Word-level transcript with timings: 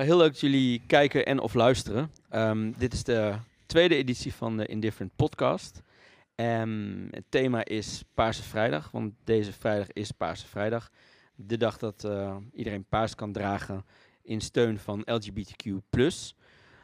Nou, 0.00 0.12
heel 0.12 0.20
leuk 0.20 0.32
dat 0.32 0.40
jullie 0.40 0.82
kijken 0.86 1.26
en 1.26 1.40
of 1.40 1.54
luisteren. 1.54 2.10
Ehm, 2.28 2.72
dit 2.76 2.92
is 2.92 3.04
de 3.04 3.34
tweede 3.66 3.94
editie 3.94 4.34
van 4.34 4.56
de 4.56 4.66
Indifferent 4.66 5.12
podcast. 5.16 5.82
Um, 6.34 7.08
het 7.10 7.24
thema 7.28 7.64
is 7.64 8.04
Paarse 8.14 8.42
Vrijdag, 8.42 8.90
want 8.90 9.12
deze 9.24 9.52
vrijdag 9.52 9.86
is 9.92 10.10
Paarse 10.10 10.46
Vrijdag. 10.46 10.90
De 11.34 11.56
dag 11.56 11.78
dat 11.78 12.04
uh, 12.04 12.36
iedereen 12.52 12.84
paars 12.84 13.14
kan 13.14 13.32
dragen 13.32 13.84
in 14.22 14.40
steun 14.40 14.78
van 14.78 15.02
LGBTQ+. 15.04 15.64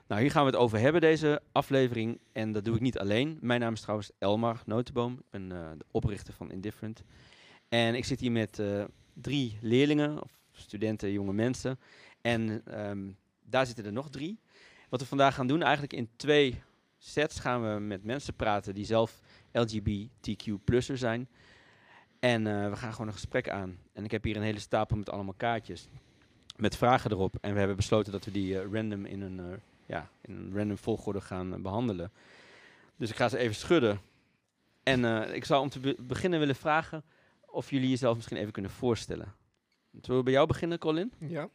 Nou, 0.07 0.21
hier 0.21 0.31
gaan 0.31 0.45
we 0.45 0.51
het 0.51 0.61
over 0.61 0.79
hebben, 0.79 1.01
deze 1.01 1.43
aflevering. 1.53 2.19
En 2.33 2.53
dat 2.53 2.65
doe 2.65 2.75
ik 2.75 2.81
niet 2.81 2.99
alleen. 2.99 3.39
Mijn 3.41 3.61
naam 3.61 3.73
is 3.73 3.81
trouwens 3.81 4.11
Elmar 4.19 4.63
Notenboom. 4.67 5.13
Ik 5.13 5.31
ben 5.31 5.43
uh, 5.43 5.71
de 5.79 5.85
oprichter 5.91 6.35
van 6.35 6.53
Indifferent. 6.53 7.03
En 7.69 7.95
ik 7.95 8.05
zit 8.05 8.21
hier 8.21 8.33
met 8.33 8.63
drie 9.15 9.59
leerlingen, 9.61 10.23
of 10.23 10.31
studenten, 10.53 11.13
jonge 11.13 11.33
mensen. 11.33 11.79
En 12.27 12.63
um, 12.89 13.17
daar 13.45 13.67
zitten 13.67 13.85
er 13.85 13.93
nog 13.93 14.11
drie. 14.11 14.39
Wat 14.89 15.01
we 15.01 15.07
vandaag 15.07 15.35
gaan 15.35 15.47
doen, 15.47 15.63
eigenlijk 15.63 15.93
in 15.93 16.09
twee 16.17 16.63
sets 16.99 17.39
gaan 17.39 17.63
we 17.63 17.81
met 17.81 18.05
mensen 18.05 18.35
praten 18.35 18.75
die 18.75 18.85
zelf 18.85 19.21
LGBTQ-plusser 19.53 20.99
zijn. 20.99 21.29
En 22.19 22.47
uh, 22.47 22.69
we 22.69 22.77
gaan 22.77 22.93
gewoon 22.93 23.07
een 23.07 23.13
gesprek 23.13 23.49
aan. 23.49 23.79
En 23.93 24.05
ik 24.05 24.11
heb 24.11 24.25
hier 24.25 24.37
een 24.37 24.43
hele 24.43 24.59
stapel 24.59 24.97
met 24.97 25.11
allemaal 25.11 25.35
kaartjes. 25.37 25.89
Met 26.57 26.77
vragen 26.77 27.11
erop. 27.11 27.37
En 27.41 27.53
we 27.53 27.59
hebben 27.59 27.77
besloten 27.77 28.13
dat 28.13 28.25
we 28.25 28.31
die 28.31 28.53
uh, 28.53 28.73
random 28.73 29.05
in 29.05 29.21
een, 29.21 29.39
uh, 29.39 29.57
ja, 29.87 30.11
in 30.21 30.37
een 30.37 30.53
random 30.55 30.79
volgorde 30.79 31.21
gaan 31.21 31.63
behandelen. 31.63 32.13
Dus 32.97 33.11
ik 33.11 33.17
ga 33.17 33.29
ze 33.29 33.39
even 33.39 33.55
schudden. 33.55 34.01
En 34.83 35.35
ik 35.35 35.45
zou 35.45 35.63
om 35.63 35.69
te 35.69 35.81
be 35.81 35.97
beginnen 36.01 36.39
willen 36.39 36.57
vragen 36.57 37.05
of 37.47 37.71
jullie 37.71 37.89
jezelf 37.89 38.17
misschien 38.17 38.37
even 38.37 38.53
kunnen 38.53 38.71
voorstellen. 38.71 39.35
Zullen 40.01 40.19
we 40.19 40.25
bij 40.25 40.33
jou 40.33 40.47
beginnen, 40.47 40.79
Colin? 40.79 41.13
Ja. 41.19 41.49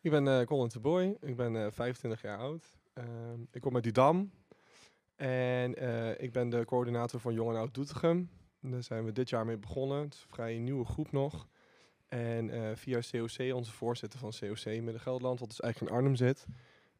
Ik 0.00 0.10
ben 0.10 0.26
uh, 0.26 0.42
Colin 0.42 0.68
de 0.68 0.80
Boy. 0.80 1.16
Ik 1.20 1.36
ben 1.36 1.54
uh, 1.54 1.66
25 1.70 2.22
jaar 2.22 2.38
oud. 2.38 2.72
Uh, 2.94 3.04
ik 3.50 3.60
kom 3.60 3.74
uit 3.74 3.84
Didam. 3.84 4.30
En 5.16 5.82
uh, 5.82 6.20
ik 6.20 6.32
ben 6.32 6.48
de 6.48 6.64
coördinator 6.64 7.20
van 7.20 7.34
Jong 7.34 7.50
en 7.50 7.56
Oud 7.56 7.74
Doetinchem. 7.74 8.30
Daar 8.60 8.82
zijn 8.82 9.04
we 9.04 9.12
dit 9.12 9.28
jaar 9.28 9.46
mee 9.46 9.56
begonnen. 9.56 10.00
Het 10.00 10.14
is 10.14 10.20
een 10.20 10.28
vrij 10.28 10.58
nieuwe 10.58 10.84
groep 10.84 11.12
nog. 11.12 11.48
En 12.08 12.48
uh, 12.48 12.70
via 12.74 13.00
COC, 13.10 13.54
onze 13.54 13.72
voorzitter 13.72 14.18
van 14.18 14.32
COC 14.40 14.64
Midden-Gelderland, 14.64 15.40
wat 15.40 15.48
dus 15.48 15.60
eigenlijk 15.60 15.92
in 15.92 15.98
Arnhem 15.98 16.16
zit, 16.16 16.46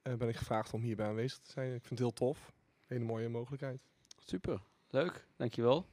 uh, 0.02 0.14
ben 0.14 0.28
ik 0.28 0.36
gevraagd 0.36 0.72
om 0.72 0.82
hierbij 0.82 1.06
aanwezig 1.06 1.38
te 1.38 1.50
zijn. 1.50 1.66
Ik 1.66 1.84
vind 1.84 1.90
het 1.90 1.98
heel 1.98 2.12
tof. 2.12 2.52
Een 2.80 2.96
hele 2.96 3.04
mooie 3.04 3.28
mogelijkheid. 3.28 3.80
Super, 4.18 4.60
leuk. 4.90 5.26
Dankjewel. 5.36 5.86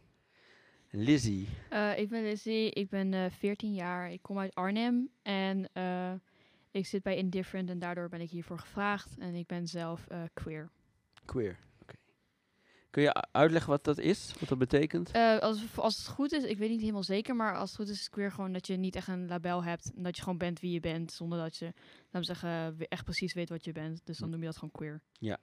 Lizzie. 0.89 1.47
Uh, 1.71 1.97
ik 1.97 2.09
ben 2.09 2.23
Lizzie, 2.23 2.71
ik 2.71 2.89
ben 2.89 3.13
uh, 3.13 3.25
14 3.29 3.73
jaar, 3.73 4.11
ik 4.11 4.21
kom 4.21 4.39
uit 4.39 4.55
Arnhem 4.55 5.09
en 5.21 5.69
uh, 5.73 6.13
ik 6.75 6.85
zit 6.85 7.03
bij 7.03 7.15
Indifferent 7.15 7.69
en 7.69 7.79
daardoor 7.79 8.09
ben 8.09 8.21
ik 8.21 8.29
hiervoor 8.29 8.59
gevraagd 8.59 9.17
en 9.17 9.35
ik 9.35 9.47
ben 9.47 9.67
zelf 9.67 10.05
uh, 10.11 10.23
queer. 10.33 10.69
Queer, 11.25 11.49
oké. 11.51 11.81
Okay. 11.81 11.95
Kun 12.89 13.03
je 13.03 13.31
uitleggen 13.31 13.71
wat 13.71 13.83
dat 13.83 13.97
is, 13.97 14.33
wat 14.39 14.49
dat 14.49 14.57
betekent? 14.57 15.15
Uh, 15.15 15.39
als, 15.39 15.77
als 15.77 15.97
het 15.97 16.07
goed 16.07 16.31
is, 16.31 16.43
ik 16.43 16.57
weet 16.57 16.69
niet 16.69 16.79
helemaal 16.79 17.03
zeker, 17.03 17.35
maar 17.35 17.55
als 17.55 17.69
het 17.69 17.79
goed 17.79 17.89
is, 17.89 17.99
is 17.99 18.09
queer 18.09 18.31
gewoon 18.31 18.53
dat 18.53 18.67
je 18.67 18.75
niet 18.75 18.95
echt 18.95 19.07
een 19.07 19.27
label 19.27 19.63
hebt 19.63 19.91
en 19.95 20.03
dat 20.03 20.15
je 20.15 20.21
gewoon 20.21 20.37
bent 20.37 20.59
wie 20.59 20.71
je 20.71 20.79
bent, 20.79 21.11
zonder 21.11 21.39
dat 21.39 21.57
je, 21.57 21.65
laten 21.65 22.19
we 22.19 22.23
zeggen, 22.23 22.77
echt 22.89 23.03
precies 23.03 23.33
weet 23.33 23.49
wat 23.49 23.63
je 23.63 23.71
bent. 23.71 24.01
Dus 24.03 24.17
dan 24.17 24.29
noem 24.29 24.39
je 24.39 24.45
dat 24.45 24.55
gewoon 24.55 24.71
queer. 24.71 25.01
Ja. 25.19 25.39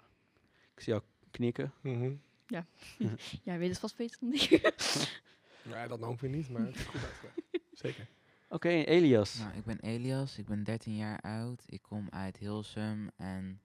Ik 0.74 0.82
zie 0.82 0.92
jou 0.92 1.04
knikken. 1.30 1.72
Mm 1.80 2.00
-hmm. 2.00 2.20
Ja. 2.46 2.66
Jij 3.44 3.58
weet 3.58 3.70
het 3.70 3.78
vast 3.78 3.96
beter 3.96 4.18
dan 4.20 4.32
ik. 4.32 4.50
Ja, 5.62 5.88
dat 5.88 6.00
nou 6.00 6.16
weer 6.20 6.30
niet, 6.30 6.48
maar 6.48 6.66
het 6.66 6.74
is 6.74 6.82
goed 6.82 7.00
uitgelegd. 7.04 7.38
Zeker. 7.82 8.08
Oké, 8.52 8.66
okay, 8.66 8.84
Elias. 8.84 9.38
Nou, 9.38 9.56
ik 9.56 9.64
ben 9.64 9.80
Elias, 9.80 10.38
ik 10.38 10.46
ben 10.46 10.64
13 10.64 10.96
jaar 10.96 11.20
oud. 11.20 11.62
Ik 11.66 11.82
kom 11.82 12.06
uit 12.10 12.36
Hilsum 12.36 13.10
en 13.16 13.60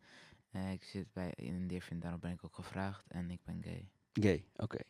uh, 0.51 0.71
ik 0.71 0.83
zit 0.83 1.13
bij 1.13 1.33
Indifferent, 1.35 2.01
daarom 2.01 2.19
ben 2.19 2.31
ik 2.31 2.45
ook 2.45 2.55
gevraagd. 2.55 3.03
En 3.07 3.31
ik 3.31 3.39
ben 3.43 3.61
gay. 3.63 3.87
Gay, 4.13 4.43
oké. 4.53 4.63
Okay. 4.63 4.83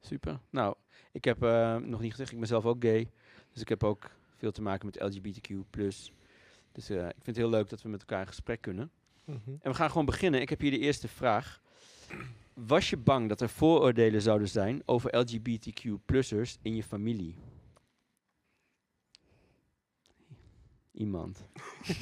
Super. 0.00 0.40
Nou, 0.50 0.74
ik 1.12 1.24
heb 1.24 1.42
uh, 1.42 1.76
nog 1.76 2.00
niet 2.00 2.10
gezegd, 2.10 2.32
ik 2.32 2.38
ben 2.38 2.46
zelf 2.46 2.64
ook 2.64 2.82
gay. 2.84 3.10
Dus 3.52 3.62
ik 3.62 3.68
heb 3.68 3.84
ook 3.84 4.10
veel 4.36 4.52
te 4.52 4.62
maken 4.62 4.86
met 4.86 5.00
LGBTQ+. 5.00 5.54
Dus 5.70 6.90
uh, 6.90 7.06
ik 7.06 7.12
vind 7.12 7.26
het 7.26 7.36
heel 7.36 7.50
leuk 7.50 7.68
dat 7.68 7.82
we 7.82 7.88
met 7.88 8.00
elkaar 8.00 8.20
in 8.20 8.26
gesprek 8.26 8.60
kunnen. 8.60 8.90
Mm 9.24 9.40
-hmm. 9.44 9.58
En 9.62 9.70
we 9.70 9.76
gaan 9.76 9.90
gewoon 9.90 10.06
beginnen. 10.06 10.40
Ik 10.40 10.48
heb 10.48 10.60
hier 10.60 10.70
de 10.70 10.78
eerste 10.78 11.08
vraag. 11.08 11.60
Was 12.54 12.90
je 12.90 12.96
bang 12.96 13.28
dat 13.28 13.40
er 13.40 13.48
vooroordelen 13.48 14.22
zouden 14.22 14.48
zijn 14.48 14.82
over 14.84 15.16
LGBTQ-plussers 15.16 16.58
in 16.62 16.74
je 16.74 16.82
familie? 16.82 17.36
Iemand. 20.92 21.48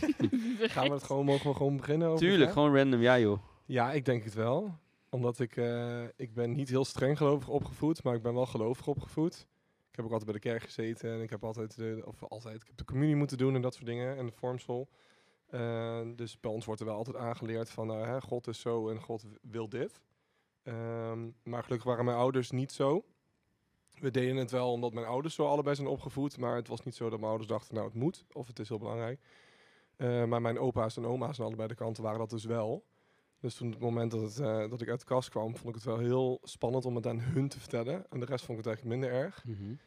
Gaan 0.74 0.86
we 0.88 0.92
het 0.92 1.02
gewoon, 1.02 1.24
mogen 1.24 1.50
we 1.50 1.56
gewoon 1.56 1.76
beginnen? 1.76 2.08
Over 2.08 2.26
Tuurlijk, 2.26 2.52
gewoon 2.52 2.76
random, 2.76 3.00
ja 3.00 3.18
joh. 3.18 3.38
Ja, 3.66 3.92
ik 3.92 4.04
denk 4.04 4.24
het 4.24 4.34
wel. 4.34 4.78
Omdat 5.10 5.38
ik, 5.40 5.56
uh, 5.56 6.04
ik 6.16 6.34
ben 6.34 6.52
niet 6.52 6.68
heel 6.68 6.84
streng 6.84 7.16
gelovig 7.16 7.48
opgevoed, 7.48 8.02
maar 8.02 8.14
ik 8.14 8.22
ben 8.22 8.34
wel 8.34 8.46
gelovig 8.46 8.86
opgevoed. 8.86 9.46
Ik 9.90 9.96
heb 9.96 10.04
ook 10.04 10.12
altijd 10.12 10.30
bij 10.30 10.40
de 10.40 10.48
kerk 10.48 10.62
gezeten 10.62 11.12
en 11.12 11.22
ik 11.22 11.30
heb 11.30 11.44
altijd, 11.44 11.76
de, 11.76 12.02
of 12.04 12.24
altijd, 12.24 12.60
ik 12.60 12.66
heb 12.66 12.76
de 12.76 12.84
communie 12.84 13.16
moeten 13.16 13.38
doen 13.38 13.54
en 13.54 13.62
dat 13.62 13.74
soort 13.74 13.86
dingen 13.86 14.16
en 14.16 14.26
de 14.26 14.32
vormsel. 14.32 14.88
Uh, 15.50 16.00
dus 16.16 16.40
bij 16.40 16.50
ons 16.50 16.64
wordt 16.64 16.80
er 16.80 16.86
wel 16.86 16.96
altijd 16.96 17.16
aangeleerd 17.16 17.70
van, 17.70 17.90
uh, 17.90 18.06
hè, 18.06 18.20
God 18.20 18.46
is 18.46 18.60
zo 18.60 18.88
en 18.88 19.00
God 19.00 19.24
wil 19.42 19.68
dit. 19.68 20.00
Um, 20.62 21.34
maar 21.42 21.62
gelukkig 21.62 21.86
waren 21.86 22.04
mijn 22.04 22.16
ouders 22.16 22.50
niet 22.50 22.72
zo. 22.72 23.04
We 24.00 24.10
deden 24.10 24.36
het 24.36 24.50
wel 24.50 24.72
omdat 24.72 24.92
mijn 24.92 25.06
ouders 25.06 25.34
zo 25.34 25.46
allebei 25.46 25.76
zijn 25.76 25.88
opgevoed. 25.88 26.38
Maar 26.38 26.56
het 26.56 26.68
was 26.68 26.84
niet 26.84 26.94
zo 26.94 27.08
dat 27.08 27.18
mijn 27.18 27.30
ouders 27.30 27.50
dachten, 27.50 27.74
nou 27.74 27.86
het 27.86 27.96
moet. 27.96 28.24
Of 28.32 28.46
het 28.46 28.58
is 28.58 28.68
heel 28.68 28.78
belangrijk. 28.78 29.20
Uh, 29.96 30.24
maar 30.24 30.40
mijn 30.40 30.58
opa's 30.58 30.96
en 30.96 31.06
oma's 31.06 31.40
aan 31.40 31.46
allebei 31.46 31.68
de 31.68 31.74
kanten 31.74 32.02
waren 32.02 32.18
dat 32.18 32.30
dus 32.30 32.44
wel. 32.44 32.84
Dus 33.40 33.54
toen 33.54 33.70
het 33.70 33.78
moment 33.78 34.10
dat, 34.10 34.20
het, 34.20 34.38
uh, 34.38 34.70
dat 34.70 34.80
ik 34.80 34.88
uit 34.88 35.00
de 35.00 35.06
kast 35.06 35.28
kwam, 35.28 35.56
vond 35.56 35.68
ik 35.68 35.74
het 35.74 35.84
wel 35.84 35.98
heel 35.98 36.38
spannend 36.42 36.84
om 36.84 36.96
het 36.96 37.06
aan 37.06 37.20
hun 37.20 37.48
te 37.48 37.60
vertellen. 37.60 38.10
En 38.10 38.20
de 38.20 38.26
rest 38.26 38.44
vond 38.44 38.58
ik 38.58 38.64
het 38.64 38.74
eigenlijk 38.74 39.00
minder 39.00 39.20
erg. 39.20 39.44
Mm 39.44 39.56
-hmm. 39.56 39.78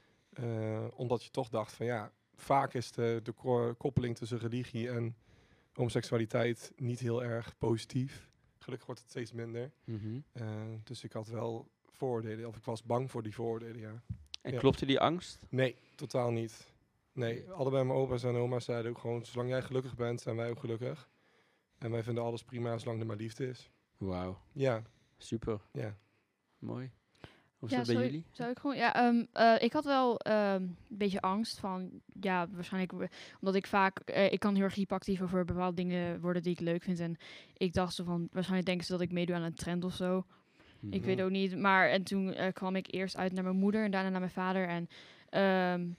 uh, 0.45 0.87
omdat 0.95 1.23
je 1.23 1.29
toch 1.29 1.49
dacht 1.49 1.73
van 1.73 1.85
ja, 1.85 2.11
vaak 2.35 2.73
is 2.73 2.91
de, 2.91 3.19
de 3.23 3.33
koppeling 3.77 4.17
tussen 4.17 4.39
religie 4.39 4.89
en 4.89 5.15
homoseksualiteit 5.73 6.71
niet 6.75 6.99
heel 6.99 7.23
erg 7.23 7.57
positief. 7.57 8.29
Gelukkig 8.57 8.87
wordt 8.87 9.01
het 9.01 9.09
steeds 9.11 9.31
minder. 9.31 9.71
Mm 9.83 9.99
-hmm. 9.99 10.23
uh, 10.33 10.47
dus 10.83 11.03
ik 11.03 11.11
had 11.11 11.27
wel 11.27 11.69
vooroordelen, 12.01 12.47
of 12.47 12.55
ik 12.55 12.63
was 12.63 12.83
bang 12.83 13.11
voor 13.11 13.23
die 13.23 13.33
vooroordelen, 13.33 13.79
ja. 13.79 14.01
En 14.41 14.53
ja. 14.53 14.59
klopte 14.59 14.85
die 14.85 14.99
angst? 14.99 15.39
Nee, 15.49 15.75
totaal 15.95 16.31
niet. 16.31 16.73
Nee, 17.13 17.51
allebei 17.51 17.83
mijn 17.83 17.97
opa's 17.97 18.23
en 18.23 18.35
oma's 18.35 18.65
zeiden 18.65 18.91
ook 18.91 18.97
gewoon, 18.97 19.25
zolang 19.25 19.49
jij 19.49 19.61
gelukkig 19.61 19.95
bent, 19.95 20.21
zijn 20.21 20.35
wij 20.35 20.49
ook 20.49 20.59
gelukkig. 20.59 21.09
En 21.77 21.91
wij 21.91 22.03
vinden 22.03 22.23
alles 22.23 22.43
prima, 22.43 22.77
zolang 22.77 22.99
er 22.99 23.05
maar 23.05 23.15
liefde 23.15 23.47
is. 23.47 23.71
Wauw. 23.97 24.37
Ja. 24.51 24.81
Super. 25.17 25.61
Ja. 25.71 25.97
Mooi. 26.59 26.91
Hoe 27.57 27.69
is 27.69 27.75
ja, 27.75 27.83
dat 27.83 27.95
bij 27.95 28.03
jullie? 28.03 28.19
Ik, 28.19 28.35
zou 28.35 28.49
ik 28.49 28.59
gewoon, 28.59 28.77
ja, 28.77 29.07
um, 29.07 29.27
uh, 29.33 29.55
ik 29.59 29.73
had 29.73 29.85
wel 29.85 30.19
um, 30.27 30.33
een 30.33 30.77
beetje 30.87 31.21
angst 31.21 31.59
van, 31.59 32.01
ja, 32.19 32.49
waarschijnlijk 32.49 33.09
omdat 33.39 33.55
ik 33.55 33.67
vaak, 33.67 34.01
uh, 34.05 34.31
ik 34.31 34.39
kan 34.39 34.55
heel 34.55 34.63
erg 34.63 34.75
hyperactief 34.75 35.21
over 35.21 35.45
bepaalde 35.45 35.75
dingen 35.75 36.21
worden 36.21 36.41
die 36.41 36.51
ik 36.51 36.59
leuk 36.59 36.83
vind. 36.83 36.99
En 36.99 37.17
ik 37.53 37.73
dacht 37.73 37.93
zo 37.93 38.03
van, 38.03 38.27
waarschijnlijk 38.31 38.67
denken 38.67 38.85
ze 38.85 38.91
dat 38.91 39.01
ik 39.01 39.11
meedoe 39.11 39.35
aan 39.35 39.41
een 39.41 39.55
trend 39.55 39.83
of 39.83 39.93
zo. 39.93 40.25
Mm-hmm. 40.81 40.99
Ik 40.99 41.05
weet 41.05 41.21
ook 41.21 41.29
niet. 41.29 41.57
Maar 41.57 41.89
en 41.89 42.03
toen 42.03 42.27
uh, 42.27 42.47
kwam 42.53 42.75
ik 42.75 42.93
eerst 42.93 43.17
uit 43.17 43.33
naar 43.33 43.43
mijn 43.43 43.55
moeder 43.55 43.83
en 43.83 43.91
daarna 43.91 44.09
naar 44.09 44.19
mijn 44.19 44.31
vader. 44.31 44.67
En 44.67 44.87
um, 45.73 45.95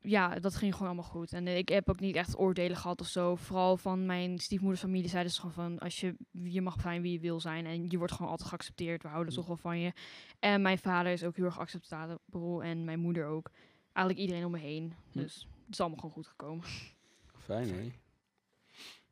ja, 0.00 0.34
dat 0.38 0.56
ging 0.56 0.72
gewoon 0.72 0.88
allemaal 0.88 1.10
goed. 1.10 1.32
En 1.32 1.48
ik 1.48 1.68
heb 1.68 1.88
ook 1.88 2.00
niet 2.00 2.16
echt 2.16 2.38
oordelen 2.38 2.76
gehad 2.76 3.00
of 3.00 3.06
zo. 3.06 3.34
Vooral 3.34 3.76
van 3.76 4.06
mijn 4.06 4.38
stiefmoeders 4.38 4.80
familie 4.80 5.08
zeiden 5.08 5.32
ze 5.32 5.40
gewoon 5.40 5.54
van... 5.54 5.78
als 5.78 6.00
je, 6.00 6.14
je 6.30 6.62
mag 6.62 6.80
zijn 6.80 7.02
wie 7.02 7.12
je 7.12 7.20
wil 7.20 7.40
zijn 7.40 7.66
en 7.66 7.90
je 7.90 7.98
wordt 7.98 8.12
gewoon 8.12 8.30
altijd 8.30 8.48
geaccepteerd. 8.48 9.02
We 9.02 9.08
houden 9.08 9.34
toch 9.34 9.46
wel 9.46 9.56
van 9.56 9.78
je. 9.78 9.92
En 10.38 10.62
mijn 10.62 10.78
vader 10.78 11.12
is 11.12 11.24
ook 11.24 11.36
heel 11.36 11.44
erg 11.44 11.58
acceptabel 11.58 12.62
en 12.62 12.84
mijn 12.84 13.00
moeder 13.00 13.26
ook. 13.26 13.50
Eigenlijk 13.92 14.18
iedereen 14.18 14.44
om 14.44 14.52
me 14.52 14.58
heen. 14.58 14.94
Dus 15.12 15.48
het 15.64 15.72
is 15.72 15.80
allemaal 15.80 15.98
gewoon 15.98 16.14
goed 16.14 16.26
gekomen. 16.26 16.64
Fijn, 17.46 17.68
hè? 17.68 17.92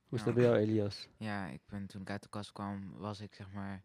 Hoe 0.09 0.19
is 0.19 0.25
dat 0.25 0.35
bij 0.35 0.43
jou, 0.43 0.57
Elias? 0.57 1.09
Ja, 1.17 1.47
ik 1.47 1.61
ben 1.67 1.87
toen 1.87 2.01
ik 2.01 2.11
uit 2.11 2.23
de 2.23 2.29
kast 2.29 2.53
kwam, 2.53 2.93
was 2.97 3.21
ik 3.21 3.35
zeg 3.35 3.51
maar 3.51 3.83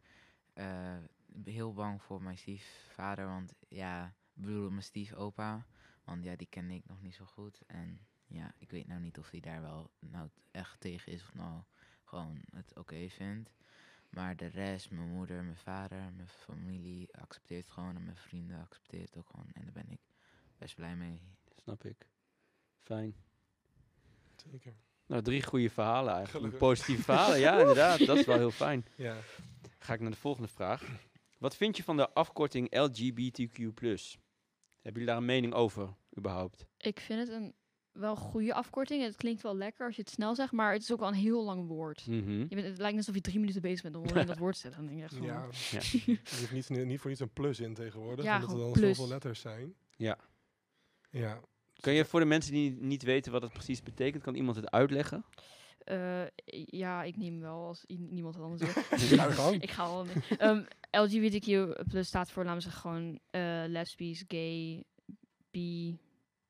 uh, 0.55 0.97
heel 1.43 1.73
bang 1.73 2.01
voor 2.01 2.21
mijn 2.21 2.37
stiefvader. 2.37 3.25
Want 3.25 3.53
ja, 3.67 4.07
ik 4.33 4.41
bedoel 4.41 4.69
mijn 4.69 4.83
stiefopa. 4.83 5.65
Want 6.03 6.23
ja, 6.23 6.35
die 6.35 6.47
kende 6.47 6.73
ik 6.73 6.85
nog 6.85 7.01
niet 7.01 7.15
zo 7.15 7.25
goed. 7.25 7.61
En 7.65 8.07
ja, 8.27 8.53
ik 8.57 8.71
weet 8.71 8.87
nou 8.87 9.01
niet 9.01 9.17
of 9.17 9.29
hij 9.29 9.39
daar 9.39 9.61
wel 9.61 9.91
nou 9.99 10.29
echt 10.51 10.79
tegen 10.79 11.11
is 11.11 11.21
of 11.21 11.33
nou 11.33 11.61
gewoon 12.03 12.41
het 12.51 12.69
oké 12.69 12.79
okay 12.79 13.09
vindt. 13.09 13.51
Maar 14.09 14.35
de 14.35 14.45
rest, 14.45 14.91
mijn 14.91 15.09
moeder, 15.09 15.43
mijn 15.43 15.57
vader, 15.57 16.13
mijn 16.13 16.27
familie 16.27 17.13
accepteert 17.13 17.63
het 17.63 17.73
gewoon. 17.73 17.95
En 17.95 18.03
mijn 18.03 18.17
vrienden 18.17 18.59
accepteren 18.59 19.05
het 19.05 19.17
ook 19.17 19.29
gewoon. 19.29 19.51
En 19.53 19.63
daar 19.63 19.73
ben 19.73 19.89
ik 19.89 20.01
best 20.57 20.75
blij 20.75 20.95
mee. 20.95 21.21
Snap 21.55 21.85
ik. 21.85 22.07
Fijn. 22.81 23.15
Zeker. 24.35 24.75
Nou, 25.13 25.25
drie 25.25 25.43
goede 25.43 25.69
verhalen 25.69 26.13
eigenlijk. 26.13 26.57
Positieve 26.57 27.03
verhalen, 27.11 27.39
ja 27.39 27.59
inderdaad. 27.59 28.05
Dat 28.05 28.17
is 28.17 28.25
wel 28.25 28.37
heel 28.37 28.51
fijn. 28.51 28.85
Ja. 28.95 29.15
Ga 29.79 29.93
ik 29.93 29.99
naar 29.99 30.11
de 30.11 30.17
volgende 30.17 30.47
vraag. 30.47 30.83
Wat 31.37 31.55
vind 31.55 31.77
je 31.77 31.83
van 31.83 31.97
de 31.97 32.09
afkorting 32.13 32.67
LGBTQ+. 32.77 33.57
Hebben 33.57 34.21
jullie 34.81 35.05
daar 35.05 35.17
een 35.17 35.25
mening 35.25 35.53
over, 35.53 35.95
überhaupt? 36.17 36.65
Ik 36.77 36.99
vind 36.99 37.19
het 37.19 37.29
een 37.29 37.53
wel 37.91 38.15
goede 38.15 38.53
afkorting. 38.53 39.03
Het 39.03 39.15
klinkt 39.15 39.41
wel 39.41 39.55
lekker 39.55 39.85
als 39.85 39.95
je 39.95 40.01
het 40.01 40.11
snel 40.11 40.35
zegt, 40.35 40.51
maar 40.51 40.73
het 40.73 40.81
is 40.81 40.91
ook 40.91 40.99
wel 40.99 41.07
een 41.07 41.13
heel 41.13 41.43
lang 41.43 41.67
woord. 41.67 42.07
Mhm. 42.07 42.39
Je 42.39 42.47
bent, 42.55 42.67
het 42.67 42.77
lijkt 42.77 42.95
net 42.95 42.97
alsof 42.97 43.15
je 43.15 43.21
drie 43.21 43.39
minuten 43.39 43.61
bezig 43.61 43.81
bent 43.81 43.95
om 43.95 44.05
alleen 44.07 44.25
dat 44.25 44.37
woord 44.45 44.53
te 44.53 44.59
zetten. 44.59 44.85
Dan 44.85 44.95
denk 44.95 45.09
je 45.11 45.15
echt 45.15 45.25
Ja, 45.25 45.47
Ja. 45.71 45.79
je 46.05 46.19
hoeft 46.51 46.69
niet, 46.69 46.85
niet 46.85 46.99
voor 46.99 47.11
iets 47.11 47.19
een 47.19 47.33
plus 47.33 47.59
in 47.59 47.73
tegenwoordig, 47.73 48.25
Ja, 48.25 48.35
omdat 48.35 48.51
er 48.51 48.57
dan 48.57 48.71
plus. 48.71 48.97
zoveel 48.97 49.11
letters 49.11 49.39
zijn. 49.39 49.75
Ja. 49.95 50.17
Ja. 51.09 51.39
Kun 51.83 51.93
je 51.93 52.05
voor 52.05 52.19
de 52.19 52.25
mensen 52.25 52.51
die 52.51 52.71
niet 52.79 53.03
weten 53.03 53.31
wat 53.31 53.41
het 53.41 53.53
precies 53.53 53.83
betekent, 53.83 54.23
kan 54.23 54.35
iemand 54.35 54.55
het 54.55 54.71
uitleggen? 54.71 55.25
eh, 55.83 56.25
ja, 56.65 57.03
ik 57.03 57.17
neem 57.17 57.39
wel 57.39 57.65
als 57.65 57.83
niemand 57.87 58.35
het 58.35 58.43
anders 58.43 58.61
wil. 58.61 58.83
Ik 59.61 59.71
ga 59.71 59.83
al. 59.83 60.05
Um, 60.39 60.65
LGBTQ 60.91 61.47
plus 61.89 62.07
staat 62.07 62.31
voor, 62.31 62.43
laten 62.43 62.57
we 62.57 62.63
zeggen, 62.63 62.81
gewoon 62.81 63.19
eh 63.29 63.63
lesbisch, 63.67 64.23
gay, 64.27 64.83
bi, 65.51 65.97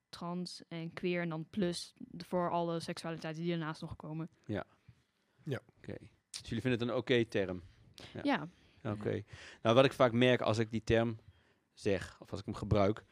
trans 0.10 0.64
en 0.68 0.94
queer. 0.94 1.22
En 1.22 1.30
dan 1.30 1.46
plus 1.50 1.94
voor 2.18 2.52
alle 2.52 2.80
seksualiteiten 2.80 3.44
die 3.44 3.52
ernaast 3.52 3.82
nog 3.82 3.96
komen. 3.96 4.30
Oké. 5.78 5.98
Dus 6.30 6.50
jullie 6.50 6.62
vinden 6.62 6.80
het 6.80 6.82
een 6.82 6.96
oké 6.96 7.26
term? 7.26 7.64
Ja. 8.24 8.50
Ja, 8.82 8.92
Oké. 8.92 9.24
Nou, 9.62 9.76
wat 9.76 9.86
ik 9.86 9.94
vaak 9.94 10.12
merk 10.12 10.42
als 10.42 10.58
ik 10.58 10.72
die 10.72 10.84
term 10.84 11.20
zeg, 11.74 12.18
of 12.20 12.32
als 12.32 12.40
ik 12.40 12.46
hem 12.46 12.56
gebruik, 12.56 13.04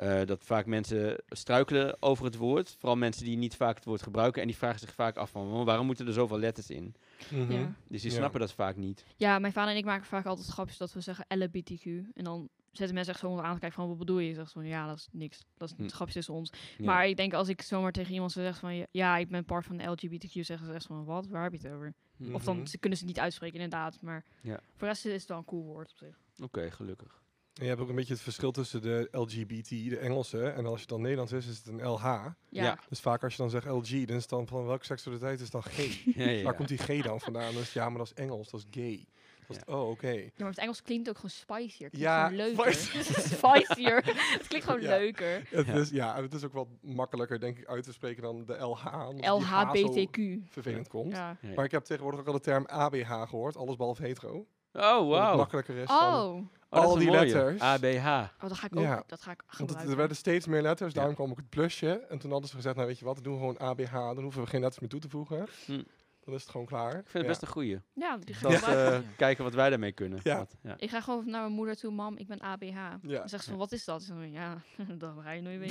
eh, 0.00 0.26
dat 0.26 0.44
vaak 0.44 0.66
mensen 0.66 1.16
struikelen 1.28 2.02
over 2.02 2.24
het 2.24 2.36
woord. 2.36 2.74
Vooral 2.78 2.96
mensen 2.96 3.24
die 3.24 3.36
niet 3.36 3.56
vaak 3.56 3.74
het 3.74 3.84
woord 3.84 4.02
gebruiken. 4.02 4.40
En 4.42 4.46
die 4.48 4.56
vragen 4.56 4.78
zich 4.80 4.94
vaak 4.94 5.16
af 5.16 5.30
van, 5.30 5.52
"Oh, 5.52 5.64
waarom 5.64 5.86
moeten 5.86 6.06
er 6.06 6.12
zoveel 6.12 6.38
letters 6.38 6.70
in? 6.70 6.94
Mhm. 7.30 7.52
ja. 7.52 7.74
Dus 7.88 8.02
die 8.02 8.10
Ja. 8.10 8.16
snappen 8.16 8.40
dat 8.40 8.52
vaak 8.52 8.76
niet. 8.76 9.04
ja, 9.16 9.38
mijn 9.38 9.52
vader 9.52 9.72
en 9.72 9.78
ik 9.78 9.84
maken 9.84 10.06
vaak 10.06 10.26
altijd 10.26 10.46
grapjes 10.48 10.76
dat 10.78 10.92
we 10.92 11.00
zeggen 11.00 11.24
LGBTQ. 11.28 11.84
En 12.14 12.24
dan 12.24 12.48
zetten 12.72 12.94
mensen 12.94 13.12
echt 13.12 13.22
zo 13.22 13.28
onder 13.28 13.44
aan 13.44 13.54
te 13.54 13.60
kijken 13.60 13.78
van, 13.78 13.88
wat 13.88 13.98
bedoel 13.98 14.18
je? 14.18 14.28
Je 14.28 14.34
zegt 14.34 14.52
van, 14.52 14.66
ja, 14.66 14.86
dat 14.86 14.96
is 14.96 15.08
niks. 15.12 15.44
Dat 15.56 15.68
is 15.70 15.74
Hm. 15.76 15.82
het 15.82 15.92
grapje 15.92 16.14
tussen 16.14 16.34
ons. 16.34 16.50
Ja. 16.78 16.84
Maar 16.84 17.06
ik 17.06 17.16
denk 17.16 17.32
als 17.34 17.48
ik 17.48 17.62
zomaar 17.62 17.92
tegen 17.92 18.12
iemand 18.12 18.32
zeggen 18.32 18.54
van, 18.60 18.86
ja, 18.90 19.16
ik 19.16 19.28
ben 19.28 19.44
part 19.44 19.64
van 19.66 19.76
de 19.76 19.84
LGBTQ, 19.84 20.32
zeggen 20.44 20.66
ze 20.66 20.72
echt 20.72 20.86
van, 20.86 21.04
wat? 21.04 21.26
Waar 21.26 21.42
heb 21.42 21.52
je 21.52 21.58
het 21.68 21.76
over? 21.76 21.94
Hm. 22.16 22.34
Of 22.34 22.44
dan 22.44 22.56
Mhm. 22.56 22.66
ze 22.66 22.78
kunnen 22.78 22.98
ze 22.98 23.04
het 23.04 23.14
niet 23.14 23.22
uitspreken, 23.22 23.54
inderdaad. 23.60 23.98
Maar 24.02 24.24
Ja. 24.42 24.54
voor 24.60 24.78
de 24.78 24.86
rest 24.86 25.06
is 25.06 25.12
het 25.20 25.28
wel 25.28 25.38
een 25.38 25.44
cool 25.44 25.64
woord 25.64 25.90
op 25.90 25.96
zich. 25.96 26.18
Oké, 26.42 26.70
gelukkig. 26.70 27.22
En 27.54 27.62
je 27.62 27.68
hebt 27.68 27.80
ook 27.80 27.88
een 27.88 27.94
beetje 27.94 28.12
het 28.12 28.22
verschil 28.22 28.50
tussen 28.52 28.82
de 28.82 29.08
LGBT, 29.12 29.68
de 29.68 29.98
Engelse, 29.98 30.48
en 30.48 30.66
als 30.66 30.80
je 30.80 30.86
dan 30.86 31.00
Nederlands 31.00 31.32
is, 31.32 31.46
is 31.46 31.56
het 31.56 31.66
een 31.66 31.82
LH. 31.86 32.02
Ja, 32.04 32.34
Ja. 32.48 32.78
Dus 32.88 33.00
vaak 33.00 33.22
als 33.22 33.32
je 33.32 33.38
dan 33.38 33.50
zegt 33.50 33.66
LG, 33.66 33.88
dan 34.06 34.16
is 34.16 34.20
het 34.22 34.28
dan 34.28 34.46
van 34.46 34.66
welke 34.66 34.84
seksualiteit 34.84 35.40
is 35.40 35.50
dan 35.50 35.62
G? 35.62 35.76
Ja, 36.14 36.28
ja, 36.28 36.42
Waar 36.42 36.54
komt 36.54 36.68
die 36.68 36.78
G 36.78 37.02
dan 37.02 37.20
vandaan? 37.20 37.52
Dus 37.52 37.72
ja, 37.72 37.88
maar 37.88 37.98
dat 37.98 38.06
is 38.06 38.14
Engels, 38.14 38.50
dat 38.50 38.60
is 38.60 38.66
gay. 38.80 39.06
Dat 39.46 39.56
is, 39.56 39.74
Oh, 39.74 39.88
oké. 39.90 40.10
Ja, 40.10 40.30
maar 40.36 40.48
het 40.48 40.58
Engels 40.58 40.82
klinkt 40.82 41.08
ook 41.08 41.14
gewoon 41.14 41.30
spicier. 41.30 41.66
Het 41.66 41.96
klinkt 41.96 41.98
Ja, 41.98 42.28
gewoon 42.28 42.36
leuker. 42.46 42.74
spicier. 43.38 43.96
het 44.38 44.46
klinkt 44.48 44.66
gewoon 44.66 44.80
Ja. 44.80 44.88
leuker. 44.96 45.42
Het 45.50 45.66
Ja. 45.66 45.72
is, 45.74 45.90
ja, 45.90 46.22
het 46.22 46.34
is 46.34 46.44
ook 46.44 46.52
wat 46.52 46.68
makkelijker, 46.80 47.40
denk 47.40 47.58
ik, 47.58 47.66
uit 47.66 47.84
te 47.84 47.92
spreken 47.92 48.22
dan 48.22 48.44
de 48.44 48.56
LH. 48.56 48.84
LHBTQ. 49.20 50.18
vervelend 50.48 50.88
komt. 50.88 51.12
Ja. 51.12 51.28
Ja, 51.40 51.48
ja. 51.48 51.54
Maar 51.54 51.64
ik 51.64 51.70
heb 51.70 51.84
tegenwoordig 51.84 52.20
ook 52.20 52.26
al 52.26 52.32
de 52.32 52.40
term 52.40 52.64
ABH 52.66 53.28
gehoord, 53.28 53.56
alles 53.56 53.76
behalve 53.76 54.02
hetero. 54.02 54.46
Oh, 54.72 54.80
Dat 54.82 54.98
het 55.00 55.08
wauw. 55.08 55.36
makkelijker 55.36 55.76
is 55.76 55.88
dan... 55.88 56.14
Oh. 56.14 56.46
Oh, 56.72 56.80
al 56.84 56.98
die 56.98 57.06
mooie. 57.06 57.20
letters. 57.20 57.60
ABH. 57.60 58.06
oh, 58.06 58.48
dat 58.48 58.58
ga 58.58 58.66
ik 58.66 58.76
ook 58.76 58.82
Ja. 58.82 59.02
dat 59.06 59.22
ga 59.22 59.30
ik 59.30 59.36
Want 59.46 59.50
het, 59.50 59.60
gebruiken. 59.60 59.90
er 59.90 59.96
werden 59.96 60.16
steeds 60.16 60.46
meer 60.46 60.62
letters, 60.62 60.92
daarom 60.94 61.12
Ja. 61.12 61.18
kwam 61.18 61.30
ook 61.30 61.36
het 61.36 61.48
plusje. 61.48 62.06
En 62.08 62.18
toen 62.18 62.30
hadden 62.30 62.48
ze 62.48 62.54
gezegd, 62.56 62.74
nou 62.74 62.86
weet 62.88 62.98
je 62.98 63.04
wat, 63.04 63.14
dan 63.14 63.22
doen 63.24 63.32
we 63.32 63.38
gewoon 63.38 63.58
ABH. 63.58 63.92
Dan 63.92 64.22
hoeven 64.22 64.42
we 64.42 64.48
geen 64.48 64.60
letters 64.60 64.80
meer 64.80 64.90
toe 64.90 65.00
te 65.00 65.08
voegen. 65.08 65.46
Hm. 65.66 65.82
Dan 66.24 66.34
is 66.34 66.40
het 66.42 66.50
gewoon 66.50 66.66
klaar. 66.66 66.90
Ik 66.90 67.02
vind 67.08 67.12
het 67.12 67.26
best 67.26 67.42
een 67.42 67.48
goeie. 67.48 67.80
Ja, 67.94 68.16
die 68.16 68.34
ga 68.34 68.48
Dat, 68.48 68.62
eh, 68.62 68.98
kijken 69.16 69.44
wat 69.44 69.54
wij 69.54 69.70
daarmee 69.70 69.92
kunnen. 69.92 70.20
Ja. 70.22 70.36
Wat- 70.36 70.56
ja. 70.62 70.74
Ik 70.78 70.90
ga 70.90 71.00
gewoon 71.00 71.30
naar 71.30 71.40
mijn 71.40 71.52
moeder 71.52 71.76
toe, 71.76 71.90
mam, 71.92 72.16
ik 72.16 72.26
ben 72.26 72.40
ABH. 72.40 72.64
Ja. 72.74 72.98
Dan 73.02 73.28
zegt 73.28 73.44
ze 73.44 73.50
van, 73.50 73.58
wat 73.58 73.72
is 73.72 73.84
dat? 73.84 74.04
Van, 74.04 74.30
ja, 74.30 74.62
dat 74.98 75.12
ga 75.22 75.30
je 75.30 75.42
nooit 75.42 75.58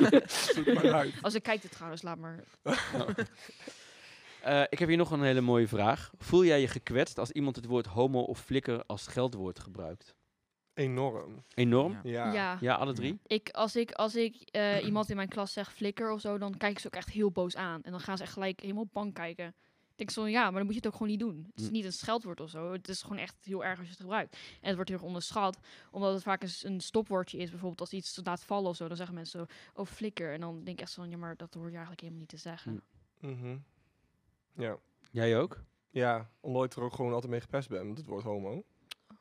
weten. 0.00 0.22
Zoek 0.30 0.74
maar 0.74 0.92
uit. 0.94 1.14
Als 1.22 1.34
ik 1.34 1.42
kijk 1.42 1.62
het 1.62 1.72
trouwens, 1.72 2.02
laat 2.02 2.18
maar. 2.18 2.44
Eh, 4.46 4.62
ik 4.68 4.78
heb 4.78 4.88
hier 4.88 4.96
nog 4.96 5.10
een 5.10 5.22
hele 5.22 5.40
mooie 5.40 5.68
vraag. 5.68 6.10
Voel 6.18 6.44
jij 6.44 6.60
je 6.60 6.68
gekwetst 6.68 7.18
als 7.18 7.30
iemand 7.30 7.56
het 7.56 7.64
woord 7.66 7.86
homo 7.86 8.20
of 8.20 8.40
flikker 8.40 8.84
als 8.86 9.02
scheldwoord 9.02 9.58
gebruikt? 9.58 10.14
Enorm. 10.74 11.44
Enorm? 11.54 12.00
Ja. 12.02 12.58
Ja. 12.60 12.74
alle 12.74 12.92
drie? 12.92 13.18
Ik, 13.26 13.50
als 13.50 13.76
ik, 13.76 13.92
als 13.92 14.16
ik 14.16 14.36
eh, 14.50 14.84
iemand 14.84 15.10
in 15.10 15.16
mijn 15.16 15.28
klas 15.28 15.52
zeg 15.52 15.72
flikker 15.72 16.10
of 16.10 16.20
zo, 16.20 16.38
dan 16.38 16.56
kijken 16.56 16.80
ze 16.80 16.86
ook 16.86 16.94
echt 16.94 17.10
heel 17.10 17.30
boos 17.30 17.56
aan. 17.56 17.82
En 17.82 17.90
dan 17.90 18.00
gaan 18.00 18.16
ze 18.16 18.22
echt 18.22 18.32
gelijk 18.32 18.60
helemaal 18.60 18.88
bang 18.92 19.14
kijken. 19.14 19.46
Ik 19.90 19.96
denk 19.96 20.10
zo, 20.10 20.26
ja, 20.26 20.42
maar 20.42 20.52
dan 20.52 20.64
moet 20.64 20.70
je 20.70 20.76
het 20.76 20.86
ook 20.86 20.92
gewoon 20.92 21.08
niet 21.08 21.20
doen. 21.20 21.46
Het 21.50 21.60
is 21.60 21.66
Hm. 21.66 21.72
niet 21.72 21.84
een 21.84 21.92
scheldwoord 21.92 22.40
of 22.40 22.50
zo. 22.50 22.72
Het 22.72 22.88
is 22.88 23.02
gewoon 23.02 23.18
echt 23.18 23.36
heel 23.44 23.64
erg 23.64 23.78
als 23.78 23.86
je 23.86 23.92
het 23.92 24.02
gebruikt. 24.02 24.32
En 24.60 24.66
het 24.66 24.74
wordt 24.74 24.90
heel 24.90 24.98
erg 24.98 25.06
onderschat, 25.08 25.58
omdat 25.90 26.14
het 26.14 26.22
vaak 26.22 26.42
een, 26.62 26.80
stopwoordje 26.80 27.38
is. 27.38 27.50
Bijvoorbeeld 27.50 27.80
als 27.80 27.92
iets 27.92 28.20
laat 28.24 28.44
vallen 28.44 28.70
of 28.70 28.76
zo, 28.76 28.88
dan 28.88 28.96
zeggen 28.96 29.14
mensen 29.14 29.40
zo, 29.40 29.80
oh 29.80 29.86
flikker. 29.86 30.32
En 30.32 30.40
dan 30.40 30.54
denk 30.64 30.76
ik 30.76 30.80
echt 30.80 30.92
zo, 30.92 31.00
van, 31.00 31.10
ja, 31.10 31.16
maar 31.16 31.36
dat 31.36 31.54
hoor 31.54 31.64
je 31.64 31.70
eigenlijk 31.70 32.00
helemaal 32.00 32.20
niet 32.20 32.30
te 32.30 32.36
zeggen. 32.36 32.82
Hm. 33.20 33.28
Mhm. 33.28 33.56
Ja. 34.56 34.78
Jij 35.10 35.38
ook? 35.38 35.62
Ja, 35.90 36.30
omdat 36.40 36.64
ik 36.64 36.72
er 36.72 36.82
ook 36.82 36.94
gewoon 36.94 37.12
altijd 37.12 37.30
mee 37.30 37.40
gepest 37.40 37.68
ben 37.68 37.88
met 37.88 37.98
het 37.98 38.06
woord 38.06 38.24
homo. 38.24 38.50
Oh. 38.52 38.62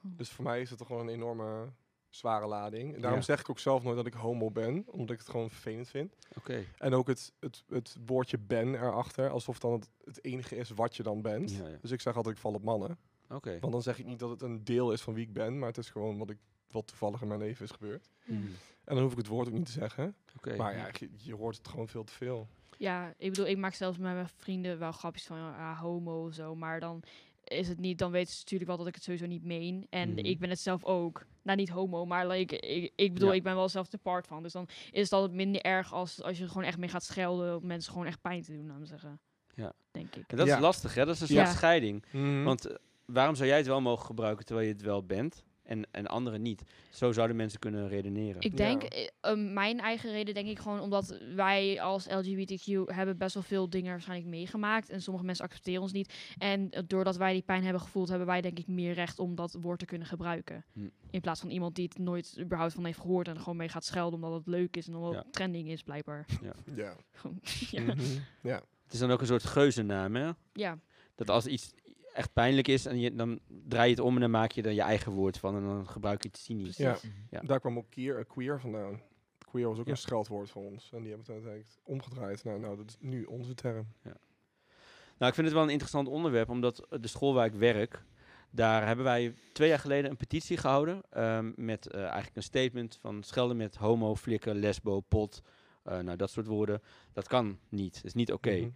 Dus 0.01 0.29
voor 0.29 0.43
mij 0.43 0.61
is 0.61 0.69
het 0.69 0.77
toch 0.77 0.87
gewoon 0.87 1.07
een 1.07 1.13
enorme 1.13 1.69
zware 2.09 2.47
lading. 2.47 2.93
En 2.95 3.01
daarom 3.01 3.19
Ja. 3.19 3.25
zeg 3.25 3.39
ik 3.39 3.49
ook 3.49 3.59
zelf 3.59 3.83
nooit 3.83 3.95
dat 3.95 4.05
ik 4.05 4.13
homo 4.13 4.51
ben, 4.51 4.83
omdat 4.87 5.11
ik 5.11 5.19
het 5.19 5.29
gewoon 5.29 5.49
vervelend 5.49 5.89
vind. 5.89 6.15
Oké. 6.37 6.65
En 6.77 6.93
ook 6.93 7.07
het, 7.07 7.33
het, 7.39 7.63
het 7.67 7.97
woordje 8.05 8.37
ben 8.37 8.75
erachter, 8.75 9.29
alsof 9.29 9.59
dan 9.59 9.71
het, 9.71 9.89
het 10.03 10.23
enige 10.23 10.55
is 10.55 10.69
wat 10.69 10.95
je 10.95 11.03
dan 11.03 11.21
bent. 11.21 11.51
Ja, 11.51 11.67
ja. 11.67 11.77
Dus 11.81 11.91
ik 11.91 12.01
zeg 12.01 12.15
altijd 12.15 12.35
ik 12.35 12.41
val 12.41 12.53
op 12.53 12.63
mannen. 12.63 12.97
Oké. 13.29 13.59
Want 13.59 13.71
dan 13.73 13.81
zeg 13.81 13.99
ik 13.99 14.05
niet 14.05 14.19
dat 14.19 14.29
het 14.29 14.41
een 14.41 14.63
deel 14.63 14.91
is 14.91 15.01
van 15.01 15.13
wie 15.13 15.23
ik 15.27 15.33
ben, 15.33 15.59
maar 15.59 15.67
het 15.67 15.77
is 15.77 15.89
gewoon 15.89 16.17
wat, 16.17 16.29
ik, 16.29 16.37
wat 16.71 16.87
toevallig 16.87 17.21
in 17.21 17.27
mijn 17.27 17.39
leven 17.39 17.65
is 17.65 17.71
gebeurd. 17.71 18.09
Mhm. 18.25 18.41
En 18.83 18.95
dan 18.95 19.03
hoef 19.03 19.11
ik 19.11 19.17
het 19.17 19.27
woord 19.27 19.47
ook 19.47 19.53
niet 19.53 19.65
te 19.65 19.71
zeggen. 19.71 20.15
Oké. 20.35 20.55
Maar 20.55 20.75
ja, 20.77 20.87
je, 20.99 21.09
je 21.17 21.35
hoort 21.35 21.57
het 21.57 21.67
gewoon 21.67 21.87
veel 21.87 22.03
te 22.03 22.13
veel. 22.13 22.47
Ja, 22.77 23.13
ik 23.17 23.29
bedoel, 23.29 23.47
ik 23.47 23.57
maak 23.57 23.73
zelfs 23.73 23.97
met 23.97 24.13
mijn 24.13 24.29
vrienden 24.37 24.79
wel 24.79 24.91
grapjes 24.91 25.25
van 25.25 25.37
ja, 25.37 25.75
homo 25.75 26.25
of 26.25 26.33
zo. 26.33 26.55
Maar 26.55 26.79
dan 26.79 27.03
is 27.43 27.67
het 27.67 27.79
niet, 27.79 27.97
dan 27.97 28.11
weten 28.11 28.33
ze 28.33 28.39
natuurlijk 28.39 28.69
wel 28.69 28.77
dat 28.79 28.87
ik 28.87 28.95
het 28.95 29.03
sowieso 29.03 29.25
niet 29.25 29.43
meen. 29.43 29.87
En 29.89 30.09
Mhm. 30.09 30.17
ik 30.17 30.39
ben 30.39 30.49
het 30.49 30.59
zelf 30.59 30.83
ook. 30.83 31.25
Nou, 31.41 31.57
niet 31.57 31.69
homo, 31.69 32.05
maar 32.05 32.27
like, 32.27 32.57
ik, 32.59 32.91
ik 32.95 33.13
bedoel, 33.13 33.29
Ja. 33.29 33.35
ik 33.35 33.43
ben 33.43 33.55
wel 33.55 33.69
zelf 33.69 33.87
de 33.87 33.97
part 33.97 34.27
van. 34.27 34.43
Dus 34.43 34.51
dan 34.51 34.67
is 34.91 35.01
het 35.03 35.11
altijd 35.13 35.33
minder 35.33 35.61
erg 35.61 35.93
als, 35.93 36.21
als 36.23 36.37
je 36.37 36.43
er 36.43 36.49
gewoon 36.49 36.63
echt 36.63 36.77
mee 36.77 36.89
gaat 36.89 37.03
schelden. 37.03 37.55
Om 37.57 37.65
mensen 37.67 37.91
gewoon 37.91 38.07
echt 38.07 38.21
pijn 38.21 38.41
te 38.41 38.51
doen, 38.55 38.65
laten 38.65 38.81
we 38.81 38.87
zeggen. 38.87 39.19
Ja. 39.55 39.73
Denk 39.91 40.15
ik. 40.15 40.23
En 40.27 40.37
dat 40.37 40.47
Ja. 40.47 40.55
is 40.55 40.61
lastig, 40.61 40.93
hè? 40.95 41.05
Dat 41.05 41.15
is 41.15 41.29
een 41.29 41.35
Ja. 41.35 41.43
soort 41.45 41.55
scheiding. 41.57 42.05
Want 42.11 42.43
Want 42.43 42.67
eh, 42.67 42.75
waarom 43.05 43.35
zou 43.35 43.47
jij 43.47 43.57
het 43.57 43.67
wel 43.67 43.81
mogen 43.81 44.05
gebruiken 44.05 44.45
terwijl 44.45 44.67
je 44.67 44.73
het 44.73 44.81
wel 44.81 45.03
bent 45.05 45.43
en, 45.65 45.87
en 45.91 46.07
anderen 46.07 46.41
niet? 46.41 46.63
Zo 46.89 47.11
zouden 47.11 47.35
mensen 47.35 47.59
kunnen 47.59 47.87
redeneren. 47.87 48.41
Ik 48.41 48.51
Ja. 48.51 48.57
denk, 48.57 48.83
eh, 48.83 49.07
eh, 49.21 49.37
mijn 49.53 49.79
eigen 49.79 50.11
reden 50.11 50.33
denk 50.33 50.47
ik 50.47 50.59
gewoon 50.59 50.79
omdat 50.79 51.17
wij 51.35 51.81
als 51.81 52.07
LGBTQ 52.09 52.89
hebben 52.95 53.17
best 53.17 53.33
wel 53.33 53.43
veel 53.43 53.69
dingen 53.69 53.91
waarschijnlijk 53.91 54.29
meegemaakt. 54.29 54.89
En 54.89 55.01
sommige 55.01 55.25
mensen 55.25 55.45
accepteren 55.45 55.81
ons 55.81 55.91
niet. 55.91 56.13
En 56.37 56.69
eh, 56.69 56.83
doordat 56.87 57.17
wij 57.17 57.33
die 57.33 57.41
pijn 57.41 57.63
hebben 57.63 57.81
gevoeld, 57.81 58.09
hebben 58.09 58.27
wij 58.27 58.41
denk 58.41 58.59
ik 58.59 58.67
meer 58.67 58.93
recht 58.93 59.19
om 59.19 59.35
dat 59.35 59.57
woord 59.61 59.79
te 59.79 59.85
kunnen 59.85 60.07
gebruiken. 60.07 60.65
Hm. 60.73 60.79
In 61.09 61.21
plaats 61.21 61.39
van 61.39 61.49
iemand 61.49 61.75
die 61.75 61.85
het 61.89 61.97
nooit 61.97 62.35
überhaupt 62.39 62.73
van 62.73 62.85
heeft 62.85 62.99
gehoord 62.99 63.27
en 63.27 63.33
er 63.33 63.39
gewoon 63.39 63.57
mee 63.57 63.69
gaat 63.69 63.85
schelden 63.85 64.13
omdat 64.23 64.33
het 64.39 64.47
leuk 64.47 64.77
is 64.77 64.87
en 64.87 64.95
omdat 64.95 65.11
Ja. 65.13 65.17
het 65.19 65.33
trending 65.33 65.69
is 65.69 65.83
blijkbaar. 65.83 66.25
ja. 66.75 66.95
Gewoon, 67.11 67.39
ja. 67.71 67.81
Mhm. 67.81 68.01
ja. 68.41 68.61
Het 68.83 68.93
is 68.93 68.99
dan 68.99 69.11
ook 69.11 69.21
een 69.21 69.27
soort 69.27 69.43
geuzennaam, 69.43 70.15
hè? 70.15 70.29
ja. 70.53 70.79
Dat 71.15 71.29
als 71.29 71.45
iets 71.45 71.73
echt 72.15 72.33
pijnlijk 72.33 72.67
is, 72.67 72.85
en 72.85 72.99
je, 72.99 73.15
dan 73.15 73.39
draai 73.47 73.89
je 73.89 73.95
het 73.95 74.03
om 74.03 74.15
en 74.15 74.21
dan 74.21 74.31
maak 74.31 74.51
je 74.51 74.61
er 74.61 74.71
je 74.71 74.81
eigen 74.81 75.11
woord 75.11 75.37
van 75.37 75.55
en 75.55 75.63
dan 75.63 75.87
gebruik 75.89 76.23
je 76.23 76.29
het 76.29 76.37
cynisch. 76.37 76.77
Ja. 76.77 76.91
Mhm. 76.91 77.07
Ja. 77.29 77.41
Daar 77.41 77.59
kwam 77.59 77.77
ook 77.77 77.89
queer, 77.89 78.17
eh, 78.19 78.25
queer 78.27 78.59
vandaan. 78.59 79.01
Queer 79.49 79.67
was 79.67 79.79
ook 79.79 79.85
Ja. 79.85 79.91
een 79.91 79.97
scheldwoord 79.97 80.49
voor 80.49 80.63
ons. 80.63 80.89
En 80.93 80.99
die 81.03 81.07
hebben 81.13 81.25
het 81.25 81.29
uiteindelijk 81.35 81.79
omgedraaid. 81.83 82.43
Nou, 82.43 82.59
nou, 82.59 82.77
dat 82.77 82.89
is 82.89 82.97
nu 82.99 83.23
onze 83.23 83.53
term. 83.53 83.87
Nou, 85.17 85.29
ik 85.29 85.33
vind 85.35 85.47
het 85.47 85.55
wel 85.55 85.63
een 85.63 85.69
interessant 85.69 86.07
onderwerp, 86.07 86.49
omdat 86.49 86.79
eh, 86.89 86.99
de 87.01 87.07
school 87.07 87.33
waar 87.33 87.45
ik 87.45 87.53
werk, 87.53 88.03
daar 88.51 88.85
hebben 88.85 89.05
wij 89.05 89.33
twee 89.53 89.69
jaar 89.69 89.79
geleden 89.79 90.09
een 90.09 90.17
petitie 90.17 90.57
gehouden 90.57 91.01
ehm, 91.09 91.51
met 91.55 91.87
eh, 91.87 92.01
eigenlijk 92.01 92.35
een 92.35 92.43
statement 92.43 92.97
van 93.01 93.23
schelden 93.23 93.57
met 93.57 93.75
homo, 93.75 94.15
flikker, 94.15 94.55
lesbo, 94.55 94.99
pot, 94.99 95.41
eh, 95.83 95.99
nou 95.99 96.17
dat 96.17 96.29
soort 96.29 96.47
woorden. 96.47 96.81
Dat 97.13 97.27
kan 97.27 97.59
niet, 97.69 97.93
dat 97.93 98.03
is 98.03 98.13
niet 98.13 98.31
oké. 98.31 98.55
Mhm. 98.55 98.69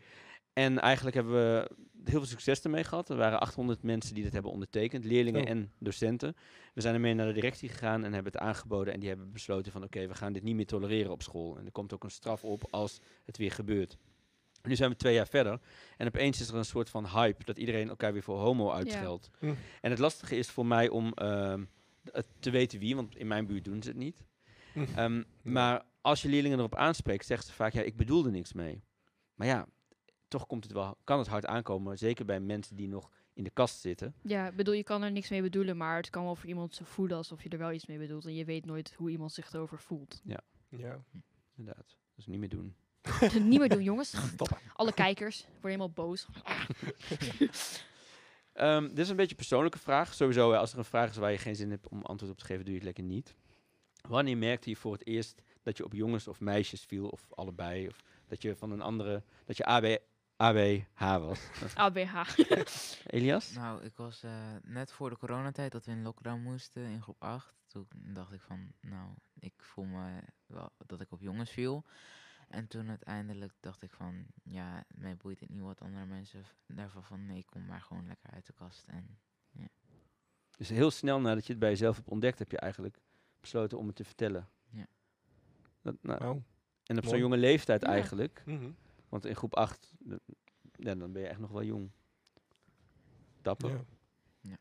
En 0.54 0.80
eigenlijk 0.80 1.16
hebben 1.16 1.34
we 1.34 1.72
heel 2.04 2.18
veel 2.20 2.26
succes 2.30 2.62
ermee 2.62 2.84
gehad. 2.84 3.10
Er 3.10 3.16
waren 3.16 3.40
800 3.40 3.84
mensen 3.84 4.14
die 4.14 4.24
dit 4.24 4.34
hebben 4.34 4.52
ondertekend, 4.52 5.06
leerlingen 5.06 5.42
Oh. 5.42 5.50
en 5.50 5.72
docenten. 5.80 6.36
We 6.74 6.82
zijn 6.82 6.94
ermee 6.94 7.14
naar 7.14 7.28
de 7.28 7.34
directie 7.34 7.70
gegaan 7.70 8.04
en 8.04 8.14
hebben 8.14 8.32
het 8.32 8.42
aangeboden. 8.42 8.94
En 8.94 9.00
die 9.00 9.10
hebben 9.10 9.32
besloten 9.32 9.72
van 9.72 9.84
oké, 9.84 10.08
we 10.08 10.14
gaan 10.16 10.34
dit 10.34 10.44
niet 10.44 10.56
meer 10.56 10.66
tolereren 10.66 11.12
op 11.12 11.22
school. 11.22 11.58
En 11.58 11.66
er 11.66 11.72
komt 11.72 11.94
ook 11.94 12.04
een 12.04 12.12
straf 12.12 12.44
op 12.44 12.68
als 12.70 13.00
het 13.26 13.38
weer 13.38 13.52
gebeurt. 13.52 13.98
Nu 14.64 14.76
zijn 14.76 14.90
we 14.90 14.96
twee 14.96 15.14
jaar 15.14 15.28
verder 15.28 15.60
en 15.98 16.08
opeens 16.08 16.40
is 16.42 16.48
er 16.50 16.56
een 16.56 16.66
soort 16.66 16.90
van 16.90 17.08
hype 17.08 17.44
dat 17.44 17.58
iedereen 17.58 17.90
elkaar 17.90 18.14
weer 18.14 18.24
voor 18.24 18.38
homo 18.40 18.72
uitscheldt. 18.72 19.30
Hm. 19.40 19.54
En 19.82 19.90
het 19.90 20.00
lastige 20.00 20.38
is 20.38 20.50
voor 20.50 20.66
mij 20.66 20.90
om 20.90 21.14
ehm, 21.14 21.64
te 22.40 22.50
weten 22.50 22.80
wie, 22.80 22.96
want 22.96 23.16
in 23.18 23.28
mijn 23.28 23.46
buurt 23.46 23.64
doen 23.66 23.82
ze 23.84 23.90
het 23.90 23.98
niet. 23.98 24.24
Hm. 24.74 24.86
Ehm, 24.96 25.24
Maar 25.42 25.86
als 26.02 26.22
je 26.22 26.30
leerlingen 26.30 26.58
erop 26.58 26.76
aanspreekt, 26.76 27.26
zeggen 27.26 27.48
ze 27.48 27.54
vaak 27.54 27.74
ja, 27.74 27.82
ik 27.82 27.96
bedoelde 27.96 28.32
niks 28.32 28.54
mee. 28.54 28.82
Maar 29.36 29.48
ja, 29.48 29.68
toch 30.30 30.48
komt 30.48 30.64
het 30.64 30.74
wel, 30.74 30.98
kan 31.04 31.18
het 31.20 31.28
hard 31.28 31.46
aankomen, 31.46 31.98
zeker 31.98 32.26
bij 32.26 32.40
mensen 32.40 32.76
die 32.76 32.88
nog 32.88 33.10
in 33.34 33.44
de 33.44 33.50
kast 33.50 33.80
zitten. 33.80 34.14
ja, 34.22 34.48
ik 34.48 34.56
bedoel, 34.56 34.74
je 34.74 34.84
kan 34.84 35.04
er 35.04 35.12
niks 35.12 35.30
mee 35.30 35.42
bedoelen, 35.42 35.78
maar 35.78 35.96
het 35.96 36.10
kan 36.10 36.24
wel 36.24 36.36
voor 36.36 36.50
iemand 36.50 36.76
zo 36.76 36.84
voelen 36.86 37.18
alsof 37.18 37.44
je 37.44 37.50
er 37.50 37.58
wel 37.58 37.72
iets 37.72 37.86
mee 37.86 37.98
bedoelt. 37.98 38.26
En 38.26 38.36
je 38.36 38.46
weet 38.46 38.66
nooit 38.66 38.94
hoe 38.94 39.10
iemand 39.10 39.32
zich 39.32 39.54
erover 39.54 39.80
voelt. 39.80 40.22
Ja. 40.24 40.40
Inderdaad, 41.56 41.96
dus 42.16 42.28
niet 42.28 42.40
meer 42.40 42.50
doen. 42.50 42.76
Niet 43.50 43.60
meer 43.60 43.70
doen, 43.70 43.84
jongens. 43.84 44.10
Stoppen. 44.34 44.58
Alle 44.74 44.94
kijkers 44.94 45.42
worden 45.42 45.62
helemaal 45.62 45.92
boos. 45.92 46.28
Ehm, 48.54 48.88
dit 48.88 49.00
is 49.00 49.10
een 49.10 49.16
beetje 49.16 49.32
een 49.32 49.38
persoonlijke 49.38 49.80
vraag. 49.80 50.14
Sowieso, 50.14 50.54
als 50.54 50.72
er 50.72 50.78
een 50.78 50.86
vraag 50.86 51.10
is 51.10 51.18
waar 51.18 51.32
je 51.32 51.38
geen 51.38 51.56
zin 51.56 51.70
hebt 51.70 51.88
om 51.88 52.02
antwoord 52.02 52.32
op 52.32 52.38
te 52.38 52.46
geven, 52.46 52.64
doe 52.64 52.74
je 52.74 52.80
het 52.80 52.86
lekker 52.86 53.04
niet. 53.04 53.36
Wanneer 54.08 54.38
merkte 54.38 54.70
je 54.70 54.76
voor 54.76 54.94
het 54.94 55.06
eerst 55.06 55.42
dat 55.62 55.78
je 55.78 55.86
op 55.86 55.94
jongens 55.94 56.28
of 56.28 56.40
meisjes 56.40 56.82
viel, 56.82 57.08
of 57.08 57.28
allebei, 57.30 57.88
of 57.88 58.04
dat 58.28 58.42
je 58.42 58.56
van 58.56 58.72
een 58.72 58.82
andere, 58.82 59.24
dat 59.46 59.58
je 59.58 59.66
AB, 59.66 59.98
ABH 60.40 61.18
was? 61.20 61.40
ABH. 61.86 62.38
Elias? 63.16 63.54
Nou, 63.54 63.84
ik 63.84 63.96
was 63.96 64.24
eh, 64.24 64.32
net 64.64 64.92
voor 64.92 65.10
de 65.10 65.18
coronatijd 65.18 65.72
dat 65.72 65.86
we 65.86 65.92
in 65.92 66.02
lockdown 66.02 66.42
moesten 66.42 66.84
in 66.84 67.02
groep 67.02 67.24
8. 67.24 67.54
Toen 67.68 67.88
dacht 68.14 68.32
ik 68.34 68.42
van, 68.42 68.72
nou, 68.82 69.10
ik 69.40 69.54
voel 69.58 69.86
me 69.86 70.20
wel 70.46 70.72
dat 70.86 71.02
ik 71.02 71.12
op 71.12 71.22
jongens 71.22 71.50
viel. 71.52 71.84
En 72.48 72.68
toen 72.68 72.90
uiteindelijk 72.90 73.54
dacht 73.60 73.84
ik 73.84 73.92
van, 73.92 74.26
ja, 74.44 74.84
mij 74.96 75.16
boeit 75.18 75.40
het 75.40 75.50
niet 75.50 75.62
wat 75.62 75.82
andere 75.82 76.06
mensen 76.06 76.44
daarvan 76.68 77.04
van, 77.04 77.26
nee, 77.26 77.38
ik 77.38 77.46
kom 77.46 77.66
maar 77.66 77.82
gewoon 77.82 78.08
lekker 78.08 78.30
uit 78.32 78.46
de 78.46 78.54
kast. 78.54 78.86
En 78.88 79.20
Dus 80.58 80.70
heel 80.70 80.92
snel 80.92 81.20
nadat 81.22 81.46
je 81.46 81.52
het 81.52 81.62
bij 81.62 81.70
jezelf 81.70 81.96
hebt 81.96 82.10
ontdekt, 82.10 82.40
heb 82.40 82.52
je 82.52 82.60
eigenlijk 82.60 83.00
besloten 83.40 83.78
om 83.78 83.88
het 83.88 83.96
te 83.96 84.04
vertellen. 84.04 84.50
Ja. 84.70 84.88
Dat, 85.82 85.96
nou, 86.02 86.20
Nou, 86.20 86.42
en 86.86 86.98
op 86.98 87.06
zo'n 87.06 87.20
jonge 87.20 87.38
leeftijd 87.38 87.82
Ja. 87.82 87.88
eigenlijk, 87.88 88.44
mhm. 88.46 88.70
Want 89.10 89.26
in 89.26 89.36
groep 89.36 89.56
8, 89.56 89.94
ja, 90.76 90.96
dan 90.96 91.12
ben 91.12 91.22
je 91.22 91.28
echt 91.28 91.40
nog 91.40 91.52
wel 91.52 91.64
jong. 91.64 91.92
Dapper. 93.42 93.86
ja. 94.42 94.58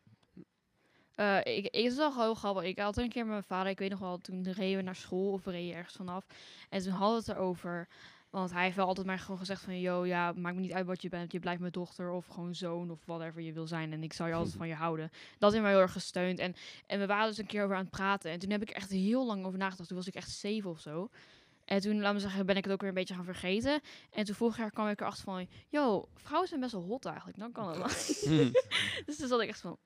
Eh, 1.14 1.56
ik, 1.56 1.64
ik, 1.64 1.72
is 1.72 1.96
wel 1.96 2.14
heel 2.14 2.34
grappig. 2.34 2.62
Ik 2.62 2.78
had 2.78 2.96
een 2.96 3.08
keer 3.08 3.22
met 3.22 3.32
mijn 3.32 3.42
vader, 3.42 3.70
ik 3.70 3.78
weet 3.78 3.90
nog 3.90 3.98
wel, 3.98 4.18
toen 4.18 4.52
reden 4.52 4.76
we 4.76 4.82
naar 4.82 4.96
school 4.96 5.32
of 5.32 5.44
we 5.44 5.50
reden 5.50 5.76
ergens 5.76 5.94
vanaf. 5.94 6.26
En 6.68 6.82
toen 6.82 6.92
hadden 6.92 7.24
we 7.24 7.30
het 7.30 7.38
erover. 7.38 7.88
Want 8.30 8.52
hij 8.52 8.64
heeft 8.64 8.76
wel 8.76 8.86
altijd 8.86 9.06
mij 9.06 9.18
gewoon 9.18 9.38
gezegd 9.38 9.62
van, 9.62 9.80
yo, 9.80 10.04
ja, 10.04 10.32
maakt 10.32 10.54
me 10.54 10.60
niet 10.60 10.72
uit 10.72 10.86
wat 10.86 11.02
je 11.02 11.08
bent. 11.08 11.32
Je 11.32 11.38
blijft 11.38 11.60
mijn 11.60 11.72
dochter 11.72 12.10
of 12.10 12.26
gewoon 12.26 12.54
zoon 12.54 12.90
of 12.90 13.04
whatever 13.04 13.42
je 13.42 13.52
wil 13.52 13.66
zijn. 13.66 13.92
En 13.92 14.02
ik 14.02 14.12
zal 14.12 14.26
je 14.26 14.34
altijd 14.34 14.56
van 14.62 14.68
je 14.68 14.74
houden. 14.74 15.10
Dat 15.38 15.50
heeft 15.50 15.62
mij 15.62 15.72
heel 15.72 15.80
erg 15.80 15.92
gesteund. 15.92 16.38
En, 16.38 16.54
en 16.86 16.98
we 16.98 17.06
waren 17.06 17.28
dus 17.28 17.38
een 17.38 17.46
keer 17.46 17.64
over 17.64 17.76
aan 17.76 17.82
het 17.82 17.90
praten. 17.90 18.30
En 18.30 18.38
toen 18.38 18.50
heb 18.50 18.62
ik 18.62 18.68
er 18.68 18.76
echt 18.76 18.90
heel 18.90 19.26
lang 19.26 19.44
over 19.44 19.58
nagedacht. 19.58 19.88
Toen 19.88 19.96
was 19.96 20.06
ik 20.06 20.14
echt 20.14 20.30
zeven 20.30 20.70
of 20.70 20.80
zo. 20.80 21.10
En 21.68 21.80
toen, 21.80 22.00
laat 22.00 22.12
me 22.12 22.20
zeggen, 22.20 22.46
ben 22.46 22.56
ik 22.56 22.64
het 22.64 22.72
ook 22.72 22.80
weer 22.80 22.88
een 22.88 22.94
beetje 22.94 23.14
gaan 23.14 23.24
vergeten. 23.24 23.80
En 24.10 24.24
toen 24.24 24.34
vorig 24.34 24.56
jaar 24.56 24.70
kwam 24.70 24.88
ik 24.88 25.00
erachter 25.00 25.24
van, 25.24 25.48
yo, 25.68 26.08
vrouwen 26.14 26.48
zijn 26.48 26.60
best 26.60 26.72
wel 26.72 26.82
hot 26.82 27.04
eigenlijk. 27.04 27.38
Dan 27.38 27.52
kan 27.52 27.68
het 27.68 27.76
wel. 27.76 27.86
Hm. 28.36 28.50
Dus 29.06 29.16
toen 29.16 29.28
zat 29.28 29.40
ik 29.40 29.48
echt 29.48 29.60
van. 29.60 29.78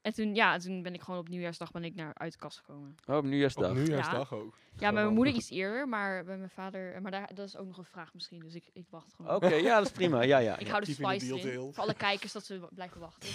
En 0.00 0.14
toen, 0.14 0.34
ja, 0.34 0.58
toen 0.58 0.82
ben 0.82 0.94
ik 0.94 1.00
gewoon 1.00 1.20
op 1.20 1.28
nieuwjaarsdag 1.28 1.70
ben 1.70 1.84
ik 1.84 1.94
naar 1.94 2.14
uit 2.14 2.32
de 2.32 2.38
kast 2.38 2.56
gekomen. 2.58 2.96
Oh, 3.06 3.16
op 3.16 3.24
nieuwjaarsdag. 3.24 3.70
Op 3.70 3.76
nieuwjaarsdag 3.76 4.32
ook. 4.32 4.58
Ja, 4.72 4.92
bij 4.92 5.02
mijn 5.02 5.14
moeder 5.14 5.34
iets 5.34 5.50
eerder, 5.50 5.88
maar 5.88 6.24
bij 6.24 6.36
mijn 6.36 6.50
vader. 6.50 7.02
Maar 7.02 7.10
daar, 7.10 7.30
dat 7.34 7.46
is 7.46 7.56
ook 7.56 7.66
nog 7.66 7.78
een 7.78 7.84
vraag 7.84 8.14
misschien. 8.14 8.40
Dus 8.40 8.54
ik, 8.54 8.70
ik 8.72 8.86
wacht 8.88 9.14
gewoon. 9.14 9.34
Oké, 9.34 9.54
ja, 9.54 9.76
dat 9.76 9.86
is 9.86 9.92
prima. 9.92 10.22
Ja, 10.22 10.38
ja. 10.38 10.58
Ik 10.58 10.66
ja. 10.66 10.70
hou 10.70 10.84
de 10.84 10.92
spice 10.92 11.26
deal. 11.26 11.72
Voor 11.72 11.82
alle 11.82 11.94
kijkers 11.94 12.32
dat 12.32 12.44
ze 12.44 12.68
blijven 12.70 13.00
wachten. 13.00 13.28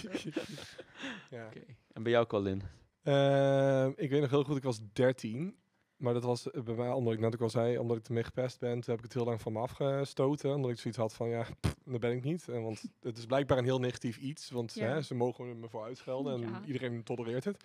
Ja. 1.29 1.45
Oké. 1.45 1.61
En 1.93 2.03
bij 2.03 2.11
jou, 2.11 2.25
Colin? 2.25 2.61
Ehm, 3.03 3.91
ik 3.95 4.09
weet 4.09 4.21
nog 4.21 4.29
heel 4.29 4.43
goed, 4.43 4.57
ik 4.57 4.63
was 4.63 4.79
13. 4.93 5.57
Maar 5.95 6.13
dat 6.13 6.23
was 6.23 6.51
eh, 6.51 6.61
bij 6.63 6.75
mij, 6.75 6.91
omdat 6.91 7.13
ik 7.13 7.19
net 7.19 7.33
ook 7.33 7.41
al 7.41 7.49
zei, 7.49 7.77
omdat 7.77 7.97
ik 7.97 8.07
ermee 8.07 8.23
gepest 8.23 8.59
ben, 8.59 8.71
toen 8.73 8.83
heb 8.85 8.97
ik 8.97 9.03
het 9.03 9.13
heel 9.13 9.25
lang 9.25 9.41
van 9.41 9.53
me 9.53 9.59
afgestoten. 9.59 10.53
Omdat 10.55 10.71
ik 10.71 10.79
zoiets 10.79 10.99
had 10.99 11.13
van, 11.13 11.29
ja, 11.29 11.45
pff, 11.59 11.75
dat 11.85 11.99
ben 11.99 12.11
ik 12.11 12.23
niet. 12.23 12.47
En 12.47 12.63
want 12.63 12.83
het 13.01 13.17
is 13.17 13.25
blijkbaar 13.25 13.57
een 13.57 13.63
heel 13.63 13.79
negatief 13.79 14.17
iets, 14.17 14.49
want 14.49 14.73
Ja. 14.73 14.85
hè, 14.87 15.01
ze 15.01 15.15
mogen 15.15 15.59
me 15.59 15.69
voor 15.69 15.83
uitschelden 15.83 16.33
en 16.43 16.49
Ja. 16.49 16.61
iedereen 16.65 17.03
tolereert 17.03 17.43
het. 17.43 17.63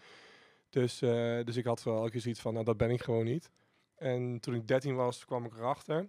Dus, 0.71 1.03
eh, 1.03 1.45
dus 1.45 1.57
ik 1.57 1.65
had 1.65 1.83
wel 1.83 1.97
elke 1.97 2.11
keer 2.11 2.21
zoiets 2.21 2.41
van, 2.41 2.53
nou, 2.53 2.65
dat 2.65 2.77
ben 2.77 2.91
ik 2.91 3.03
gewoon 3.03 3.25
niet. 3.25 3.51
En 3.95 4.41
toen 4.41 4.55
ik 4.55 4.67
13 4.69 4.95
was, 4.95 5.25
kwam 5.25 5.45
ik 5.45 5.55
erachter. 5.57 6.09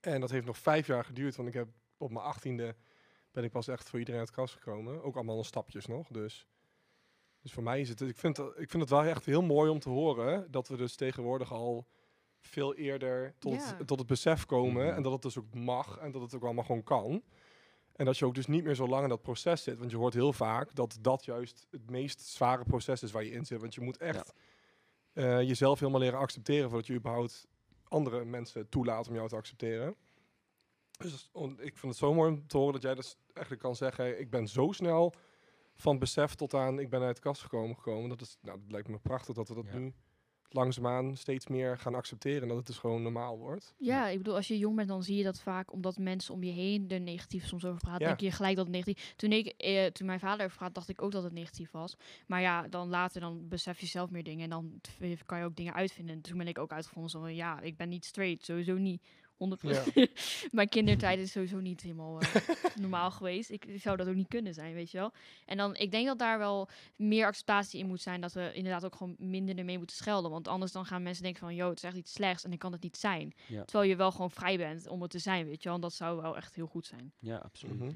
En 0.00 0.20
dat 0.20 0.30
heeft 0.30 0.46
nog 0.46 0.58
vijf 0.58 0.86
jaar 0.86 1.04
geduurd, 1.04 1.36
want 1.36 1.48
ik 1.48 1.54
heb 1.54 1.68
op 1.96 2.10
mijn 2.10 2.24
achttiende 2.24 2.74
ben 3.30 3.44
ik 3.44 3.50
pas 3.50 3.68
echt 3.68 3.88
voor 3.88 3.98
iedereen 3.98 4.20
uit 4.20 4.28
de 4.28 4.34
kast 4.34 4.54
gekomen. 4.54 5.02
Ook 5.02 5.14
allemaal 5.14 5.44
stapjes 5.44 5.86
nog, 5.86 6.08
dus... 6.08 6.46
Dus 7.42 7.52
voor 7.52 7.62
mij 7.62 7.80
is 7.80 7.88
het, 7.88 8.00
ik 8.00 8.16
vind, 8.16 8.36
het- 8.36 8.58
ik 8.58 8.70
vind 8.70 8.82
het 8.82 8.90
wel 8.90 9.04
echt 9.04 9.24
heel 9.26 9.42
mooi 9.42 9.70
om 9.70 9.78
te 9.78 9.88
horen 9.88 10.50
dat 10.50 10.68
we 10.68 10.76
dus 10.76 10.94
tegenwoordig 10.94 11.52
al 11.52 11.86
veel 12.40 12.74
eerder 12.74 13.34
tot, 13.38 13.52
Ja. 13.54 13.76
tot 13.84 13.98
het 13.98 14.08
besef 14.08 14.46
komen 14.46 14.86
Mhm. 14.86 14.94
en 14.96 15.02
dat 15.02 15.12
het 15.12 15.22
dus 15.22 15.38
ook 15.38 15.54
mag 15.54 15.98
en 15.98 16.10
dat 16.12 16.22
het 16.22 16.34
ook 16.34 16.42
allemaal 16.44 16.64
gewoon 16.64 16.82
kan. 16.84 17.22
En 17.92 18.04
dat 18.04 18.18
je 18.18 18.24
ook 18.26 18.34
dus 18.34 18.46
niet 18.46 18.64
meer 18.64 18.74
zo 18.74 18.86
lang 18.88 19.02
in 19.02 19.08
dat 19.08 19.22
proces 19.22 19.62
zit. 19.62 19.78
Want 19.78 19.90
je 19.90 19.96
hoort 19.96 20.14
heel 20.14 20.32
vaak 20.32 20.74
dat 20.74 20.98
dat 21.00 21.24
juist 21.24 21.66
het 21.70 21.90
meest 21.90 22.20
zware 22.20 22.64
proces 22.64 23.02
is 23.02 23.10
waar 23.12 23.24
je 23.24 23.30
in 23.30 23.44
zit. 23.46 23.60
Want 23.60 23.74
je 23.74 23.80
moet 23.80 23.96
echt 23.96 24.32
eh, 25.12 25.40
jezelf 25.42 25.78
helemaal 25.78 26.00
leren 26.00 26.18
accepteren 26.18 26.68
voordat 26.68 26.86
je 26.86 26.94
überhaupt 26.94 27.46
andere 27.88 28.24
mensen 28.24 28.68
toelaat 28.68 29.08
om 29.08 29.14
jou 29.14 29.28
te 29.28 29.36
accepteren. 29.36 29.96
Dus 30.98 31.28
on- 31.32 31.60
ik 31.60 31.76
vind 31.76 31.92
het 31.92 31.96
zo 31.96 32.14
mooi 32.14 32.30
om 32.32 32.46
te 32.46 32.56
horen 32.56 32.72
dat 32.72 32.82
jij 32.82 32.94
dus 32.94 33.16
eigenlijk 33.32 33.62
kan 33.64 33.76
zeggen, 33.76 34.20
ik 34.20 34.30
ben 34.30 34.48
zo 34.48 34.72
snel 34.72 35.14
van 35.82 35.98
besef 35.98 36.34
tot 36.34 36.54
aan 36.54 36.78
ik 36.78 36.90
ben 36.90 37.02
uit 37.02 37.16
de 37.16 37.22
kast 37.22 37.42
gekomen 37.42 37.76
gekomen. 37.76 38.08
Dat, 38.08 38.20
is, 38.20 38.36
nou, 38.42 38.58
dat 38.60 38.70
lijkt 38.72 38.88
me 38.88 38.98
prachtig 38.98 39.34
dat 39.34 39.48
we 39.48 39.54
dat 39.54 39.66
Ja. 39.72 39.78
nu 39.78 39.92
langzaamaan 40.48 41.16
steeds 41.16 41.46
meer 41.46 41.78
gaan 41.78 41.94
accepteren 41.94 42.42
en 42.42 42.48
dat 42.48 42.56
het 42.56 42.66
dus 42.66 42.78
gewoon 42.78 43.02
normaal 43.02 43.38
wordt. 43.38 43.74
Ja, 43.78 44.08
ik 44.08 44.16
bedoel, 44.18 44.34
als 44.34 44.48
je 44.48 44.58
jong 44.58 44.76
bent, 44.76 44.88
dan 44.88 45.02
zie 45.02 45.16
je 45.16 45.24
dat 45.24 45.40
vaak 45.40 45.72
omdat 45.72 45.98
mensen 45.98 46.34
om 46.34 46.42
je 46.42 46.50
heen 46.52 46.88
er 46.88 47.00
negatief 47.00 47.46
soms 47.46 47.64
over 47.64 47.80
praten. 47.80 48.00
Ja. 48.00 48.06
Denk 48.06 48.20
je 48.20 48.30
gelijk 48.30 48.56
dat 48.56 48.66
het 48.66 48.74
negatief. 48.74 49.12
Toen 49.16 49.32
ik, 49.32 49.46
eh, 49.46 49.86
toen 49.86 50.06
mijn 50.06 50.20
vader 50.20 50.44
over 50.44 50.56
praat, 50.58 50.74
dacht 50.74 50.88
ik 50.88 51.02
ook 51.02 51.12
dat 51.12 51.22
het 51.22 51.32
negatief 51.32 51.70
was. 51.70 51.96
Maar 52.26 52.40
ja, 52.40 52.68
dan 52.68 52.88
later 52.88 53.20
dan 53.20 53.48
besef 53.48 53.80
je 53.80 53.86
zelf 53.86 54.10
meer 54.10 54.22
dingen 54.24 54.44
en 54.44 54.50
dan 54.50 54.80
kan 55.26 55.38
je 55.38 55.44
ook 55.44 55.56
dingen 55.56 55.74
uitvinden. 55.74 56.14
En 56.14 56.20
toen 56.22 56.38
ben 56.38 56.48
ik 56.48 56.58
ook 56.58 56.72
uitgevonden 56.72 57.10
zo 57.10 57.20
van, 57.20 57.34
ja, 57.34 57.60
ik 57.60 57.76
ben 57.76 57.88
niet 57.88 58.04
straight, 58.04 58.44
sowieso 58.44 58.74
niet. 58.74 59.02
100%. 59.42 60.02
Mijn 60.50 60.68
kindertijd 60.68 61.18
is 61.18 61.32
sowieso 61.32 61.60
niet 61.60 61.80
helemaal 61.80 62.20
eh, 62.20 62.34
normaal 62.80 63.10
geweest. 63.10 63.50
Ik 63.50 63.66
zou 63.76 63.96
dat 63.96 64.08
ook 64.08 64.14
niet 64.14 64.28
kunnen 64.28 64.54
zijn, 64.54 64.74
weet 64.74 64.90
je 64.90 64.98
wel. 64.98 65.12
En 65.46 65.56
dan, 65.56 65.76
ik 65.76 65.90
denk 65.90 66.06
dat 66.06 66.18
daar 66.18 66.38
wel 66.38 66.68
meer 66.96 67.26
acceptatie 67.26 67.80
in 67.80 67.86
moet 67.86 68.00
zijn. 68.00 68.20
Dat 68.20 68.32
we 68.32 68.50
inderdaad 68.54 68.84
ook 68.84 68.94
gewoon 68.94 69.14
minder 69.18 69.58
ermee 69.58 69.78
moeten 69.78 69.96
schelden. 69.96 70.30
Want 70.30 70.48
anders 70.48 70.72
dan 70.72 70.84
gaan 70.84 71.02
mensen 71.02 71.22
denken 71.22 71.40
van, 71.40 71.54
yo, 71.54 71.68
het 71.68 71.78
is 71.78 71.84
echt 71.84 71.96
iets 71.96 72.12
slechts 72.12 72.44
en 72.44 72.50
dan 72.50 72.58
kan 72.58 72.72
het 72.72 72.82
niet 72.82 72.96
zijn. 72.96 73.34
Ja. 73.46 73.64
Terwijl 73.64 73.90
je 73.90 73.96
wel 73.96 74.12
gewoon 74.12 74.30
vrij 74.30 74.56
bent 74.56 74.88
om 74.88 75.02
het 75.02 75.10
te 75.10 75.18
zijn, 75.18 75.46
weet 75.46 75.62
je 75.62 75.64
wel. 75.64 75.74
En 75.74 75.80
dat 75.80 75.92
zou 75.92 76.22
wel 76.22 76.36
echt 76.36 76.54
heel 76.54 76.66
goed 76.66 76.86
zijn. 76.86 77.12
Ja, 77.18 77.36
absoluut. 77.36 77.78
Mhm. 77.78 77.90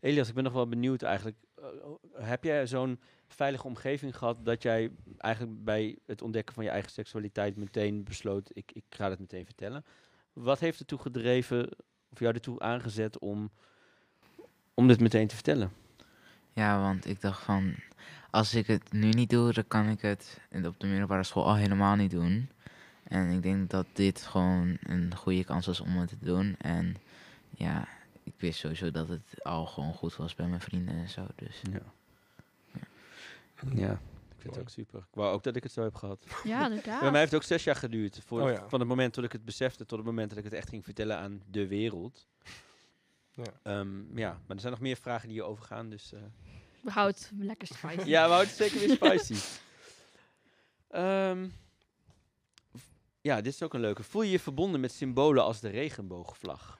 Elias, 0.00 0.28
ik 0.28 0.34
ben 0.34 0.44
nog 0.44 0.52
wel 0.52 0.68
benieuwd 0.68 1.02
eigenlijk. 1.02 1.36
Eh, 1.54 1.64
heb 2.12 2.44
jij 2.44 2.66
zo'n 2.66 3.00
veilige 3.26 3.66
omgeving 3.66 4.16
gehad 4.16 4.44
dat 4.44 4.62
jij 4.62 4.90
eigenlijk 5.16 5.64
bij 5.64 5.98
het 6.06 6.22
ontdekken 6.22 6.54
van 6.54 6.64
je 6.64 6.70
eigen 6.70 6.90
seksualiteit 6.90 7.56
meteen 7.56 8.04
besloot, 8.04 8.50
ik, 8.52 8.72
ik 8.72 8.84
ga 8.88 9.10
het 9.10 9.18
meteen 9.18 9.44
vertellen? 9.44 9.84
Wat 10.42 10.60
heeft 10.60 10.78
ertoe 10.78 10.98
gedreven, 10.98 11.68
of 12.12 12.18
jou 12.18 12.34
ertoe 12.34 12.60
aangezet 12.60 13.18
om, 13.18 13.50
om 14.74 14.88
dit 14.88 15.00
meteen 15.00 15.26
te 15.26 15.34
vertellen? 15.34 15.72
Ja, 16.52 16.80
want 16.80 17.06
ik 17.06 17.20
dacht 17.20 17.42
van, 17.42 17.74
als 18.30 18.54
ik 18.54 18.66
het 18.66 18.92
nu 18.92 19.08
niet 19.08 19.30
doe, 19.30 19.52
dan 19.52 19.68
kan 19.68 19.88
ik 19.88 20.00
het 20.00 20.40
op 20.64 20.80
de 20.80 20.86
middelbare 20.86 21.24
school 21.24 21.46
al 21.46 21.56
helemaal 21.56 21.96
niet 21.96 22.10
doen. 22.10 22.50
En 23.02 23.30
ik 23.30 23.42
denk 23.42 23.70
dat 23.70 23.86
dit 23.92 24.22
gewoon 24.22 24.76
een 24.82 25.16
goede 25.16 25.44
kans 25.44 25.66
was 25.66 25.80
om 25.80 25.96
het 25.96 26.08
te 26.08 26.16
doen. 26.20 26.56
En 26.58 26.96
ja, 27.50 27.88
ik 28.22 28.34
wist 28.36 28.58
sowieso 28.58 28.90
dat 28.90 29.08
het 29.08 29.44
al 29.44 29.66
gewoon 29.66 29.94
goed 29.94 30.16
was 30.16 30.34
bij 30.34 30.46
mijn 30.46 30.60
vrienden 30.60 30.94
en 30.94 31.08
zo. 31.08 31.26
Dus 31.34 31.62
Ja. 31.72 31.82
Ja, 33.74 34.00
vind 34.40 34.54
het 34.54 34.62
ook 34.64 34.70
super. 34.70 34.98
Ik 34.98 35.14
wou 35.14 35.32
ook 35.32 35.42
dat 35.42 35.56
ik 35.56 35.62
het 35.62 35.72
zo 35.72 35.82
heb 35.82 35.94
gehad. 35.94 36.24
Ja, 36.44 36.64
inderdaad. 36.68 37.00
Bij 37.00 37.10
mij 37.10 37.20
heeft 37.20 37.32
het 37.32 37.40
ook 37.40 37.46
zes 37.46 37.64
jaar 37.64 37.76
geduurd. 37.76 38.20
Voor, 38.26 38.42
Oh 38.42 38.50
ja. 38.50 38.68
Van 38.68 38.80
het 38.80 38.88
moment 38.88 39.14
dat 39.14 39.24
ik 39.24 39.32
het 39.32 39.44
besefte 39.44 39.86
tot 39.86 39.98
het 39.98 40.06
moment 40.06 40.28
dat 40.28 40.38
ik 40.38 40.44
het 40.44 40.52
echt 40.52 40.68
ging 40.68 40.84
vertellen 40.84 41.16
aan 41.18 41.42
de 41.50 41.66
wereld. 41.66 42.26
Ja. 43.32 43.44
Ehm, 43.62 44.18
ja, 44.18 44.30
maar 44.46 44.56
er 44.56 44.60
zijn 44.60 44.72
nog 44.72 44.80
meer 44.82 44.96
vragen 44.96 45.28
die 45.28 45.36
hierover 45.36 45.64
gaan. 45.64 45.90
Dus, 45.90 46.12
eh, 46.12 46.20
We 46.82 46.90
houden 46.90 47.20
het 47.20 47.30
lekker 47.38 47.66
spicy. 47.66 48.08
ja, 48.08 48.22
we 48.24 48.32
houden 48.32 48.48
het 48.48 48.56
zeker 48.56 48.78
weer 48.78 48.96
spicy. 48.96 49.34
Ehm, 50.88 51.48
ja, 53.20 53.40
dit 53.40 53.52
is 53.52 53.62
ook 53.62 53.74
een 53.74 53.80
leuke. 53.80 54.02
Voel 54.02 54.22
je 54.22 54.30
je 54.30 54.40
verbonden 54.40 54.80
met 54.80 54.92
symbolen 54.92 55.44
als 55.44 55.60
de 55.60 55.68
regenboogvlag? 55.68 56.79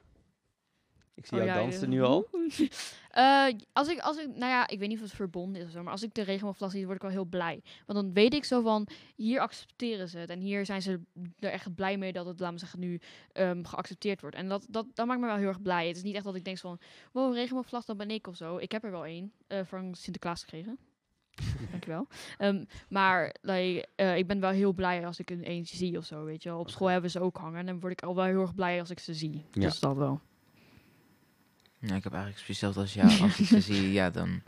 Ik 1.20 1.26
zie 1.26 1.38
Oh 1.38 1.44
jou 1.44 1.58
ja, 1.58 1.62
dansen 1.64 1.90
ja. 1.90 1.96
nu 1.96 2.02
al. 2.02 2.28
Eh, 3.10 3.46
als 3.72 3.88
ik, 3.88 3.98
als 3.98 4.16
ik, 4.18 4.26
nou 4.26 4.50
ja, 4.50 4.68
ik 4.68 4.78
weet 4.78 4.88
niet 4.88 4.96
of 4.96 5.04
het 5.04 5.14
verbonden 5.14 5.60
is 5.60 5.66
of 5.66 5.72
zo, 5.72 5.82
maar 5.82 5.92
als 5.92 6.02
ik 6.02 6.14
de 6.14 6.22
regenboogvlag 6.22 6.70
zie, 6.70 6.84
word 6.84 6.96
ik 6.96 7.02
wel 7.02 7.10
heel 7.10 7.24
blij. 7.24 7.62
Want 7.86 7.98
dan 7.98 8.12
weet 8.12 8.34
ik 8.34 8.44
zo 8.44 8.60
van, 8.60 8.86
hier 9.16 9.40
accepteren 9.40 10.08
ze 10.08 10.18
het. 10.18 10.30
En 10.30 10.40
hier 10.40 10.64
zijn 10.64 10.82
ze 10.82 11.00
er 11.38 11.50
echt 11.50 11.74
blij 11.74 11.98
mee 11.98 12.12
dat 12.12 12.26
het, 12.26 12.40
laten 12.40 12.54
we 12.54 12.60
zeggen, 12.60 12.80
nu 12.80 13.00
ehm, 13.32 13.64
geaccepteerd 13.64 14.20
wordt. 14.20 14.36
En 14.36 14.48
dat, 14.48 14.66
dat, 14.68 14.86
dat 14.94 15.06
maakt 15.06 15.20
me 15.20 15.26
wel 15.26 15.36
heel 15.36 15.48
erg 15.48 15.62
blij. 15.62 15.86
Het 15.86 15.96
is 15.96 16.02
niet 16.02 16.14
echt 16.14 16.24
dat 16.24 16.34
ik 16.34 16.44
denk 16.44 16.58
van, 16.58 16.78
wow, 17.12 17.34
regenboogvlag, 17.34 17.84
dat 17.84 17.96
ben 17.96 18.10
ik 18.10 18.26
of 18.26 18.36
zo. 18.36 18.56
Ik 18.56 18.72
heb 18.72 18.84
er 18.84 18.90
wel 18.90 19.04
één 19.04 19.32
eh, 19.46 19.60
van 19.64 19.94
Sinterklaas 19.94 20.40
gekregen. 20.40 20.78
Dankjewel. 21.70 22.06
Um, 22.38 22.66
maar 22.88 23.34
like, 23.40 23.86
eh, 23.94 24.16
ik 24.16 24.26
ben 24.26 24.40
wel 24.40 24.50
heel 24.50 24.72
blij 24.72 25.06
als 25.06 25.18
ik 25.18 25.30
een 25.30 25.42
eentje 25.42 25.76
zie 25.76 25.96
of 25.96 26.04
zo, 26.04 26.24
weet 26.24 26.42
je 26.42 26.48
wel. 26.48 26.58
Op 26.58 26.70
school 26.70 26.88
hebben 26.88 27.10
ze 27.10 27.20
ook 27.20 27.36
hangen 27.36 27.58
en 27.58 27.66
dan 27.66 27.80
word 27.80 27.92
ik 27.92 28.02
al 28.02 28.14
wel 28.14 28.24
heel 28.24 28.40
erg 28.40 28.54
blij 28.54 28.80
als 28.80 28.90
ik 28.90 28.98
ze 28.98 29.14
zie. 29.14 29.44
Ja. 29.52 29.60
Dus 29.60 29.80
dat 29.80 29.96
wel. 29.96 30.20
Ja, 31.80 31.94
ik 31.94 32.04
heb 32.04 32.12
eigenlijk 32.12 32.44
precies 32.44 32.60
hetzelfde 32.60 32.80
als 32.80 32.94
jou. 33.18 33.20
Als 33.22 33.40
ik 33.40 33.46
ze 33.46 33.60
zie, 33.60 33.92
ja, 33.92 34.10
dan 34.10 34.42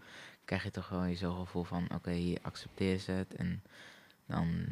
krijg 0.45 0.63
je 0.63 0.71
toch 0.71 0.89
wel 0.89 1.05
je 1.05 1.17
zo'n 1.17 1.37
gevoel 1.37 1.65
van, 1.65 1.91
oké, 1.95 2.11
hier 2.13 2.39
accepteer 2.43 2.99
ze 2.99 3.13
het. 3.13 3.35
En 3.35 3.63
dan 4.27 4.65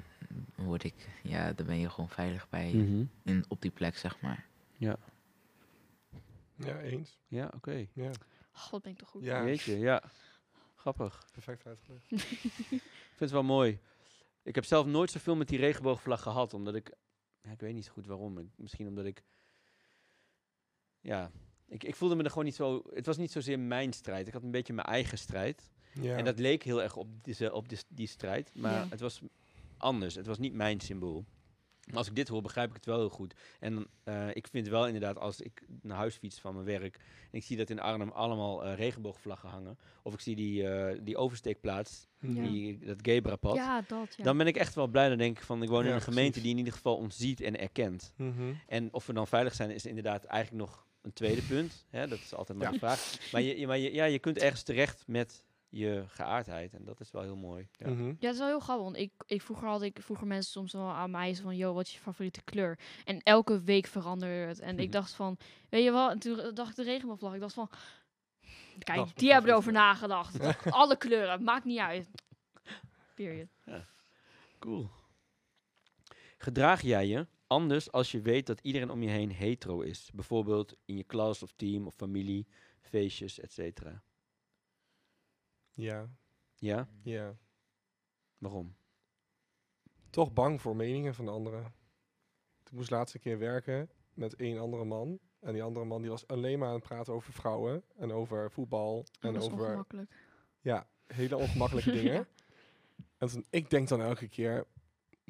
word 0.54 0.84
ik, 0.84 0.94
ja, 1.22 1.52
dan 1.52 1.66
ben 1.66 1.78
je 1.78 1.90
gewoon 1.90 2.08
veilig 2.10 2.48
bij, 2.48 2.72
Mhm. 2.72 3.04
in, 3.24 3.44
op 3.48 3.62
die 3.62 3.70
plek, 3.70 3.96
zeg 3.96 4.20
maar. 4.20 4.46
Ja, 4.76 4.96
Ja, 6.54 6.78
eens. 6.80 7.18
ja 7.28 7.50
oké. 7.54 7.86
Ja, 7.92 8.10
God, 8.52 8.70
wat 8.70 8.82
ben 8.82 8.92
ik 8.92 8.98
toch 8.98 9.08
goed. 9.08 9.22
Ja. 9.24 9.44
Jeetje, 9.44 9.78
ja. 9.78 10.02
Grappig. 10.76 11.24
perfect 11.32 11.66
uitgelegd. 11.66 12.10
Ik 12.10 13.26
vind 13.26 13.30
het 13.30 13.30
wel 13.30 13.42
mooi. 13.42 13.78
Ik 14.42 14.54
heb 14.54 14.64
zelf 14.64 14.86
nooit 14.86 15.10
zoveel 15.10 15.36
met 15.36 15.48
die 15.48 15.58
regenboogvlag 15.58 16.22
gehad, 16.22 16.54
omdat 16.54 16.74
ik... 16.74 16.92
Ja, 17.42 17.50
ik 17.50 17.60
weet 17.60 17.74
niet 17.74 17.84
zo 17.84 17.92
goed 17.92 18.06
waarom. 18.06 18.38
Ik- 18.38 18.50
misschien 18.56 18.88
omdat 18.88 19.04
ik... 19.04 19.22
Ja, 21.00 21.30
ik, 21.70 21.84
ik 21.84 21.94
voelde 21.96 22.14
me 22.14 22.22
er 22.22 22.28
gewoon 22.30 22.44
niet 22.44 22.54
zo... 22.54 22.82
Het 22.94 23.06
was 23.06 23.16
niet 23.16 23.32
zozeer 23.32 23.58
mijn 23.58 23.92
strijd. 23.92 24.26
Ik 24.26 24.32
had 24.32 24.42
een 24.42 24.50
beetje 24.50 24.72
mijn 24.72 24.86
eigen 24.86 25.18
strijd. 25.18 25.70
Ja. 26.00 26.16
En 26.16 26.24
dat 26.24 26.38
leek 26.38 26.62
heel 26.62 26.82
erg 26.82 26.96
op, 26.96 27.08
deze, 27.24 27.52
op 27.52 27.68
dis- 27.68 27.84
die 27.88 28.06
strijd. 28.06 28.50
Maar 28.54 28.72
Ja. 28.72 28.86
het 28.90 29.00
was 29.00 29.20
anders. 29.76 30.14
Het 30.14 30.26
was 30.26 30.38
niet 30.38 30.54
mijn 30.54 30.80
symbool. 30.80 31.24
Maar 31.86 31.98
als 31.98 32.08
ik 32.08 32.14
dit 32.16 32.28
hoor, 32.28 32.42
begrijp 32.42 32.68
ik 32.68 32.74
het 32.74 32.84
wel 32.86 32.98
heel 32.98 33.08
goed. 33.08 33.34
En 33.60 33.86
eh, 34.04 34.28
ik 34.32 34.46
vind 34.50 34.68
wel 34.68 34.86
inderdaad, 34.86 35.18
als 35.18 35.40
ik 35.40 35.62
naar 35.82 35.96
huis 35.96 36.16
fiets 36.16 36.40
van 36.40 36.54
mijn 36.54 36.66
werk... 36.66 36.96
en 37.30 37.38
ik 37.38 37.44
zie 37.44 37.56
dat 37.56 37.70
in 37.70 37.80
Arnhem 37.80 38.10
allemaal 38.10 38.64
eh, 38.64 38.74
regenboogvlaggen 38.74 39.48
hangen... 39.48 39.78
of 40.02 40.12
ik 40.14 40.20
zie 40.20 40.36
die, 40.36 40.68
eh, 40.68 40.98
die 41.02 41.16
oversteekplaats, 41.16 42.06
Ja. 42.20 42.28
die, 42.42 42.78
dat 42.78 42.98
Gebra-pad... 43.02 43.54
Ja, 43.54 43.82
dat. 43.88 44.14
Ja. 44.16 44.24
dan 44.24 44.36
ben 44.36 44.46
ik 44.46 44.56
echt 44.56 44.74
wel 44.74 44.86
blij. 44.86 45.08
Dan 45.08 45.18
denk 45.18 45.36
ik 45.38 45.44
van, 45.44 45.62
ik 45.62 45.68
woon 45.68 45.84
in 45.84 45.92
een 45.92 46.00
gemeente 46.00 46.22
precies. 46.30 46.42
die 46.42 46.50
in 46.52 46.58
ieder 46.58 46.72
geval 46.72 46.96
ons 46.96 47.16
ziet 47.16 47.40
en 47.40 47.58
erkent. 47.60 48.12
Mhm. 48.16 48.52
En 48.66 48.92
of 48.92 49.06
we 49.06 49.12
dan 49.12 49.26
veilig 49.26 49.54
zijn, 49.54 49.70
is 49.70 49.86
inderdaad 49.86 50.24
eigenlijk 50.24 50.64
nog 50.64 50.86
een 51.02 51.12
tweede 51.12 51.42
punt. 51.42 51.84
Hè? 51.90 52.08
Dat 52.08 52.18
is 52.18 52.34
altijd 52.34 52.58
maar 52.58 52.66
Ja. 52.66 52.72
de 52.72 52.78
vraag. 52.78 53.30
Maar, 53.32 53.40
je, 53.40 53.58
je- 53.58 53.66
maar 53.66 53.78
je, 53.78 53.92
ja, 53.92 54.04
je 54.04 54.18
kunt 54.18 54.38
ergens 54.38 54.62
terecht 54.62 55.02
met 55.06 55.44
je 55.68 56.04
geaardheid. 56.08 56.74
En 56.74 56.84
dat 56.84 57.00
is 57.00 57.10
wel 57.10 57.22
heel 57.22 57.36
mooi. 57.36 57.68
Ja. 57.72 57.88
Mhm. 57.88 58.06
Ja, 58.06 58.14
het 58.26 58.32
is 58.32 58.38
wel 58.38 58.46
heel 58.48 58.60
grappig. 58.60 58.84
Want 58.84 58.96
ik, 58.96 59.12
ik 59.26 59.42
vroeger 59.42 59.68
had 59.68 59.82
ik 59.82 59.98
vroeger 60.02 60.26
mensen 60.26 60.50
soms 60.52 60.72
wel 60.72 60.88
aan 60.88 61.10
mij 61.10 61.34
van, 61.36 61.56
yo, 61.56 61.72
wat 61.72 61.86
is 61.86 61.92
je 61.92 61.98
favoriete 62.00 62.42
kleur? 62.44 62.78
En 63.04 63.20
elke 63.22 63.60
week 63.62 63.86
veranderde 63.86 64.34
het. 64.48 64.60
En 64.60 64.74
Mhm. 64.74 64.82
ik 64.82 64.92
dacht 64.92 65.12
van, 65.12 65.36
weet 65.68 65.84
je 65.84 65.90
wel? 65.92 66.10
En 66.10 66.18
toen 66.18 66.54
dacht 66.54 66.70
ik 66.70 66.76
de 66.76 66.82
regenboogvlag. 66.82 67.34
Ik 67.34 67.40
dacht 67.40 67.54
van, 67.54 67.70
kijk, 68.78 68.98
Dat 68.98 69.12
die 69.14 69.32
hebben 69.32 69.50
erover 69.50 69.72
nagedacht. 69.86 70.62
Alle 70.70 70.96
kleuren, 70.96 71.42
maakt 71.44 71.64
niet 71.64 71.78
uit. 71.78 72.08
Period. 73.14 73.48
Cool. 74.58 74.88
Gedraag 76.38 76.80
jij 76.82 77.06
je 77.06 77.26
anders 77.50 77.92
als 77.92 78.10
je 78.10 78.20
weet 78.20 78.46
dat 78.46 78.60
iedereen 78.60 78.90
om 78.90 79.02
je 79.02 79.08
heen 79.08 79.30
hetero 79.32 79.80
is? 79.80 80.10
Bijvoorbeeld 80.14 80.76
in 80.84 80.96
je 80.96 81.04
klas 81.04 81.42
of 81.42 81.52
team 81.56 81.86
of 81.86 81.94
familie, 81.94 82.46
feestjes, 82.80 83.40
et 83.40 83.52
cetera. 83.52 84.02
Ja, 85.72 86.08
Ja? 86.58 86.88
ja. 87.02 87.36
Waarom? 88.38 88.74
Toch 90.10 90.32
bang 90.32 90.60
voor 90.60 90.76
meningen 90.76 91.14
van 91.14 91.28
anderen. 91.28 91.72
Ik 92.64 92.72
moest 92.72 92.90
laatste 92.90 93.18
keer 93.18 93.38
werken 93.38 93.90
met 94.14 94.34
één 94.36 94.58
andere 94.58 94.84
man. 94.84 95.18
En 95.40 95.52
die 95.52 95.62
andere 95.62 95.84
man 95.84 96.00
die 96.00 96.10
was 96.10 96.26
alleen 96.26 96.58
maar 96.58 96.68
aan 96.68 96.74
het 96.74 96.82
praten 96.82 97.12
over 97.12 97.32
vrouwen. 97.32 97.82
En 97.96 98.12
over 98.12 98.50
voetbal. 98.50 99.06
En 99.20 99.32
dat 99.32 99.42
is 99.42 99.48
over 99.50 99.64
ongemakkelijk. 99.66 100.10
ja, 100.60 100.88
hele 101.06 101.36
ongemakkelijke 101.36 101.92
dingen. 102.00 102.26
En 103.18 103.28
toen, 103.28 103.44
ik 103.50 103.70
denk 103.70 103.88
dan 103.88 104.00
elke 104.02 104.28
keer, 104.28 104.66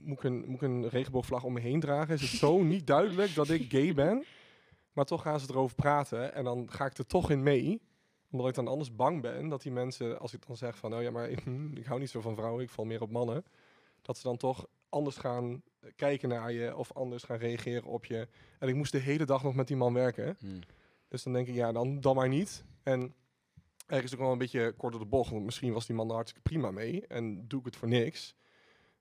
moet 0.05 0.17
ik, 0.17 0.25
een, 0.25 0.45
moet 0.47 0.63
ik 0.63 0.69
een 0.69 0.89
regenboogvlag 0.89 1.45
om 1.45 1.53
me 1.53 1.61
heen 1.61 1.81
dragen? 1.81 2.15
Is 2.15 2.21
het 2.21 2.31
zo 2.31 2.63
niet 2.75 2.87
duidelijk 2.87 3.35
dat 3.35 3.49
ik 3.49 3.71
gay 3.71 3.95
ben? 3.95 4.25
Maar 4.93 5.05
toch 5.05 5.23
gaan 5.23 5.41
ze 5.41 5.47
erover 5.51 5.77
praten 5.77 6.35
en 6.35 6.45
dan 6.45 6.71
ga 6.71 6.87
ik 6.87 6.99
er 6.99 7.07
toch 7.07 7.31
in 7.31 7.43
mee. 7.43 7.81
Omdat 8.31 8.49
ik 8.49 8.55
dan 8.55 8.69
anders 8.69 8.95
bang 8.95 9.23
ben 9.23 9.49
dat 9.49 9.63
die 9.63 9.73
mensen, 9.73 10.19
als 10.21 10.35
ik 10.35 10.47
dan 10.47 10.57
zeg 10.57 10.79
van, 10.79 10.95
oh 10.95 11.03
ja, 11.03 11.11
maar 11.11 11.31
ik, 11.35 11.41
hm, 11.41 11.77
ik 11.77 11.87
hou 11.87 12.01
niet 12.01 12.11
zo 12.11 12.21
van 12.21 12.35
vrouwen, 12.35 12.63
ik 12.63 12.71
val 12.71 12.85
meer 12.85 13.03
op 13.03 13.11
mannen. 13.11 13.45
Dat 14.03 14.17
ze 14.17 14.23
dan 14.23 14.37
toch 14.37 14.67
anders 14.89 15.17
gaan 15.17 15.63
kijken 15.97 16.29
naar 16.29 16.53
je 16.53 16.77
of 16.77 16.93
anders 16.93 17.23
gaan 17.23 17.39
reageren 17.39 17.85
op 17.85 18.05
je. 18.05 18.29
En 18.59 18.69
ik 18.69 18.75
moest 18.75 18.93
de 18.93 18.99
hele 18.99 19.25
dag 19.25 19.43
nog 19.43 19.55
met 19.55 19.67
die 19.67 19.77
man 19.77 19.95
werken. 19.95 20.37
Hm. 20.39 20.47
Dus 21.09 21.23
dan 21.23 21.33
denk 21.33 21.47
ik, 21.47 21.55
ja, 21.55 21.73
dan, 21.73 22.01
dan 22.01 22.17
maar 22.17 22.29
niet. 22.29 22.65
En 22.83 23.15
ergens 23.87 24.13
ook 24.13 24.21
wel 24.21 24.33
een 24.33 24.39
beetje 24.39 24.73
kort 24.77 24.93
door 24.93 25.03
de 25.03 25.09
bocht. 25.09 25.31
Want 25.31 25.45
misschien 25.45 25.73
was 25.73 25.87
die 25.87 25.97
man 25.97 26.09
er 26.09 26.15
hartstikke 26.15 26.49
prima 26.49 26.71
mee. 26.71 27.07
En 27.07 27.49
doe 27.49 27.59
ik 27.59 27.65
het 27.65 27.77
voor 27.77 27.89
niks. 27.89 28.35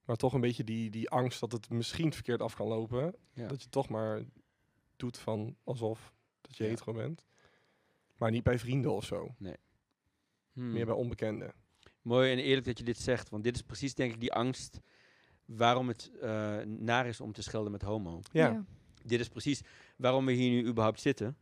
Maar 0.09 0.17
toch 0.17 0.33
een 0.33 0.41
beetje 0.41 0.63
die, 0.63 0.89
die 0.89 1.09
angst 1.09 1.39
dat 1.39 1.51
het 1.51 1.69
misschien 1.69 2.13
verkeerd 2.13 2.41
af 2.41 2.55
kan 2.55 2.67
lopen. 2.67 3.15
Ja. 3.33 3.47
Dat 3.47 3.63
je 3.63 3.69
toch 3.69 3.89
maar 3.89 4.21
doet 4.95 5.17
van 5.17 5.55
alsof 5.63 6.13
dat 6.41 6.57
je 6.57 6.63
Ja. 6.63 6.69
hetero 6.69 6.93
bent. 6.93 7.25
Maar 8.17 8.31
niet 8.31 8.43
bij 8.43 8.59
vrienden 8.59 8.91
of 8.91 9.05
zo. 9.05 9.35
Hm. 10.53 10.71
Meer 10.71 10.85
bij 10.85 10.95
onbekenden. 10.95 11.53
Mooi 12.01 12.31
en 12.31 12.37
eerlijk 12.37 12.65
dat 12.65 12.77
je 12.77 12.83
dit 12.83 12.97
zegt, 12.97 13.29
want 13.29 13.43
dit 13.43 13.55
is 13.55 13.61
precies 13.61 13.93
denk 13.93 14.13
ik 14.13 14.19
die 14.19 14.33
angst 14.33 14.79
waarom 15.45 15.87
het 15.87 16.11
eh, 16.21 16.57
naar 16.65 17.07
is 17.07 17.21
om 17.21 17.31
te 17.33 17.41
schelden 17.41 17.71
met 17.71 17.81
homo. 17.81 18.19
Ja. 18.31 18.65
Dit 19.03 19.19
is 19.19 19.29
precies 19.29 19.61
waarom 19.97 20.25
we 20.25 20.31
hier 20.31 20.49
nu 20.49 20.67
überhaupt 20.67 20.99
zitten. 20.99 21.37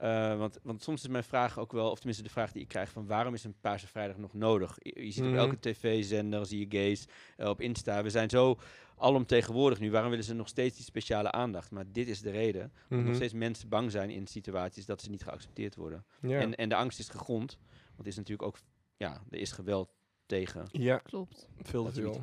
Eh, 0.00 0.36
want, 0.38 0.58
want 0.62 0.82
soms 0.82 1.02
is 1.02 1.08
mijn 1.08 1.24
vraag 1.24 1.58
ook 1.58 1.72
wel, 1.72 1.90
of 1.90 1.96
tenminste 1.96 2.22
de 2.22 2.30
vraag 2.30 2.52
die 2.52 2.62
ik 2.62 2.68
krijg, 2.68 2.90
van 2.90 3.06
waarom 3.06 3.34
is 3.34 3.44
een 3.44 3.54
Paarse 3.60 3.86
Vrijdag 3.86 4.16
nog 4.16 4.34
nodig? 4.34 4.76
Je, 4.82 5.04
je 5.04 5.10
ziet 5.10 5.22
Mhm. 5.24 5.32
op 5.32 5.38
elke 5.38 5.58
tv-zender, 5.58 6.46
zie 6.46 6.58
je 6.68 6.78
gays, 6.78 7.06
eh, 7.36 7.48
op 7.48 7.60
Insta. 7.60 8.02
We 8.02 8.10
zijn 8.10 8.30
zo 8.30 8.58
alomtegenwoordig 8.96 9.78
nu. 9.80 9.90
Waarom 9.90 10.10
willen 10.10 10.24
ze 10.24 10.34
nog 10.34 10.48
steeds 10.48 10.76
die 10.76 10.84
speciale 10.84 11.30
aandacht? 11.32 11.70
Maar 11.70 11.84
dit 11.92 12.08
is 12.08 12.20
de 12.20 12.30
reden. 12.30 12.62
Omdat 12.62 12.98
Mhm. 12.98 13.04
nog 13.06 13.14
steeds 13.14 13.32
mensen 13.32 13.68
bang 13.68 13.90
zijn 13.90 14.10
in 14.10 14.26
situaties 14.26 14.86
dat 14.86 15.02
ze 15.02 15.10
niet 15.10 15.22
geaccepteerd 15.22 15.74
worden. 15.76 16.04
Ja. 16.22 16.40
En, 16.40 16.54
en 16.54 16.68
de 16.68 16.74
angst 16.76 16.98
is 16.98 17.08
gegrond. 17.08 17.58
Want 17.84 17.96
het 17.96 18.06
is 18.06 18.16
natuurlijk 18.16 18.42
ook, 18.48 18.58
ja, 18.96 19.22
er 19.30 19.38
is 19.38 19.52
geweld 19.52 19.90
tegen 20.26 20.66
ja, 20.72 20.98
Klopt. 20.98 21.48
veel 21.62 21.84
te 21.84 21.92
veel. 21.92 22.18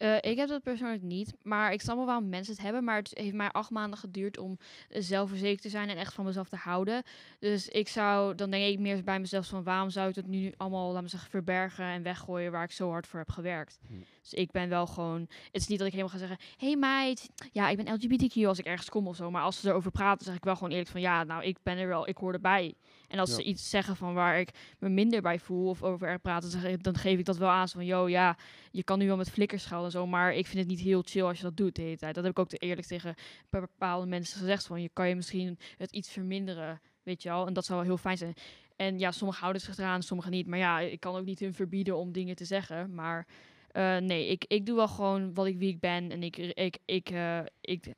Eh, 0.00 0.16
ik 0.20 0.36
heb 0.36 0.48
dat 0.48 0.62
persoonlijk 0.62 1.02
niet, 1.02 1.34
maar 1.42 1.72
ik 1.72 1.80
snap 1.80 1.96
wel 1.96 2.06
waarom 2.06 2.28
mensen 2.28 2.52
het 2.52 2.62
hebben. 2.62 2.84
Maar 2.84 2.96
het 2.96 3.10
heeft 3.14 3.34
mij 3.34 3.50
acht 3.50 3.70
maanden 3.70 3.98
geduurd 3.98 4.38
om 4.38 4.58
eh, 4.88 5.02
zelfverzekerd 5.02 5.62
te 5.62 5.68
zijn 5.68 5.88
en 5.88 5.96
echt 5.96 6.14
van 6.14 6.24
mezelf 6.24 6.48
te 6.48 6.56
houden. 6.56 7.02
Dus 7.38 7.68
ik 7.68 7.88
zou, 7.88 8.34
dan 8.34 8.50
denk 8.50 8.72
ik 8.72 8.78
meer 8.78 9.04
bij 9.04 9.20
mezelf 9.20 9.46
van 9.46 9.62
waarom 9.62 9.90
zou 9.90 10.08
ik 10.08 10.14
het 10.14 10.26
nu 10.26 10.52
allemaal, 10.56 10.92
laat 10.92 11.02
me 11.02 11.08
zeggen, 11.08 11.30
verbergen 11.30 11.84
en 11.84 12.02
weggooien 12.02 12.52
waar 12.52 12.64
ik 12.64 12.72
zo 12.72 12.90
hard 12.90 13.06
voor 13.06 13.18
heb 13.18 13.30
gewerkt. 13.30 13.78
Hm. 13.86 13.94
Dus 14.22 14.32
ik 14.32 14.50
ben 14.50 14.68
wel 14.68 14.86
gewoon, 14.86 15.20
het 15.20 15.60
is 15.62 15.66
niet 15.66 15.78
dat 15.78 15.86
ik 15.86 15.92
helemaal 15.94 16.14
ga 16.14 16.26
zeggen, 16.26 16.38
hey 16.56 16.76
meid, 16.76 17.28
ja 17.52 17.68
ik 17.68 17.76
ben 17.76 17.94
LGBTQ 17.94 18.46
als 18.46 18.58
ik 18.58 18.66
ergens 18.66 18.88
kom 18.88 19.06
of 19.06 19.16
zo. 19.16 19.30
Maar 19.30 19.42
als 19.42 19.60
ze 19.60 19.68
erover 19.68 19.90
praten, 19.90 20.24
zeg 20.24 20.34
ik 20.34 20.44
wel 20.44 20.54
gewoon 20.54 20.70
eerlijk 20.70 20.90
van 20.90 21.00
ja, 21.00 21.24
nou 21.24 21.44
ik 21.44 21.58
ben 21.62 21.78
er 21.78 21.88
wel, 21.88 22.08
ik 22.08 22.16
hoor 22.16 22.32
erbij. 22.32 22.74
En 23.10 23.18
als 23.18 23.28
Ja. 23.30 23.34
ze 23.36 23.42
iets 23.42 23.70
zeggen 23.70 23.96
van 23.96 24.14
waar 24.14 24.40
ik 24.40 24.50
me 24.78 24.88
minder 24.88 25.22
bij 25.22 25.38
voel 25.38 25.68
of 25.68 25.82
over 25.82 26.08
er 26.08 26.18
praten, 26.18 26.82
dan 26.82 26.94
geef 26.96 27.18
ik 27.18 27.24
dat 27.24 27.36
wel 27.36 27.48
aan. 27.48 27.68
Zo 27.68 27.76
van, 27.78 27.86
yo, 27.86 28.08
ja, 28.08 28.36
je 28.70 28.84
kan 28.84 28.98
nu 28.98 29.06
wel 29.06 29.16
met 29.16 29.30
flikkers 29.30 29.62
schelden 29.62 29.86
en 29.86 29.90
zo, 29.92 30.06
maar 30.06 30.34
ik 30.34 30.46
vind 30.46 30.58
het 30.58 30.68
niet 30.68 30.80
heel 30.80 31.02
chill 31.02 31.22
als 31.24 31.36
je 31.36 31.42
dat 31.42 31.56
doet 31.56 31.74
de 31.74 31.82
hele 31.82 31.96
tijd. 31.96 32.14
Dat 32.14 32.24
heb 32.24 32.32
ik 32.32 32.38
ook 32.38 32.48
te 32.48 32.56
eerlijk 32.56 32.86
tegen 32.86 33.14
be- 33.48 33.60
bepaalde 33.60 34.06
mensen 34.06 34.38
gezegd. 34.38 34.66
Van, 34.66 34.82
je 34.82 34.90
kan 34.92 35.08
je 35.08 35.14
misschien 35.14 35.58
het 35.76 35.92
iets 35.92 36.10
verminderen, 36.10 36.80
weet 37.02 37.22
je 37.22 37.28
wel. 37.28 37.46
En 37.46 37.52
dat 37.52 37.64
zou 37.64 37.78
wel 37.78 37.88
heel 37.88 37.96
fijn 37.98 38.16
zijn. 38.18 38.34
En 38.76 38.98
ja, 38.98 39.10
sommigen 39.12 39.40
houden 39.42 39.62
zich 39.62 39.76
eraan, 39.78 40.02
sommigen 40.02 40.32
niet. 40.32 40.46
Maar 40.46 40.58
ja, 40.58 40.80
ik 40.80 41.00
kan 41.00 41.16
ook 41.16 41.24
niet 41.24 41.40
hun 41.40 41.54
verbieden 41.54 41.96
om 41.96 42.12
dingen 42.12 42.36
te 42.36 42.44
zeggen. 42.44 42.94
Maar 42.94 43.26
eh, 43.70 43.96
nee, 43.96 44.26
ik, 44.28 44.44
ik 44.48 44.66
doe 44.66 44.76
wel 44.76 44.88
gewoon 44.88 45.34
wat 45.34 45.46
ik 45.46 45.58
wie 45.58 45.68
ik 45.68 45.80
ben. 45.80 46.10
En 46.10 46.22
ik, 46.22 46.36
ik, 46.36 46.78
ik, 46.84 47.10
eh, 47.10 47.40
ik, 47.60 47.94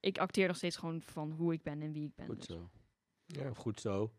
ik 0.00 0.18
acteer 0.18 0.46
nog 0.46 0.56
steeds 0.56 0.76
gewoon 0.76 1.02
van 1.02 1.30
hoe 1.30 1.52
ik 1.52 1.62
ben 1.62 1.82
en 1.82 1.92
wie 1.92 2.04
ik 2.04 2.14
ben. 2.16 2.26
Goed 2.26 2.36
Dus- 2.36 2.46
zo. 2.56 2.70
Ja. 3.26 3.50
Goed 3.54 3.80
zo. 3.80 4.12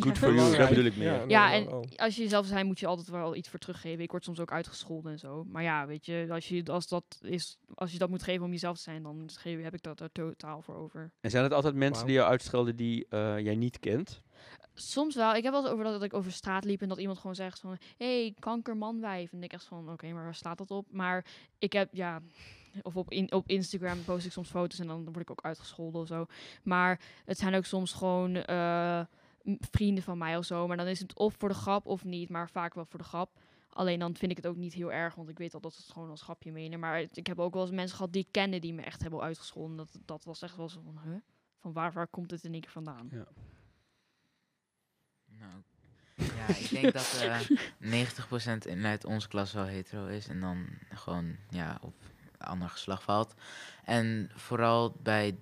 Good 0.00 0.18
for 0.18 0.34
you, 0.34 0.56
daar 0.56 0.68
bedoel 0.68 0.84
ik 0.84 0.96
meer. 0.96 1.12
Ja, 1.12 1.24
Ja, 1.28 1.52
en 1.52 1.68
als 1.96 2.16
je 2.16 2.22
jezelf 2.22 2.46
zijn, 2.46 2.66
moet 2.66 2.80
je 2.80 2.86
altijd 2.86 3.08
wel 3.08 3.36
iets 3.36 3.48
voor 3.48 3.58
teruggeven. 3.58 4.02
Ik 4.02 4.10
word 4.10 4.24
soms 4.24 4.40
ook 4.40 4.52
uitgescholden 4.52 5.12
en 5.12 5.18
zo. 5.18 5.44
Maar 5.44 5.62
ja, 5.62 5.86
weet 5.86 6.06
je, 6.06 6.26
als 6.30 6.48
je, 6.48 6.62
als 6.64 6.88
dat, 6.88 7.18
is, 7.22 7.58
als 7.74 7.92
je 7.92 7.98
dat 7.98 8.08
moet 8.10 8.22
geven 8.22 8.44
om 8.44 8.50
jezelf 8.50 8.76
te 8.76 8.82
zijn, 8.82 9.02
dan 9.02 9.30
geef, 9.34 9.62
heb 9.62 9.74
ik 9.74 9.82
dat 9.82 10.00
er 10.00 10.12
totaal 10.12 10.62
voor 10.62 10.74
over. 10.74 11.12
En 11.20 11.30
zijn 11.30 11.42
het 11.44 11.52
altijd 11.52 11.74
mensen 11.74 12.06
die 12.06 12.14
jou 12.14 12.30
uitschelden 12.30 12.76
die 12.76 13.06
eh, 13.08 13.38
jij 13.38 13.56
niet 13.56 13.78
kent? 13.78 14.22
Soms 14.74 15.14
wel. 15.14 15.34
Ik 15.34 15.42
heb 15.42 15.52
wel 15.52 15.62
eens 15.62 15.72
over 15.72 15.84
dat, 15.84 15.92
dat 15.92 16.02
ik 16.02 16.14
over 16.14 16.32
straat 16.32 16.64
liep 16.64 16.82
en 16.82 16.88
dat 16.88 16.98
iemand 16.98 17.18
gewoon 17.18 17.36
zegt 17.36 17.60
van... 17.60 17.78
hey, 17.96 18.34
kankermanwijf. 18.38 19.32
En 19.32 19.42
ik 19.42 19.52
echt 19.52 19.64
van, 19.64 19.92
oké, 19.92 20.12
maar 20.12 20.24
waar 20.24 20.34
staat 20.34 20.58
dat 20.58 20.70
op? 20.70 20.86
Maar 20.90 21.24
ik 21.58 21.72
heb, 21.72 21.88
ja... 21.92 22.20
Of 22.82 22.96
op, 22.96 23.10
in, 23.10 23.32
op 23.32 23.48
Instagram 23.48 24.04
post 24.04 24.26
ik 24.26 24.32
soms 24.32 24.48
foto's 24.48 24.78
en 24.78 24.86
dan 24.86 25.04
word 25.04 25.20
ik 25.20 25.30
ook 25.30 25.42
uitgescholden 25.42 26.00
of 26.00 26.06
zo. 26.06 26.26
Maar 26.62 27.00
het 27.24 27.38
zijn 27.38 27.54
ook 27.54 27.64
soms 27.64 27.92
gewoon 27.92 28.36
eh, 28.36 29.00
vrienden 29.70 30.04
van 30.04 30.18
mij 30.18 30.36
of 30.36 30.44
zo. 30.44 30.66
Maar 30.66 30.76
dan 30.76 30.86
is 30.86 31.00
het 31.00 31.14
of 31.14 31.34
voor 31.38 31.48
de 31.48 31.54
grap 31.54 31.86
of 31.86 32.04
niet, 32.04 32.28
maar 32.28 32.50
vaak 32.50 32.74
wel 32.74 32.84
voor 32.84 32.98
de 32.98 33.04
grap. 33.04 33.30
Alleen 33.68 33.98
dan 33.98 34.16
vind 34.16 34.30
ik 34.30 34.36
het 34.36 34.46
ook 34.46 34.56
niet 34.56 34.72
heel 34.74 34.92
erg, 34.92 35.14
want 35.14 35.28
ik 35.28 35.38
weet 35.38 35.54
al 35.54 35.60
dat 35.60 35.74
ze 35.74 35.82
het 35.82 35.90
gewoon 35.92 36.10
als 36.10 36.22
grapje 36.22 36.52
menen. 36.52 36.80
Maar 36.80 36.98
het- 36.98 37.16
ik 37.16 37.26
heb 37.26 37.38
ook 37.38 37.52
wel 37.54 37.62
eens 37.62 37.70
mensen 37.74 37.96
gehad 37.96 38.12
die 38.12 38.22
ik 38.22 38.28
kende 38.30 38.58
die 38.58 38.72
me 38.74 38.82
echt 38.82 39.02
hebben 39.02 39.20
uitgescholden. 39.20 39.76
Dat, 39.76 39.98
dat 40.04 40.24
was 40.24 40.42
echt 40.42 40.56
wel 40.56 40.68
zo 40.68 40.80
van, 40.84 40.98
huh? 41.04 41.16
Van 41.60 41.72
waar, 41.72 41.92
waar 41.92 42.06
komt 42.06 42.30
het 42.30 42.44
in 42.44 42.52
één 42.52 42.60
keer 42.60 42.70
vandaan? 42.70 43.08
Ja. 43.10 43.26
Nou, 45.38 45.62
ja, 46.36 46.46
ik 46.56 46.70
denk 46.70 46.92
dat 46.92 47.20
eh 47.22 47.40
90% 48.58 48.66
in 48.66 48.84
uit 48.86 49.04
onze 49.04 49.28
klas 49.28 49.52
wel 49.52 49.64
hetero 49.64 50.06
is 50.06 50.28
en 50.28 50.40
dan 50.40 50.66
gewoon 50.90 51.36
ja, 51.50 51.78
op 51.80 51.94
ander 52.38 52.68
geslacht 52.68 53.02
valt. 53.02 53.34
En 53.84 54.30
vooral 54.34 54.96
bij 55.02 55.38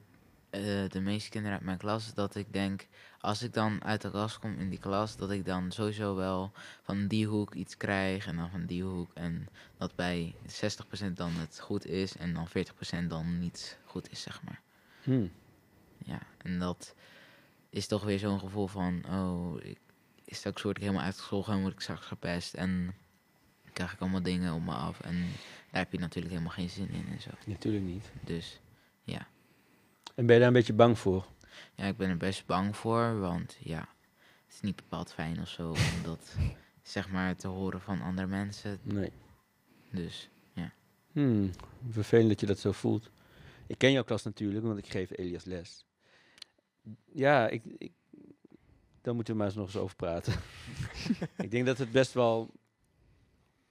eh, 0.52 0.88
de 0.88 1.00
meeste 1.00 1.30
kinderen 1.30 1.56
uit 1.56 1.66
mijn 1.66 1.78
klas, 1.78 2.14
dat 2.14 2.34
ik 2.34 2.52
denk, 2.52 2.86
als 3.20 3.42
ik 3.42 3.52
dan 3.52 3.84
uit 3.84 4.00
de 4.00 4.10
klas 4.10 4.38
kom 4.38 4.58
in 4.58 4.68
die 4.68 4.78
klas, 4.78 5.16
dat 5.16 5.30
ik 5.30 5.44
dan 5.44 5.72
sowieso 5.72 6.14
wel 6.14 6.52
van 6.82 7.06
die 7.06 7.26
hoek 7.26 7.54
iets 7.54 7.76
krijg 7.76 8.26
en 8.26 8.36
dan 8.36 8.50
van 8.50 8.66
die 8.66 8.82
hoek. 8.82 9.10
En 9.14 9.48
dat 9.78 9.94
bij 9.94 10.34
60% 11.10 11.12
dan 11.14 11.32
het 11.32 11.60
goed 11.60 11.86
is 11.86 12.16
en 12.16 12.34
dan 12.34 12.48
40% 12.48 13.06
dan 13.08 13.38
niet 13.38 13.78
goed 13.84 14.10
is, 14.10 14.22
zeg 14.22 14.42
maar. 14.42 14.60
Hm. 15.02 15.26
Ja, 15.98 16.18
en 16.38 16.58
dat 16.58 16.94
is 17.70 17.86
toch 17.86 18.04
weer 18.04 18.18
zo'n 18.18 18.40
gevoel 18.40 18.66
van, 18.66 19.02
oh, 19.08 19.64
ik, 19.64 19.78
straks 20.26 20.62
word 20.62 20.76
ik 20.76 20.82
helemaal 20.82 21.04
uitgescholden 21.04 21.54
en 21.54 21.60
word 21.60 21.72
ik 21.72 21.80
straks 21.80 22.06
gepest. 22.06 22.54
En 22.54 22.94
krijg 23.72 23.92
ik 23.92 24.00
allemaal 24.00 24.22
dingen 24.22 24.54
op 24.54 24.62
me 24.62 24.72
af. 24.72 25.00
En 25.00 25.20
daar 25.70 25.82
heb 25.82 25.92
je 25.92 25.98
natuurlijk 25.98 26.34
helemaal 26.34 26.54
geen 26.54 26.70
zin 26.70 26.90
in 26.90 27.06
en 27.10 27.20
zo. 27.20 27.30
Natuurlijk 27.46 27.84
niet. 27.84 28.10
Dus 28.24 28.60
En 30.14 30.27
ben 30.27 30.35
je 30.35 30.40
daar 30.40 30.48
een 30.48 30.55
beetje 30.55 30.72
bang 30.72 30.98
voor? 30.98 31.27
ja, 31.75 31.85
ik 31.85 31.96
ben 31.96 32.09
er 32.09 32.16
best 32.16 32.46
bang 32.46 32.77
voor, 32.77 33.18
want 33.18 33.57
ja, 33.61 33.88
het 34.44 34.55
is 34.55 34.61
niet 34.61 34.77
bepaald 34.77 35.12
fijn 35.12 35.40
of 35.40 35.48
zo 35.48 35.68
om 35.68 36.03
dat 36.05 36.37
zeg 36.83 37.09
maar 37.09 37.37
te 37.37 37.48
horen 37.48 37.81
van 37.81 38.03
andere 38.03 38.27
mensen. 38.27 38.79
Nee. 38.83 39.12
Dus 39.90 40.31
Hmm, 41.12 41.51
vervelend 41.90 42.29
dat 42.29 42.40
je 42.40 42.46
dat 42.46 42.59
zo 42.59 42.72
voelt. 42.72 43.11
Ik 43.66 43.79
ken 43.79 43.92
jouw 43.92 44.05
klas 44.05 44.22
natuurlijk, 44.22 44.64
want 44.64 44.79
ik 44.79 44.88
geef 44.88 45.11
Elias 45.11 45.44
les. 45.44 45.87
Ja, 47.12 47.48
ik, 47.48 47.62
ik, 47.79 47.92
daar 49.01 49.14
moeten 49.14 49.33
we 49.33 49.38
maar 49.38 49.48
eens 49.48 49.57
nog 49.57 49.66
eens 49.66 49.77
over 49.77 49.96
praten. 49.96 50.33
ik 51.37 51.51
denk 51.51 51.66
dat 51.66 51.79
het 51.79 51.92
best 51.92 52.12
wel, 52.12 52.51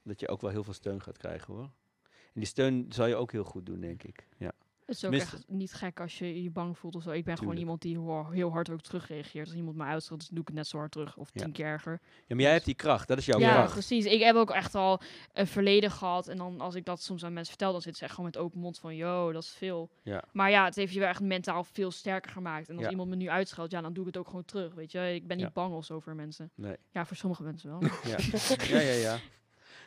dat 0.03 0.19
je 0.19 0.27
ook 0.27 0.41
wel 0.41 0.51
heel 0.51 0.63
veel 0.63 0.73
steun 0.73 1.01
gaat 1.01 1.17
krijgen 1.17 1.53
hoor. 1.53 1.69
En 2.03 2.39
die 2.39 2.45
steun 2.45 2.85
zal 2.89 3.05
je 3.05 3.15
ook 3.15 3.31
heel 3.31 3.43
goed 3.43 3.65
doen, 3.65 3.79
denk 3.79 4.03
ik. 4.03 4.27
Ja. 4.37 4.53
Het 4.91 5.03
is 5.03 5.05
ook 5.05 5.13
echt 5.13 5.43
niet 5.47 5.73
gek 5.73 5.99
als 5.99 6.17
je 6.17 6.43
je 6.43 6.49
bang 6.49 6.77
voelt 6.77 6.95
of 6.95 7.03
zo. 7.03 7.11
Ik 7.11 7.23
ben 7.25 7.37
gewoon 7.37 7.57
iemand 7.57 7.81
die 7.81 7.97
heel, 7.99 8.29
heel 8.29 8.51
hard 8.51 8.69
ook 8.69 8.81
terugreageert. 8.81 9.47
Als 9.47 9.55
iemand 9.55 9.75
mij 9.77 9.87
uitscheldt, 9.87 10.21
dus 10.21 10.31
doe 10.31 10.41
ik 10.41 10.47
het 10.47 10.55
net 10.55 10.67
zo 10.67 10.77
hard 10.77 10.91
terug. 10.91 11.17
Of 11.17 11.29
Ja. 11.33 11.43
tien 11.43 11.51
keer 11.51 11.65
erger. 11.65 11.99
ja, 12.27 12.35
maar 12.35 12.43
jij 12.43 12.51
hebt 12.53 12.65
die 12.65 12.73
kracht, 12.75 13.07
dat 13.07 13.17
is 13.17 13.25
jouw 13.25 13.39
ja, 13.39 13.53
kracht. 13.53 13.71
precies. 13.71 14.05
Ik 14.05 14.21
heb 14.21 14.35
ook 14.35 14.49
echt 14.51 14.75
al 14.75 15.01
een 15.33 15.47
verleden 15.47 15.91
gehad. 15.91 16.27
En 16.27 16.37
dan 16.37 16.59
als 16.61 16.75
ik 16.75 16.85
dat 16.85 17.01
soms 17.01 17.23
aan 17.25 17.33
mensen 17.33 17.49
vertel, 17.53 17.71
dan 17.71 17.81
zitten 17.81 17.99
ze 17.99 18.05
echt 18.05 18.15
gewoon 18.15 18.29
met 18.33 18.39
open 18.41 18.59
mond 18.59 18.79
van... 18.79 18.95
Yo, 18.95 19.31
dat 19.31 19.43
is 19.43 19.49
veel. 19.53 19.89
Ja. 20.03 20.23
Maar 20.31 20.49
ja, 20.49 20.65
het 20.65 20.75
heeft 20.75 20.93
je 20.93 20.99
wel 20.99 21.09
echt 21.09 21.21
mentaal 21.21 21.63
veel 21.63 21.91
sterker 21.91 22.31
gemaakt. 22.31 22.69
En 22.69 22.75
als 22.75 22.83
Ja. 22.85 22.91
iemand 22.91 23.09
me 23.09 23.15
nu 23.15 23.29
uitscheldt, 23.29 23.71
ja, 23.71 23.81
dan 23.81 23.93
doe 23.93 24.01
ik 24.07 24.13
het 24.13 24.17
ook 24.17 24.27
gewoon 24.27 24.45
terug. 24.45 24.73
Weet 24.73 24.91
je, 24.91 25.13
ik 25.13 25.27
ben 25.27 25.37
niet 25.37 25.45
Ja. 25.45 25.51
bang 25.53 25.73
of 25.73 25.85
zo 25.85 25.99
voor 25.99 26.15
mensen. 26.15 26.51
Nee. 26.55 26.75
Ja, 26.91 27.05
voor 27.05 27.17
sommige 27.17 27.43
mensen 27.43 27.69
wel. 27.69 27.81
Ja, 28.03 28.79
ja, 28.79 28.91
ja. 28.91 29.17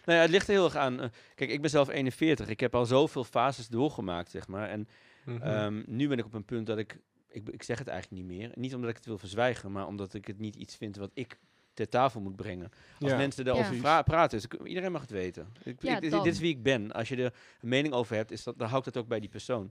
Nou 0.04 0.16
ja, 0.18 0.24
het 0.24 0.30
ligt 0.30 0.46
er 0.48 0.52
heel 0.54 0.64
erg 0.64 0.76
aan. 0.76 1.00
eh, 1.00 1.08
kijk, 1.34 1.50
ik 1.50 1.60
ben 1.60 1.70
zelf 1.70 1.88
41. 1.88 2.48
Ik 2.48 2.60
heb 2.60 2.74
al 2.74 2.86
zoveel 2.86 3.24
fases 3.24 3.68
doorgemaakt, 3.68 4.30
zeg 4.30 4.48
maar. 4.48 4.68
En 4.68 4.88
Mhm. 5.24 5.42
Ehm, 5.42 5.82
nu 5.86 6.08
ben 6.08 6.18
ik 6.18 6.24
op 6.24 6.34
een 6.34 6.44
punt 6.44 6.66
dat 6.66 6.78
ik, 6.78 6.98
ik, 7.28 7.48
ik 7.48 7.62
zeg 7.62 7.78
het 7.78 7.88
eigenlijk 7.88 8.22
niet 8.22 8.38
meer. 8.38 8.50
Niet 8.54 8.74
omdat 8.74 8.90
ik 8.90 8.96
het 8.96 9.06
wil 9.06 9.18
verzwijgen, 9.18 9.72
maar 9.72 9.86
omdat 9.86 10.14
ik 10.14 10.26
het 10.26 10.38
niet 10.38 10.56
iets 10.56 10.76
vind 10.76 10.96
wat 10.96 11.10
ik 11.14 11.38
ter 11.74 11.88
tafel 11.88 12.20
moet 12.20 12.36
brengen. 12.36 12.70
Als 13.00 13.10
Ja. 13.10 13.16
mensen 13.16 13.44
daarover 13.44 13.74
Ja. 13.74 14.02
praten, 14.02 14.38
is, 14.38 14.46
iedereen 14.64 14.92
mag 14.92 15.00
het 15.00 15.10
weten. 15.10 15.48
Ik, 15.62 15.82
Ja, 15.82 15.94
ik- 16.00 16.10
dit, 16.10 16.24
is 16.26 16.38
wie 16.38 16.50
ik 16.50 16.62
ben. 16.62 16.92
Als 16.92 17.08
je 17.08 17.16
er 17.16 17.24
een 17.60 17.68
mening 17.68 17.94
over 17.94 18.16
hebt, 18.16 18.30
is 18.30 18.42
dat, 18.42 18.58
dan 18.58 18.66
hou 18.68 18.78
ik 18.78 18.84
dat 18.92 18.96
ook 19.02 19.08
bij 19.08 19.20
die 19.20 19.28
persoon. 19.28 19.70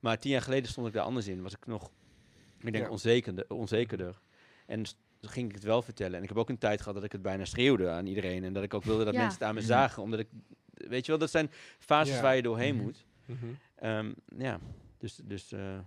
Maar 0.00 0.18
tien 0.18 0.30
jaar 0.30 0.42
geleden 0.42 0.70
stond 0.70 0.86
ik 0.86 0.92
daar 0.92 1.04
anders 1.04 1.26
in. 1.26 1.42
Was 1.42 1.52
ik 1.52 1.66
nog, 1.66 1.90
ik 2.58 2.72
denk, 2.72 2.84
Ja. 2.84 2.90
onzekerder, 2.90 3.44
onzekerder. 3.48 4.20
En 4.66 4.84
ging 5.26 5.48
ik 5.48 5.54
het 5.54 5.64
wel 5.64 5.82
vertellen. 5.82 6.16
En 6.16 6.22
ik 6.22 6.28
heb 6.28 6.38
ook 6.38 6.48
een 6.48 6.58
tijd 6.58 6.78
gehad 6.80 6.94
dat 6.94 7.04
ik 7.04 7.12
het 7.12 7.22
bijna 7.22 7.44
schreeuwde 7.44 7.90
aan 7.90 8.06
iedereen. 8.06 8.44
En 8.44 8.52
dat 8.52 8.62
ik 8.62 8.74
ook 8.74 8.84
wilde 8.84 9.04
dat 9.04 9.14
Ja. 9.14 9.20
mensen 9.20 9.38
het 9.38 9.48
aan 9.48 9.54
me 9.54 9.60
Mhm. 9.60 9.68
zagen. 9.70 10.02
Omdat 10.02 10.18
ik, 10.20 10.28
weet 10.74 11.04
je 11.04 11.10
wel, 11.10 11.20
dat 11.20 11.30
zijn 11.30 11.50
fases 11.78 12.14
Ja. 12.14 12.22
waar 12.22 12.36
je 12.36 12.42
doorheen 12.42 12.74
Mhm. 12.74 12.84
moet. 12.84 13.04
Mhm. 13.24 13.46
Ehm, 13.74 14.12
ja, 14.38 14.58
dus, 14.98 15.16
dus 15.24 15.52
eh, 15.52 15.78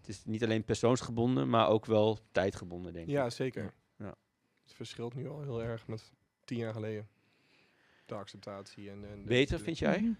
het 0.00 0.08
is 0.08 0.24
niet 0.24 0.44
alleen 0.44 0.64
persoonsgebonden, 0.64 1.48
maar 1.48 1.68
ook 1.68 1.86
wel 1.86 2.18
tijdgebonden, 2.32 2.92
denk 2.92 3.06
ik. 3.06 3.12
Ja, 3.12 3.30
zeker. 3.30 3.72
Ja. 3.96 4.14
Het 4.64 4.72
verschilt 4.74 5.14
nu 5.14 5.28
al 5.28 5.42
heel 5.42 5.62
erg 5.62 5.86
met 5.86 6.12
tien 6.44 6.58
jaar 6.58 6.72
geleden. 6.72 7.08
De 8.06 8.14
acceptatie 8.14 8.90
en... 8.90 9.04
en 9.10 9.22
de- 9.22 9.28
Beter, 9.28 9.58
de- 9.58 9.64
vind 9.64 9.78
jij? 9.78 10.14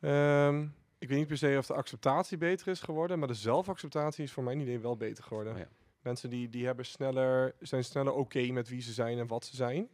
Ehm, 0.00 0.62
ik 0.98 1.08
weet 1.08 1.18
niet 1.18 1.26
per 1.26 1.38
se 1.38 1.54
of 1.58 1.66
de 1.66 1.74
acceptatie 1.74 2.36
beter 2.38 2.68
is 2.68 2.80
geworden, 2.80 3.18
maar 3.18 3.28
de 3.28 3.34
zelfacceptatie 3.34 4.24
is 4.24 4.32
voor 4.32 4.42
mijn 4.44 4.60
idee 4.60 4.78
wel 4.78 4.96
beter 4.96 5.24
geworden. 5.24 5.52
Oh 5.52 5.58
ja. 5.58 5.68
Mensen 6.04 6.30
die, 6.30 6.48
die 6.48 6.66
hebben 6.66 6.84
sneller, 6.86 7.54
zijn 7.60 7.84
sneller 7.84 8.12
oké 8.12 8.46
met 8.52 8.68
wie 8.68 8.80
ze 8.82 8.92
zijn 8.92 9.18
en 9.18 9.26
wat 9.26 9.44
ze 9.44 9.56
zijn. 9.56 9.88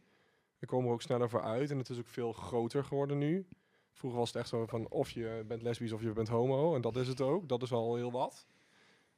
Er 0.59 0.67
komen 0.67 0.87
er 0.87 0.93
ook 0.93 1.01
sneller 1.01 1.29
voor 1.29 1.41
uit 1.41 1.71
en 1.71 1.77
het 1.77 1.89
is 1.89 1.97
ook 1.99 2.07
veel 2.07 2.33
groter 2.33 2.83
geworden 2.83 3.17
nu. 3.17 3.47
Vroeger 3.91 4.19
was 4.19 4.27
het 4.27 4.37
echt 4.37 4.49
zo 4.49 4.65
van 4.65 4.87
of 4.89 5.09
je 5.09 5.43
bent 5.47 5.61
lesbisch 5.61 5.91
of 5.91 6.01
je 6.01 6.11
bent 6.11 6.27
homo 6.27 6.75
en 6.75 6.81
dat 6.81 6.95
is 6.95 7.07
het 7.07 7.21
ook. 7.21 7.49
Dat 7.49 7.61
is 7.61 7.71
al 7.71 7.95
heel 7.95 8.11
wat. 8.11 8.45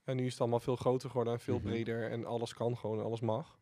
En 0.03 0.15
nu 0.15 0.25
is 0.25 0.31
het 0.31 0.41
allemaal 0.41 0.59
veel 0.59 0.75
groter 0.75 1.09
geworden 1.09 1.33
en 1.33 1.39
veel 1.39 1.57
Mhm. 1.59 1.63
breder 1.67 2.11
en 2.11 2.25
alles 2.25 2.53
kan 2.53 2.77
gewoon 2.77 2.99
en 2.99 3.05
alles 3.05 3.19
mag. 3.19 3.57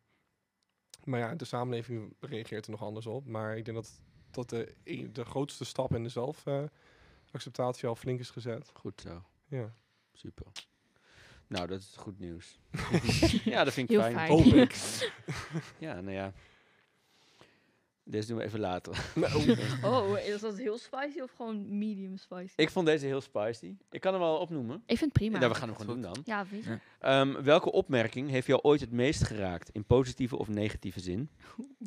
Maar 1.04 1.20
ja, 1.20 1.34
de 1.34 1.44
samenleving 1.44 2.14
reageert 2.20 2.64
er 2.64 2.70
nog 2.70 2.82
anders 2.82 3.06
op. 3.06 3.26
Maar 3.26 3.56
ik 3.56 3.64
denk 3.64 3.76
dat, 3.76 4.00
dat 4.30 4.48
de, 4.50 4.74
de 5.12 5.24
grootste 5.24 5.64
stap 5.64 5.94
in 5.94 6.02
de 6.02 6.08
zelfacceptatie 6.08 7.88
al 7.88 7.96
flink 7.96 8.20
is 8.20 8.30
gezet. 8.30 8.70
Goed 8.74 9.00
zo, 9.00 9.22
Ja. 9.46 9.74
super. 10.12 10.46
Nou, 11.52 11.66
dat 11.66 11.80
is 11.80 11.94
goed 11.96 12.18
nieuws. 12.18 12.58
ja, 13.44 13.64
dat 13.64 13.72
vind 13.72 13.90
ik 13.90 13.96
Heel 13.96 14.04
fijn. 14.10 14.14
fijn. 14.14 14.30
Hoop 14.30 14.44
ik. 14.44 14.74
Ja, 15.78 16.00
nou 16.00 16.16
ja. 16.16 16.32
Deze 18.04 18.28
doen 18.28 18.36
we 18.36 18.44
even 18.44 18.60
later. 18.60 19.04
Oh, 19.82 20.18
is 20.18 20.40
dat 20.40 20.56
heel 20.56 20.78
spicy 20.78 21.20
of 21.20 21.30
gewoon 21.30 21.78
medium 21.78 22.16
spicy? 22.16 22.52
ik 22.56 22.70
vond 22.70 22.86
deze 22.86 23.06
heel 23.06 23.20
spicy. 23.20 23.74
Ik 23.90 24.00
kan 24.00 24.12
hem 24.12 24.22
wel 24.22 24.36
opnoemen. 24.38 24.76
Ik 24.86 24.98
vind 24.98 25.00
het 25.00 25.12
prima. 25.12 25.48
We 25.48 25.54
gaan 25.54 25.68
hem 25.68 25.76
gewoon 25.78 26.00
doen 26.00 26.12
dan. 26.12 26.22
Ja, 26.24 26.46
weet 26.50 26.64
je. 26.64 26.78
Ehm, 26.98 27.42
welke 27.42 27.72
opmerking 27.72 28.30
heeft 28.30 28.46
jou 28.46 28.60
ooit 28.62 28.80
het 28.80 28.92
meest 28.92 29.22
geraakt, 29.24 29.68
in 29.70 29.84
positieve 29.84 30.36
of 30.36 30.48
negatieve 30.48 31.00
zin, 31.00 31.30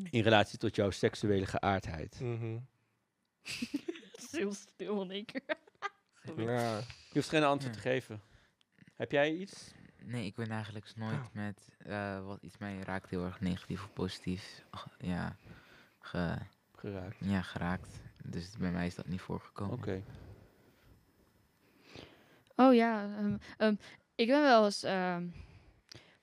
in 0.10 0.22
relatie 0.24 0.58
tot 0.58 0.76
jouw 0.76 0.90
seksuele 0.90 1.46
geaardheid? 1.46 2.20
mhm. 2.20 2.58
Het 3.42 4.24
is 4.32 4.32
heel 4.32 4.54
stil 4.54 5.02
in 5.02 5.12
één 5.12 5.26
keer. 5.26 5.42
Ja. 6.38 6.78
Je 6.78 6.84
hoeft 7.14 7.30
geen 7.30 7.44
antwoord 7.44 7.76
Ja. 7.76 7.82
te 7.82 7.88
geven. 7.90 8.22
Heb 8.96 9.12
jij 9.12 9.34
iets? 9.34 9.74
nee, 10.04 10.26
ik 10.26 10.36
ben 10.36 10.50
eigenlijk 10.50 10.92
nooit 10.96 11.16
Oh. 11.20 11.26
met 11.34 11.70
eh, 11.78 12.26
wat 12.26 12.42
iets 12.42 12.58
mij 12.58 12.80
raakt 12.80 13.10
heel 13.10 13.26
erg 13.26 13.40
negatief 13.42 13.84
of 13.84 13.94
positief 13.94 14.64
ach, 14.70 14.88
ja, 14.98 15.36
ge, 16.00 16.38
Geraakt. 16.76 17.16
ja, 17.20 17.42
geraakt. 17.42 18.02
Dus 18.24 18.58
bij 18.58 18.72
mij 18.72 18.86
is 18.86 18.96
dat 18.96 19.08
niet 19.08 19.22
voorgekomen. 19.22 19.74
Oké. 19.74 20.04
Oh 22.56 22.74
ja, 22.74 23.16
ehm, 23.18 23.38
ehm, 23.58 23.76
ik 24.16 24.28
ben 24.28 24.42
wel 24.42 24.66
eens, 24.66 24.84
ehm, 24.84 25.28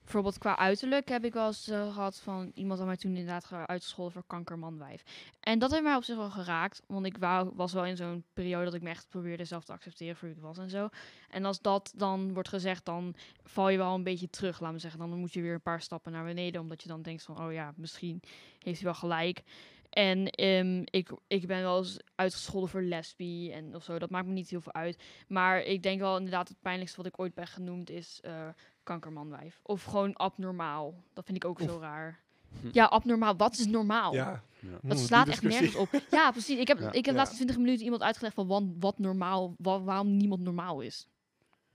bijvoorbeeld 0.03 0.37
qua 0.37 0.57
uiterlijk 0.57 1.09
heb 1.09 1.25
ik 1.25 1.33
wel 1.33 1.47
eens 1.47 1.67
eh, 1.67 1.93
gehad 1.93 2.19
van 2.19 2.51
iemand 2.53 2.79
had 2.79 2.87
mij 2.87 2.97
toen 2.97 3.11
inderdaad 3.11 3.45
ge- 3.45 3.67
uitgescholden 3.67 4.13
voor 4.13 4.23
kankermanwijf. 4.27 5.03
En 5.39 5.59
dat 5.59 5.71
heeft 5.71 5.83
mij 5.83 5.95
op 5.95 6.03
zich 6.03 6.15
wel 6.15 6.29
geraakt, 6.29 6.81
want 6.87 7.05
ik 7.05 7.17
wou, 7.17 7.51
was 7.55 7.73
wel 7.73 7.85
in 7.85 7.97
zo'n 7.97 8.23
periode 8.33 8.65
dat 8.65 8.73
ik 8.73 8.81
me 8.81 8.89
echt 8.89 9.09
probeerde 9.09 9.45
zelf 9.45 9.63
te 9.63 9.71
accepteren 9.71 10.15
voor 10.15 10.27
wie 10.27 10.37
ik 10.37 10.43
was 10.43 10.57
en 10.57 10.69
zo. 10.69 10.89
En 11.29 11.45
als 11.45 11.61
dat 11.61 11.93
dan 11.95 12.33
wordt 12.33 12.49
gezegd, 12.49 12.85
dan 12.85 13.15
val 13.43 13.69
je 13.69 13.77
wel 13.77 13.93
een 13.93 14.03
beetje 14.03 14.29
terug, 14.29 14.59
laat 14.59 14.71
me 14.71 14.79
zeggen. 14.79 14.99
Dan 14.99 15.19
moet 15.19 15.33
je 15.33 15.41
weer 15.41 15.53
een 15.53 15.61
paar 15.61 15.81
stappen 15.81 16.11
naar 16.11 16.25
beneden, 16.25 16.61
omdat 16.61 16.81
je 16.81 16.87
dan 16.87 17.01
denkt 17.01 17.23
van, 17.23 17.39
oh 17.45 17.53
ja, 17.53 17.73
misschien 17.75 18.21
heeft 18.59 18.81
hij 18.81 18.85
wel 18.91 18.99
gelijk. 18.99 19.43
En 19.89 20.27
ehm, 20.29 20.81
ik, 20.85 21.11
ik 21.27 21.47
ben 21.47 21.61
wel 21.61 21.77
eens 21.77 21.99
uitgescholden 22.15 22.69
voor 22.69 22.81
lesbi 22.81 23.51
en 23.51 23.75
of 23.75 23.83
zo. 23.83 23.99
Dat 23.99 24.09
maakt 24.09 24.27
me 24.27 24.33
niet 24.33 24.49
heel 24.49 24.61
veel 24.61 24.73
uit. 24.73 25.03
Maar 25.27 25.61
ik 25.61 25.83
denk 25.83 25.99
wel 25.99 26.17
inderdaad 26.17 26.47
het 26.47 26.61
pijnlijkste 26.61 26.97
wat 26.97 27.05
ik 27.05 27.19
ooit 27.19 27.33
ben 27.33 27.47
genoemd 27.47 27.89
is 27.89 28.19
eh, 28.21 28.47
kankermanwijf. 28.83 29.59
Of 29.63 29.83
gewoon 29.83 30.13
abnormaal. 30.15 31.03
Dat 31.13 31.25
vind 31.25 31.37
ik 31.37 31.45
ook 31.45 31.59
zo 31.61 31.77
raar. 31.79 32.19
Hm. 32.61 32.67
Ja, 32.71 32.85
abnormaal. 32.85 33.35
Wat 33.37 33.53
is 33.57 33.65
normaal? 33.65 34.13
ja. 34.13 34.43
Ja. 34.59 34.79
Dat 34.81 34.99
slaat 34.99 35.27
echt 35.27 35.41
nergens 35.41 35.75
op. 35.75 35.89
Ja, 36.11 36.31
precies. 36.31 36.59
Ik 36.59 36.67
heb, 36.67 36.79
Ja. 36.79 36.87
ik 36.87 36.93
heb 36.93 37.03
de 37.03 37.09
Ja. 37.11 37.15
laatste 37.17 37.35
20 37.35 37.57
minuten 37.57 37.83
iemand 37.83 38.01
uitgelegd 38.01 38.35
van 38.35 38.47
wat, 38.47 38.63
wat 38.79 38.99
normaal, 38.99 39.55
wa- 39.57 39.81
waarom 39.81 40.17
niemand 40.17 40.41
normaal 40.41 40.81
is. 40.81 41.07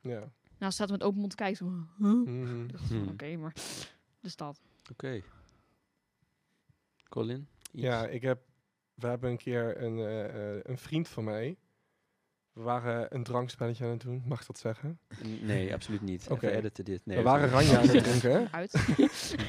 Ja. 0.00 0.32
Nou, 0.58 0.72
staat 0.72 0.90
met 0.90 1.02
open 1.02 1.18
mond 1.18 1.30
te 1.30 1.36
kijken. 1.36 1.56
Zo, 1.56 1.64
huh? 1.66 1.86
Van, 1.98 2.70
Hmm. 2.88 3.08
Oké, 3.08 3.36
maar 3.36 3.52
dus 4.20 4.36
dat. 4.36 4.60
Oké. 4.90 5.22
Colin? 7.08 7.48
Iets? 7.72 7.82
Ja, 7.82 8.06
ik 8.06 8.22
heb, 8.22 8.40
we 8.94 9.06
hebben 9.06 9.30
een 9.30 9.36
keer 9.36 9.82
een, 9.82 9.98
eh, 9.98 10.54
eh, 10.56 10.60
een 10.62 10.78
vriend 10.78 11.08
van 11.08 11.24
mij. 11.24 11.56
We 12.58 12.64
waren 12.64 13.14
een 13.14 13.22
drankspelletje 13.22 13.84
aan 13.84 13.90
het 13.90 14.00
doen, 14.00 14.22
mag 14.26 14.40
ik 14.40 14.46
dat 14.46 14.58
zeggen? 14.58 14.98
Nee, 15.40 15.74
absoluut 15.74 16.02
niet. 16.02 16.26
Oké. 16.30 16.48
Editen 16.48 16.84
dit. 16.84 17.00
Nee, 17.04 17.16
we 17.16 17.22
waren 17.22 17.48
ranja 17.48 17.78
aan 17.78 17.88
het 17.88 18.04
drinken. 18.04 18.48
Uit. 18.52 18.84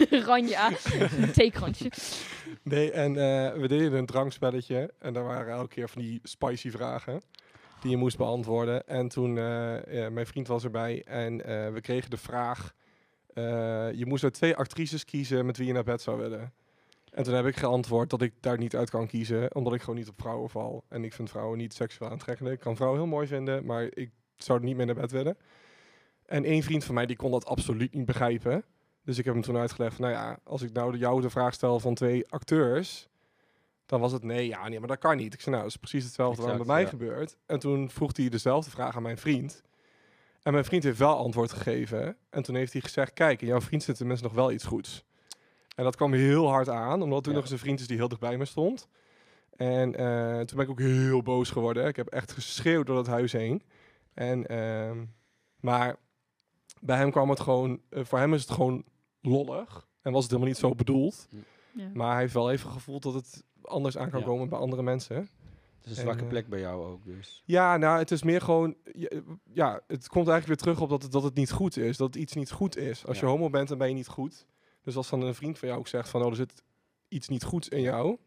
Ranja. 0.28 0.70
Theekrantje. 1.34 1.92
Nee, 2.64 2.92
en 2.92 3.10
eh, 3.10 3.54
we 3.62 3.68
deden 3.68 3.94
een 3.94 4.06
drankspelletje. 4.06 4.94
En 5.00 5.14
daar 5.14 5.24
waren 5.24 5.54
elke 5.54 5.68
keer 5.68 5.90
van 5.90 6.02
die 6.02 6.20
spicy 6.24 6.72
vragen 6.72 7.22
die 7.82 7.92
je 7.92 7.98
moest 7.98 8.18
beantwoorden. 8.18 8.88
En 8.88 9.08
toen, 9.08 9.38
eh, 9.38 9.94
ja, 9.94 10.10
mijn 10.10 10.26
vriend 10.28 10.48
was 10.48 10.64
erbij 10.64 11.04
en 11.06 11.46
eh, 11.46 11.74
we 11.74 11.82
kregen 11.82 12.10
de 12.10 12.18
vraag... 12.18 12.74
eh, 13.34 13.44
je 13.94 14.06
moest 14.06 14.24
uit 14.24 14.34
twee 14.34 14.56
actrices 14.56 15.06
kiezen 15.06 15.46
met 15.46 15.58
wie 15.58 15.68
je 15.68 15.74
naar 15.74 15.84
bed 15.84 16.02
zou 16.02 16.18
willen. 16.18 16.54
En 17.12 17.24
toen 17.24 17.34
heb 17.34 17.46
ik 17.46 17.56
geantwoord 17.56 18.10
dat 18.10 18.22
ik 18.22 18.34
daar 18.40 18.58
niet 18.58 18.76
uit 18.76 18.90
kan 18.90 19.08
kiezen, 19.08 19.56
omdat 19.56 19.74
ik 19.74 19.80
gewoon 19.80 19.96
niet 19.96 20.10
op 20.10 20.22
vrouwen 20.22 20.50
val. 20.50 20.84
En 20.88 21.04
ik 21.04 21.14
vind 21.14 21.30
vrouwen 21.30 21.58
niet 21.58 21.74
seksueel 21.74 22.12
aantrekkelijk. 22.12 22.56
Ik 22.56 22.62
kan 22.62 22.76
vrouwen 22.76 23.00
heel 23.00 23.10
mooi 23.10 23.28
vinden, 23.28 23.66
maar 23.66 23.84
ik 23.94 24.12
zou 24.36 24.60
er 24.60 24.66
niet 24.66 24.76
mee 24.76 24.86
naar 24.86 24.96
bed 24.96 25.12
willen. 25.12 25.38
En 26.26 26.46
één 26.46 26.64
vriend 26.64 26.84
van 26.84 26.96
mij 26.96 27.06
die 27.06 27.16
kon 27.16 27.32
dat 27.32 27.46
absoluut 27.46 27.94
niet 27.94 28.06
begrijpen. 28.06 28.64
Dus 29.04 29.18
ik 29.18 29.26
heb 29.26 29.34
hem 29.34 29.44
toen 29.44 29.58
uitgelegd 29.58 29.96
van, 29.96 30.06
nou 30.06 30.18
ja, 30.18 30.40
als 30.44 30.62
ik 30.62 30.74
nou 30.74 30.98
jou 30.98 31.22
de 31.22 31.30
vraag 31.30 31.54
stel 31.54 31.80
van 31.80 31.94
twee 31.94 32.30
acteurs, 32.30 33.10
dan 33.86 34.00
was 34.00 34.12
het 34.12 34.24
nee, 34.24 34.48
ja, 34.48 34.68
nee, 34.68 34.80
maar 34.80 34.88
dat 34.88 34.98
kan 34.98 35.18
niet. 35.18 35.34
Ik 35.34 35.42
zei, 35.42 35.52
nou, 35.52 35.68
dat 35.68 35.74
is 35.74 35.80
precies 35.80 36.04
hetzelfde 36.04 36.42
wat 36.42 36.52
Exact, 36.52 36.68
bij 36.68 36.76
mij 36.76 36.84
ja. 36.84 36.90
gebeurt. 36.90 37.38
En 37.46 37.60
toen 37.60 37.90
vroeg 37.90 38.18
hij 38.18 38.30
dezelfde 38.30 38.72
vraag 38.72 38.96
aan 38.96 39.02
mijn 39.04 39.18
vriend. 39.18 39.64
En 40.42 40.52
mijn 40.52 40.66
vriend 40.66 40.84
heeft 40.84 40.98
wel 40.98 41.18
antwoord 41.18 41.52
gegeven. 41.52 42.18
En 42.30 42.44
toen 42.44 42.56
heeft 42.56 42.74
hij 42.74 42.82
gezegd, 42.82 43.14
kijk, 43.14 43.42
in 43.42 43.48
jouw 43.48 43.62
vriend 43.62 43.84
zit 43.84 43.98
tenminste 43.98 44.26
nog 44.26 44.36
wel 44.36 44.52
iets 44.52 44.66
goeds. 44.66 45.04
En 45.80 45.86
dat 45.86 45.96
kwam 45.96 46.14
heel 46.14 46.48
hard 46.50 46.70
aan, 46.70 47.02
omdat 47.02 47.24
toen 47.24 47.32
Ja. 47.34 47.38
nog 47.40 47.44
eens 47.48 47.52
een 47.60 47.66
vriend 47.66 47.80
is 47.80 47.88
die 47.88 47.98
heel 47.98 48.08
dicht 48.08 48.22
bij 48.22 48.38
me 48.38 48.46
stond. 48.46 48.88
En 49.56 49.96
eh, 49.96 50.36
toen 50.40 50.56
ben 50.58 50.66
ik 50.66 50.70
ook 50.70 50.80
heel 50.80 51.22
boos 51.22 51.50
geworden. 51.50 51.88
Ik 51.88 51.96
heb 51.96 52.08
echt 52.08 52.32
geschreeuwd 52.32 52.86
door 52.88 52.98
het 52.98 53.08
huis 53.08 53.32
heen. 53.32 53.64
En, 54.14 54.48
ehm, 54.48 55.06
maar 55.60 55.96
bij 56.82 56.98
hem 56.98 57.12
kwam 57.12 57.30
het 57.30 57.40
gewoon, 57.40 57.82
eh, 57.90 58.04
voor 58.04 58.20
hem 58.20 58.34
is 58.34 58.42
het 58.42 58.52
gewoon 58.52 58.84
lollig. 59.22 59.88
En 60.02 60.12
was 60.12 60.22
het 60.22 60.32
helemaal 60.32 60.52
niet 60.52 60.62
zo 60.62 60.76
bedoeld. 60.76 61.28
Ja. 61.74 61.90
Maar 61.94 62.12
hij 62.12 62.20
heeft 62.22 62.34
wel 62.34 62.52
even 62.52 62.70
gevoeld 62.70 63.04
dat 63.04 63.14
het 63.14 63.44
anders 63.62 63.98
aan 63.98 64.10
kan 64.10 64.20
Ja. 64.20 64.26
komen 64.26 64.50
bij 64.50 64.60
andere 64.60 64.84
mensen. 64.84 65.16
Het 65.16 65.28
is 65.86 65.92
een 65.92 65.98
En, 65.98 66.04
zwakke 66.04 66.24
eh, 66.24 66.30
plek 66.30 66.48
bij 66.48 66.60
jou 66.60 66.86
ook, 66.86 67.06
dus. 67.06 67.44
Ja, 67.46 67.78
nou, 67.78 68.00
het 68.00 68.12
is 68.12 68.24
meer 68.24 68.42
gewoon... 68.42 68.76
Ja, 68.94 69.10
ja, 69.54 69.82
het 69.88 70.08
komt 70.08 70.28
eigenlijk 70.28 70.46
weer 70.48 70.56
terug 70.74 70.82
op 70.82 70.90
dat 70.90 71.04
het, 71.04 71.12
dat 71.12 71.24
het 71.24 71.36
niet 71.36 71.52
goed 71.52 71.78
is. 71.78 71.98
Dat 71.98 72.16
iets 72.16 72.34
niet 72.34 72.52
goed 72.52 72.78
is. 72.78 73.06
Als 73.06 73.20
Ja. 73.20 73.26
je 73.26 73.32
homo 73.32 73.50
bent, 73.50 73.68
dan 73.68 73.78
ben 73.78 73.88
je 73.88 73.94
niet 73.94 74.08
goed. 74.08 74.46
Dus 74.82 74.96
als 74.96 75.10
dan 75.10 75.22
een 75.22 75.36
vriend 75.36 75.60
van 75.60 75.68
jou 75.68 75.80
ook 75.80 75.88
zegt 75.88 76.10
van... 76.10 76.22
Oh, 76.22 76.30
er 76.30 76.36
zit 76.36 76.64
iets 77.08 77.28
niet 77.28 77.44
goeds 77.44 77.70
in 77.70 77.82
jou. 77.82 78.18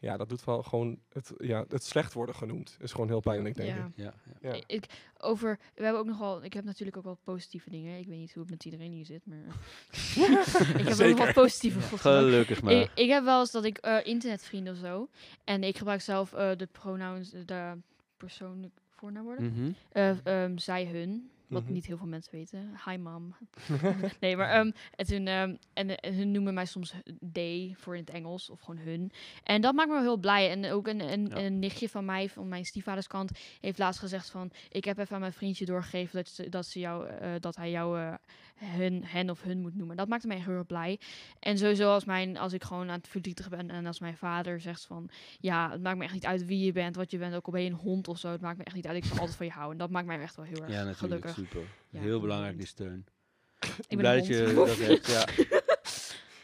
Ja, 0.00 0.16
dat 0.16 0.28
doet 0.28 0.44
wel 0.44 0.62
gewoon... 0.62 0.98
Het, 1.12 1.32
ja, 1.38 1.64
het 1.68 1.84
slecht 1.84 2.12
worden 2.12 2.34
genoemd. 2.34 2.76
Is 2.80 2.92
gewoon 2.92 3.08
heel 3.08 3.20
pijnlijk, 3.20 3.56
denk 3.56 3.68
Ja. 3.68 3.84
ik. 3.84 3.92
Ja, 3.94 4.14
ja. 4.40 4.52
Ja. 4.54 4.62
Ik, 4.66 4.86
over, 5.18 5.58
we 5.74 5.82
hebben 5.82 6.00
ook 6.00 6.06
nog 6.06 6.18
wel, 6.18 6.44
ik 6.44 6.52
heb 6.52 6.64
natuurlijk 6.64 6.96
ook 6.96 7.04
wel 7.04 7.18
positieve 7.24 7.70
dingen. 7.70 7.98
Ik 7.98 8.06
weet 8.06 8.18
niet 8.18 8.32
hoe 8.32 8.42
het 8.42 8.50
met 8.50 8.64
iedereen 8.64 8.92
hier 8.92 9.04
zit, 9.04 9.26
maar 9.26 9.38
ik 10.80 10.88
heb 10.88 11.00
ook 11.10 11.18
wel 11.18 11.32
positieve. 11.32 11.80
Gelukkig 11.96 12.62
maar. 12.62 12.72
Ik, 12.72 12.90
ik 12.94 13.08
heb 13.08 13.24
wel 13.24 13.40
eens 13.40 13.50
dat 13.50 13.64
ik 13.64 13.78
eh, 13.78 14.06
internetvrienden 14.06 14.72
of 14.72 14.78
zo. 14.78 15.08
En 15.44 15.62
ik 15.62 15.76
gebruik 15.78 16.00
zelf 16.00 16.32
eh, 16.32 16.50
de 16.56 16.66
pronouns, 16.66 17.30
de 17.30 17.76
persoonlijk 18.16 18.80
voornaamwoorden. 18.90 19.76
Ehm, 19.92 20.58
zij, 20.58 20.86
hun. 20.86 21.30
Wat 21.48 21.62
Mhm. 21.62 21.72
niet 21.72 21.86
heel 21.86 21.96
veel 21.96 22.06
mensen 22.06 22.32
weten. 22.32 22.72
Hi, 22.84 22.96
mam. 22.96 23.34
nee, 24.20 24.36
maar 24.36 24.50
ehm, 24.50 24.70
en, 24.96 25.06
toen, 25.06 25.26
ehm, 25.26 25.56
en, 25.72 25.96
eh, 25.96 26.14
hun 26.16 26.30
noemen 26.30 26.54
mij 26.54 26.64
soms 26.64 26.94
they 27.32 27.74
voor 27.76 27.94
in 27.96 28.00
het 28.00 28.10
Engels 28.10 28.50
of 28.50 28.60
gewoon 28.60 28.80
hun. 28.80 29.10
En 29.42 29.60
dat 29.60 29.74
maakt 29.74 29.88
me 29.88 29.94
wel 29.94 30.02
heel 30.02 30.16
blij. 30.16 30.50
En 30.50 30.70
ook 30.72 30.86
een, 30.86 31.00
een, 31.12 31.26
Ja. 31.26 31.36
een 31.36 31.58
nichtje 31.58 31.88
van 31.88 32.04
mij, 32.04 32.28
van 32.28 32.48
mijn 32.48 32.64
stiefvaderskant, 32.64 33.30
heeft 33.60 33.78
laatst 33.78 34.00
gezegd 34.00 34.30
van... 34.30 34.50
Ik 34.70 34.84
heb 34.84 34.98
even 34.98 35.14
aan 35.14 35.20
mijn 35.20 35.32
vriendje 35.32 35.64
doorgegeven 35.64 36.16
dat, 36.16 36.28
ze, 36.28 36.48
dat, 36.48 36.66
ze 36.66 36.78
jou, 36.78 37.08
eh, 37.08 37.30
dat 37.40 37.56
hij 37.56 37.70
jou 37.70 37.98
eh, 38.00 38.14
hun, 38.58 39.04
hen 39.04 39.30
of 39.30 39.42
hun 39.42 39.60
moet 39.60 39.74
noemen. 39.74 39.96
Dat 39.96 40.08
maakte 40.08 40.26
mij 40.26 40.36
echt 40.36 40.46
heel 40.46 40.54
erg 40.54 40.66
blij. 40.66 41.00
En 41.38 41.58
sowieso 41.58 41.92
als, 41.92 42.04
mijn, 42.04 42.36
als 42.36 42.52
ik 42.52 42.64
gewoon 42.64 42.88
aan 42.90 42.98
het 42.98 43.08
verdrietig 43.08 43.48
ben 43.48 43.70
en 43.70 43.86
als 43.86 44.00
mijn 44.00 44.16
vader 44.16 44.60
zegt 44.60 44.84
van... 44.84 45.10
Ja, 45.40 45.70
het 45.70 45.82
maakt 45.82 45.98
me 45.98 46.04
echt 46.04 46.12
niet 46.12 46.26
uit 46.26 46.46
wie 46.46 46.64
je 46.64 46.72
bent, 46.72 46.96
wat 46.96 47.10
je 47.10 47.18
bent. 47.18 47.34
Ook 47.34 47.46
al 47.46 47.52
ben 47.52 47.62
je 47.62 47.70
een 47.70 47.76
hond 47.76 48.08
of 48.08 48.18
zo, 48.18 48.30
het 48.30 48.40
maakt 48.40 48.58
me 48.58 48.64
echt 48.64 48.74
niet 48.74 48.86
uit. 48.86 48.96
Ik 48.96 49.04
zal 49.04 49.18
altijd 49.18 49.36
van 49.36 49.46
je 49.46 49.52
houden. 49.52 49.72
En 49.72 49.78
dat 49.78 49.90
maakt 49.90 50.06
mij 50.06 50.20
echt 50.20 50.36
wel 50.36 50.44
heel 50.44 50.62
erg 50.62 50.70
Ja, 50.72 50.84
natuurlijk. 50.84 50.98
gelukkig. 50.98 51.34
Super. 51.34 51.62
Ja, 51.88 52.00
Heel 52.00 52.20
belangrijk, 52.20 52.56
die 52.58 52.66
steun. 52.66 53.06
Ik 53.60 53.84
ben 53.88 53.98
blij 53.98 54.12
een 54.12 54.18
dat 54.18 54.28
je 54.28 54.54
hond. 54.54 54.68
dat 54.68 54.78
hebt, 54.78 55.06
ja. 55.06 55.26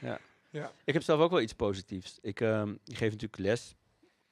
ja. 0.08 0.18
Ja. 0.50 0.72
Ik 0.84 0.92
heb 0.92 1.02
zelf 1.02 1.20
ook 1.20 1.30
wel 1.30 1.40
iets 1.40 1.52
positiefs. 1.52 2.18
Ik, 2.22 2.40
ehm, 2.40 2.70
ik 2.84 2.96
geef 2.96 3.10
natuurlijk 3.10 3.38
les. 3.38 3.74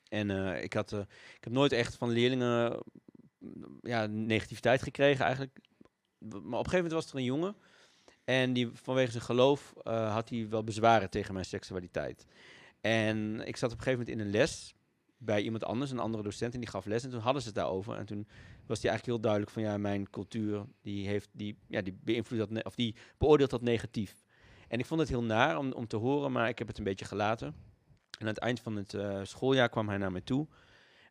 En 0.09 0.31
eh, 0.31 0.63
ik, 0.63 0.73
had, 0.73 0.93
eh, 0.93 0.99
ik 1.37 1.45
heb 1.45 1.53
nooit 1.53 1.73
echt 1.73 1.95
van 1.95 2.11
leerlingen 2.11 2.83
ja, 3.81 4.07
negativiteit 4.07 4.83
gekregen 4.83 5.25
eigenlijk. 5.25 5.59
Maar 6.19 6.39
op 6.39 6.45
een 6.45 6.53
gegeven 6.53 6.75
moment 6.75 6.93
was 6.93 7.11
er 7.11 7.17
een 7.17 7.25
jongen. 7.25 7.57
En 8.25 8.53
die, 8.53 8.71
vanwege 8.73 9.11
zijn 9.11 9.23
geloof 9.23 9.75
eh, 9.83 10.13
had 10.13 10.29
hij 10.29 10.49
wel 10.49 10.65
bezwaren 10.65 11.11
tegen 11.11 11.35
mijn 11.35 11.47
seksualiteit. 11.47 12.27
En 12.81 13.47
ik 13.47 13.57
zat 13.57 13.73
op 13.73 13.79
een 13.79 13.85
gegeven 13.85 14.07
moment 14.07 14.09
in 14.09 14.27
een 14.27 14.41
les 14.41 14.75
bij 15.17 15.43
iemand 15.43 15.65
anders, 15.65 15.91
een 15.91 15.99
andere 15.99 16.23
docent, 16.23 16.55
en 16.55 16.61
die 16.61 16.69
gaf 16.69 16.85
les. 16.85 17.05
En 17.05 17.11
toen 17.11 17.21
hadden 17.21 17.43
ze 17.43 17.49
het 17.49 17.57
daarover. 17.57 17.97
En 17.97 18.07
toen 18.07 18.29
was 18.67 18.83
hij 18.83 18.91
eigenlijk 18.91 19.05
heel 19.05 19.21
duidelijk 19.21 19.51
van 19.53 19.63
ja, 19.63 19.79
mijn 19.79 20.11
cultuur 20.11 20.65
die 20.83 21.07
heeft 21.07 21.29
die, 21.33 21.59
ja, 21.67 21.83
die 21.83 21.99
beïnvloedt 22.05 22.49
dat 22.49 22.65
of 22.65 22.75
die 22.75 22.95
beoordeelt 23.19 23.51
dat 23.51 23.63
negatief. 23.63 24.25
En 24.69 24.79
ik 24.79 24.87
vond 24.87 25.01
het 25.01 25.09
heel 25.09 25.23
naar 25.23 25.59
om, 25.59 25.73
om 25.73 25.87
te 25.87 25.97
horen, 25.97 26.33
maar 26.33 26.49
ik 26.49 26.59
heb 26.59 26.69
het 26.69 26.79
een 26.79 26.85
beetje 26.85 27.05
gelaten. 27.05 27.47
En 27.47 28.21
aan 28.21 28.27
het 28.27 28.39
eind 28.39 28.61
van 28.61 28.77
het 28.77 28.95
eh, 28.95 29.21
schooljaar 29.23 29.69
kwam 29.69 29.89
hij 29.89 29.99
naar 29.99 30.13
me 30.13 30.23
toe. 30.23 30.47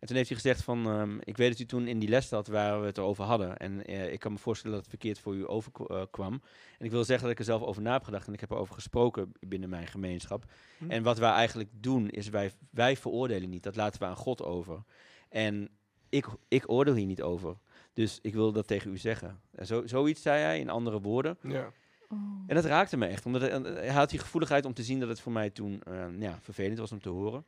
En 0.02 0.08
toen 0.08 0.16
heeft 0.16 0.30
hij 0.30 0.38
gezegd 0.38 0.64
van, 0.64 0.86
ehm, 0.86 1.18
ik 1.24 1.38
weet 1.38 1.50
dat 1.50 1.60
u 1.60 1.66
toen 1.66 1.88
in 1.88 2.00
die 2.00 2.10
les 2.10 2.28
zat 2.28 2.48
waar 2.48 2.80
we 2.80 2.86
het 2.86 3.00
over 3.00 3.24
hadden. 3.24 3.58
En 3.58 3.86
eh, 3.86 4.12
ik 4.12 4.20
kan 4.20 4.32
me 4.32 4.38
voorstellen 4.38 4.76
dat 4.76 4.86
het 4.86 4.96
verkeerd 4.96 5.20
voor 5.20 5.36
u 5.36 5.48
overkwam. 5.48 6.42
en 6.78 6.86
ik 6.86 6.92
wil 6.92 7.04
zeggen 7.04 7.24
dat 7.24 7.32
ik 7.32 7.40
er 7.40 7.46
zelf 7.46 7.62
over 7.62 7.82
na 7.82 7.92
heb 7.92 8.04
gedacht 8.04 8.28
en 8.28 8.34
ik 8.34 8.40
heb 8.40 8.52
erover 8.52 8.74
gesproken 8.74 9.32
binnen 9.40 9.70
mijn 9.70 9.88
gemeenschap. 9.88 10.46
Hm. 10.78 10.92
En 10.92 11.04
wat 11.04 11.18
wij 11.18 11.32
eigenlijk 11.32 11.70
doen 11.74 12.10
is, 12.10 12.30
wij, 12.30 12.52
wij 12.70 12.98
veroordelen 12.98 13.50
niet. 13.50 13.64
Dat 13.64 13.76
laten 13.76 14.00
we 14.00 14.06
aan 14.06 14.16
God 14.16 14.44
over. 14.44 14.84
En 15.30 15.70
ik, 16.10 16.28
ik 16.48 16.72
oordeel 16.72 16.96
hier 16.96 17.06
niet 17.06 17.22
over. 17.22 17.58
Dus 17.94 18.20
ik 18.22 18.34
wil 18.34 18.52
dat 18.52 18.68
tegen 18.68 18.92
u 18.92 18.98
zeggen. 18.98 19.42
En 19.52 19.66
zo, 19.66 19.88
zoiets 19.88 20.22
zei 20.22 20.42
hij 20.42 20.60
in 20.60 20.70
andere 20.70 21.02
woorden. 21.02 21.38
Ja. 21.42 21.72
Oh. 22.10 22.20
En 22.48 22.56
dat 22.56 22.66
raakte 22.66 22.98
me 22.98 23.06
echt. 23.06 23.26
Omdat 23.26 23.42
hij, 23.42 23.60
hij 23.62 23.90
had 23.90 24.10
die 24.10 24.20
gevoeligheid 24.20 24.66
om 24.66 24.74
te 24.74 24.84
zien 24.84 25.00
dat 25.00 25.10
het 25.10 25.20
voor 25.20 25.32
mij 25.32 25.50
toen 25.50 25.82
eh, 25.84 26.06
ja, 26.20 26.40
vervelend 26.42 26.80
was 26.80 26.92
om 26.92 27.02
te 27.02 27.10
horen. 27.10 27.46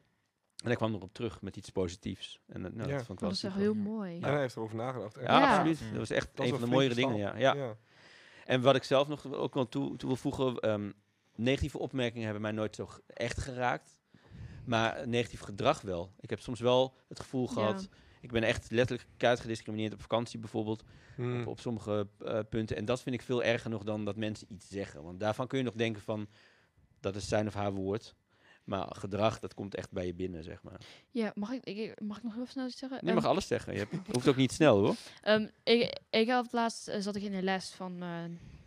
En 0.63 0.69
hij 0.69 0.75
kwam 0.77 0.93
erop 0.93 1.13
terug 1.13 1.41
met 1.41 1.57
iets 1.57 1.69
positiefs. 1.69 2.39
En 2.47 2.61
dat- 2.61 2.73
nou, 2.73 2.89
Ja. 2.89 2.95
dat 2.97 3.05
vond 3.05 3.13
ik 3.13 3.19
wel 3.19 3.29
dat 3.29 3.37
is 3.37 3.43
echt 3.43 3.53
super. 3.53 3.67
heel 3.67 3.81
mooi. 3.83 4.15
En 4.19 4.29
hij 4.31 4.39
heeft 4.39 4.55
erover 4.55 4.75
nagedacht. 4.75 5.15
Ja, 5.15 5.21
Ja. 5.21 5.49
absoluut. 5.57 5.79
Dat 5.89 5.97
was 5.99 6.09
echt 6.09 6.29
Dat 6.35 6.45
een 6.45 6.51
van 6.51 6.61
de 6.61 6.67
mooiere 6.67 6.95
dingen. 6.95 7.17
Ja. 7.17 7.35
Ja. 7.37 7.53
ja. 7.55 7.75
En 8.45 8.61
wat 8.61 8.75
ik 8.75 8.83
zelf 8.83 9.07
nog 9.07 9.33
ook 9.33 9.53
wel 9.53 9.69
toe, 9.69 9.95
toe 9.97 10.07
wil 10.07 10.17
voegen, 10.17 10.59
ehm, 10.59 10.91
negatieve 11.35 11.77
opmerkingen 11.79 12.23
hebben 12.23 12.41
mij 12.41 12.51
nooit 12.51 12.75
zo 12.75 12.89
echt 13.07 13.39
geraakt. 13.39 13.97
Maar 14.65 15.07
negatief 15.07 15.39
gedrag 15.39 15.81
wel. 15.81 16.13
Ik 16.19 16.29
heb 16.29 16.39
soms 16.39 16.59
wel 16.59 16.95
het 17.07 17.19
gevoel 17.19 17.45
Ja. 17.47 17.51
gehad, 17.53 17.89
ik 18.21 18.31
ben 18.31 18.43
echt 18.43 18.71
letterlijk 18.71 19.09
keihard 19.17 19.41
gediscrimineerd 19.43 19.93
op 19.93 20.01
vakantie 20.01 20.39
bijvoorbeeld, 20.39 20.83
Hm. 21.15 21.39
op, 21.41 21.47
op 21.47 21.59
sommige 21.59 22.07
eh, 22.25 22.39
punten. 22.49 22.75
En 22.77 22.85
dat 22.85 23.01
vind 23.01 23.15
ik 23.15 23.21
veel 23.21 23.43
erger 23.43 23.69
nog 23.69 23.83
dan 23.83 24.05
dat 24.05 24.15
mensen 24.15 24.47
iets 24.49 24.67
zeggen. 24.69 25.03
Want 25.03 25.19
daarvan 25.19 25.47
kun 25.47 25.57
je 25.57 25.63
nog 25.63 25.73
denken 25.75 26.01
van, 26.01 26.27
dat 26.99 27.15
is 27.15 27.27
zijn 27.27 27.47
of 27.47 27.53
haar 27.53 27.73
woord. 27.73 28.15
Maar 28.63 28.87
gedrag, 28.95 29.39
dat 29.39 29.53
komt 29.53 29.75
echt 29.75 29.91
bij 29.91 30.05
je 30.05 30.13
binnen, 30.13 30.43
zeg 30.43 30.63
maar. 30.63 30.79
Ja, 31.11 31.31
mag 31.35 31.51
ik, 31.51 31.63
ik, 31.63 32.01
mag 32.01 32.17
ik 32.17 32.23
nog 32.23 32.33
heel 32.35 32.45
snel 32.45 32.65
iets 32.67 32.77
zeggen? 32.77 32.97
Je 33.01 33.05
Ehm, 33.05 33.15
mag 33.15 33.25
alles 33.25 33.47
zeggen. 33.47 33.73
Je 33.73 33.79
hebt- 33.79 34.07
hoeft 34.11 34.27
ook 34.27 34.35
niet 34.35 34.51
snel 34.51 34.79
hoor. 34.79 34.95
Ehm, 35.21 35.47
ik, 35.63 35.99
ik 36.09 36.29
had 36.29 36.51
laatst 36.51 36.87
eh, 36.87 36.99
zat 37.01 37.15
ik 37.15 37.23
in 37.23 37.33
een 37.33 37.43
les 37.43 37.69
van 37.69 38.01
eh, 38.01 38.23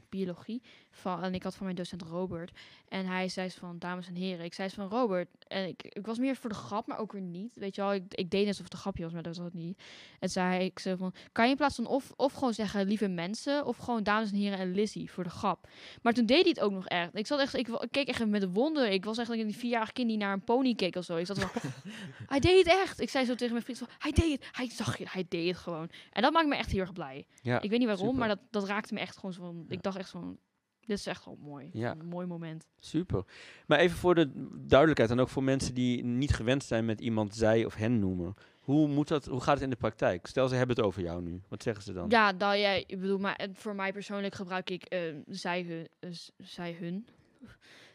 biologie. 0.08 0.62
Van, 0.96 1.22
en 1.22 1.34
ik 1.34 1.42
had 1.42 1.54
van 1.54 1.64
mijn 1.64 1.76
docent 1.76 2.02
Robert. 2.02 2.50
En 2.88 3.06
hij 3.06 3.28
zei 3.28 3.50
van, 3.50 3.78
dames 3.78 4.08
en 4.08 4.14
heren. 4.14 4.44
Ik 4.44 4.54
zei 4.54 4.70
van, 4.70 4.88
Robert. 4.88 5.28
En 5.48 5.68
ik, 5.68 5.82
ik 5.82 6.06
was 6.06 6.18
meer 6.18 6.36
voor 6.36 6.50
de 6.50 6.56
grap, 6.56 6.86
maar 6.86 6.98
ook 6.98 7.12
weer 7.12 7.22
niet. 7.22 7.52
Weet 7.54 7.74
je 7.74 7.80
wel, 7.80 7.94
ik, 7.94 8.14
ik 8.14 8.30
deed 8.30 8.46
alsof 8.46 8.64
het 8.64 8.72
een 8.72 8.78
grapje 8.78 9.02
was, 9.02 9.12
maar 9.12 9.22
dat 9.22 9.36
was 9.36 9.44
het 9.44 9.54
niet. 9.54 9.82
En 10.20 10.28
zei 10.28 10.64
ik 10.64 10.78
zo 10.78 10.96
van, 10.96 11.14
kan 11.32 11.44
je 11.44 11.50
in 11.50 11.56
plaats 11.56 11.74
van 11.74 11.86
of, 11.86 12.12
of 12.16 12.32
gewoon 12.32 12.54
zeggen 12.54 12.86
lieve 12.86 13.08
mensen, 13.08 13.66
of 13.66 13.76
gewoon 13.76 14.02
dames 14.02 14.30
en 14.30 14.36
heren 14.36 14.58
en 14.58 14.72
Lizzie 14.72 15.10
voor 15.10 15.24
de 15.24 15.30
grap. 15.30 15.68
Maar 16.02 16.12
toen 16.12 16.26
deed 16.26 16.40
hij 16.40 16.48
het 16.48 16.60
ook 16.60 16.72
nog 16.72 16.86
echt. 16.86 17.16
Ik 17.16 17.26
zat 17.26 17.40
echt, 17.40 17.54
ik, 17.54 17.68
keek 17.90 18.08
echt 18.08 18.26
met 18.26 18.52
wonder. 18.52 18.88
Ik 18.88 19.04
was 19.04 19.16
eigenlijk 19.16 19.48
een 19.48 19.54
vierjarig 19.54 19.92
kind 19.92 20.08
die 20.08 20.16
naar 20.16 20.32
een 20.32 20.44
pony 20.44 20.74
keek 20.74 20.96
of 20.96 21.04
zo. 21.04 21.16
Ik 21.16 21.26
zat 21.26 21.38
van, 21.38 21.60
hij 22.26 22.40
deed 22.40 22.58
het 22.58 22.74
echt. 22.74 23.00
Ik 23.00 23.10
zei 23.10 23.24
zo 23.24 23.34
tegen 23.34 23.52
mijn 23.52 23.64
vriend 23.64 23.78
van, 23.78 23.88
hij 23.98 24.12
deed 24.12 24.32
het. 24.32 24.48
Hij 24.52 24.70
zag 24.70 24.98
je, 24.98 25.04
hij 25.08 25.24
deed 25.28 25.48
het 25.48 25.56
gewoon. 25.56 25.90
En 26.12 26.22
dat 26.22 26.32
maakt 26.32 26.48
me 26.48 26.56
echt 26.56 26.70
heel 26.70 26.80
erg 26.80 26.92
blij. 26.92 27.26
Ja, 27.42 27.60
Ik 27.60 27.70
weet 27.70 27.78
niet 27.78 27.88
waarom, 27.88 28.06
super. 28.06 28.20
maar 28.20 28.28
dat, 28.28 28.40
dat 28.50 28.64
raakte 28.64 28.94
me 28.94 29.00
echt 29.00 29.14
gewoon 29.16 29.32
zo 29.32 29.42
van... 29.42 29.64
Ja. 29.68 29.74
Ik 29.74 29.82
dacht 29.82 29.96
echt 29.96 30.10
van, 30.10 30.38
dit 30.86 30.98
is 30.98 31.06
echt 31.06 31.24
wel 31.24 31.38
mooi. 31.40 31.70
Ja. 31.72 31.90
Een 31.98 32.06
mooi 32.06 32.26
moment. 32.26 32.66
Super. 32.78 33.24
Maar 33.66 33.78
even 33.78 33.96
voor 33.96 34.14
de 34.14 34.30
duidelijkheid 34.66 35.10
en 35.10 35.20
ook 35.20 35.28
voor 35.28 35.42
mensen 35.44 35.74
die 35.74 36.04
niet 36.04 36.34
gewend 36.34 36.64
zijn 36.64 36.84
met 36.84 37.00
iemand 37.00 37.34
zij 37.34 37.64
of 37.64 37.74
hen 37.74 37.98
noemen. 37.98 38.34
Hoe, 38.60 38.88
moet 38.88 39.08
dat, 39.08 39.26
hoe 39.26 39.40
gaat 39.40 39.54
het 39.54 39.62
in 39.62 39.70
de 39.70 39.76
praktijk? 39.76 40.26
Stel, 40.26 40.48
ze 40.48 40.54
hebben 40.54 40.76
het 40.76 40.84
over 40.84 41.02
jou 41.02 41.22
nu. 41.22 41.42
Wat 41.48 41.62
zeggen 41.62 41.84
ze 41.84 41.92
dan? 41.92 42.08
Ja, 42.08 42.32
dat 42.32 42.54
jij, 42.54 42.84
ik 42.86 43.00
bedoel, 43.00 43.18
maar 43.18 43.36
eh, 43.36 43.48
voor 43.52 43.74
mij 43.74 43.92
persoonlijk 43.92 44.34
gebruik 44.34 44.70
ik 44.70 44.84
eh, 44.84 45.00
zij, 45.26 45.62
hun, 45.62 45.88
eh, 45.98 46.10
zij, 46.36 46.76
hun. 46.80 47.06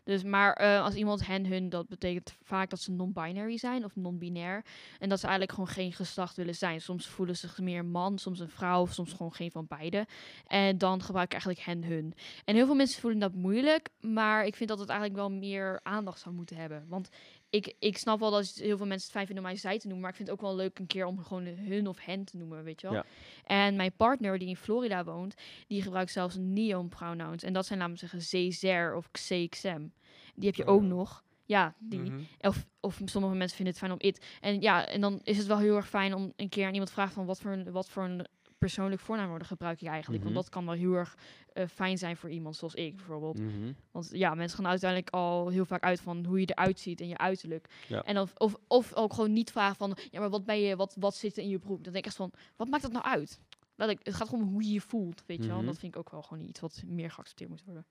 Dus, 0.04 0.24
maar 0.24 0.54
eh, 0.54 0.84
als 0.84 0.96
iemand 0.96 1.26
hen, 1.26 1.46
hun, 1.46 1.70
dat 1.70 1.88
betekent 1.88 2.36
vaak 2.42 2.70
dat 2.70 2.80
ze 2.80 2.92
non-binary 2.92 3.58
zijn 3.58 3.86
of 3.86 3.96
non-binair. 3.96 4.66
En 5.00 5.10
dat 5.10 5.20
ze 5.20 5.28
eigenlijk 5.28 5.56
gewoon 5.56 5.74
geen 5.74 5.94
geslacht 5.94 6.36
willen 6.36 6.56
zijn. 6.56 6.82
Soms 6.82 7.08
voelen 7.08 7.38
ze 7.38 7.48
zich 7.48 7.60
meer 7.60 7.86
man, 7.86 8.18
soms 8.18 8.40
een 8.40 8.50
vrouw, 8.50 8.82
of 8.82 8.94
soms 8.94 9.12
gewoon 9.12 9.34
geen 9.34 9.52
van 9.52 9.66
beide. 9.68 10.08
En 10.48 10.78
dan 10.78 11.02
gebruik 11.02 11.26
ik 11.26 11.32
eigenlijk 11.32 11.66
hen, 11.66 11.84
hun. 11.84 12.14
En 12.46 12.56
heel 12.56 12.66
veel 12.66 12.76
mensen 12.76 13.02
voelen 13.02 13.20
dat 13.20 13.34
moeilijk, 13.34 13.90
maar 14.00 14.46
ik 14.46 14.56
vind 14.56 14.70
dat 14.70 14.80
het 14.80 14.90
eigenlijk 14.90 15.20
wel 15.20 15.32
meer 15.32 15.80
aandacht 15.84 16.20
zou 16.20 16.36
moeten 16.36 16.56
hebben. 16.56 16.86
Want 16.88 17.10
ik, 17.52 17.74
ik 17.80 17.98
snap 17.98 18.20
wel 18.20 18.32
dat 18.32 18.46
heel 18.46 18.78
veel 18.78 18.86
mensen 18.86 19.04
het 19.04 19.12
fijn 19.12 19.26
vinden 19.26 19.44
om 19.44 19.50
mij 19.50 19.60
zij 19.60 19.78
te 19.78 19.88
noemen, 19.88 20.02
maar 20.02 20.10
ik 20.10 20.16
vind 20.16 20.30
het 20.30 20.38
ook 20.38 20.44
wel 20.44 20.56
leuk 20.56 20.80
een 20.80 20.88
keer 20.88 21.06
om 21.06 21.24
gewoon 21.24 21.46
hun 21.46 21.88
of 21.88 22.06
hen 22.06 22.24
te 22.26 22.38
noemen, 22.38 22.64
weet 22.64 22.82
je 22.82 22.88
wel. 22.88 22.96
Ja. 22.96 23.06
En 23.44 23.76
mijn 23.76 23.92
partner 23.96 24.40
die 24.40 24.48
in 24.48 24.56
Florida 24.56 25.04
woont, 25.04 25.36
die 25.68 25.82
gebruikt 25.82 26.12
zelfs 26.12 26.36
neon 26.40 26.90
pronouns. 26.90 27.44
En 27.44 27.54
dat 27.54 27.66
zijn 27.66 27.80
namelijk 27.80 28.02
zeggen 28.02 28.22
ze, 28.22 28.52
zer 28.52 28.96
of 28.96 29.12
xe, 29.12 29.48
xem. 29.50 29.94
Die 30.36 30.46
heb 30.46 30.56
je 30.56 30.68
Oh 30.68 30.74
ook 30.74 30.82
ja. 30.82 30.88
nog. 30.88 31.24
Ja, 31.46 31.76
die. 31.80 32.00
Mhm. 32.00 32.22
Of, 32.40 32.66
of 32.80 33.02
sommige 33.06 33.36
mensen 33.36 33.56
vinden 33.56 33.74
het 33.74 33.84
fijn 33.84 33.92
om 33.92 34.08
it. 34.08 34.26
En 34.42 34.62
ja, 34.62 34.88
en 34.88 35.02
dan 35.02 35.20
is 35.24 35.38
het 35.38 35.48
wel 35.48 35.58
heel 35.58 35.76
erg 35.76 35.90
fijn 35.90 36.14
om 36.14 36.34
een 36.36 36.50
keer 36.50 36.66
aan 36.66 36.72
iemand 36.72 36.88
te 36.88 36.94
vragen 36.94 37.14
van 37.14 37.26
wat 37.26 37.40
voor 37.40 37.52
een, 37.52 37.72
wat 37.72 37.90
voor 37.90 38.04
een 38.04 38.28
persoonlijk 38.62 39.02
voornaamwoorden 39.02 39.48
gebruik 39.48 39.80
je 39.80 39.88
eigenlijk. 39.88 40.24
Mhm. 40.24 40.34
Want 40.34 40.46
dat 40.46 40.54
kan 40.54 40.66
wel 40.66 40.76
heel 40.76 40.94
erg 40.94 41.18
eh, 41.54 41.68
fijn 41.68 41.98
zijn 41.98 42.18
voor 42.18 42.30
iemand 42.30 42.56
zoals 42.56 42.74
ik 42.74 42.96
bijvoorbeeld. 42.96 43.40
Mhm. 43.40 43.74
Want 43.92 44.10
ja, 44.12 44.36
mensen 44.36 44.58
gaan 44.58 44.68
uiteindelijk 44.68 45.14
al 45.14 45.50
heel 45.50 45.66
vaak 45.66 45.84
uit 45.84 46.02
van 46.02 46.26
hoe 46.26 46.40
je 46.40 46.46
eruit 46.46 46.80
ziet 46.80 47.02
en 47.02 47.08
je 47.08 47.18
uiterlijk. 47.18 47.68
Ja. 47.88 48.04
En 48.04 48.20
of, 48.20 48.34
of, 48.38 48.56
of 48.68 48.94
ook 48.94 49.14
gewoon 49.14 49.34
niet 49.34 49.52
vragen 49.52 49.76
van, 49.76 49.98
ja, 50.12 50.20
maar 50.20 50.30
wat 50.30 50.46
ben 50.46 50.60
je, 50.60 50.76
wat, 50.76 50.96
wat 51.00 51.16
zit 51.16 51.38
er 51.38 51.44
in 51.44 51.50
je 51.50 51.60
broek? 51.60 51.84
Dan 51.84 51.94
denk 51.94 52.06
ik 52.06 52.06
echt 52.06 52.16
van, 52.16 52.32
wat 52.56 52.68
maakt 52.68 52.84
dat 52.84 52.92
nou 52.92 53.06
uit? 53.06 53.40
letterlijk, 53.76 54.06
het 54.06 54.16
gaat 54.16 54.30
gewoon 54.30 54.48
om 54.48 54.54
hoe 54.54 54.64
je 54.64 54.74
je 54.74 54.82
voelt, 54.82 55.24
weet 55.26 55.42
je 55.44 55.48
wel. 55.48 55.58
Mhm. 55.58 55.66
Dat 55.66 55.78
vind 55.78 55.94
ik 55.94 56.00
ook 56.00 56.10
wel 56.10 56.22
gewoon 56.22 56.44
iets 56.44 56.60
wat 56.60 56.84
meer 56.86 57.12
geaccepteerd 57.12 57.50
moet 57.50 57.64
worden. 57.66 57.86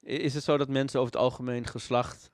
Is 0.00 0.34
het 0.34 0.44
zo 0.44 0.56
dat 0.56 0.68
mensen 0.68 1.00
over 1.00 1.12
het 1.12 1.22
algemeen 1.22 1.66
geslacht 1.66 2.30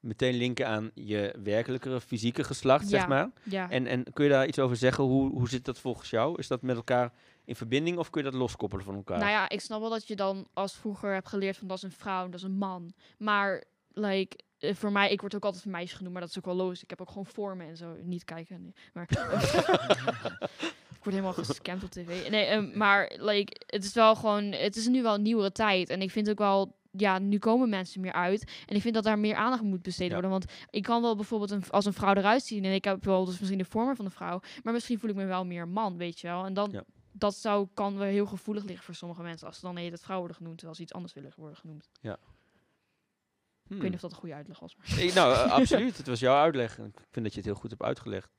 meteen 0.00 0.34
linken 0.34 0.66
aan 0.66 0.90
je 0.94 1.34
werkelijke 1.42 2.00
fysieke 2.00 2.44
geslacht, 2.44 2.88
zeg 2.88 3.08
maar? 3.08 3.30
Ja, 3.42 3.70
En, 3.70 3.86
en 3.86 4.12
kun 4.12 4.24
je 4.24 4.30
daar 4.30 4.46
iets 4.46 4.58
over 4.58 4.76
zeggen? 4.76 5.04
Hoe, 5.04 5.30
hoe 5.30 5.48
zit 5.48 5.64
dat 5.64 5.78
volgens 5.78 6.10
jou? 6.10 6.38
Is 6.38 6.48
dat 6.48 6.62
met 6.62 6.76
elkaar 6.76 7.12
in 7.44 7.56
verbinding 7.56 7.98
of 7.98 8.10
kun 8.10 8.24
je 8.24 8.30
dat 8.30 8.40
loskoppelen 8.40 8.84
van 8.84 8.94
elkaar? 8.94 9.18
nou 9.18 9.30
ja, 9.30 9.48
ik 9.48 9.60
snap 9.60 9.80
wel 9.80 9.90
dat 9.90 10.06
je 10.06 10.16
dan 10.16 10.48
als 10.52 10.74
vroeger 10.74 11.12
hebt 11.12 11.28
geleerd 11.28 11.56
van 11.56 11.68
dat 11.68 11.76
is 11.76 11.82
een 11.82 11.90
vrouw, 11.90 12.24
dat 12.24 12.34
is 12.34 12.42
een 12.42 12.58
man. 12.58 12.92
Maar, 13.18 13.64
like, 13.92 14.38
eh, 14.58 14.74
voor 14.74 14.92
mij, 14.92 15.10
ik 15.10 15.20
word 15.20 15.34
ook 15.34 15.44
altijd 15.44 15.64
een 15.64 15.70
meisje 15.70 15.96
genoemd, 15.96 16.12
maar 16.12 16.22
dat 16.22 16.30
is 16.30 16.38
ook 16.38 16.44
wel 16.44 16.54
logisch. 16.54 16.82
Ik 16.82 16.90
heb 16.90 17.00
ook 17.00 17.08
gewoon 17.08 17.26
vormen 17.26 17.66
en 17.66 17.76
zo. 17.76 17.96
Niet 18.02 18.24
kijken, 18.24 18.62
nee. 18.62 18.74
Maar, 18.92 19.06
ik 20.98 21.02
word 21.02 21.14
helemaal 21.14 21.32
gescamd 21.32 21.84
op 21.84 21.90
tv. 21.90 22.30
Nee, 22.30 22.44
ehm, 22.44 22.78
maar, 22.78 23.12
like, 23.16 23.60
het 23.66 23.84
is 23.84 23.92
wel 23.94 24.16
gewoon, 24.16 24.44
het 24.44 24.76
is 24.76 24.86
nu 24.86 25.02
wel 25.02 25.14
een 25.14 25.22
nieuwere 25.22 25.52
tijd. 25.52 25.88
En 25.88 26.02
ik 26.02 26.10
vind 26.10 26.30
ook 26.30 26.38
wel, 26.38 26.76
ja, 26.90 27.18
nu 27.18 27.38
komen 27.38 27.68
mensen 27.68 28.00
meer 28.00 28.12
uit. 28.12 28.50
En 28.66 28.76
ik 28.76 28.82
vind 28.82 28.94
dat 28.94 29.04
daar 29.04 29.18
meer 29.18 29.34
aandacht 29.34 29.62
aan 29.62 29.68
moet 29.68 29.82
besteed 29.82 30.06
Ja. 30.06 30.12
worden. 30.12 30.30
Want 30.30 30.44
ik 30.70 30.82
kan 30.82 31.02
wel 31.02 31.16
bijvoorbeeld 31.16 31.50
een, 31.50 31.70
als 31.70 31.84
een 31.84 31.92
vrouw 31.92 32.14
eruit 32.14 32.42
zien. 32.42 32.64
En 32.64 32.72
ik 32.72 32.84
heb 32.84 33.04
wel 33.04 33.24
dus 33.24 33.38
misschien 33.38 33.58
de 33.58 33.64
vormen 33.64 33.96
van 33.96 34.04
de 34.04 34.10
vrouw. 34.10 34.40
Maar 34.62 34.72
misschien 34.72 34.98
voel 34.98 35.10
ik 35.10 35.16
me 35.16 35.24
wel 35.24 35.44
meer 35.44 35.68
man, 35.68 35.96
weet 35.96 36.20
je 36.20 36.26
wel. 36.26 36.44
En 36.44 36.54
dan, 36.54 36.68
Ja. 36.72 36.84
dat 37.12 37.34
zou, 37.34 37.68
kan 37.74 37.96
wel 37.96 38.06
heel 38.06 38.26
gevoelig 38.26 38.64
liggen 38.64 38.84
voor 38.84 38.94
sommige 38.94 39.22
mensen. 39.22 39.46
Als 39.46 39.56
ze 39.58 39.66
dan 39.66 39.76
hele 39.76 39.88
tijd 39.88 40.02
vrouw 40.02 40.18
worden 40.18 40.36
genoemd, 40.36 40.54
terwijl 40.56 40.76
ze 40.76 40.82
iets 40.82 40.92
anders 40.92 41.12
willen 41.14 41.32
worden 41.36 41.56
genoemd. 41.56 41.88
Hmm. 42.02 43.76
Ik 43.76 43.82
weet 43.82 43.90
niet 43.92 43.94
of 43.94 44.00
dat 44.00 44.10
een 44.10 44.16
goede 44.16 44.34
uitleg 44.34 44.58
was. 44.58 44.76
Maar. 44.76 44.98
Ik- 45.04 45.14
nou, 45.14 45.34
eh, 45.34 45.52
absoluut. 45.52 45.96
Het 45.96 46.06
was 46.06 46.20
jouw 46.20 46.36
uitleg. 46.36 46.78
En 46.78 46.84
Ik 46.86 47.06
vind 47.10 47.24
dat 47.24 47.32
je 47.34 47.40
het 47.40 47.48
heel 47.48 47.58
goed 47.58 47.70
hebt 47.70 47.82
uitgelegd. 47.82 48.30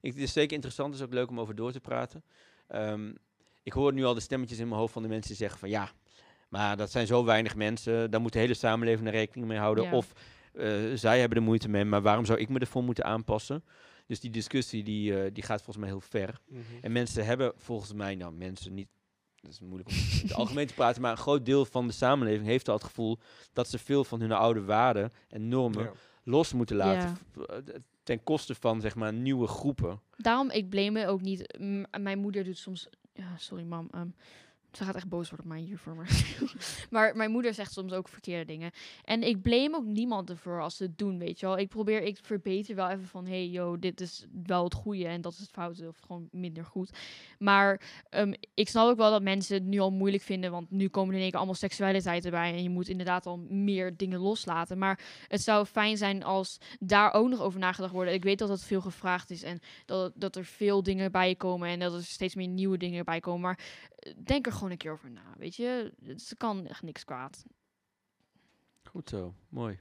Ik, 0.00 0.12
het 0.12 0.22
is 0.22 0.32
zeker 0.32 0.52
interessant. 0.52 0.88
Het 0.92 1.00
is 1.00 1.06
ook 1.06 1.12
leuk 1.12 1.28
om 1.28 1.40
over 1.40 1.54
door 1.54 1.72
te 1.72 1.80
praten. 1.80 2.24
Ehm, 2.66 3.12
ik 3.62 3.72
hoor 3.72 3.92
nu 3.92 4.04
al 4.04 4.14
de 4.14 4.20
stemmetjes 4.20 4.58
in 4.58 4.68
mijn 4.68 4.80
hoofd 4.80 4.92
van 4.92 5.02
de 5.02 5.08
mensen 5.08 5.28
die 5.28 5.36
zeggen 5.36 5.58
van 5.58 5.68
ja, 5.68 5.90
maar 6.50 6.76
dat 6.76 6.90
zijn 6.90 7.06
zo 7.06 7.24
weinig 7.24 7.56
mensen. 7.56 8.10
Daar 8.10 8.20
moet 8.20 8.32
de 8.32 8.38
hele 8.38 8.54
samenleving 8.54 9.06
er 9.08 9.14
rekening 9.14 9.48
mee 9.48 9.58
houden. 9.58 9.84
Ja. 9.84 9.92
Of 9.92 10.12
eh, 10.52 10.68
zij 10.94 11.20
hebben 11.20 11.38
er 11.38 11.44
moeite 11.44 11.68
mee, 11.68 11.84
maar 11.84 12.02
waarom 12.02 12.24
zou 12.24 12.38
ik 12.38 12.48
me 12.48 12.58
ervoor 12.58 12.82
moeten 12.84 13.04
aanpassen? 13.04 13.64
Dus 14.06 14.20
die 14.20 14.30
discussie 14.30 14.82
die, 14.82 15.22
eh, 15.22 15.30
die 15.32 15.42
gaat 15.42 15.62
volgens 15.62 15.76
mij 15.76 15.88
heel 15.88 16.00
ver. 16.00 16.40
Mhm. 16.48 16.60
En 16.80 16.92
mensen 16.92 17.24
hebben 17.24 17.52
volgens 17.56 17.92
mij, 17.92 18.14
nou 18.14 18.32
mensen 18.32 18.74
niet, 18.74 18.88
dat 19.40 19.50
is 19.50 19.60
moeilijk 19.60 19.88
om 19.88 19.94
in 19.94 20.20
het 20.22 20.34
algemeen 20.34 20.66
te 20.66 20.74
praten, 20.74 21.02
maar 21.02 21.10
een 21.10 21.16
groot 21.16 21.44
deel 21.46 21.64
van 21.64 21.86
de 21.86 21.92
samenleving 21.92 22.46
heeft 22.46 22.68
al 22.68 22.74
het 22.74 22.84
gevoel 22.84 23.18
dat 23.52 23.68
ze 23.68 23.78
veel 23.78 24.04
van 24.04 24.20
hun 24.20 24.32
oude 24.32 24.64
waarden 24.64 25.10
en 25.28 25.48
normen 25.48 25.82
Ja. 25.84 25.92
los 26.24 26.52
moeten 26.52 26.76
laten. 26.76 27.16
Ja. 27.36 27.42
eh, 27.44 27.74
Ten 28.02 28.22
koste 28.22 28.54
van 28.54 28.80
zeg 28.80 28.94
maar 28.94 29.12
nieuwe 29.12 29.46
groepen. 29.46 30.00
Daarom, 30.16 30.50
ik 30.50 30.68
blame 30.68 31.06
ook 31.06 31.20
niet. 31.20 31.56
M- 31.58 31.84
mijn 32.02 32.18
moeder 32.18 32.44
doet 32.44 32.58
soms. 32.58 32.88
Ja, 33.12 33.36
sorry, 33.36 33.64
mam. 33.64 33.88
ehm, 33.90 34.08
ze 34.72 34.84
gaat 34.84 34.94
echt 34.94 35.08
boos 35.08 35.30
worden 35.30 35.46
op 35.46 35.52
mij 35.52 35.62
hiervoor. 35.62 35.94
Maar, 35.94 36.08
maar 36.90 37.16
mijn 37.16 37.30
moeder 37.30 37.54
zegt 37.54 37.72
soms 37.72 37.92
ook 37.92 38.08
verkeerde 38.08 38.44
dingen. 38.44 38.70
En 39.04 39.22
ik 39.22 39.42
blame 39.42 39.76
ook 39.76 39.84
niemand 39.84 40.30
ervoor 40.30 40.62
als 40.62 40.76
ze 40.76 40.82
het 40.82 40.98
doen, 40.98 41.18
weet 41.18 41.40
je 41.40 41.46
wel. 41.46 41.58
Ik 41.58 41.68
probeer, 41.68 42.02
ik 42.02 42.18
verbeter 42.22 42.74
wel 42.74 42.88
even 42.88 43.06
van... 43.06 43.26
hey, 43.26 43.48
yo, 43.48 43.78
dit 43.78 44.00
is 44.00 44.26
wel 44.46 44.64
het 44.64 44.74
goede 44.74 45.06
en 45.06 45.20
dat 45.20 45.32
is 45.32 45.38
het 45.38 45.50
foute. 45.50 45.88
Of 45.88 45.98
gewoon 46.06 46.28
minder 46.32 46.64
goed. 46.64 46.90
Maar 47.38 47.80
ehm, 48.08 48.32
ik 48.54 48.68
snap 48.68 48.88
ook 48.88 48.96
wel 48.96 49.10
dat 49.10 49.22
mensen 49.22 49.54
het 49.54 49.64
nu 49.64 49.78
al 49.78 49.90
moeilijk 49.90 50.22
vinden. 50.22 50.50
Want 50.50 50.70
nu 50.70 50.88
komen 50.88 51.08
er 51.10 51.14
in 51.14 51.20
één 51.20 51.30
keer 51.30 51.38
allemaal 51.38 51.56
seksualiteit 51.58 52.24
erbij. 52.24 52.52
En 52.52 52.62
je 52.62 52.70
moet 52.70 52.88
inderdaad 52.88 53.26
al 53.26 53.36
meer 53.48 53.96
dingen 53.96 54.20
loslaten. 54.20 54.78
Maar 54.78 55.00
het 55.28 55.42
zou 55.42 55.66
fijn 55.66 55.96
zijn 55.96 56.24
als 56.24 56.58
daar 56.80 57.12
ook 57.12 57.28
nog 57.28 57.40
over 57.40 57.60
nagedacht 57.60 57.92
wordt. 57.92 58.10
Ik 58.10 58.24
weet 58.24 58.38
dat 58.38 58.48
dat 58.48 58.62
veel 58.62 58.80
gevraagd 58.80 59.30
is. 59.30 59.42
En 59.42 59.60
dat, 59.86 60.12
dat 60.14 60.36
er 60.36 60.44
veel 60.44 60.82
dingen 60.82 61.12
bij 61.12 61.34
komen 61.34 61.68
en 61.68 61.78
dat 61.78 61.94
er 61.94 62.04
steeds 62.04 62.34
meer 62.34 62.48
nieuwe 62.48 62.76
dingen 62.76 63.04
bij 63.04 63.20
komen. 63.20 63.40
Maar 63.40 63.58
eh, 63.98 64.12
denk 64.24 64.46
er 64.46 64.52
gewoon 64.60 64.72
een 64.72 64.78
keer 64.78 64.92
over 64.92 65.10
na, 65.10 65.34
weet 65.38 65.56
je. 65.56 65.92
Ze 66.16 66.36
kan 66.36 66.66
echt 66.66 66.82
niks 66.82 67.04
kwaad. 67.04 67.44
Goed 68.84 69.08
zo, 69.08 69.34
mooi. 69.48 69.80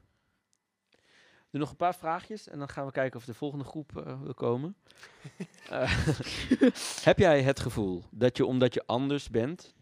Doe 1.50 1.60
nog 1.60 1.70
een 1.70 1.76
paar 1.76 1.96
vraagjes 1.96 2.48
en 2.48 2.60
dan 2.60 2.70
gaan 2.70 2.86
we 2.86 2.92
kijken 2.92 3.20
of 3.20 3.26
de 3.26 3.34
volgende 3.34 3.66
groep 3.66 3.98
eh, 3.98 4.22
wil 4.22 4.34
komen. 4.34 4.76
Eh, 5.70 6.08
heb 7.10 7.18
jij 7.18 7.42
het 7.42 7.60
gevoel 7.60 8.04
dat 8.12 8.38
je 8.38 8.46
omdat 8.46 8.74
je 8.74 8.84
anders 8.86 9.30
bent... 9.30 9.74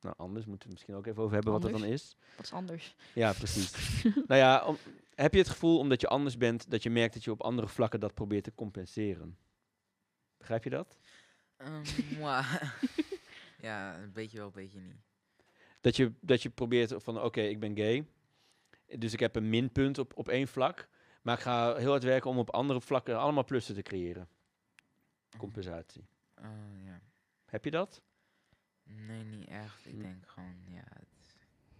Nou, 0.00 0.14
anders 0.18 0.46
moeten 0.46 0.68
we 0.68 0.72
het 0.72 0.72
misschien 0.72 0.94
ook 0.94 1.06
even 1.06 1.22
over 1.22 1.34
hebben 1.34 1.52
wat 1.52 1.62
dat 1.62 1.70
dan 1.70 1.84
is. 1.84 2.16
Dat 2.36 2.44
is 2.44 2.52
anders. 2.52 2.94
Ja, 3.14 3.32
precies. 3.32 3.72
nou 4.28 4.40
ja, 4.40 4.64
om- 4.64 4.76
heb 5.14 5.32
je 5.32 5.38
het 5.38 5.48
gevoel 5.48 5.78
omdat 5.78 6.00
je 6.00 6.08
anders 6.08 6.36
bent, 6.36 6.70
dat 6.70 6.82
je 6.82 6.90
merkt 6.90 7.14
dat 7.14 7.24
je 7.24 7.30
op 7.30 7.42
andere 7.42 7.68
vlakken 7.68 8.00
dat 8.00 8.14
probeert 8.14 8.44
te 8.44 8.54
compenseren? 8.54 9.38
Begrijp 10.38 10.64
je 10.64 10.70
dat? 10.70 10.98
Ehm, 11.56 11.82
mwah. 12.18 12.62
Ja, 13.60 13.98
een 14.02 14.12
beetje 14.12 14.36
wel, 14.38 14.46
een 14.46 14.52
beetje 14.52 14.80
niet. 14.80 14.96
Dat 15.80 15.96
je, 15.96 16.12
dat 16.20 16.42
je 16.42 16.50
probeert 16.50 16.94
van, 16.96 17.20
oké, 17.22 17.40
ik 17.40 17.60
ben 17.60 17.76
gay, 17.76 18.06
dus 18.98 19.12
ik 19.12 19.20
heb 19.20 19.36
een 19.36 19.48
minpunt 19.50 19.98
op, 19.98 20.16
op 20.16 20.28
één 20.28 20.48
vlak, 20.48 20.88
maar 21.22 21.36
ik 21.36 21.42
ga 21.42 21.76
heel 21.76 21.90
hard 21.90 22.02
werken 22.02 22.30
om 22.30 22.38
op 22.38 22.50
andere 22.50 22.80
vlakken 22.80 23.18
allemaal 23.18 23.44
plussen 23.44 23.74
te 23.74 23.82
creëren. 23.82 24.28
Compensatie. 25.38 26.06
Oh, 26.38 26.84
ja. 26.84 27.00
Heb 27.44 27.64
je 27.64 27.70
dat? 27.70 28.02
Nee, 28.82 29.24
niet 29.24 29.48
echt. 29.48 29.86
Ik 29.86 29.92
Hm. 29.94 30.00
denk 30.02 30.26
gewoon, 30.28 30.56
ja, 30.66 30.84
het, 30.92 31.34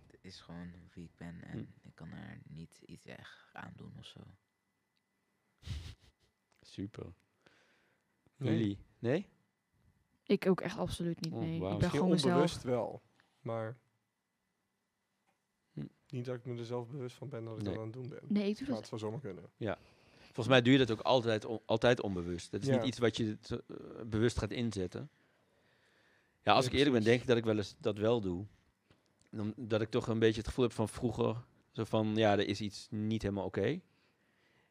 het 0.06 0.24
is 0.24 0.40
gewoon 0.40 0.72
wie 0.92 1.04
ik 1.04 1.16
ben 1.16 1.42
en 1.42 1.58
Hm. 1.58 1.86
ik 1.86 1.94
kan 1.94 2.10
er 2.12 2.38
niet 2.44 2.82
iets 2.86 3.06
echt 3.06 3.48
aan 3.52 3.72
doen 3.76 3.92
of 3.98 4.06
zo. 4.06 4.20
Super. 6.60 7.12
Nee. 8.36 8.52
Jullie? 8.58 8.78
Nee? 8.98 9.26
Ik 10.30 10.46
ook 10.46 10.60
echt 10.60 10.78
absoluut 10.78 11.20
niet, 11.20 11.32
Oh, 11.32 11.38
nee. 11.38 11.48
wauw. 11.48 11.54
Ik 11.56 11.60
ben 11.60 11.90
Misschien 11.90 11.90
gewoon 11.90 12.10
mezelf. 12.10 12.62
wel. 12.62 13.02
Maar 13.40 13.76
Hm. 15.72 15.84
niet 16.08 16.24
dat 16.24 16.34
ik 16.36 16.44
me 16.44 16.58
er 16.58 16.64
zelf 16.64 16.88
bewust 16.88 17.16
van 17.16 17.28
ben 17.28 17.44
dat 17.44 17.56
ik 17.56 17.62
Nee. 17.62 17.72
dat 17.72 17.78
aan 17.82 17.88
het 17.88 17.92
doen 17.96 18.08
ben. 18.08 18.20
Nee, 18.28 18.48
ik 18.48 18.54
doe 18.58 18.66
Maar 18.66 18.66
dat. 18.66 18.76
het 18.78 18.86
zou 18.88 19.00
zomaar 19.00 19.20
kunnen. 19.20 19.44
Volgens 20.24 20.48
mij 20.48 20.62
doe 20.62 20.72
je 20.72 20.78
dat 20.78 20.90
ook 20.90 21.00
altijd, 21.00 21.44
on- 21.44 21.60
altijd 21.64 22.00
onbewust. 22.00 22.50
Dat 22.50 22.62
is 22.62 22.66
Ja. 22.68 22.76
niet 22.76 22.84
iets 22.84 22.98
wat 22.98 23.16
je 23.16 23.38
te- 23.38 23.64
eh, 23.68 24.04
bewust 24.06 24.38
gaat 24.38 24.50
inzetten. 24.50 25.10
Ja, 26.42 26.52
als 26.52 26.66
ik 26.66 26.72
eerlijk 26.72 26.92
ben, 26.92 27.02
denk 27.04 27.20
ik 27.20 27.26
dat 27.26 27.36
ik 27.36 27.44
wel 27.44 27.56
eens 27.56 27.74
dat 27.78 27.98
wel 27.98 28.20
doe. 28.20 28.46
Dan, 29.30 29.52
dat 29.56 29.80
ik 29.80 29.90
toch 29.90 30.06
een 30.08 30.18
beetje 30.18 30.38
het 30.38 30.48
gevoel 30.48 30.64
heb 30.64 30.72
van 30.74 30.88
vroeger. 30.88 31.36
Zo 31.70 31.84
van, 31.84 32.16
ja, 32.16 32.32
er 32.32 32.46
is 32.48 32.60
iets 32.60 32.86
niet 32.90 33.22
helemaal 33.22 33.44
oké. 33.44 33.80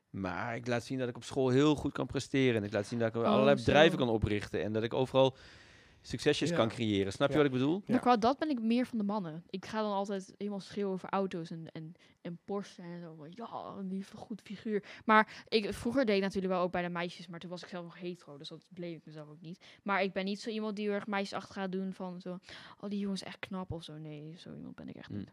Maar 0.10 0.56
ik 0.56 0.67
laat 0.67 0.84
zien 0.84 0.98
dat 1.00 1.10
ik 1.10 1.15
op 1.15 1.24
school 1.24 1.50
heel 1.50 1.76
goed 1.76 1.91
kan 1.91 2.06
presteren. 2.08 2.56
En 2.56 2.63
ik 2.63 2.74
laat 2.74 2.88
zien 2.88 3.00
dat 3.00 3.08
ik 3.08 3.15
Oh, 3.15 3.24
allerlei 3.28 3.58
zo. 3.58 3.63
bedrijven 3.65 3.98
kan 3.98 4.10
oprichten. 4.10 4.63
En 4.63 4.74
dat 4.74 4.84
ik 4.84 4.93
overal 4.93 5.36
succesjes 6.02 6.50
Ja. 6.50 6.56
kan 6.56 6.67
creëren. 6.69 7.12
Snap 7.12 7.28
je 7.28 7.34
Ja. 7.34 7.39
wat 7.43 7.52
ik 7.54 7.58
bedoel? 7.60 7.82
Ja. 7.86 7.98
Qua 7.98 8.17
dat 8.17 8.38
ben 8.38 8.50
ik 8.50 8.62
meer 8.62 8.86
van 8.86 8.98
de 8.98 9.04
mannen. 9.04 9.43
Ik 9.50 9.65
ga 9.65 9.82
dan 9.82 9.91
altijd 9.91 10.34
helemaal 10.38 10.60
schreeuwen 10.60 10.93
over 10.93 11.10
auto's 11.10 11.52
en, 11.52 11.72
en, 11.72 11.93
en 12.22 12.39
Porsche 12.45 12.82
en 12.82 13.00
zo. 13.00 13.26
Ja, 13.30 13.74
een 13.78 13.88
lief, 13.88 14.12
goed 14.15 14.41
figuur. 14.41 14.84
Maar 15.06 15.43
ik, 15.48 15.74
vroeger 15.74 16.06
deed 16.06 16.15
ik 16.15 16.22
natuurlijk 16.22 16.54
wel 16.54 16.62
ook 16.62 16.72
bij 16.72 16.82
de 16.82 16.89
meisjes, 16.89 17.28
maar 17.28 17.39
toen 17.39 17.50
was 17.50 17.62
ik 17.62 17.67
zelf 17.67 17.84
nog 17.84 18.00
hetero, 18.00 18.38
dus 18.38 18.48
dat 18.50 18.65
bleef 18.69 18.98
ik 18.98 19.06
mezelf 19.06 19.30
ook 19.30 19.41
niet. 19.41 19.65
Maar 19.84 20.04
ik 20.04 20.13
ben 20.13 20.26
niet 20.26 20.41
zo 20.41 20.50
iemand 20.50 20.76
die 20.76 20.86
heel 20.86 20.93
erg 20.95 21.08
meisjes 21.08 21.34
achter 21.38 21.54
gaat 21.54 21.72
doen 21.72 21.93
van 21.93 22.22
zo, 22.22 22.39
oh 22.80 22.89
die 22.89 23.00
jongens 23.00 23.24
echt 23.24 23.39
knap 23.39 23.72
of 23.72 23.84
zo. 23.84 23.98
Nee, 23.98 24.36
zo 24.38 24.54
iemand 24.56 24.76
ben 24.76 24.88
ik 24.89 24.95
echt 24.95 25.10
Mm. 25.10 25.17
niet. 25.17 25.32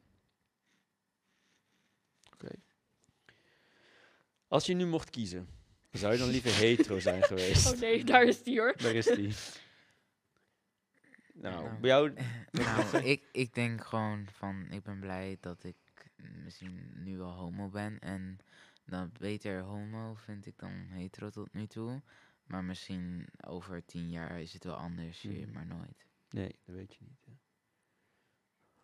Als 4.48 4.66
je 4.66 4.74
nu 4.74 4.86
mocht 4.86 5.10
kiezen, 5.10 5.48
zou 5.90 6.12
je 6.12 6.18
dan 6.18 6.28
liever 6.28 6.54
hetero 6.64 6.98
zijn 7.00 7.22
geweest? 7.22 7.72
Oh 7.74 7.80
nee, 7.80 8.04
daar 8.04 8.24
is 8.24 8.42
die 8.42 8.58
hoor. 8.58 8.74
Daar 8.76 8.94
is 8.94 9.06
die. 9.06 9.34
Nou, 11.34 11.64
Nou, 11.64 11.80
bij 11.80 11.90
jou... 11.90 12.12
nou, 12.50 12.96
ik, 13.04 13.22
ik 13.32 13.54
denk 13.54 13.84
gewoon 13.84 14.26
van, 14.32 14.66
ik 14.70 14.82
ben 14.82 15.00
blij 15.00 15.36
dat 15.40 15.64
ik 15.64 15.76
misschien 16.44 16.92
nu 16.94 17.16
wel 17.16 17.30
homo 17.32 17.68
ben. 17.68 17.98
En 17.98 18.38
dan 18.84 19.10
beter 19.18 19.60
homo 19.60 20.14
vind 20.14 20.46
ik 20.46 20.58
dan 20.58 20.70
hetero 20.72 21.30
tot 21.30 21.52
nu 21.52 21.66
toe. 21.66 22.02
Maar 22.46 22.64
misschien 22.64 23.26
over 23.46 23.84
tien 23.84 24.10
jaar 24.10 24.40
is 24.40 24.52
het 24.52 24.64
wel 24.64 24.74
anders, 24.74 25.22
je 25.22 25.28
Mhm. 25.28 25.52
maar 25.52 25.66
nooit. 25.66 26.06
Nee, 26.30 26.58
dat 26.64 26.74
weet 26.74 26.94
je 26.94 27.04
niet. 27.08 27.20
Ja. 27.24 27.32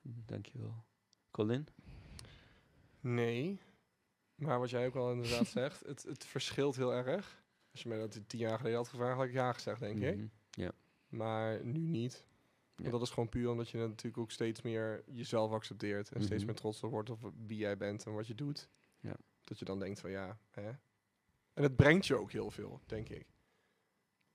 Dankjewel. 0.02 0.84
Colin? 1.30 1.66
Nee. 3.00 3.58
Maar 4.42 4.58
wat 4.58 4.70
jij 4.70 4.86
ook 4.86 4.94
wel 4.94 5.12
inderdaad 5.12 5.46
zegt, 5.60 5.86
het, 5.86 6.02
het 6.02 6.24
verschilt 6.24 6.76
heel 6.76 6.94
erg. 6.94 7.42
Als 7.72 7.82
je 7.82 7.88
mij 7.88 7.98
dat 7.98 8.20
tien 8.26 8.38
jaar 8.38 8.56
geleden 8.56 8.78
had 8.78 8.88
gevraagd, 8.88 9.16
had 9.16 9.26
ik 9.26 9.32
ja 9.32 9.52
gezegd, 9.52 9.80
denk 9.80 10.02
ik. 10.02 10.16
Mhm. 10.16 10.28
Maar 11.08 11.64
nu 11.64 11.78
niet. 11.80 12.26
Ja. 12.76 12.84
En 12.84 12.90
dat 12.90 13.02
is 13.02 13.10
gewoon 13.10 13.28
puur 13.28 13.50
omdat 13.50 13.68
je 13.68 13.78
natuurlijk 13.78 14.18
ook 14.18 14.30
steeds 14.30 14.62
meer 14.62 15.02
jezelf 15.06 15.52
accepteert. 15.52 16.12
En 16.12 16.22
steeds 16.22 16.42
Mhm. 16.42 16.46
meer 16.46 16.60
trots 16.60 16.82
op 16.82 16.90
wordt 16.90 17.10
op 17.10 17.32
wie 17.46 17.58
jij 17.58 17.76
bent 17.76 18.06
en 18.06 18.12
wat 18.14 18.26
je 18.26 18.34
doet. 18.34 18.68
Ja. 19.00 19.16
Dat 19.44 19.58
je 19.58 19.64
dan 19.64 19.78
denkt 19.78 20.00
van 20.00 20.10
ja, 20.10 20.38
hè. 20.50 20.68
En 21.52 21.62
het 21.62 21.76
brengt 21.76 22.06
je 22.06 22.14
ook 22.16 22.32
heel 22.32 22.50
veel, 22.50 22.80
denk 22.86 23.08
ik. 23.08 23.26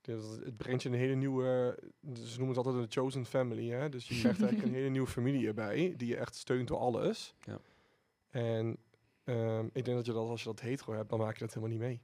Het 0.00 0.22
het 0.44 0.56
brengt 0.56 0.82
je 0.82 0.88
een 0.88 0.94
hele 0.94 1.14
nieuwe, 1.14 1.78
ze 2.14 2.36
noemen 2.38 2.56
het 2.56 2.66
altijd 2.66 2.84
een 2.84 2.90
chosen 2.92 3.26
family, 3.26 3.68
hè. 3.70 3.88
Dus 3.88 4.08
je 4.08 4.18
krijgt 4.20 4.40
eigenlijk 4.42 4.62
een 4.72 4.78
hele 4.78 4.90
nieuwe 4.90 5.08
familie 5.08 5.46
erbij, 5.46 5.94
die 5.96 6.08
je 6.08 6.16
echt 6.16 6.34
steunt 6.34 6.68
door 6.68 6.78
alles. 6.78 7.34
Ja. 7.44 7.60
En 8.28 8.76
ehm, 9.28 9.66
ik 9.72 9.84
denk 9.84 9.96
dat 9.96 10.06
je 10.06 10.12
dat 10.12 10.28
als 10.28 10.42
je 10.42 10.48
dat 10.48 10.60
hetero 10.60 10.92
hebt, 10.92 11.10
dan 11.10 11.18
maak 11.18 11.32
je 11.32 11.44
dat 11.44 11.54
helemaal 11.54 11.76
niet 11.76 11.86
mee. 11.86 12.00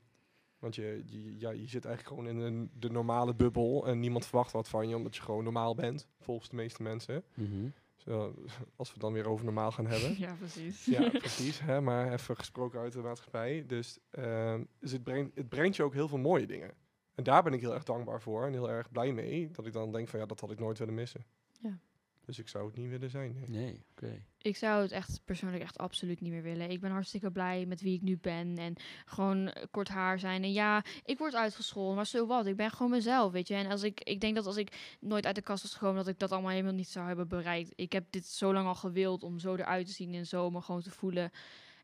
Want 0.58 0.74
je, 0.74 1.02
je, 1.06 1.38
ja, 1.38 1.50
je 1.50 1.68
zit 1.68 1.84
eigenlijk 1.84 2.06
gewoon 2.06 2.36
in 2.36 2.46
een, 2.46 2.70
de 2.78 2.90
normale 2.90 3.34
bubbel 3.34 3.86
en 3.86 4.00
niemand 4.00 4.26
verwacht 4.26 4.52
wat 4.52 4.68
van 4.68 4.88
je, 4.88 4.96
omdat 4.96 5.16
je 5.16 5.22
gewoon 5.22 5.44
normaal 5.44 5.74
bent, 5.74 6.08
volgens 6.20 6.48
de 6.48 6.56
meeste 6.56 6.82
mensen. 6.82 7.24
Mhm. 7.34 7.68
Zo, 7.96 8.34
als 8.76 8.88
we 8.88 8.94
het 8.94 9.02
dan 9.02 9.12
weer 9.12 9.28
over 9.28 9.44
normaal 9.44 9.72
gaan 9.72 9.86
hebben. 9.86 10.18
Ja, 10.26 10.34
precies. 10.34 10.84
ja, 10.84 11.08
precies. 11.08 11.60
Hè, 11.60 11.80
maar 11.80 12.12
even 12.12 12.36
gesproken 12.36 12.80
uit 12.80 12.92
de 12.92 12.98
maatschappij. 12.98 13.64
Dus, 13.66 13.98
ehm, 14.10 14.64
dus 14.78 14.92
het, 14.92 15.02
brengt, 15.02 15.36
het 15.36 15.48
brengt 15.48 15.76
je 15.76 15.82
ook 15.82 15.92
heel 15.92 16.08
veel 16.08 16.18
mooie 16.18 16.46
dingen. 16.46 16.74
En 17.14 17.24
daar 17.24 17.42
ben 17.42 17.52
ik 17.52 17.60
heel 17.60 17.74
erg 17.74 17.84
dankbaar 17.84 18.20
voor 18.20 18.46
en 18.46 18.52
heel 18.52 18.70
erg 18.70 18.90
blij 18.90 19.12
mee. 19.12 19.50
Dat 19.50 19.66
ik 19.66 19.72
dan 19.72 19.92
denk 19.92 20.08
van 20.08 20.20
ja, 20.20 20.26
dat 20.26 20.40
had 20.40 20.50
ik 20.50 20.58
nooit 20.58 20.78
willen 20.78 20.94
missen. 20.94 21.24
Ja. 21.60 21.78
Dus 22.24 22.38
ik 22.38 22.48
zou 22.48 22.66
het 22.66 22.76
niet 22.76 22.88
willen 22.88 23.10
zijn. 23.10 23.34
nee. 23.34 23.48
Nee, 23.48 23.84
oké. 23.90 24.24
Ik 24.38 24.56
zou 24.56 24.82
het 24.82 24.92
echt 24.92 25.20
persoonlijk 25.24 25.62
echt 25.62 25.78
absoluut 25.78 26.20
niet 26.20 26.30
meer 26.30 26.42
willen. 26.42 26.70
Ik 26.70 26.80
ben 26.80 26.90
hartstikke 26.90 27.30
blij 27.30 27.66
met 27.66 27.80
wie 27.80 27.94
ik 27.94 28.02
nu 28.02 28.16
ben. 28.16 28.58
En 28.58 28.74
gewoon 29.04 29.54
kort 29.70 29.88
haar 29.88 30.18
zijn. 30.18 30.42
En 30.42 30.52
ja, 30.52 30.84
ik 31.04 31.18
word 31.18 31.34
uitgescholden, 31.34 31.96
maar 31.96 32.06
zo 32.06 32.26
wat. 32.26 32.46
Ik 32.46 32.56
ben 32.56 32.70
gewoon 32.70 32.90
mezelf, 32.90 33.32
weet 33.32 33.48
je. 33.48 33.54
En 33.54 33.70
als 33.70 33.82
ik, 33.82 34.00
ik 34.00 34.20
denk 34.20 34.34
dat 34.34 34.46
als 34.46 34.56
ik 34.56 34.96
nooit 35.00 35.26
uit 35.26 35.34
de 35.34 35.42
kast 35.42 35.62
was 35.62 35.72
gekomen, 35.72 35.96
dat 35.96 36.08
ik 36.08 36.18
dat 36.18 36.32
allemaal 36.32 36.50
helemaal 36.50 36.72
niet 36.72 36.88
zou 36.88 37.06
hebben 37.06 37.28
bereikt. 37.28 37.72
Ik 37.74 37.92
heb 37.92 38.04
dit 38.10 38.26
zo 38.26 38.52
lang 38.52 38.66
al 38.66 38.74
gewild 38.74 39.22
om 39.22 39.38
zo 39.38 39.54
eruit 39.54 39.86
te 39.86 39.92
zien 39.92 40.14
en 40.14 40.26
zo 40.26 40.50
me 40.50 40.60
gewoon 40.60 40.82
te 40.82 40.90
voelen. 40.90 41.30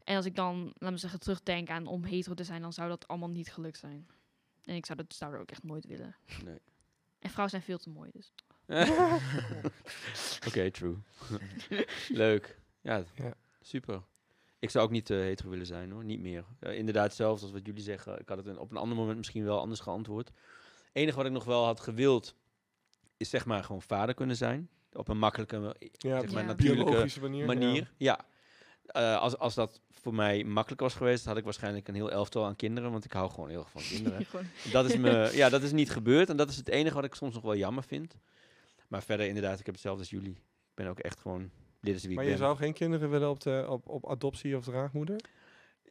En 0.04 0.16
als 0.16 0.24
ik 0.24 0.34
dan, 0.34 0.72
laat 0.78 0.90
me 0.90 0.96
zeggen, 0.96 1.20
terugdenk 1.20 1.68
aan 1.68 1.86
om 1.86 2.04
hetero 2.04 2.34
te 2.34 2.44
zijn, 2.44 2.62
dan 2.62 2.72
zou 2.72 2.88
dat 2.88 3.08
allemaal 3.08 3.28
niet 3.28 3.52
gelukt 3.52 3.78
zijn. 3.78 4.06
En 4.64 4.74
ik 4.74 4.86
zou 4.86 4.98
dat 4.98 5.16
daardoor 5.18 5.40
ook 5.40 5.50
echt 5.50 5.62
nooit 5.62 5.86
willen. 5.86 6.16
Nee. 6.44 6.58
En 7.18 7.30
vrouwen 7.30 7.50
zijn 7.50 7.62
veel 7.62 7.78
te 7.78 7.90
mooi, 7.90 8.10
dus. 8.12 8.32
Oké, 10.46 10.70
true. 10.70 10.96
Leuk. 12.08 12.58
Ja, 12.80 13.02
Ja. 13.14 13.32
super. 13.60 14.02
Ik 14.58 14.70
zou 14.70 14.84
ook 14.84 14.90
niet 14.90 15.10
eh 15.10 15.18
hetero 15.18 15.48
willen 15.50 15.66
zijn 15.66 15.90
hoor, 15.90 16.04
niet 16.04 16.20
meer. 16.20 16.44
Eh, 16.60 16.78
inderdaad, 16.78 17.14
zelfs 17.14 17.42
als 17.42 17.52
wat 17.52 17.66
jullie 17.66 17.82
zeggen. 17.82 18.18
Ik 18.20 18.28
had 18.28 18.36
het 18.36 18.46
een- 18.46 18.58
op 18.58 18.70
een 18.70 18.76
ander 18.76 18.96
moment 18.96 19.16
misschien 19.16 19.44
wel 19.44 19.60
anders 19.60 19.80
geantwoord. 19.80 20.28
Het 20.28 20.36
enige 20.92 21.16
wat 21.16 21.26
ik 21.26 21.32
nog 21.32 21.44
wel 21.44 21.64
had 21.64 21.80
gewild, 21.80 22.34
is 23.16 23.30
zeg 23.30 23.46
maar 23.46 23.64
gewoon 23.64 23.82
vader 23.82 24.14
kunnen 24.14 24.36
zijn. 24.36 24.68
Op 24.92 25.08
een 25.08 25.18
makkelijke, 25.18 25.56
eh, 25.78 25.88
Ja, 25.92 26.20
zeg 26.20 26.30
maar 26.32 26.42
Ja. 26.42 26.48
natuurlijke 26.48 26.84
biologische 26.84 27.20
manier. 27.20 27.46
manier. 27.46 27.92
Ja. 27.96 28.20
Eh, 28.86 29.18
als, 29.20 29.38
als 29.38 29.54
dat 29.54 29.80
voor 29.90 30.14
mij 30.14 30.44
makkelijk 30.44 30.80
was 30.80 30.94
geweest, 30.94 31.24
had 31.24 31.36
ik 31.36 31.44
waarschijnlijk 31.44 31.88
een 31.88 31.94
heel 31.94 32.10
elftal 32.10 32.44
aan 32.44 32.56
kinderen. 32.56 32.90
Want 32.90 33.04
ik 33.04 33.12
hou 33.12 33.30
gewoon 33.30 33.48
heel 33.48 33.58
erg 33.60 33.70
van 33.70 33.82
kinderen. 33.82 34.26
Dat, 34.72 34.84
is 34.84 34.96
me, 34.96 35.30
ja, 35.34 35.48
dat 35.48 35.62
is 35.62 35.72
niet 35.72 35.90
gebeurd. 35.90 36.28
En 36.28 36.36
dat 36.36 36.48
is 36.48 36.56
het 36.56 36.68
enige 36.68 36.94
wat 36.94 37.04
ik 37.04 37.14
soms 37.14 37.34
nog 37.34 37.42
wel 37.42 37.56
jammer 37.56 37.84
vind. 37.84 38.14
Maar 38.90 39.02
verder 39.02 39.26
inderdaad, 39.26 39.58
ik 39.60 39.66
heb 39.66 39.74
hetzelfde 39.74 40.00
als 40.00 40.10
jullie. 40.10 40.30
Ik 40.30 40.74
ben 40.74 40.86
ook 40.86 40.98
echt 40.98 41.20
gewoon, 41.20 41.50
dit 41.80 41.94
is 41.96 42.04
wie 42.04 42.14
Maar 42.14 42.24
ik 42.24 42.30
je 42.30 42.36
ben. 42.36 42.46
zou 42.46 42.56
geen 42.58 42.72
kinderen 42.72 43.10
willen 43.10 43.30
op, 43.30 43.40
de, 43.40 43.66
op, 43.68 43.88
op 43.88 44.08
adoptie 44.08 44.56
of 44.56 44.64
draagmoeder? 44.64 45.20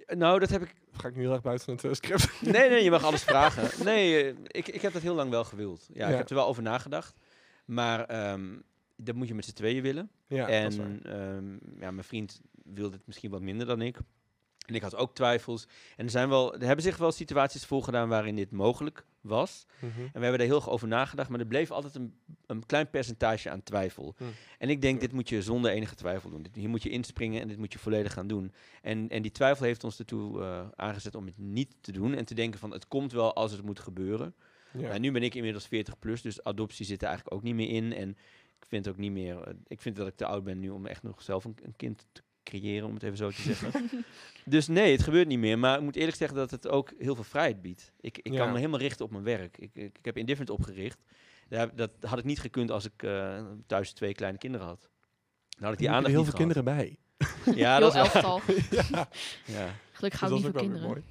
Nou, 0.08 0.39
dat 0.39 0.50
heb 0.50 0.62
ik... 0.62 0.74
Ga 0.91 1.08
ik 1.08 1.16
nu 1.16 1.22
heel 1.22 1.32
erg 1.32 1.41
buiten 1.41 1.74
het 1.74 1.84
eh, 1.84 1.93
script? 1.93 2.41
Nee, 2.56 2.70
nee, 2.70 2.84
je 2.84 2.89
mag 2.89 3.04
alles 3.04 3.24
vragen. 3.34 3.86
Nee, 3.86 4.24
eh, 4.24 4.36
ik, 4.47 4.68
ik 4.68 4.82
heb 4.82 4.93
dat 4.93 5.02
heel 5.02 5.16
lang 5.16 5.30
wel 5.30 5.43
gewild. 5.43 5.89
Ja, 5.93 6.06
Ja. 6.06 6.12
ik 6.12 6.18
heb 6.18 6.30
er 6.30 6.36
wel 6.36 6.47
over 6.47 6.64
nagedacht. 6.64 7.20
Maar 7.66 8.06
ehm, 8.06 8.60
dat 8.95 9.16
moet 9.16 9.28
je 9.28 9.36
met 9.36 9.45
z'n 9.45 9.54
tweeën 9.54 9.82
willen. 9.82 10.12
ja, 10.28 10.62
dat 10.62 10.72
is 10.72 10.78
waar. 10.78 10.88
en 10.88 11.02
ehm, 11.04 11.80
ja, 11.82 11.91
mijn 11.91 12.04
vriend 12.04 12.41
wilde 12.64 12.95
het 12.95 13.08
misschien 13.08 13.30
wat 13.32 13.41
minder 13.41 13.68
dan 13.68 13.82
ik. 13.82 13.97
En 14.70 14.76
ik 14.76 14.82
had 14.82 14.95
ook 14.95 15.15
twijfels. 15.15 15.67
En 15.97 16.05
er, 16.05 16.11
zijn 16.11 16.30
wel, 16.30 16.53
er 16.53 16.65
hebben 16.65 16.84
zich 16.84 16.97
wel 16.97 17.11
situaties 17.11 17.65
voorgedaan 17.65 18.09
waarin 18.09 18.36
dit 18.36 18.51
mogelijk 18.51 19.05
was. 19.22 19.65
Mhm. 19.80 19.99
En 19.99 20.11
we 20.13 20.20
hebben 20.20 20.38
daar 20.38 20.47
heel 20.47 20.55
erg 20.55 20.70
over 20.70 20.88
nagedacht, 20.88 21.30
maar 21.30 21.39
er 21.39 21.45
bleef 21.45 21.72
altijd 21.72 21.95
een, 21.95 22.13
een 22.45 22.65
klein 22.65 22.89
percentage 22.89 23.49
aan 23.49 23.63
twijfel. 23.63 24.13
Hm. 24.17 24.24
En 24.57 24.70
ik 24.70 24.82
denk, 24.82 24.93
Ja. 24.93 24.99
dit 24.99 25.11
moet 25.11 25.30
je 25.30 25.41
zonder 25.41 25.72
enige 25.72 25.95
twijfel 25.95 26.30
doen. 26.30 26.43
Dit, 26.43 26.55
hier 26.55 26.70
moet 26.70 26.84
je 26.84 26.89
inspringen 26.89 27.41
en 27.41 27.47
dit 27.47 27.57
moet 27.57 27.74
je 27.74 27.80
volledig 27.80 28.13
gaan 28.13 28.28
doen. 28.28 28.53
En, 28.82 29.09
en 29.09 29.22
die 29.22 29.32
twijfel 29.32 29.65
heeft 29.65 29.84
ons 29.84 29.99
ertoe 29.99 30.41
eh, 30.41 30.67
aangezet 30.76 31.15
om 31.15 31.26
het 31.26 31.38
niet 31.38 31.76
te 31.82 31.91
doen. 31.91 32.13
En 32.13 32.26
te 32.26 32.34
denken 32.34 32.59
van, 32.59 32.72
het 32.72 32.88
komt 32.88 33.11
wel 33.11 33.36
als 33.36 33.51
het 33.51 33.61
moet 33.63 33.80
gebeuren. 33.80 34.36
Ja. 34.74 34.88
Nou, 34.88 34.99
nu 34.99 35.11
ben 35.11 35.24
ik 35.24 35.36
inmiddels 35.36 35.67
40 35.67 35.99
plus, 35.99 36.22
dus 36.22 36.43
adoptie 36.43 36.86
zit 36.86 37.01
er 37.01 37.07
eigenlijk 37.07 37.36
ook 37.38 37.43
niet 37.43 37.55
meer 37.55 37.70
in. 37.70 37.93
En 37.93 38.09
ik 38.59 38.65
vind 38.67 38.88
ook 38.88 38.97
niet 38.97 39.11
meer, 39.11 39.41
eh, 39.41 39.53
ik 39.67 39.82
vind 39.82 39.95
dat 39.95 40.07
ik 40.07 40.15
te 40.15 40.26
oud 40.26 40.43
ben 40.43 40.59
nu 40.59 40.70
om 40.70 40.86
echt 40.86 41.03
nog 41.03 41.22
zelf 41.22 41.45
een, 41.45 41.57
een 41.63 41.76
kind 41.76 42.05
te 42.11 42.22
creëren, 42.44 42.88
om 42.88 42.94
het 42.94 43.04
even 43.04 43.18
zo 43.18 43.30
te 43.30 43.42
zeggen. 43.42 43.90
dus 44.46 44.68
nee, 44.68 44.92
het 44.92 45.04
gebeurt 45.04 45.28
niet 45.28 45.40
meer. 45.40 45.60
Maar 45.60 45.78
ik 45.78 45.84
moet 45.84 45.96
eerlijk 45.96 46.18
zeggen 46.18 46.38
dat 46.38 46.52
het 46.52 46.68
ook 46.68 46.94
heel 46.98 47.16
veel 47.16 47.24
vrijheid 47.24 47.62
biedt. 47.62 47.92
Ik, 48.00 48.18
ik 48.18 48.32
Ja. 48.32 48.38
kan 48.40 48.52
me 48.52 48.58
helemaal 48.58 48.80
richten 48.80 49.06
op 49.06 49.12
mijn 49.12 49.24
werk. 49.24 49.58
Ik, 49.58 49.70
ik, 49.74 49.98
ik 49.98 50.06
heb 50.06 50.18
Indifferent 50.18 50.50
opgericht. 50.60 51.00
Daar- 51.50 51.76
dat 51.76 51.92
had 52.02 52.20
ik 52.20 52.26
niet 52.26 52.40
gekund 52.40 52.72
als 52.72 52.86
ik 52.86 53.04
eh, 53.04 53.46
thuis 53.68 53.92
twee 53.92 54.14
kleine 54.14 54.38
kinderen 54.38 54.68
had. 54.68 54.90
Dan 55.50 55.64
had 55.64 55.72
ik 55.72 55.78
die 55.80 55.88
Er 55.88 55.94
aandacht 55.94 56.14
heel 56.14 56.24
niet 56.24 56.36
veel 56.36 56.48
gehad. 56.48 56.64
kinderen 56.66 56.98
bij. 57.46 57.56
Ja, 57.56 57.78
Heel 57.78 57.92
dat 57.92 57.96
is 57.96 58.00
elftal. 58.14 58.42
ja, 58.92 59.08
ja. 59.46 59.70
Gelukkig 59.92 60.20
dus 60.20 60.20
hou 60.20 60.26
ik 60.26 60.30
dat 60.30 60.38
is 60.38 60.44
niet 60.44 60.52
weer 60.54 60.62
kinderen. 60.62 61.04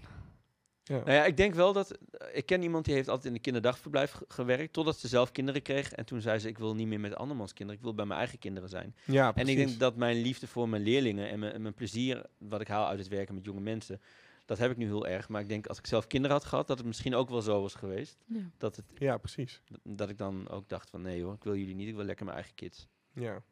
Ja. 0.88 0.96
Nou 0.96 1.10
ja, 1.12 1.24
ik 1.24 1.36
denk 1.36 1.54
wel 1.54 1.72
dat... 1.72 1.90
eh, 1.90 2.36
Ik 2.36 2.46
ken 2.46 2.62
iemand 2.62 2.84
die 2.84 2.94
heeft 2.94 3.08
altijd 3.08 3.26
in 3.26 3.34
een 3.34 3.40
kinderdagverblijf 3.40 4.10
ge- 4.12 4.24
gewerkt... 4.28 4.72
totdat 4.72 4.98
ze 4.98 5.08
zelf 5.08 5.32
kinderen 5.32 5.62
kreeg. 5.62 5.92
En 5.92 6.04
toen 6.04 6.20
zei 6.20 6.38
ze, 6.38 6.48
ik 6.48 6.58
wil 6.58 6.74
niet 6.74 6.86
meer 6.86 7.00
met 7.00 7.14
andermans 7.14 7.52
kinderen. 7.52 7.80
Ik 7.80 7.84
wil 7.86 7.94
bij 7.94 8.04
mijn 8.06 8.18
eigen 8.18 8.38
kinderen 8.38 8.68
zijn. 8.68 8.94
ja, 9.04 9.26
En 9.26 9.32
precies. 9.34 9.52
ik 9.52 9.66
denk 9.66 9.78
dat 9.78 9.96
mijn 9.96 10.16
liefde 10.16 10.46
voor 10.46 10.68
mijn 10.68 10.82
leerlingen... 10.82 11.28
en 11.30 11.38
mijn, 11.38 11.52
en 11.52 11.62
mijn 11.62 11.74
plezier 11.74 12.22
wat 12.38 12.60
ik 12.60 12.68
haal 12.68 12.86
uit 12.86 12.98
het 12.98 13.08
werken 13.08 13.34
met 13.34 13.44
jonge 13.44 13.60
mensen... 13.60 14.00
dat 14.46 14.58
heb 14.58 14.70
ik 14.70 14.76
nu 14.76 14.84
heel 14.86 15.06
erg. 15.06 15.28
Maar 15.28 15.40
ik 15.40 15.48
denk, 15.48 15.66
als 15.66 15.78
ik 15.78 15.86
zelf 15.86 16.06
kinderen 16.06 16.36
had 16.36 16.44
gehad... 16.46 16.66
dat 16.66 16.78
het 16.78 16.86
misschien 16.86 17.14
ook 17.14 17.28
wel 17.28 17.42
zo 17.42 17.60
was 17.60 17.74
geweest. 17.74 18.16
Ja. 18.26 18.40
Dat, 18.58 18.76
het, 18.76 18.84
Ja, 18.98 19.16
precies. 19.18 19.62
dat 19.82 20.08
ik 20.08 20.18
dan 20.18 20.48
ook 20.48 20.68
dacht 20.68 20.90
van... 20.90 21.02
nee 21.02 21.22
hoor, 21.22 21.34
ik 21.34 21.44
wil 21.44 21.56
jullie 21.56 21.74
niet. 21.74 21.88
Ik 21.88 21.94
wil 21.96 22.04
lekker 22.04 22.24
mijn 22.24 22.36
eigen 22.36 22.54
kids. 22.54 22.88
Ja. 23.12 23.42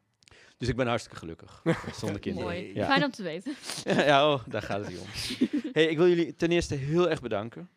Dus 0.56 0.68
ik 0.68 0.76
ben 0.76 0.86
hartstikke 0.86 1.18
gelukkig. 1.18 1.62
zonder 2.00 2.20
kinderen. 2.20 2.48
Mooi. 2.48 2.74
Ja. 2.74 2.86
Fijn 2.86 3.04
om 3.04 3.10
te 3.10 3.22
weten. 3.22 3.54
ja, 4.06 4.32
oh, 4.32 4.42
daar 4.46 4.62
gaat 4.62 4.86
het 4.86 4.98
om. 5.00 5.06
hey, 5.72 5.86
ik 5.86 5.96
wil 5.96 6.08
jullie 6.08 6.36
ten 6.36 6.50
eerste 6.50 6.74
heel 6.74 7.10
erg 7.10 7.20
bedanken. 7.20 7.70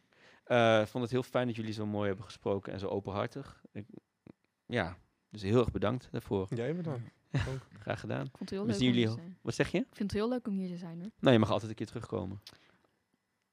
Eh, 0.43 0.81
Ik 0.81 0.87
vond 0.87 1.03
het 1.03 1.13
heel 1.13 1.23
fijn 1.23 1.47
dat 1.47 1.55
jullie 1.55 1.73
zo 1.73 1.85
mooi 1.85 2.07
hebben 2.07 2.25
gesproken 2.25 2.73
en 2.73 2.79
zo 2.79 2.87
openhartig. 2.87 3.61
Ik, 3.71 3.85
ja, 4.65 4.97
dus 5.29 5.41
heel 5.41 5.59
erg 5.59 5.71
bedankt 5.71 6.07
daarvoor. 6.11 6.47
Jij 6.49 6.75
bedankt. 6.75 7.09
Graag 7.79 7.99
gedaan. 7.99 8.25
Ik 8.25 8.37
vond 8.37 8.39
het 8.39 8.49
heel 8.49 8.61
We 8.61 8.67
leuk 8.67 8.77
zien 8.77 8.87
om 8.87 8.93
hier 8.93 9.01
jullie 9.03 9.15
te 9.17 9.21
zijn. 9.21 9.37
Wat 9.41 9.55
zeg 9.55 9.71
je? 9.71 9.77
Ik 9.77 9.85
vind 9.95 10.11
het 10.11 10.19
heel 10.19 10.29
leuk 10.29 10.47
om 10.47 10.53
hier 10.53 10.69
te 10.69 10.77
zijn 10.77 10.99
hoor. 11.01 11.11
Nou, 11.19 11.33
je 11.33 11.39
mag 11.39 11.51
altijd 11.51 11.69
een 11.69 11.75
keer 11.75 11.85
terugkomen. 11.85 12.41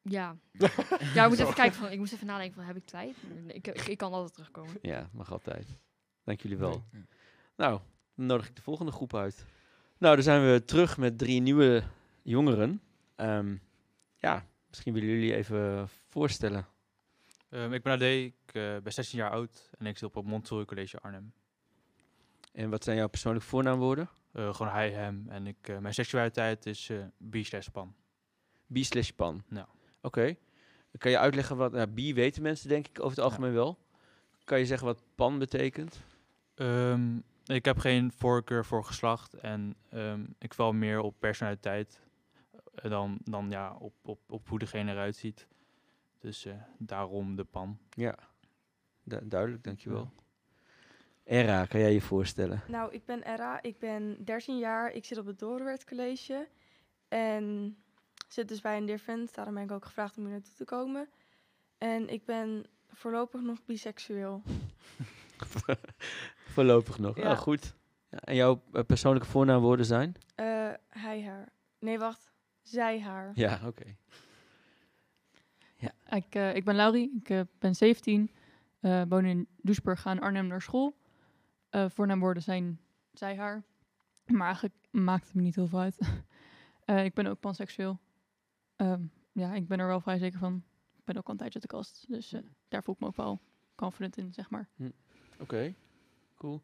Ja. 0.03 0.37
ja, 1.15 1.25
ik 1.25 1.29
moet 1.29 1.39
even 1.39 1.55
kijken. 1.55 1.77
Van, 1.79 1.91
ik 1.91 1.99
moest 1.99 2.13
even 2.13 2.27
nadenken 2.27 2.55
van, 2.55 2.65
heb 2.65 2.77
ik 2.77 2.85
tijd? 2.85 3.17
Ik, 3.47 3.67
ik, 3.67 3.87
ik 3.89 3.99
kan 3.99 4.13
altijd 4.13 4.33
terugkomen. 4.33 4.79
Ja, 4.83 5.09
mag 5.13 5.33
altijd. 5.33 5.67
Dank 6.25 6.41
jullie 6.41 6.57
wel. 6.57 6.85
Nee. 6.93 7.05
Nou, 7.57 7.81
dan 8.17 8.27
nodig 8.27 8.49
ik 8.49 8.57
de 8.57 8.63
volgende 8.63 8.93
groep 8.93 9.15
uit. 9.15 9.45
Nou, 9.99 10.15
dan 10.15 10.25
zijn 10.25 10.53
we 10.53 10.65
terug 10.65 10.97
met 10.97 11.19
drie 11.19 11.41
nieuwe 11.41 11.83
jongeren. 12.23 12.81
Ehm, 13.15 13.57
ja, 14.17 14.47
misschien 14.69 14.93
willen 14.93 15.09
jullie 15.09 15.35
even 15.35 15.89
voorstellen. 16.09 16.67
Ehm, 17.49 17.73
ik 17.73 17.83
ben 17.83 17.93
Ade, 17.93 18.25
ik 18.25 18.35
eh, 18.47 18.77
ben 18.83 18.93
16 18.93 19.19
jaar 19.19 19.31
oud 19.31 19.71
en 19.79 19.87
ik 19.87 19.99
zit 19.99 20.09
op 20.09 20.15
het 20.15 20.25
Montessori 20.25 20.65
College 20.65 21.01
Arnhem. 21.01 21.33
En 22.53 22.71
wat 22.71 22.85
zijn 22.85 22.97
jouw 22.97 23.09
persoonlijke 23.09 23.49
voornaamwoorden? 23.49 24.09
Eh, 24.33 24.55
gewoon 24.55 24.73
hij, 24.73 24.91
hem 24.91 25.25
en 25.29 25.47
ik, 25.47 25.69
eh, 25.69 25.79
mijn 25.79 25.95
seksualiteit 25.95 26.67
is 26.67 26.89
eh 26.89 27.05
bi 27.19 27.45
slash 27.45 27.69
pan. 27.69 27.95
Bi 28.67 28.85
slash 28.85 29.11
pan. 29.11 29.43
Ja. 29.49 29.69
Oké. 30.01 30.37
Kan 30.99 31.11
je 31.11 31.19
uitleggen 31.19 31.57
wat... 31.57 31.73
Nou, 31.73 31.87
bi 31.87 32.15
weten 32.15 32.43
mensen 32.43 32.69
denk 32.69 32.87
ik 32.87 32.99
over 32.99 33.17
het 33.17 33.25
algemeen 33.25 33.53
wel. 33.53 33.79
Kan 34.45 34.59
je 34.59 34.67
zeggen 34.67 34.87
wat 34.87 35.03
pan 35.15 35.39
betekent? 35.39 36.01
Ehm, 36.55 37.19
ik 37.47 37.65
heb 37.65 37.79
geen 37.79 38.13
voorkeur 38.13 38.65
voor 38.65 38.85
geslacht 38.85 39.35
en 39.35 39.77
ehm, 39.91 40.25
ik 40.39 40.55
val 40.55 40.73
meer 40.73 41.01
op 41.01 41.15
personaliteit 41.19 42.01
eh, 42.75 42.91
dan, 42.91 43.19
dan 43.25 43.51
ja, 43.51 43.75
op, 43.75 43.95
op, 44.03 44.21
op 44.27 44.49
hoe 44.49 44.59
degene 44.59 44.93
eruit 44.93 45.17
ziet. 45.17 45.47
Dus 46.19 46.45
eh, 46.45 46.55
daarom 46.79 47.37
de 47.37 47.45
pan. 47.45 47.79
Ja. 47.91 48.19
Du- 49.03 49.29
duidelijk, 49.29 49.65
dankjewel. 49.65 50.13
Era, 51.25 51.67
kan 51.67 51.81
jij 51.81 51.93
je 51.93 52.01
voorstellen? 52.01 52.63
Nou, 52.69 52.93
ik 52.93 53.05
ben 53.05 53.23
Era, 53.23 53.63
ik 53.63 53.79
ben 53.79 54.25
13 54.25 54.59
jaar, 54.59 54.93
ik 54.93 55.05
zit 55.05 55.19
op 55.19 55.27
het 55.27 55.39
Doorwerth 55.39 55.85
College 55.85 56.49
en 57.09 57.77
zit 58.29 58.49
dus 58.49 58.61
bij 58.61 58.77
Indifferent. 58.77 59.35
Daarom 59.35 59.55
ben 59.55 59.63
ik 59.63 59.71
ook 59.71 59.85
gevraagd 59.85 60.17
om 60.17 60.23
hier 60.23 60.33
naartoe 60.33 60.55
te 60.55 60.65
komen. 60.65 61.09
En 61.79 62.09
ik 62.09 62.25
ben 62.25 62.67
voorlopig 62.93 63.41
nog 63.41 63.65
biseksueel. 63.65 64.43
Voorlopig 66.57 66.99
nog. 66.99 67.17
Ja. 67.17 67.31
Oh, 67.31 67.39
goed. 67.39 67.75
Ja, 68.11 68.19
en 68.19 68.35
jouw 68.35 68.63
eh, 68.73 68.83
persoonlijke 68.85 69.29
voornaamwoorden 69.29 69.87
zijn? 69.87 70.15
Eh 70.35 70.71
hij, 70.89 71.23
haar. 71.25 71.49
Nee, 71.79 71.99
wacht. 71.99 72.33
Zij, 72.63 73.01
haar. 73.01 73.33
Ja, 73.35 73.61
oké. 73.67 73.97
Ik, 76.11 76.35
eh, 76.35 76.55
ik 76.55 76.65
ben 76.65 76.75
Laurie, 76.75 77.13
ik 77.17 77.31
eh, 77.31 77.41
ben 77.59 77.75
17, 77.75 78.31
eh, 78.81 79.03
woon 79.09 79.25
in 79.25 79.49
Doesburg, 79.63 80.01
ga 80.01 80.11
in 80.11 80.21
Arnhem 80.21 80.47
naar 80.47 80.63
school. 80.63 80.97
Eh, 81.71 81.89
voornaamwoorden 81.89 82.43
zijn 82.43 82.81
zij, 83.13 83.37
haar. 83.37 83.65
Maar 84.27 84.47
eigenlijk 84.47 84.75
maakt 84.91 85.25
het 85.27 85.35
me 85.35 85.43
niet 85.43 85.55
heel 85.55 85.67
veel 85.67 85.81
uit. 85.81 85.99
Eh, 86.85 87.05
ik 87.05 87.15
ben 87.15 87.27
ook 87.27 87.41
panseksueel. 87.41 87.99
Ehm, 88.77 89.03
ja, 89.33 89.55
ik 89.55 89.69
ben 89.69 89.79
er 89.79 89.87
wel 89.87 90.01
vrij 90.01 90.19
zeker 90.19 90.39
van. 90.39 90.63
Ik 90.97 91.05
ben 91.05 91.17
ook 91.17 91.27
al 91.27 91.33
een 91.33 91.39
tijdje 91.39 91.61
uit 91.61 91.71
de 91.71 91.77
kast, 91.77 92.05
dus 92.09 92.33
eh, 92.33 92.41
daar 92.69 92.83
voel 92.83 92.95
ik 92.95 93.01
me 93.01 93.07
ook 93.07 93.17
wel 93.17 93.41
confident 93.75 94.17
in, 94.17 94.33
zeg 94.33 94.51
maar. 94.51 94.69
Oké. 95.39 95.75
Cool. 96.37 96.63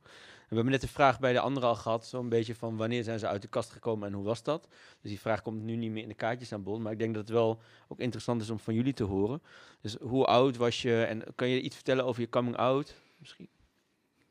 We 0.49 0.59
hebben 0.59 0.73
net 0.73 0.81
de 0.81 0.89
vraag 0.89 1.21
bij 1.21 1.33
de 1.33 1.41
anderen 1.41 1.69
al 1.69 1.75
gehad, 1.75 2.07
zo'n 2.07 2.29
beetje 2.29 2.55
van 2.55 2.77
wanneer 2.77 3.05
zijn 3.05 3.19
ze 3.19 3.27
uit 3.27 3.43
de 3.43 3.49
kast 3.49 3.71
gekomen 3.71 4.09
en 4.09 4.15
hoe 4.15 4.25
was 4.25 4.43
dat? 4.43 4.69
Dus 5.01 5.11
die 5.11 5.21
vraag 5.21 5.43
komt 5.43 5.63
nu 5.63 5.77
niet 5.77 5.91
meer 5.91 6.03
in 6.03 6.09
de 6.09 6.15
kaartjes 6.15 6.53
aan 6.53 6.63
bod, 6.63 6.81
maar 6.81 6.93
ik 6.93 6.99
denk 6.99 7.15
dat 7.15 7.23
het 7.23 7.33
wel 7.33 7.61
ook 7.89 7.99
interessant 7.99 8.43
is 8.43 8.51
om 8.51 8.59
van 8.59 8.75
jullie 8.75 8.93
te 8.93 9.05
horen. 9.05 9.43
Dus 9.81 9.97
hoe 10.01 10.25
oud 10.25 10.57
was 10.57 10.83
je 10.83 11.05
en 11.05 11.23
kan 11.35 11.49
je 11.49 11.61
iets 11.61 11.75
vertellen 11.75 12.05
over 12.05 12.21
je 12.21 12.29
coming 12.29 12.57
out 12.57 12.95
misschien? 13.17 13.49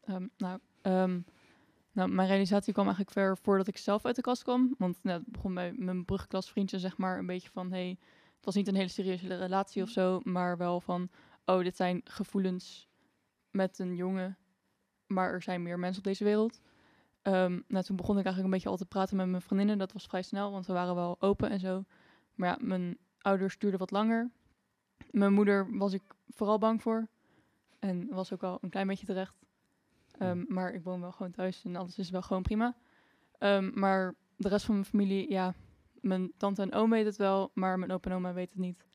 Ehm, 0.03 0.27
nou, 0.37 0.59
ehm, 0.81 1.19
nou, 1.91 2.09
mijn 2.09 2.27
realisatie 2.27 2.73
kwam 2.73 2.85
eigenlijk 2.85 3.15
ver 3.15 3.37
voordat 3.37 3.67
ik 3.67 3.77
zelf 3.77 4.05
uit 4.05 4.15
de 4.15 4.21
kast 4.21 4.43
kwam. 4.43 4.75
Want 4.77 5.03
nou, 5.03 5.19
het 5.19 5.31
begon 5.31 5.53
bij 5.53 5.73
mijn 5.73 6.05
brugklasvriendje, 6.05 6.79
zeg 6.79 6.97
maar, 6.97 7.17
een 7.17 7.25
beetje 7.25 7.49
van... 7.49 7.71
Hey, 7.71 7.97
het 8.35 8.45
was 8.45 8.55
niet 8.55 8.67
een 8.67 8.75
hele 8.75 8.87
serieuze 8.87 9.37
relatie 9.37 9.83
of 9.83 9.89
zo, 9.89 10.19
maar 10.23 10.57
wel 10.57 10.81
van... 10.81 11.09
Oh, 11.45 11.63
dit 11.63 11.75
zijn 11.75 12.01
gevoelens 12.03 12.87
met 13.51 13.79
een 13.79 13.95
jongen, 13.95 14.37
maar 15.13 15.31
er 15.31 15.41
zijn 15.41 15.63
meer 15.63 15.79
mensen 15.79 15.97
op 15.97 16.07
deze 16.07 16.23
wereld. 16.23 16.61
Ehm, 17.21 17.59
nou, 17.67 17.83
toen 17.83 17.95
begon 17.95 18.17
ik 18.17 18.25
eigenlijk 18.25 18.45
een 18.45 18.49
beetje 18.51 18.69
al 18.69 18.77
te 18.77 18.85
praten 18.85 19.17
met 19.17 19.27
mijn 19.27 19.41
vriendinnen. 19.41 19.77
Dat 19.77 19.93
was 19.93 20.05
vrij 20.05 20.21
snel, 20.21 20.51
want 20.51 20.65
we 20.65 20.73
waren 20.73 20.95
wel 20.95 21.15
open 21.19 21.49
en 21.49 21.59
zo. 21.59 21.83
Maar 22.35 22.49
ja, 22.49 22.57
mijn 22.61 22.97
ouders 23.17 23.57
duurde 23.57 23.77
wat 23.77 23.91
langer. 23.91 24.31
Mijn 25.11 25.33
moeder 25.33 25.77
was 25.77 25.93
ik 25.93 26.01
vooral 26.29 26.57
bang 26.57 26.81
voor. 26.81 27.07
En 27.79 28.07
was 28.09 28.33
ook 28.33 28.43
al 28.43 28.57
een 28.61 28.69
klein 28.69 28.87
beetje 28.87 29.05
terecht. 29.05 29.35
Ehm, 30.11 30.43
maar 30.47 30.73
ik 30.73 30.83
woon 30.83 31.01
wel 31.01 31.11
gewoon 31.11 31.31
thuis 31.31 31.63
en 31.65 31.75
alles 31.75 31.97
is 31.97 32.09
wel 32.09 32.21
gewoon 32.21 32.41
prima. 32.41 32.75
Ehm, 33.37 33.71
maar 33.73 34.15
de 34.35 34.47
rest 34.47 34.65
van 34.65 34.73
mijn 34.73 34.85
familie, 34.85 35.29
ja, 35.29 35.53
mijn 36.01 36.31
tante 36.37 36.61
en 36.61 36.73
oom 36.73 36.89
weten 36.89 37.07
het 37.07 37.15
wel, 37.15 37.51
maar 37.53 37.79
mijn 37.79 37.91
opa 37.91 38.09
en 38.09 38.15
oma 38.15 38.33
weten 38.33 38.55
het 38.55 38.65
niet. 38.65 38.85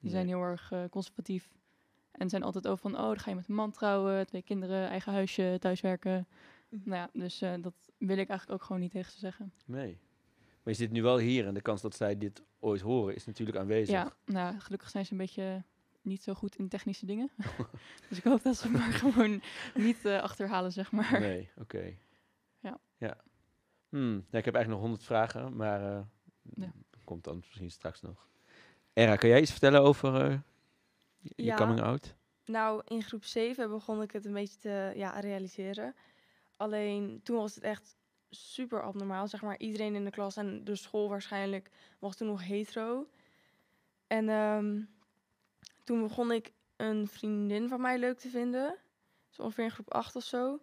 Die 0.00 0.10
zijn 0.10 0.26
heel 0.26 0.42
erg 0.42 0.72
eh, 0.72 0.84
conservatief. 0.90 1.48
En 2.18 2.28
zijn 2.28 2.42
altijd 2.42 2.66
over 2.66 2.90
van, 2.90 3.00
oh, 3.00 3.06
dan 3.06 3.18
ga 3.18 3.30
je 3.30 3.36
met 3.36 3.48
een 3.48 3.54
man 3.54 3.70
trouwen, 3.70 4.26
twee 4.26 4.42
kinderen, 4.42 4.88
eigen 4.88 5.12
huisje, 5.12 5.56
thuiswerken. 5.60 6.26
Mhm. 6.68 6.88
Nou 6.88 7.00
ja, 7.00 7.20
dus 7.20 7.40
eh, 7.42 7.52
dat 7.60 7.74
wil 7.98 8.18
ik 8.18 8.28
eigenlijk 8.28 8.50
ook 8.60 8.66
gewoon 8.66 8.82
niet 8.82 8.90
tegen 8.90 9.12
ze 9.12 9.18
zeggen. 9.18 9.52
Nee. 9.64 9.98
Maar 10.62 10.72
je 10.72 10.78
zit 10.78 10.90
nu 10.90 11.02
wel 11.02 11.18
hier 11.18 11.46
en 11.46 11.54
de 11.54 11.60
kans 11.60 11.80
dat 11.82 11.94
zij 11.96 12.18
dit 12.18 12.42
ooit 12.60 12.80
horen 12.80 13.14
is 13.14 13.26
natuurlijk 13.26 13.58
aanwezig. 13.58 13.94
Ja, 13.94 14.12
nou, 14.24 14.58
gelukkig 14.58 14.90
zijn 14.90 15.06
ze 15.06 15.12
een 15.12 15.18
beetje 15.18 15.62
niet 16.02 16.22
zo 16.22 16.34
goed 16.34 16.56
in 16.56 16.68
technische 16.68 17.06
dingen. 17.06 17.30
dus 18.08 18.18
ik 18.18 18.24
hoop 18.24 18.42
dat 18.42 18.56
ze 18.56 18.70
maar 18.70 18.92
gewoon 19.02 19.42
niet 19.74 20.04
eh, 20.04 20.22
achterhalen, 20.22 20.72
zeg 20.72 20.92
maar. 20.92 21.20
Nee, 21.20 21.48
oké. 21.56 21.94
Ja. 22.60 22.78
Ja. 22.96 23.16
Hmm, 23.88 24.14
ja, 24.30 24.38
ik 24.38 24.44
heb 24.44 24.54
eigenlijk 24.54 24.68
nog 24.68 24.80
honderd 24.80 25.04
vragen, 25.04 25.56
maar 25.56 25.96
eh, 25.96 26.00
Ja. 26.54 26.72
komt 27.04 27.24
dan 27.24 27.36
misschien 27.36 27.70
straks 27.70 28.00
nog. 28.00 28.28
Era, 28.92 29.16
kan 29.16 29.28
jij 29.28 29.40
iets 29.40 29.50
vertellen 29.50 29.82
over 29.82 30.30
eh, 30.30 30.38
je 31.36 31.44
Ja. 31.44 31.56
coming 31.56 31.80
out? 31.80 32.14
Nou, 32.44 32.82
in 32.84 33.02
groep 33.02 33.24
7 33.24 33.70
begon 33.70 34.02
ik 34.02 34.12
het 34.12 34.24
een 34.24 34.32
beetje 34.32 34.58
te 34.58 34.92
ja, 34.94 35.20
realiseren. 35.20 35.94
Alleen 36.56 37.20
toen 37.22 37.36
was 37.36 37.54
het 37.54 37.64
echt 37.64 37.96
super 38.30 38.82
abnormaal. 38.82 39.28
Zeg 39.28 39.42
maar, 39.42 39.58
iedereen 39.58 39.94
in 39.94 40.04
de 40.04 40.10
klas 40.10 40.36
en 40.36 40.64
de 40.64 40.76
school 40.76 41.08
waarschijnlijk 41.08 41.70
was 41.98 42.16
toen 42.16 42.28
nog 42.28 42.44
hetero. 42.44 43.08
En 44.06 44.28
ehm, 44.28 44.82
toen 45.84 46.02
begon 46.02 46.32
ik 46.32 46.52
een 46.76 47.08
vriendin 47.08 47.68
van 47.68 47.80
mij 47.80 47.98
leuk 47.98 48.18
te 48.18 48.28
vinden. 48.28 48.76
Dus 49.28 49.38
ongeveer 49.38 49.64
in 49.64 49.70
groep 49.70 49.92
8 49.92 50.16
of 50.16 50.24
zo. 50.24 50.60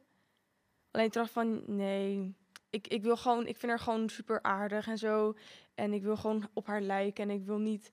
Alleen 0.91 1.09
toen 1.09 1.21
dacht 1.21 1.33
van, 1.33 1.63
nee, 1.75 2.35
ik, 2.69 2.87
ik 2.87 3.03
wil 3.03 3.17
gewoon, 3.17 3.47
ik 3.47 3.57
vind 3.57 3.71
haar 3.71 3.81
gewoon 3.81 4.09
super 4.09 4.41
aardig 4.41 4.87
en 4.87 4.97
zo. 4.97 5.35
En 5.75 5.93
ik 5.93 6.03
wil 6.03 6.17
gewoon 6.17 6.49
op 6.53 6.67
haar 6.67 6.81
lijken 6.81 7.29
en 7.29 7.35
ik 7.35 7.45
wil 7.45 7.57
niet 7.57 7.91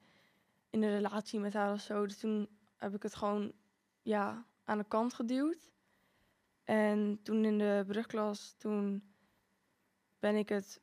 in 0.70 0.82
een 0.82 0.94
relatie 0.94 1.40
met 1.40 1.52
haar 1.52 1.72
of 1.72 1.80
zo. 1.80 2.06
Dus 2.06 2.18
toen 2.18 2.48
heb 2.78 2.94
ik 2.94 3.02
het 3.02 3.14
gewoon 3.14 3.52
ja, 4.02 4.44
aan 4.64 4.78
de 4.78 4.84
kant 4.84 5.14
geduwd. 5.14 5.70
En 6.64 7.20
toen 7.22 7.44
in 7.44 7.58
de 7.58 7.84
brugklas, 7.86 8.54
toen 8.58 9.02
ben 10.18 10.36
ik 10.36 10.48
het 10.48 10.80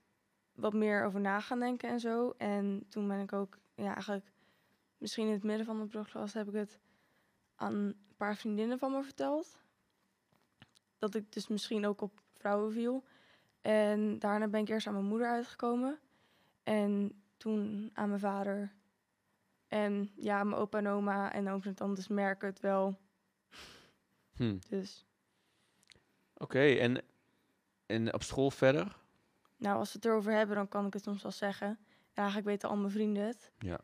wat 0.55 0.73
meer 0.73 1.05
over 1.05 1.19
na 1.19 1.39
gaan 1.39 1.59
denken 1.59 1.89
en 1.89 1.99
zo. 1.99 2.33
En 2.37 2.85
toen 2.89 3.07
ben 3.07 3.19
ik 3.19 3.33
ook, 3.33 3.57
ja, 3.75 3.93
eigenlijk 3.93 4.31
misschien 4.97 5.27
in 5.27 5.33
het 5.33 5.43
midden 5.43 5.65
van 5.65 5.79
de 5.79 5.85
brugklas 5.85 6.33
heb 6.33 6.47
ik 6.47 6.53
het 6.53 6.79
aan 7.55 7.73
een 7.73 7.95
paar 8.17 8.35
vriendinnen 8.35 8.79
van 8.79 8.91
me 8.91 9.03
verteld. 9.03 9.57
Dat 10.97 11.15
ik 11.15 11.31
dus 11.31 11.47
misschien 11.47 11.85
ook 11.85 12.01
op 12.01 12.21
vrouwen 12.33 12.71
viel. 12.71 13.03
En 13.61 14.19
daarna 14.19 14.47
ben 14.47 14.61
ik 14.61 14.69
eerst 14.69 14.87
aan 14.87 14.93
mijn 14.93 15.05
moeder 15.05 15.27
uitgekomen. 15.27 15.99
En 16.63 17.21
toen 17.37 17.89
aan 17.93 18.07
mijn 18.07 18.19
vader. 18.19 18.73
En 19.75 20.11
ja, 20.15 20.43
mijn 20.43 20.61
opa 20.61 20.77
en 20.77 20.87
oma 20.87 21.33
en 21.33 21.49
ooms 21.49 21.65
en 21.65 21.75
tantes 21.75 22.07
merken 22.07 22.47
het 22.47 22.59
wel. 22.59 22.99
Hm. 24.35 24.57
Dus 24.69 25.05
Oké, 26.37 26.59
en, 26.59 27.03
en 27.85 28.13
op 28.13 28.23
school 28.23 28.51
verder? 28.51 28.97
nou, 29.57 29.77
als 29.77 29.91
we 29.91 29.97
het 29.97 30.05
erover 30.05 30.33
hebben, 30.33 30.55
dan 30.55 30.67
kan 30.67 30.85
ik 30.85 30.93
het 30.93 31.03
soms 31.03 31.23
wel 31.23 31.31
zeggen. 31.31 31.67
En 31.67 31.77
eigenlijk 32.13 32.47
weten 32.47 32.69
al 32.69 32.75
mijn 32.75 32.91
vrienden 32.91 33.23
het. 33.25 33.51
Ja. 33.59 33.79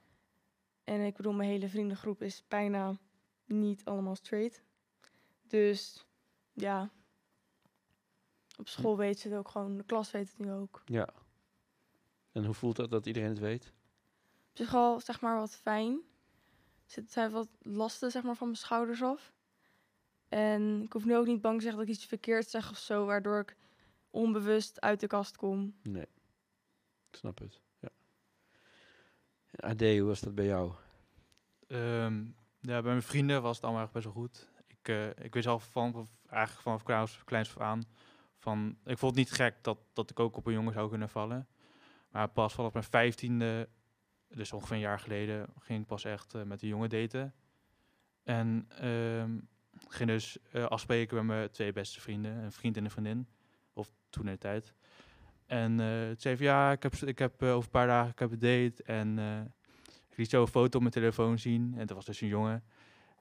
En 0.83 1.01
ik 1.01 1.15
bedoel, 1.15 1.33
mijn 1.33 1.49
hele 1.49 1.69
vriendengroep 1.69 2.21
is 2.21 2.43
bijna 2.47 2.97
niet 3.45 3.85
allemaal 3.85 4.15
straight. 4.15 4.63
Dus 5.47 6.05
ja, 6.53 6.89
op 8.57 8.67
school 8.67 8.97
weten 8.97 9.21
ze 9.21 9.27
het 9.27 9.37
ook 9.37 9.49
gewoon. 9.49 9.77
De 9.77 9.83
klas 9.83 10.11
weet 10.11 10.29
het 10.29 10.39
nu 10.39 10.51
ook. 10.51 10.81
Ja. 10.85 11.09
En 12.31 12.45
hoe 12.45 12.53
voelt 12.53 12.75
dat 12.75 12.89
dat 12.89 13.05
iedereen 13.05 13.29
het 13.29 13.39
weet? 13.39 13.73
Op 14.51 14.57
zich 14.57 14.73
al, 14.73 14.99
zeg 14.99 15.21
maar, 15.21 15.35
wat 15.39 15.55
fijn. 15.55 15.93
Er 15.93 16.91
zit- 16.91 17.11
zijn 17.11 17.31
wat 17.31 17.47
lasten, 17.61 18.11
zeg 18.11 18.23
maar, 18.23 18.35
van 18.35 18.47
mijn 18.47 18.59
schouders 18.59 19.03
af. 19.03 19.33
En 20.29 20.81
ik 20.83 20.93
hoef 20.93 21.05
nu 21.05 21.15
ook 21.17 21.25
niet 21.25 21.41
bang 21.41 21.55
te 21.57 21.61
zeggen 21.61 21.79
dat 21.79 21.89
ik 21.89 21.95
iets 21.95 22.05
verkeerd 22.05 22.49
zeg 22.49 22.69
of 22.71 22.77
zo, 22.77 23.05
waardoor 23.05 23.39
ik 23.39 23.55
onbewust 24.09 24.81
uit 24.81 24.99
de 24.99 25.07
kast 25.07 25.37
kom. 25.37 25.75
Nee. 25.83 26.07
Ik 27.09 27.15
snap 27.17 27.39
het. 27.39 27.59
Ja. 27.79 27.89
AD, 29.55 29.79
hoe 29.81 30.01
was 30.03 30.19
dat 30.19 30.35
bij 30.35 30.45
jou? 30.45 30.71
Ehm, 31.67 32.23
ja, 32.59 32.81
bij 32.81 32.91
mijn 32.91 33.01
vrienden 33.01 33.41
was 33.41 33.55
het 33.55 33.65
allemaal 33.65 33.83
echt 33.83 33.91
best 33.91 34.05
wel 34.05 34.13
goed. 34.13 34.49
Ik, 34.67 34.87
eh, 34.87 35.09
ik 35.09 35.33
wist 35.33 35.47
al 35.47 35.59
van, 35.59 36.09
eigenlijk 36.29 36.61
vanaf 36.61 36.83
kleins, 36.83 37.23
kleins 37.23 37.49
af 37.49 37.61
aan, 37.61 37.83
van, 38.37 38.77
ik 38.85 38.97
vond 38.97 39.15
het 39.15 39.25
niet 39.25 39.31
gek 39.35 39.63
dat, 39.63 39.77
dat 39.93 40.09
ik 40.09 40.19
ook 40.19 40.37
op 40.37 40.45
een 40.45 40.53
jongen 40.53 40.73
zou 40.73 40.89
kunnen 40.89 41.09
vallen. 41.09 41.47
Maar 42.09 42.27
pas 42.29 42.53
vanaf 42.53 42.73
mijn 42.73 42.85
vijftiende, 42.85 43.69
dus 44.35 44.53
ongeveer 44.53 44.75
een 44.75 44.81
jaar 44.81 44.99
geleden, 44.99 45.47
ging 45.59 45.81
ik 45.81 45.87
pas 45.87 46.03
echt 46.03 46.33
eh, 46.33 46.43
met 46.43 46.61
een 46.61 46.67
jongen 46.67 46.89
daten. 46.89 47.33
En 48.23 48.65
ehm 48.79 49.31
ging 49.87 50.09
dus 50.09 50.37
eh, 50.51 50.65
afspreken 50.65 51.15
met 51.15 51.25
mijn 51.25 51.51
twee 51.51 51.71
beste 51.71 52.01
vrienden, 52.01 52.31
een 52.31 52.51
vriend 52.51 52.77
en 52.77 52.83
een 52.83 52.91
vriendin. 52.91 53.27
Of 53.73 53.91
toen 54.09 54.25
in 54.25 54.31
de 54.31 54.37
tijd. 54.37 54.73
En 55.45 55.79
eh 55.79 56.07
het 56.07 56.21
zei 56.21 56.37
van, 56.37 56.45
ja, 56.45 56.71
ik 56.71 56.83
heb, 56.83 56.93
ik 56.93 57.19
heb 57.19 57.43
over 57.43 57.63
een 57.63 57.69
paar 57.69 57.87
dagen 57.87 58.11
ik 58.11 58.19
heb 58.19 58.31
een 58.31 58.39
date 58.39 58.83
en... 58.83 59.19
ik 60.09 60.17
liet 60.17 60.29
zo 60.29 60.41
een 60.41 60.47
foto 60.47 60.75
op 60.75 60.81
mijn 60.81 60.93
telefoon 60.93 61.39
zien. 61.39 61.73
En 61.77 61.85
dat 61.85 61.95
was 61.95 62.05
dus 62.05 62.21
een 62.21 62.27
jongen. 62.27 62.63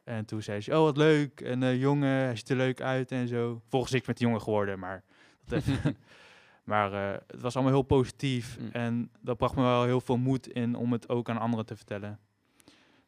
En 0.04 0.24
toen 0.24 0.42
zei 0.42 0.60
ze, 0.60 0.70
oh 0.70 0.82
wat 0.82 0.96
leuk. 0.96 1.40
En 1.40 1.78
jongen, 1.78 2.08
hij 2.08 2.36
ziet 2.36 2.48
er 2.48 2.56
leuk 2.56 2.80
uit 2.80 3.12
en 3.12 3.28
zo. 3.28 3.62
Volgens 3.68 3.92
ik 3.92 4.06
met 4.06 4.16
die 4.16 4.26
jongen 4.26 4.42
geworden, 4.42 4.78
maar... 4.78 5.04
Dat. 5.44 5.64
maar 6.70 6.92
eh, 6.92 7.20
het 7.26 7.40
was 7.40 7.54
allemaal 7.54 7.72
heel 7.72 7.82
positief. 7.82 8.58
Mm. 8.58 8.68
En 8.68 9.10
dat 9.20 9.36
bracht 9.36 9.54
me 9.54 9.62
wel 9.62 9.84
heel 9.84 10.00
veel 10.00 10.16
moed 10.16 10.48
in 10.48 10.74
om 10.74 10.92
het 10.92 11.08
ook 11.08 11.28
aan 11.28 11.38
anderen 11.38 11.66
te 11.66 11.76
vertellen. 11.76 12.20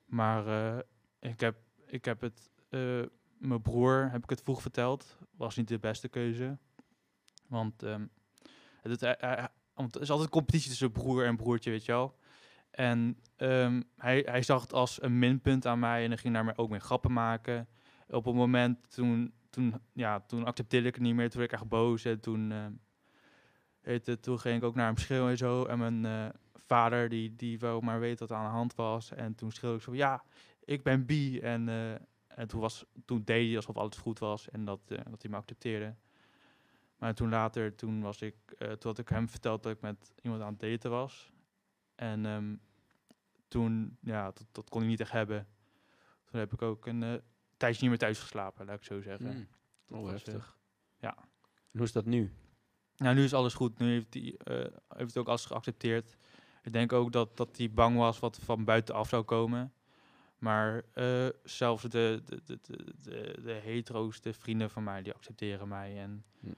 Maar 0.04 0.46
eh, 0.46 0.78
ik, 1.30 1.40
heb, 1.40 1.56
ik 1.86 2.04
heb 2.04 2.20
het... 2.20 2.50
eh, 2.68 3.02
mijn 3.38 3.62
broer 3.62 4.08
heb 4.10 4.22
ik 4.22 4.30
het 4.30 4.42
vroeg 4.42 4.62
verteld. 4.62 5.16
Was 5.36 5.56
niet 5.56 5.68
de 5.68 5.78
beste 5.78 6.08
keuze. 6.08 6.58
Want, 7.48 7.82
ehm, 7.82 8.06
het, 8.80 9.02
is 10.00 10.10
altijd 10.10 10.28
competitie 10.28 10.68
tussen 10.68 10.92
broer 10.92 11.24
en 11.24 11.36
broertje, 11.36 11.70
weet 11.70 11.84
je 11.84 11.92
wel. 11.92 12.18
En 12.70 13.18
ehm, 13.36 13.82
hij, 13.96 14.22
hij 14.26 14.42
zag 14.42 14.62
het 14.62 14.72
als 14.72 15.02
een 15.02 15.18
minpunt 15.18 15.66
aan 15.66 15.78
mij 15.78 16.02
en 16.02 16.08
hij 16.08 16.18
ging 16.18 16.34
daar 16.34 16.44
mij 16.44 16.56
ook 16.56 16.70
mee 16.70 16.80
grappen 16.80 17.12
maken. 17.12 17.68
Op 18.08 18.26
een 18.26 18.34
moment 18.34 18.90
toen, 18.94 19.32
toen, 19.50 19.74
ja, 19.92 20.20
toen 20.20 20.44
accepteerde 20.44 20.88
ik 20.88 20.94
het 20.94 21.02
niet 21.02 21.14
meer, 21.14 21.30
toen 21.30 21.40
werd 21.40 21.52
ik 21.52 21.58
echt 21.58 21.68
boos. 21.68 22.04
En 22.04 22.20
toen, 22.20 22.52
ehm, 22.52 22.72
heet 23.82 24.06
het, 24.06 24.22
toen 24.22 24.40
ging 24.40 24.56
ik 24.56 24.64
ook 24.64 24.74
naar 24.74 24.86
hem 24.86 24.96
schreeuwen 24.96 25.30
en 25.30 25.36
zo. 25.36 25.64
En 25.64 25.78
mijn 25.78 26.06
eh, 26.06 26.28
vader, 26.66 27.08
die, 27.08 27.36
die 27.36 27.58
wou 27.58 27.84
maar 27.84 28.00
weten 28.00 28.28
wat 28.28 28.36
aan 28.36 28.44
de 28.44 28.50
hand 28.50 28.74
was. 28.74 29.12
En 29.12 29.34
toen 29.34 29.52
schreeuwde 29.52 29.76
ik 29.76 29.82
zo, 29.82 29.94
ja, 29.94 30.24
ik 30.64 30.82
ben 30.82 31.06
bi. 31.06 31.40
En, 31.40 31.68
en 32.26 32.48
toen, 32.48 32.60
was, 32.60 32.84
toen 33.04 33.22
deed 33.24 33.46
hij 33.46 33.56
alsof 33.56 33.76
alles 33.76 33.96
goed 33.96 34.18
was 34.18 34.48
en 34.48 34.64
dat, 34.64 34.80
eh, 34.88 34.98
dat 35.10 35.22
hij 35.22 35.30
me 35.30 35.36
accepteerde. 35.36 35.94
Maar 36.96 37.14
toen 37.14 37.28
later, 37.28 37.74
toen, 37.74 38.00
was 38.00 38.20
ik, 38.20 38.34
toen 38.58 38.76
had 38.82 38.98
ik 38.98 39.08
hem 39.08 39.28
verteld 39.28 39.62
dat 39.62 39.72
ik 39.72 39.80
met 39.80 40.12
iemand 40.20 40.42
aan 40.42 40.52
het 40.52 40.60
daten 40.60 40.90
was. 40.90 41.32
En 41.94 42.26
ehm, 42.26 42.54
toen, 43.48 43.96
ja, 44.00 44.24
dat, 44.24 44.46
dat 44.52 44.68
kon 44.68 44.82
ik 44.82 44.88
niet 44.88 45.00
echt 45.00 45.10
hebben. 45.10 45.46
Toen 46.24 46.40
heb 46.40 46.52
ik 46.52 46.62
ook 46.62 46.86
een 46.86 47.22
tijdje 47.56 47.80
niet 47.80 47.90
meer 47.90 47.98
thuis 47.98 48.18
geslapen, 48.18 48.66
laat 48.66 48.76
ik 48.76 48.84
zo 48.84 49.00
zeggen. 49.00 49.36
Mm. 49.36 49.48
Oh, 49.96 50.08
heftig. 50.08 50.56
ja. 50.98 51.16
En 51.70 51.78
hoe 51.78 51.82
is 51.82 51.92
dat 51.92 52.04
nu? 52.04 52.32
Nou, 53.02 53.14
nu 53.14 53.24
is 53.24 53.34
alles 53.34 53.54
goed. 53.54 53.78
Nu 53.78 53.88
heeft 53.90 54.14
hij 54.14 54.34
eh, 54.44 54.56
heeft 54.88 55.08
het 55.08 55.18
ook 55.18 55.28
alles 55.28 55.44
geaccepteerd. 55.44 56.16
Ik 56.62 56.72
denk 56.72 56.92
ook 56.92 57.12
dat, 57.12 57.36
dat 57.36 57.56
hij 57.56 57.70
bang 57.72 57.96
was 57.96 58.18
wat 58.18 58.38
van 58.38 58.64
buitenaf 58.64 59.08
zou 59.08 59.22
komen. 59.22 59.72
Maar 60.38 60.82
eh, 60.92 61.26
zelfs 61.44 61.82
de, 61.82 62.22
de, 62.24 62.40
de, 62.44 62.58
de, 63.00 63.38
de, 63.42 63.52
hetero's, 63.52 64.20
de 64.20 64.32
vrienden 64.32 64.70
van 64.70 64.84
mij, 64.84 65.02
die 65.02 65.12
accepteren 65.14 65.68
mij. 65.68 65.98
En, 66.00 66.24
Hm. 66.40 66.52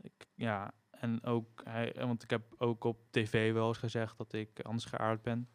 ik, 0.00 0.26
ja, 0.34 0.72
en 0.90 1.22
ook, 1.24 1.60
hij, 1.64 1.94
want 1.98 2.22
ik 2.22 2.30
heb 2.30 2.54
ook 2.58 2.84
op 2.84 2.98
tv 3.10 3.52
wel 3.52 3.68
eens 3.68 3.78
gezegd 3.78 4.18
dat 4.18 4.32
ik 4.32 4.60
anders 4.60 4.84
geaard 4.84 5.22
ben. 5.22 5.48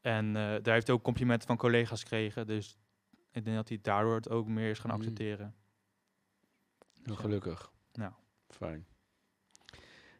En 0.00 0.26
eh, 0.26 0.42
daar 0.62 0.74
heeft 0.74 0.86
hij 0.86 0.96
ook 0.96 1.02
complimenten 1.02 1.46
van 1.46 1.56
collega's 1.56 2.00
gekregen. 2.02 2.46
Dus 2.46 2.78
ik 3.30 3.44
denk 3.44 3.56
dat 3.56 3.68
hij 3.68 3.78
daardoor 3.82 4.14
het 4.14 4.28
ook 4.30 4.46
meer 4.46 4.70
is 4.70 4.78
gaan 4.78 4.90
Hm. 4.90 4.96
accepteren. 4.96 5.54
Ja. 7.04 7.14
gelukkig. 7.14 7.72
Nou. 7.92 8.12
Fijn. 8.48 8.86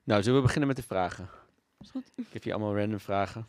Nou, 0.09 0.22
zullen 0.22 0.38
we 0.38 0.44
beginnen 0.44 0.68
met 0.68 0.76
de 0.76 0.82
vragen? 0.82 1.28
Is 1.78 1.90
goed. 1.90 2.12
Ik 2.16 2.32
heb 2.32 2.42
hier 2.42 2.52
allemaal 2.52 2.76
random 2.76 3.00
vragen. 3.00 3.46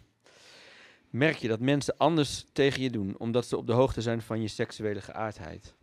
Merk 1.09 1.35
je 1.35 1.47
dat 1.47 1.59
mensen 1.59 1.97
anders 1.97 2.45
tegen 2.53 2.81
je 2.81 2.89
doen 2.89 3.17
omdat 3.17 3.45
ze 3.45 3.57
op 3.57 3.67
de 3.67 3.73
hoogte 3.73 4.01
zijn 4.01 4.21
van 4.21 4.41
je 4.41 4.47
seksuele 4.47 5.01
geaardheid? 5.01 5.75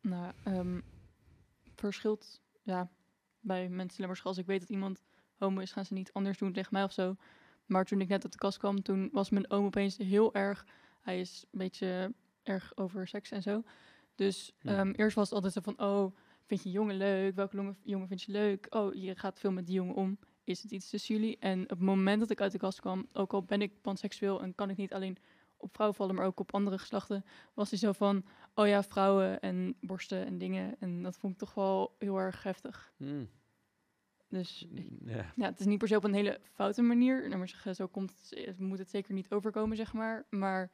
Nou, 0.00 0.32
ehm, 0.44 0.80
verschilt 1.74 2.40
ja, 2.62 2.90
bij 3.40 3.68
mensen. 3.68 4.06
Maar 4.06 4.20
als 4.22 4.38
ik 4.38 4.46
weet 4.46 4.60
dat 4.60 4.68
iemand 4.68 5.02
homo 5.34 5.60
is, 5.60 5.72
gaan 5.72 5.84
ze 5.84 5.92
niet 5.92 6.12
anders 6.12 6.38
doen 6.38 6.52
tegen 6.52 6.72
mij 6.72 6.82
of 6.84 6.92
zo. 6.92 7.16
Maar 7.66 7.84
toen 7.84 8.00
ik 8.00 8.08
net 8.08 8.22
uit 8.22 8.32
de 8.32 8.38
kast 8.38 8.58
kwam, 8.58 8.82
toen 8.82 9.08
was 9.12 9.30
mijn 9.30 9.50
oom 9.50 9.64
opeens 9.64 9.96
heel 9.96 10.34
erg... 10.34 10.66
Hij 11.00 11.20
is 11.20 11.44
een 11.50 11.58
beetje 11.58 12.14
erg 12.42 12.76
over 12.76 13.08
seks 13.08 13.30
en 13.30 13.42
zo. 13.42 13.62
Dus 14.14 14.52
Ja. 14.58 14.78
ehm, 14.78 14.90
eerst 14.90 15.16
was 15.16 15.24
het 15.24 15.34
altijd 15.34 15.52
zo 15.52 15.60
van... 15.60 15.80
Oh, 15.88 16.16
vind 16.46 16.62
je 16.62 16.70
jongen 16.70 16.96
leuk? 16.96 17.34
Welke 17.34 17.56
jongen, 17.56 17.76
jongen 17.82 18.08
vind 18.08 18.22
je 18.22 18.32
leuk? 18.32 18.66
Oh, 18.70 18.94
je 18.94 19.16
gaat 19.16 19.38
veel 19.38 19.52
met 19.52 19.66
die 19.66 19.74
jongen 19.74 19.94
om. 19.94 20.18
Is 20.44 20.62
het 20.62 20.70
iets 20.70 20.90
tussen 20.90 21.14
jullie? 21.14 21.38
En 21.38 21.62
op 21.62 21.68
het 21.68 21.78
moment 21.78 22.20
dat 22.20 22.30
ik 22.30 22.40
uit 22.40 22.52
de 22.52 22.58
kast 22.58 22.80
kwam... 22.80 23.08
Ook 23.12 23.32
al 23.32 23.42
ben 23.42 23.62
ik 23.62 23.80
panseksueel 23.80 24.42
en 24.42 24.54
kan 24.54 24.70
ik 24.70 24.76
niet 24.76 24.92
alleen 24.92 25.16
op 25.56 25.74
vrouwen 25.74 25.98
vallen... 25.98 26.14
maar 26.14 26.26
ook 26.26 26.40
op 26.40 26.54
andere 26.54 26.78
geslachten... 26.78 27.24
was 27.54 27.70
hij 27.70 27.78
zo 27.78 27.92
van 27.92 28.24
oh 28.54 28.66
ja, 28.66 28.82
vrouwen 28.82 29.40
en 29.40 29.76
borsten 29.80 30.26
en 30.26 30.38
dingen. 30.38 30.76
En 30.78 31.02
dat 31.02 31.16
vond 31.16 31.32
ik 31.32 31.38
toch 31.38 31.54
wel 31.54 31.94
heel 31.98 32.18
erg 32.18 32.42
heftig. 32.42 32.92
Hmm. 32.96 33.28
Dus 34.28 34.66
Ja. 35.04 35.32
ja, 35.36 35.46
het 35.46 35.60
is 35.60 35.66
niet 35.66 35.78
per 35.78 35.88
se 35.88 35.96
op 35.96 36.04
een 36.04 36.14
hele 36.14 36.40
foute 36.52 36.82
manier. 36.82 37.28
Nou, 37.28 37.38
maar 37.38 37.74
zo 37.74 37.86
komt 37.86 38.14
het, 38.16 38.32
eh, 38.32 38.58
moet 38.58 38.78
het 38.78 38.90
zeker 38.90 39.14
niet 39.14 39.30
overkomen, 39.30 39.76
zeg 39.76 39.92
maar. 39.92 40.26
Maar 40.30 40.70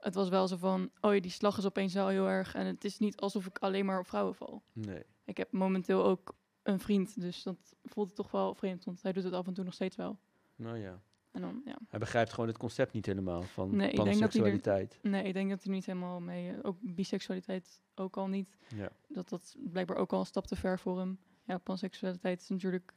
het 0.00 0.14
was 0.14 0.28
wel 0.28 0.48
zo 0.48 0.56
van, 0.56 0.90
oh 1.00 1.14
ja, 1.14 1.20
die 1.20 1.30
slag 1.30 1.58
is 1.58 1.66
opeens 1.66 1.94
wel 1.94 2.08
heel 2.08 2.28
erg. 2.28 2.54
En 2.54 2.66
het 2.66 2.84
is 2.84 2.98
niet 2.98 3.16
alsof 3.16 3.46
ik 3.46 3.58
alleen 3.58 3.84
maar 3.84 3.98
op 3.98 4.06
vrouwen 4.06 4.34
val. 4.34 4.62
Nee. 4.72 5.02
Ik 5.24 5.36
heb 5.36 5.52
momenteel 5.52 6.04
ook 6.04 6.36
een 6.62 6.80
vriend, 6.80 7.20
dus 7.20 7.42
dat 7.42 7.74
voelt 7.84 8.06
het 8.06 8.16
toch 8.16 8.30
wel 8.30 8.54
vreemd. 8.54 8.84
Want 8.84 9.02
hij 9.02 9.12
doet 9.12 9.24
het 9.24 9.32
af 9.32 9.46
en 9.46 9.54
toe 9.54 9.64
nog 9.64 9.74
steeds 9.74 9.96
wel. 9.96 10.18
Nou 10.56 10.78
ja. 10.78 11.00
En 11.32 11.40
dan, 11.40 11.62
ja. 11.64 11.78
Hij 11.88 11.98
begrijpt 11.98 12.32
gewoon 12.32 12.48
het 12.48 12.58
concept 12.58 12.92
niet 12.92 13.06
helemaal 13.06 13.42
van 13.42 13.76
Nee, 13.76 13.94
panseksualiteit. 13.94 14.98
Nee, 15.02 15.24
ik 15.24 15.32
denk 15.32 15.50
dat 15.50 15.62
hij 15.62 15.72
niet 15.72 15.86
helemaal 15.86 16.20
mee... 16.20 16.64
Ook 16.64 16.76
biseksualiteit 16.80 17.82
ook 17.94 18.16
al 18.16 18.28
niet. 18.28 18.56
Ja. 18.68 18.90
dat 19.08 19.28
dat 19.28 19.56
blijkbaar 19.58 19.96
ook 19.96 20.12
al 20.12 20.20
een 20.20 20.26
stap 20.26 20.46
te 20.46 20.56
ver 20.56 20.78
voor 20.78 20.98
hem. 20.98 21.18
Ja, 21.44 21.58
panseksualiteit 21.58 22.40
is 22.40 22.48
natuurlijk 22.48 22.94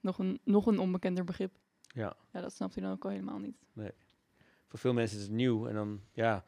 nog 0.00 0.18
een, 0.18 0.40
nog 0.44 0.66
een 0.66 0.78
onbekender 0.78 1.24
begrip. 1.24 1.58
Ja. 1.80 2.16
Ja, 2.32 2.40
dat 2.40 2.52
snapt 2.52 2.74
hij 2.74 2.82
dan 2.82 2.92
ook 2.92 3.04
al 3.04 3.10
helemaal 3.10 3.38
niet. 3.38 3.64
Voor 4.68 4.78
veel 4.78 4.92
mensen 4.92 5.16
is 5.16 5.22
het 5.22 5.32
nieuw. 5.32 5.66
En 5.66 5.74
dan, 5.74 6.00
ja, 6.12 6.44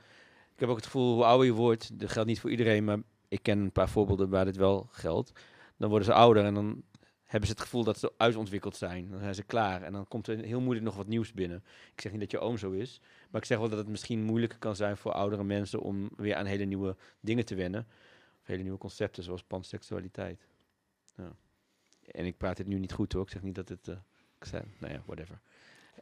ik 0.54 0.60
heb 0.60 0.68
ook 0.68 0.76
het 0.76 0.84
gevoel, 0.84 1.14
hoe 1.14 1.24
ouder 1.24 1.46
je 1.46 1.52
wordt, 1.52 2.00
dat 2.00 2.10
geldt 2.10 2.28
niet 2.28 2.40
voor 2.40 2.50
iedereen, 2.50 2.84
maar 2.84 2.98
ik 3.28 3.42
ken 3.42 3.58
een 3.58 3.72
paar 3.72 3.88
voorbeelden 3.88 4.28
waar 4.28 4.44
dit 4.44 4.56
wel 4.56 4.88
geldt. 4.90 5.32
Dan 5.76 5.88
worden 5.88 6.08
ze 6.08 6.14
ouder 6.14 6.44
en 6.44 6.54
dan 6.54 6.82
hebben 7.24 7.48
ze 7.48 7.54
het 7.54 7.62
gevoel 7.64 7.84
dat 7.84 7.98
ze 7.98 8.12
uitontwikkeld 8.16 8.76
zijn. 8.76 9.10
Dan 9.10 9.18
zijn 9.18 9.34
ze 9.34 9.42
klaar 9.42 9.82
en 9.82 9.92
dan 9.92 10.08
komt 10.08 10.26
er 10.26 10.38
heel 10.38 10.60
moeilijk 10.60 10.86
nog 10.86 10.96
wat 10.96 11.06
nieuws 11.06 11.32
binnen. 11.32 11.64
Ik 11.94 12.00
zeg 12.00 12.12
niet 12.12 12.20
dat 12.20 12.30
je 12.30 12.38
oom 12.38 12.58
zo 12.58 12.70
is, 12.70 13.00
maar 13.30 13.40
ik 13.40 13.46
zeg 13.46 13.58
wel 13.58 13.68
dat 13.68 13.78
het 13.78 13.88
misschien 13.88 14.22
moeilijker 14.22 14.58
kan 14.58 14.76
zijn 14.76 14.96
voor 14.96 15.12
oudere 15.12 15.44
mensen 15.44 15.80
om 15.80 16.10
weer 16.16 16.34
aan 16.34 16.46
hele 16.46 16.64
nieuwe 16.64 16.96
dingen 17.20 17.44
te 17.44 17.54
wennen. 17.54 17.86
Of 18.40 18.46
hele 18.46 18.62
nieuwe 18.62 18.78
concepten 18.78 19.22
zoals 19.22 19.42
panseksualiteit. 19.42 20.46
En 22.10 22.24
ik 22.24 22.36
praat 22.36 22.56
dit 22.56 22.66
nu 22.66 22.78
niet 22.78 22.92
goed 22.92 23.12
hoor, 23.12 23.22
ik 23.22 23.30
zeg 23.30 23.42
niet 23.42 23.54
dat 23.54 23.68
het... 23.68 23.88
eh, 23.88 23.96
ik 24.38 24.44
zei, 24.44 24.62
nou 24.78 24.92
ja, 24.92 25.02
whatever. 25.06 25.40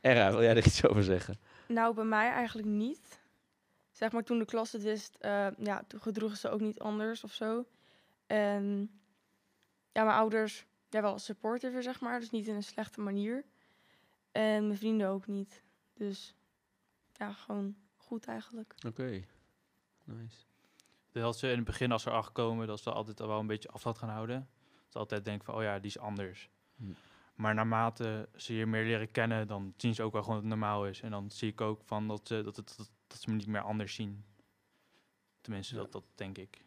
Era, 0.00 0.30
wil 0.30 0.42
jij 0.42 0.56
er 0.56 0.66
iets 0.66 0.86
over 0.86 1.04
zeggen? 1.04 1.38
Nou, 1.68 1.94
bij 1.94 2.04
mij 2.04 2.30
eigenlijk 2.30 2.68
niet. 2.68 3.20
Zeg 3.90 4.12
maar, 4.12 4.22
toen 4.22 4.38
de 4.38 4.44
klas 4.44 4.72
het 4.72 4.82
wist, 4.82 5.14
eh, 5.14 5.48
ja, 5.58 5.84
toen 5.86 6.00
gedroegen 6.00 6.38
ze 6.38 6.48
ook 6.48 6.60
niet 6.60 6.78
anders 6.78 7.24
of 7.24 7.32
zo. 7.32 7.66
En 8.26 8.90
ja, 9.92 10.04
mijn 10.04 10.16
ouders, 10.16 10.66
ja, 10.88 11.02
wel 11.02 11.18
supportive, 11.18 11.82
zeg 11.82 12.00
maar. 12.00 12.20
Dus 12.20 12.30
niet 12.30 12.46
in 12.46 12.54
een 12.54 12.62
slechte 12.62 13.00
manier. 13.00 13.44
En 14.32 14.66
mijn 14.66 14.78
vrienden 14.78 15.08
ook 15.08 15.26
niet. 15.26 15.62
Dus 15.94 16.34
ja, 17.12 17.32
gewoon 17.32 17.76
goed 17.96 18.26
eigenlijk. 18.26 18.74
Oké, 18.86 19.24
nice. 20.04 20.44
Dat 21.12 21.38
ze 21.38 21.48
in 21.50 21.56
het 21.56 21.64
begin, 21.64 21.92
als 21.92 22.02
ze 22.02 22.10
erachter 22.10 22.32
komen, 22.32 22.66
dat 22.66 22.80
ze 22.80 22.92
altijd 22.92 23.20
al 23.20 23.28
wel 23.28 23.38
een 23.38 23.46
beetje 23.46 23.68
afstand 23.68 23.98
gaan 23.98 24.08
houden. 24.08 24.48
Dat 24.82 24.92
ze 24.92 24.98
altijd 24.98 25.24
denken 25.24 25.44
van, 25.44 25.54
oh 25.54 25.62
ja, 25.62 25.78
die 25.78 25.86
is 25.86 25.98
anders. 25.98 26.50
Hm. 26.76 26.92
Maar 27.37 27.55
naarmate 27.55 28.28
ze 28.37 28.55
je 28.55 28.66
meer 28.66 28.84
leren 28.84 29.11
kennen, 29.11 29.47
dan 29.47 29.74
zien 29.76 29.95
ze 29.95 30.03
ook 30.03 30.12
wel 30.12 30.22
gewoon 30.22 30.37
dat 30.37 30.45
het 30.51 30.59
normaal 30.59 30.87
is. 30.87 31.01
En 31.01 31.11
dan 31.11 31.30
zie 31.30 31.51
ik 31.51 31.61
ook 31.61 31.80
van 31.84 32.09
dat, 32.09 32.20
ze 32.28 32.43
dat, 32.43 32.57
het, 32.57 32.74
dat, 32.76 32.91
dat 33.07 33.20
ze 33.20 33.30
me 33.30 33.37
niet 33.37 33.47
meer 33.47 33.61
anders 33.61 33.95
zien. 33.95 34.24
Tenminste, 35.41 35.74
Ja. 35.74 35.80
dat, 35.80 35.93
dat 35.93 36.05
denk 36.14 36.39
ik. 36.39 36.64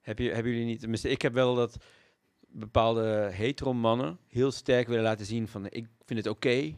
Heb 0.00 0.18
je, 0.18 0.30
hebben 0.30 0.52
jullie 0.52 0.66
niet, 0.66 0.80
tenminste, 0.80 1.08
ik 1.08 1.22
heb 1.22 1.32
wel 1.32 1.54
dat 1.54 1.76
bepaalde 2.40 3.30
hetero 3.32 3.72
mannen 3.72 4.18
heel 4.28 4.50
sterk 4.50 4.88
willen 4.88 5.02
laten 5.02 5.26
zien 5.26 5.48
van 5.48 5.66
ik 5.66 5.86
vind 6.04 6.18
het 6.18 6.28
oké. 6.28 6.50
En 6.50 6.76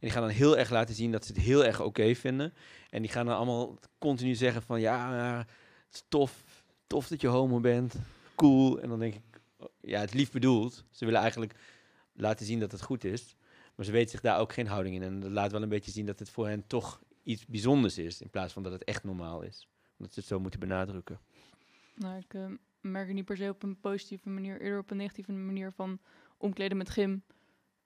die 0.00 0.10
gaan 0.10 0.22
dan 0.22 0.30
heel 0.30 0.58
erg 0.58 0.70
laten 0.70 0.94
zien 0.94 1.12
dat 1.12 1.24
ze 1.24 1.32
het 1.32 1.42
heel 1.42 1.64
erg 1.64 1.80
oké 1.80 2.14
vinden. 2.14 2.54
En 2.90 3.02
die 3.02 3.10
gaan 3.10 3.26
dan 3.26 3.36
allemaal 3.36 3.78
continu 3.98 4.34
zeggen 4.34 4.62
van 4.62 4.80
ja, 4.80 5.36
het 5.86 5.94
is 5.94 6.04
tof, 6.08 6.64
tof 6.86 7.08
dat 7.08 7.20
je 7.20 7.26
homo 7.26 7.60
bent, 7.60 7.94
cool. 8.34 8.80
En 8.80 8.88
dan 8.88 8.98
denk 8.98 9.14
ik, 9.14 9.27
ja, 9.80 10.00
het 10.00 10.14
lief 10.14 10.30
bedoeld. 10.30 10.84
Ze 10.90 11.04
willen 11.04 11.20
eigenlijk 11.20 11.54
laten 12.12 12.46
zien 12.46 12.60
dat 12.60 12.72
het 12.72 12.82
goed 12.82 13.04
is. 13.04 13.36
Maar 13.74 13.86
ze 13.86 13.92
weten 13.92 14.10
zich 14.10 14.20
daar 14.20 14.38
ook 14.38 14.52
geen 14.52 14.66
houding 14.66 14.94
in. 14.94 15.02
En 15.02 15.20
dat 15.20 15.30
laat 15.30 15.52
wel 15.52 15.62
een 15.62 15.68
beetje 15.68 15.90
zien 15.90 16.06
dat 16.06 16.18
het 16.18 16.30
voor 16.30 16.48
hen 16.48 16.66
toch 16.66 17.02
iets 17.22 17.46
bijzonders 17.46 17.98
is. 17.98 18.20
In 18.20 18.30
plaats 18.30 18.52
van 18.52 18.62
dat 18.62 18.72
het 18.72 18.84
echt 18.84 19.04
normaal 19.04 19.42
is. 19.42 19.68
Omdat 19.98 20.14
ze 20.14 20.20
het 20.20 20.28
zo 20.28 20.40
moeten 20.40 20.60
benadrukken. 20.60 21.20
Nou, 21.94 22.18
ik 22.18 22.34
eh, 22.34 22.46
merk 22.80 23.06
het 23.06 23.14
niet 23.14 23.24
per 23.24 23.36
se 23.36 23.48
op 23.48 23.62
een 23.62 23.80
positieve 23.80 24.28
manier, 24.28 24.60
eerder 24.60 24.78
op 24.78 24.90
een 24.90 24.96
negatieve 24.96 25.32
manier 25.32 25.72
van 25.72 25.98
omkleden 26.36 26.76
met 26.76 26.88
gym. 26.88 27.22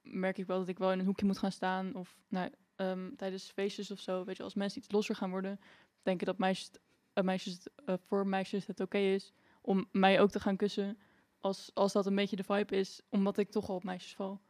Merk 0.03 0.39
ik 0.39 0.47
wel 0.47 0.59
dat 0.59 0.69
ik 0.69 0.79
wel 0.79 0.93
in 0.93 0.99
een 0.99 1.05
hoekje 1.05 1.27
moet 1.27 1.39
gaan 1.39 1.53
staan. 1.53 1.95
Of 1.95 2.17
nou, 2.29 2.51
ehm, 2.77 3.15
tijdens 3.17 3.51
feestjes 3.51 3.91
of 3.91 4.01
zo, 4.01 4.25
weet 4.25 4.37
je, 4.37 4.43
als 4.43 4.55
mensen 4.55 4.79
iets 4.79 4.93
losser 4.93 5.17
gaan 5.17 5.31
worden, 5.31 5.61
denken 6.03 6.27
dat 6.27 6.39
meisjes, 6.39 6.71
eh, 7.13 7.25
meisjes 7.25 7.59
eh, 7.85 7.95
voor 8.07 8.27
meisjes 8.27 8.67
het 8.67 8.81
oké 8.81 8.99
is 8.99 9.33
om 9.61 9.89
mij 9.91 10.21
ook 10.21 10.31
te 10.31 10.41
gaan 10.41 10.57
kussen. 10.57 10.99
Als, 11.43 11.71
als 11.75 11.93
dat 11.93 12.07
een 12.07 12.15
beetje 12.15 12.37
de 12.37 12.45
vibe 12.45 12.77
is, 12.77 13.01
omdat 13.09 13.39
ik 13.39 13.51
toch 13.51 13.69
al 13.69 13.75
op 13.75 13.85
meisjes 13.85 14.15
val. 14.15 14.41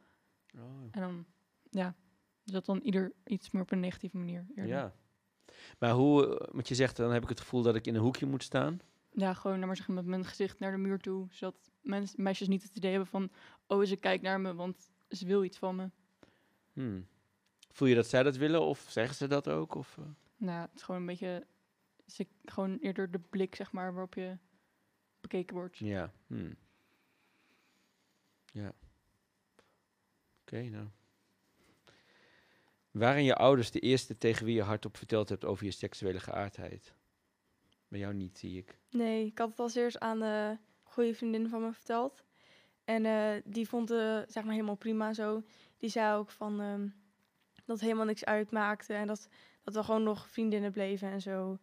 En 0.91 1.01
dan, 1.01 1.25
ja, 1.69 1.95
dus 2.43 2.53
dat 2.53 2.65
dan 2.65 2.79
ieder 2.79 3.13
iets 3.25 3.51
meer 3.51 3.61
op 3.61 3.71
een 3.71 3.79
negatieve 3.79 4.17
manier. 4.17 4.45
eerder. 4.49 4.67
Ja. 4.67 4.95
Maar 5.79 5.91
hoe, 5.91 6.39
eh, 6.39 6.53
want 6.53 6.67
je 6.67 6.75
zegt, 6.75 6.97
dan 6.97 7.11
heb 7.11 7.23
ik 7.23 7.29
het 7.29 7.39
gevoel 7.39 7.61
dat 7.61 7.75
ik 7.75 7.87
in 7.87 7.95
een 7.95 8.01
hoekje 8.01 8.25
moet 8.25 8.43
staan. 8.43 8.79
Ja, 9.11 9.33
gewoon 9.33 9.55
nou 9.55 9.67
maar 9.67 9.75
zeggen, 9.75 9.93
met 9.93 10.05
mijn 10.05 10.25
gezicht 10.25 10.59
naar 10.59 10.71
de 10.71 10.77
muur 10.77 10.99
toe. 10.99 11.27
Zodat 11.29 11.71
mens, 11.81 12.15
meisjes 12.15 12.47
niet 12.47 12.63
het 12.63 12.75
idee 12.75 12.89
hebben 12.91 13.09
van... 13.09 13.31
Oh, 13.67 13.85
ze 13.85 13.95
kijkt 13.95 14.23
naar 14.23 14.41
me, 14.41 14.53
want 14.53 14.91
ze 15.09 15.25
wil 15.25 15.43
iets 15.43 15.57
van 15.57 15.75
me. 15.75 15.89
Hmm. 16.73 17.07
Voel 17.71 17.87
je 17.87 17.95
dat 17.95 18.07
zij 18.07 18.23
dat 18.23 18.35
willen 18.35 18.61
of 18.61 18.85
zeggen 18.89 19.15
ze 19.15 19.27
dat 19.27 19.49
ook? 19.49 19.75
Of, 19.75 19.97
eh? 19.97 20.03
Nou, 20.37 20.61
het 20.61 20.75
is 20.75 20.81
gewoon 20.81 21.01
een 21.01 21.07
beetje... 21.07 21.45
Ze, 22.05 22.27
gewoon 22.45 22.77
eerder 22.77 23.11
de 23.11 23.19
blik, 23.19 23.55
zeg 23.55 23.71
maar, 23.71 23.93
waarop 23.93 24.13
je 24.13 24.37
bekeken 25.21 25.55
wordt. 25.55 25.77
Ja. 25.77 26.13
Hmm. 26.27 26.55
Ja. 28.53 28.73
Oké, 30.41 30.61
nou. 30.61 30.87
Waren 32.91 33.23
je 33.23 33.35
ouders 33.35 33.71
de 33.71 33.79
eerste 33.79 34.17
tegen 34.17 34.45
wie 34.45 34.55
je 34.55 34.61
hardop 34.61 34.97
verteld 34.97 35.29
hebt 35.29 35.45
over 35.45 35.65
je 35.65 35.71
seksuele 35.71 36.19
geaardheid? 36.19 36.93
Bij 37.87 37.99
jou 37.99 38.13
niet, 38.13 38.37
zie 38.37 38.57
ik. 38.57 38.77
Nee, 38.89 39.25
ik 39.25 39.37
had 39.37 39.49
het 39.49 39.59
als 39.59 39.75
eerst 39.75 39.99
aan 39.99 40.21
een 40.21 40.59
goede 40.83 41.13
vriendin 41.13 41.49
van 41.49 41.61
me 41.61 41.73
verteld. 41.73 42.23
En 42.83 43.05
eh, 43.05 43.41
die 43.45 43.67
vond 43.67 43.89
het 43.89 44.31
zeg 44.31 44.43
maar 44.43 44.53
helemaal 44.53 44.75
prima 44.75 45.13
zo. 45.13 45.43
Die 45.77 45.89
zei 45.89 46.15
ook 46.15 46.29
van 46.29 46.61
ehm, 46.61 46.87
dat 47.65 47.79
helemaal 47.79 48.05
niks 48.05 48.25
uitmaakte. 48.25 48.93
En 48.93 49.07
dat, 49.07 49.27
dat 49.63 49.73
we 49.73 49.83
gewoon 49.83 50.03
nog 50.03 50.29
vriendinnen 50.29 50.71
bleven 50.71 51.11
en 51.11 51.21
zo. 51.21 51.57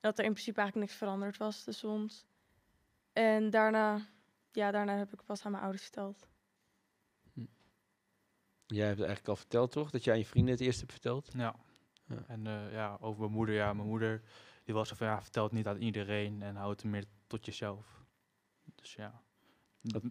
Dat 0.00 0.18
er 0.18 0.24
in 0.24 0.32
principe 0.32 0.60
eigenlijk 0.60 0.88
niks 0.88 0.98
veranderd 0.98 1.36
was 1.36 1.64
tussen 1.64 1.88
ons. 1.88 2.26
En 3.12 3.50
daarna, 3.50 4.06
ja, 4.56 4.70
daarna 4.70 4.96
heb 4.96 5.12
ik 5.12 5.24
pas 5.24 5.44
aan 5.44 5.50
mijn 5.50 5.62
ouders 5.62 5.82
verteld. 5.84 6.28
Jij 8.66 8.86
hebt 8.86 8.98
het 8.98 9.06
eigenlijk 9.06 9.28
al 9.28 9.36
verteld, 9.36 9.72
toch? 9.72 9.90
Dat 9.90 10.04
je 10.04 10.10
aan 10.10 10.18
je 10.18 10.26
vrienden 10.26 10.52
het 10.54 10.62
eerst 10.62 10.78
hebt 10.80 10.92
verteld? 10.92 11.32
Ja. 11.32 11.56
Ja. 12.06 12.24
En 12.26 12.46
eh, 12.46 12.72
ja, 12.72 12.96
over 13.00 13.20
mijn 13.20 13.32
moeder. 13.32 13.54
Ja, 13.54 13.72
mijn 13.72 13.88
moeder 13.88 14.22
die 14.64 14.74
was 14.74 14.88
zo 14.88 14.94
van, 14.94 15.06
ja, 15.06 15.22
vertel 15.22 15.42
het 15.44 15.52
niet 15.52 15.66
aan 15.66 15.76
iedereen 15.76 16.42
en 16.42 16.56
houd 16.56 16.82
het 16.82 16.90
meer 16.90 17.04
tot 17.26 17.44
jezelf. 17.46 18.04
Dus 18.74 18.94
ja. 18.94 19.22
Dat- 19.80 20.02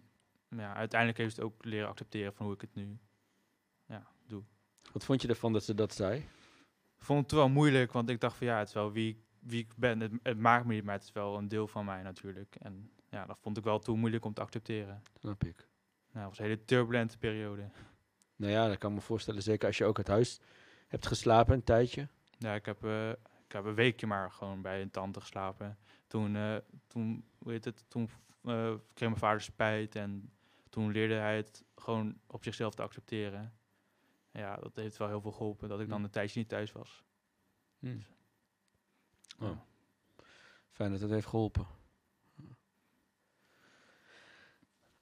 ja, 0.48 0.74
uiteindelijk 0.74 1.18
heeft 1.20 1.36
het 1.36 1.44
ook 1.44 1.64
leren 1.64 1.88
accepteren 1.88 2.32
van 2.34 2.46
hoe 2.46 2.54
ik 2.54 2.60
het 2.60 2.74
nu 2.74 2.98
ja, 3.86 4.06
doe. 4.26 4.42
Wat 4.92 5.04
vond 5.04 5.22
je 5.22 5.28
ervan 5.28 5.52
dat 5.52 5.64
ze 5.64 5.74
dat 5.74 5.94
zei? 5.94 6.18
Ik 6.96 7.02
vond 7.04 7.22
het 7.22 7.32
wel 7.32 7.48
moeilijk, 7.48 7.92
want 7.92 8.08
ik 8.08 8.20
dacht 8.20 8.36
van 8.36 8.46
ja, 8.46 8.58
het 8.58 8.68
is 8.68 8.74
wel 8.74 8.92
wie, 8.92 9.08
ik- 9.10 9.24
wie 9.38 9.60
ik 9.60 9.76
ben. 9.76 10.00
Het, 10.00 10.12
het 10.22 10.38
maakt 10.38 10.66
me 10.66 10.74
niet, 10.74 10.84
maar 10.84 10.94
het 10.94 11.02
is 11.04 11.12
wel 11.12 11.36
een 11.38 11.48
deel 11.48 11.66
van 11.68 11.84
mij 11.84 12.02
natuurlijk. 12.02 12.54
En 12.54 12.90
ja, 13.16 13.26
dat 13.26 13.38
vond 13.40 13.56
ik 13.56 13.64
wel 13.64 13.78
toen 13.78 13.98
moeilijk 13.98 14.24
om 14.24 14.32
te 14.34 14.40
accepteren. 14.40 15.02
Snap 15.20 15.44
ik. 15.44 15.56
Nou, 16.12 16.26
het 16.28 16.28
was 16.28 16.38
een 16.38 16.44
hele 16.44 16.64
turbulente 16.64 17.18
periode. 17.18 17.70
Nou 18.36 18.52
ja, 18.52 18.68
dat 18.68 18.78
kan 18.78 18.94
me 18.94 19.00
voorstellen. 19.00 19.42
Zeker 19.42 19.66
als 19.66 19.78
je 19.78 19.84
ook 19.84 19.96
uit 19.98 20.08
huis 20.08 20.40
hebt 20.88 21.06
geslapen 21.06 21.54
een 21.54 21.64
tijdje. 21.64 22.08
Ja, 22.38 22.54
ik 22.54 22.66
heb, 22.66 22.84
eh, 22.84 23.10
ik 23.46 23.52
heb 23.52 23.64
een 23.64 23.74
weekje 23.74 24.06
maar 24.06 24.30
gewoon 24.30 24.62
bij 24.62 24.82
een 24.82 24.90
tante 24.90 25.20
geslapen. 25.20 25.78
Toen, 26.06 26.36
eh, 26.36 26.56
toen, 26.86 27.24
hoe 27.38 27.52
heet 27.52 27.64
het, 27.64 27.84
toen 27.88 28.10
eh, 28.42 28.74
kreeg 28.94 29.08
mijn 29.08 29.16
vader 29.20 29.40
spijt 29.40 29.94
en 29.94 30.32
toen 30.70 30.90
leerde 30.92 31.14
hij 31.14 31.36
het 31.36 31.64
gewoon 31.76 32.18
op 32.26 32.44
zichzelf 32.44 32.74
te 32.74 32.82
accepteren. 32.82 33.52
Ja, 34.30 34.56
dat 34.56 34.76
heeft 34.76 34.96
wel 34.96 35.08
heel 35.08 35.20
veel 35.20 35.32
geholpen 35.32 35.68
dat 35.68 35.80
ik 35.80 35.88
dan 35.88 35.98
Hm. 35.98 36.04
een 36.04 36.10
tijdje 36.10 36.38
niet 36.38 36.48
thuis 36.48 36.72
was. 36.72 37.04
Oh, 37.82 37.90
Ja. 39.38 39.64
fijn 40.70 40.90
dat 40.90 41.00
het 41.00 41.10
heeft 41.10 41.26
geholpen. 41.26 41.66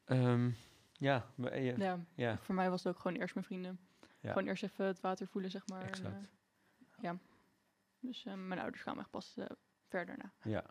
Ehm, 0.04 0.50
ja, 0.92 1.26
maar, 1.34 1.50
eh, 1.50 1.76
Ja, 1.76 1.98
ja, 2.14 2.38
voor 2.38 2.54
mij 2.54 2.70
was 2.70 2.84
het 2.84 2.94
ook 2.94 3.00
gewoon 3.00 3.16
eerst 3.16 3.34
mijn 3.34 3.46
vrienden. 3.46 3.78
Ja. 4.20 4.32
Gewoon 4.32 4.48
eerst 4.48 4.62
even 4.62 4.84
het 4.86 5.00
water 5.00 5.26
voelen, 5.26 5.50
zeg 5.50 5.66
maar. 5.68 5.80
en, 5.82 5.88
Exact. 5.88 6.14
eh, 6.14 7.02
ja. 7.02 7.18
Dus 8.00 8.24
eh, 8.24 8.34
mijn 8.34 8.60
ouders 8.60 8.82
kwamen 8.82 9.00
echt 9.00 9.10
pas 9.10 9.34
verder 9.88 10.16
na. 10.18 10.32
ja. 10.50 10.64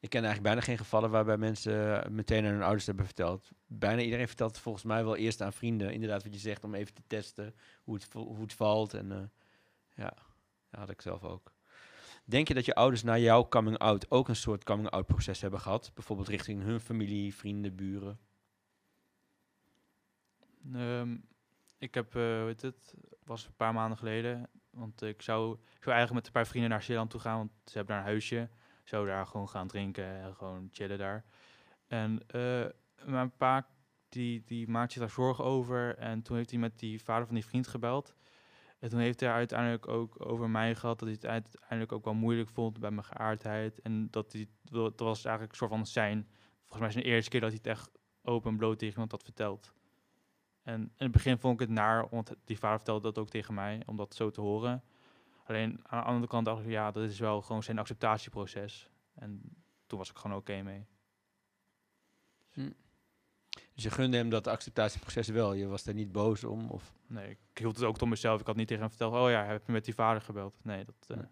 Ik 0.00 0.10
ken 0.10 0.24
eigenlijk 0.24 0.54
bijna 0.54 0.66
geen 0.66 0.78
gevallen 0.78 1.10
waarbij 1.10 1.36
mensen 1.36 2.06
meteen 2.14 2.44
aan 2.44 2.50
hun 2.52 2.62
ouders 2.62 2.86
hebben 2.86 3.04
verteld. 3.04 3.50
Bijna 3.66 4.02
iedereen 4.02 4.26
vertelt 4.26 4.50
het 4.50 4.60
volgens 4.60 4.84
mij 4.84 5.04
wel 5.04 5.16
eerst 5.16 5.40
aan 5.40 5.52
vrienden. 5.52 5.92
Inderdaad, 5.92 6.22
wat 6.22 6.32
je 6.34 6.38
zegt, 6.40 6.64
om 6.64 6.74
even 6.74 6.94
te 6.94 7.02
testen 7.06 7.54
hoe 7.82 7.94
het, 7.94 8.12
hoe 8.12 8.40
het 8.40 8.52
valt. 8.54 8.94
En 8.94 9.32
ja, 9.94 10.12
dat 10.70 10.80
had 10.80 10.90
ik 10.90 11.00
zelf 11.00 11.24
ook. 11.24 11.52
Denk 12.30 12.48
je 12.48 12.54
dat 12.54 12.64
je 12.64 12.74
ouders 12.74 13.02
na 13.02 13.18
jouw 13.18 13.48
coming-out 13.48 14.10
ook 14.10 14.28
een 14.28 14.36
soort 14.36 14.64
coming-out 14.64 15.06
proces 15.06 15.40
hebben 15.40 15.60
gehad? 15.60 15.90
Bijvoorbeeld 15.94 16.28
richting 16.28 16.62
hun 16.62 16.80
familie, 16.80 17.34
vrienden, 17.34 17.74
buren? 17.74 18.18
Ehm, 20.74 21.16
ik 21.78 21.94
heb, 21.94 22.16
eh 22.16 22.22
hoe 22.22 22.46
heet 22.46 22.62
het, 22.62 22.94
was 23.24 23.46
een 23.46 23.56
paar 23.56 23.74
maanden 23.74 23.98
geleden. 23.98 24.48
Want 24.70 25.02
ik 25.02 25.22
zou, 25.22 25.52
ik 25.54 25.82
zou 25.82 25.96
eigenlijk 25.96 26.12
met 26.12 26.26
een 26.26 26.32
paar 26.32 26.46
vrienden 26.46 26.70
naar 26.70 26.82
Zeeland 26.82 27.10
toe 27.10 27.20
gaan, 27.20 27.36
want 27.36 27.50
ze 27.64 27.76
hebben 27.76 27.94
daar 27.94 28.04
een 28.04 28.10
huisje. 28.10 28.48
Zou 28.84 29.06
daar 29.06 29.26
gewoon 29.26 29.48
gaan 29.48 29.68
drinken 29.68 30.20
en 30.22 30.34
gewoon 30.34 30.68
chillen 30.72 30.98
daar. 30.98 31.24
En 31.86 32.20
eh, 32.26 32.66
mijn 33.04 33.36
pa, 33.36 33.68
die, 34.08 34.42
die 34.44 34.68
maakt 34.68 34.92
zich 34.92 35.00
daar 35.00 35.10
zorgen 35.10 35.44
over. 35.44 35.96
En 35.96 36.22
toen 36.22 36.36
heeft 36.36 36.50
hij 36.50 36.58
met 36.58 36.78
die 36.78 37.02
vader 37.02 37.26
van 37.26 37.34
die 37.34 37.46
vriend 37.46 37.66
gebeld. 37.66 38.14
En 38.80 38.88
toen 38.88 38.98
heeft 38.98 39.20
hij 39.20 39.30
uiteindelijk 39.30 39.88
ook 39.88 40.26
over 40.26 40.50
mij 40.50 40.74
gehad 40.74 40.98
dat 40.98 41.08
hij 41.08 41.16
het 41.20 41.26
uiteindelijk 41.26 41.92
ook 41.92 42.04
wel 42.04 42.14
moeilijk 42.14 42.48
vond 42.48 42.78
bij 42.78 42.90
mijn 42.90 43.04
geaardheid. 43.04 43.80
En 43.80 44.10
dat 44.10 44.32
hij, 44.32 44.48
dat 44.62 45.00
was 45.00 45.24
eigenlijk 45.24 45.52
een 45.52 45.58
soort 45.58 45.70
van 45.70 45.86
zijn, 45.86 46.28
volgens 46.58 46.80
mij 46.80 46.90
zijn 46.90 47.04
eerste 47.04 47.30
keer 47.30 47.40
dat 47.40 47.48
hij 47.48 47.58
het 47.62 47.72
echt 47.72 47.90
open 48.22 48.50
en 48.50 48.56
bloot 48.56 48.78
tegen 48.78 48.94
iemand 48.94 49.10
had 49.10 49.22
verteld. 49.22 49.74
En 50.62 50.80
in 50.80 50.90
het 50.96 51.10
begin 51.10 51.38
vond 51.38 51.60
ik 51.60 51.66
het 51.68 51.76
naar, 51.76 52.08
want 52.08 52.34
die 52.44 52.58
vader 52.58 52.76
vertelde 52.76 53.02
dat 53.02 53.18
ook 53.18 53.28
tegen 53.28 53.54
mij, 53.54 53.82
om 53.86 53.96
dat 53.96 54.14
zo 54.14 54.30
te 54.30 54.40
horen. 54.40 54.82
Alleen 55.44 55.80
aan 55.82 56.00
de 56.00 56.06
andere 56.06 56.26
kant 56.26 56.44
dacht 56.44 56.62
ik, 56.62 56.70
ja, 56.70 56.90
dat 56.90 57.02
is 57.02 57.18
wel 57.18 57.42
gewoon 57.42 57.62
zijn 57.62 57.78
acceptatieproces. 57.78 58.90
En 59.14 59.42
toen 59.86 59.98
was 59.98 60.10
ik 60.10 60.16
gewoon 60.16 60.36
oké 60.36 60.62
mee. 60.62 60.86
Dus 63.74 63.82
je 63.82 63.90
gunde 63.90 64.16
hem 64.16 64.28
dat 64.28 64.46
acceptatieproces 64.46 65.28
wel. 65.28 65.52
Je 65.52 65.66
was 65.66 65.84
daar 65.84 65.94
niet 65.94 66.12
boos 66.12 66.44
om. 66.44 66.70
Of, 66.70 66.92
Nee, 67.06 67.30
ik 67.30 67.38
hield 67.54 67.76
het 67.76 67.84
ook 67.84 67.98
tot 67.98 68.08
mezelf. 68.08 68.40
Ik 68.40 68.46
had 68.46 68.56
niet 68.56 68.68
tegen 68.68 68.82
hem 68.82 68.90
verteld, 68.90 69.14
oh 69.14 69.30
ja, 69.30 69.44
heb 69.44 69.66
je 69.66 69.72
met 69.72 69.84
die 69.84 69.94
vader 69.94 70.22
gebeld? 70.22 70.64
Nee, 70.64 70.84
dat, 70.84 71.18
eh, 71.18 71.24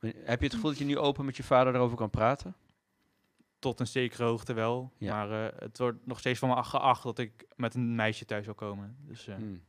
Nee. 0.00 0.14
Heb 0.24 0.38
je 0.38 0.44
het 0.44 0.54
gevoel 0.54 0.70
dat 0.70 0.78
je 0.78 0.84
nu 0.84 0.98
open 0.98 1.24
met 1.24 1.36
je 1.36 1.42
vader 1.42 1.74
erover 1.74 1.96
kan 1.96 2.10
praten? 2.10 2.54
tot 3.58 3.80
een 3.80 3.86
zekere 3.86 4.24
hoogte 4.24 4.52
wel. 4.52 4.92
Ja. 4.96 5.14
Maar 5.14 5.46
eh, 5.46 5.60
het 5.60 5.78
wordt 5.78 6.06
nog 6.06 6.18
steeds 6.18 6.38
van 6.38 6.48
me 6.48 6.62
geacht 6.62 7.02
dat 7.02 7.18
ik 7.18 7.46
met 7.56 7.74
een 7.74 7.94
meisje 7.94 8.24
thuis 8.24 8.44
wil 8.44 8.54
komen. 8.54 8.96
Dus 9.00 9.26
eh, 9.26 9.34
Hmm. 9.34 9.64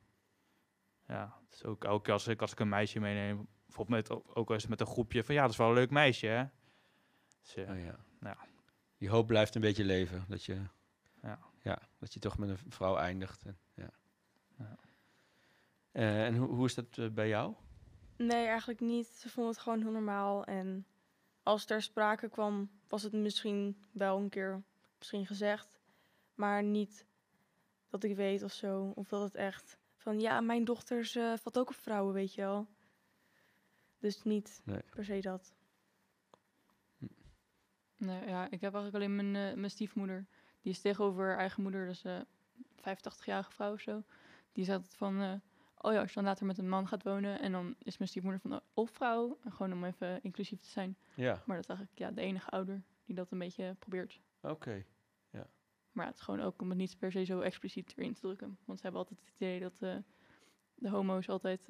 ja, 1.08 1.38
het 1.46 1.54
is 1.54 1.64
ook 1.64 2.04
keer 2.04 2.14
als 2.14 2.28
ik, 2.28 2.42
als 2.42 2.52
ik 2.52 2.60
een 2.60 2.70
meisje 2.70 3.00
meeneem, 3.00 3.48
bijvoorbeeld 3.66 4.10
met, 4.10 4.36
ook 4.36 4.50
het 4.50 4.70
met 4.70 4.80
een 4.80 4.88
groepje, 4.88 5.24
van 5.24 5.36
ja, 5.36 5.42
dat 5.42 5.52
is 5.52 5.58
wel 5.58 5.68
een 5.68 5.74
leuk 5.74 5.90
meisje, 5.90 6.28
hè? 6.28 6.44
Dus, 7.42 7.56
Oh, 7.68 7.84
ja. 7.84 8.00
Ja. 8.22 8.38
Die 8.98 9.10
hoop 9.10 9.28
blijft 9.28 9.56
een 9.56 9.62
beetje 9.62 9.84
leven. 9.84 10.26
Dat 10.28 10.44
je, 10.44 10.62
Ja. 11.22 11.40
Ja, 11.64 11.82
dat 11.98 12.14
je 12.14 12.20
toch 12.20 12.38
met 12.38 12.50
een 12.50 12.58
vrouw 12.72 12.96
eindigt. 12.98 13.46
En, 13.46 13.58
ja. 13.74 13.90
Ja. 14.58 14.76
Eh, 15.92 16.26
en 16.26 16.36
hoe, 16.36 16.48
hoe 16.48 16.66
is 16.66 16.74
dat 16.74 16.98
eh, 16.98 17.10
bij 17.10 17.28
jou? 17.28 17.56
Nee, 18.18 18.46
eigenlijk 18.46 18.80
niet. 18.80 19.08
Ze 19.08 19.30
vonden 19.30 19.54
het 19.54 19.62
gewoon 19.62 19.82
heel 19.82 19.92
normaal. 19.92 20.44
En 20.46 20.86
als 21.44 21.66
ter 21.66 21.82
sprake 21.82 22.30
kwam, 22.30 22.70
was 22.88 23.04
het 23.04 23.14
misschien 23.14 23.84
wel 23.92 24.18
een 24.18 24.30
keer 24.30 24.64
misschien 24.98 25.26
gezegd. 25.26 25.80
Maar 26.36 26.64
niet 26.64 27.06
dat 27.90 28.04
ik 28.04 28.16
weet 28.16 28.44
of 28.44 28.52
zo. 28.52 28.92
Of 28.96 29.08
dat 29.08 29.22
het 29.22 29.36
echt 29.36 29.78
van, 29.96 30.20
ja, 30.20 30.42
mijn 30.42 30.64
dochters 30.66 31.16
eh 31.16 31.34
valt 31.38 31.58
ook 31.58 31.70
op 31.70 31.76
vrouwen, 31.76 32.14
weet 32.14 32.34
je 32.34 32.42
wel. 32.42 32.68
Dus 34.00 34.24
niet 34.24 34.62
Nee. 34.66 34.82
per 34.90 35.06
se 35.06 35.20
dat. 35.20 35.54
Nee, 37.98 38.28
ja, 38.28 38.44
ik 38.46 38.62
heb 38.62 38.74
eigenlijk 38.74 38.96
alleen 38.96 39.16
mijn, 39.16 39.36
eh, 39.36 39.58
mijn 39.58 39.72
stiefmoeder. 39.72 40.28
Die 40.62 40.72
is 40.72 40.82
tegenover 40.82 41.26
haar 41.28 41.38
eigen 41.38 41.62
moeder, 41.64 41.86
dus 41.88 42.04
eh 42.04 42.20
85-jarige 42.80 43.52
vrouw 43.52 43.74
of 43.74 43.80
zo. 43.82 44.04
Die 44.52 44.66
zegt 44.66 44.84
het 44.84 44.96
van, 44.96 45.22
eh, 45.22 45.34
oh 45.78 45.94
ja, 45.94 46.00
als 46.00 46.10
je 46.10 46.16
dan 46.16 46.24
later 46.24 46.46
met 46.46 46.58
een 46.58 46.70
man 46.70 46.88
gaat 46.88 47.04
wonen... 47.04 47.40
en 47.40 47.52
dan 47.52 47.76
is 47.80 47.98
mijn 47.98 48.10
stiefmoeder 48.10 48.42
van, 48.42 48.54
oh, 48.54 48.60
of 48.74 48.90
vrouw. 48.92 49.38
En 49.44 49.52
gewoon 49.52 49.74
om 49.74 49.84
even 49.86 50.24
inclusief 50.24 50.60
te 50.62 50.70
zijn. 50.70 50.98
Ja, 51.16 51.44
Maar 51.46 51.56
dat 51.56 51.70
is 51.70 51.76
eigenlijk 51.76 52.00
ja, 52.00 52.12
de 52.12 52.22
enige 52.22 52.50
ouder 52.50 52.84
die 53.06 53.16
dat 53.16 53.32
een 53.32 53.40
beetje 53.40 53.76
probeert. 53.80 54.20
oké. 54.42 54.86
Maar 55.92 56.04
ja, 56.06 56.12
het 56.12 56.20
is 56.20 56.26
gewoon 56.26 56.42
ook 56.42 56.62
om 56.62 56.70
het 56.70 56.78
niet 56.78 56.98
per 56.98 57.12
se 57.12 57.24
zo 57.24 57.40
expliciet 57.40 57.94
erin 57.98 58.14
te 58.14 58.20
drukken. 58.20 58.58
Want 58.66 58.78
ze 58.80 58.84
hebben 58.84 59.02
altijd 59.02 59.20
het 59.20 59.34
idee 59.36 59.60
dat 59.60 59.82
eh, 59.82 59.96
de 60.76 60.90
homo's 60.90 61.30
altijd 61.30 61.68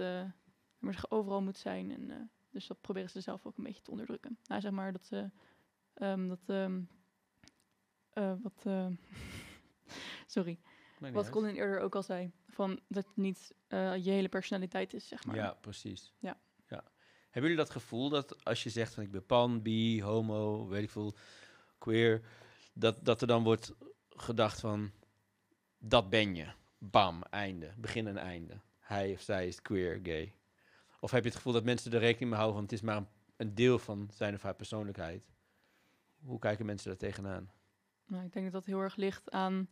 maar 0.79 0.93
zeggen, 0.93 1.11
overal 1.11 1.41
moet 1.41 1.57
zijn. 1.57 1.91
En, 1.91 2.31
dus 2.49 2.67
dat 2.67 2.81
proberen 2.81 3.09
ze 3.09 3.21
zelf 3.21 3.45
ook 3.45 3.57
een 3.57 3.63
beetje 3.63 3.81
te 3.81 3.91
onderdrukken. 3.91 4.37
Nou, 4.45 4.61
zeg 4.61 4.71
maar 4.71 4.91
dat 4.91 5.05
ze... 5.05 5.29
ehm, 5.93 6.27
dat, 6.27 6.39
ehm, 6.45 6.81
eh, 8.14 8.34
wat... 8.41 8.64
eh, 8.64 8.88
sorry. 10.36 10.60
Wat. 10.99 11.30
Colin 11.30 11.55
eerder 11.55 11.80
ook 11.80 11.95
al 11.95 12.03
zei. 12.03 12.32
Van 12.47 12.80
dat 12.88 13.05
het 13.05 13.18
niet 13.18 13.53
eh, 13.68 13.95
je 13.95 14.12
hele 14.12 14.30
personaliteit 14.30 14.93
is, 14.93 15.07
zeg 15.07 15.26
maar. 15.26 15.36
Ja, 15.36 15.57
precies. 15.62 16.14
Ja. 16.20 16.39
ja. 16.68 16.84
Hebben 17.24 17.51
jullie 17.51 17.66
dat 17.66 17.70
gevoel 17.70 18.10
dat 18.10 18.45
als 18.45 18.64
je 18.64 18.70
zegt 18.70 18.93
van 18.93 19.03
ik 19.03 19.12
ben 19.12 19.26
pan, 19.26 19.62
bi, 19.62 20.03
homo, 20.03 20.68
weet 20.68 20.84
ik 20.84 20.89
veel, 20.89 21.16
queer, 21.78 22.22
dat, 22.74 23.05
dat 23.05 23.22
er 23.22 23.28
dan 23.28 23.43
wordt 23.43 23.74
gedacht 24.10 24.60
van 24.60 24.91
dat 25.78 26.10
ben 26.10 26.36
je. 26.36 26.47
Bam, 26.78 27.24
einde. 27.24 27.74
Begin 27.78 28.07
en 28.07 28.18
einde. 28.18 28.62
Hij 28.80 29.12
of 29.14 29.22
zij 29.22 29.47
is 29.47 29.62
queer, 29.62 29.99
gay. 30.03 30.34
Of 30.99 31.12
heb 31.12 31.22
je 31.24 31.28
het 31.28 31.38
gevoel 31.38 31.53
dat 31.53 31.64
mensen 31.64 31.93
er 31.93 31.99
rekening 31.99 32.30
mee 32.30 32.39
houden 32.39 32.55
van 32.55 32.64
het 32.64 32.74
is 32.74 32.82
maar 32.82 32.97
een, 32.97 33.07
een 33.36 33.55
deel 33.55 33.80
van 33.80 34.10
zijn 34.14 34.34
of 34.34 34.41
haar 34.41 34.55
persoonlijkheid? 34.55 35.24
Hoe 36.20 36.39
kijken 36.39 36.66
mensen 36.66 36.88
daar 36.89 36.97
tegenaan? 36.97 37.51
Nou, 38.10 38.24
ik 38.26 38.34
denk 38.34 38.45
dat 38.45 38.53
dat 38.53 38.66
heel 38.66 38.80
erg 38.80 38.95
ligt 38.95 39.32
aan 39.32 39.68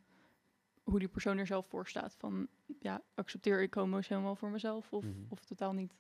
hoe 0.83 0.99
die 0.99 1.07
persoon 1.07 1.37
er 1.37 1.47
zelf 1.47 1.67
voor 1.67 1.87
staat. 1.87 2.15
Van, 2.15 2.47
ja, 2.79 3.01
accepteer 3.15 3.61
ik 3.61 3.73
homo's 3.73 4.07
helemaal 4.07 4.35
voor 4.35 4.49
mezelf 4.49 4.93
of, 4.93 5.03
Mhm. 5.03 5.13
of 5.29 5.45
totaal 5.45 5.73
niet? 5.73 5.93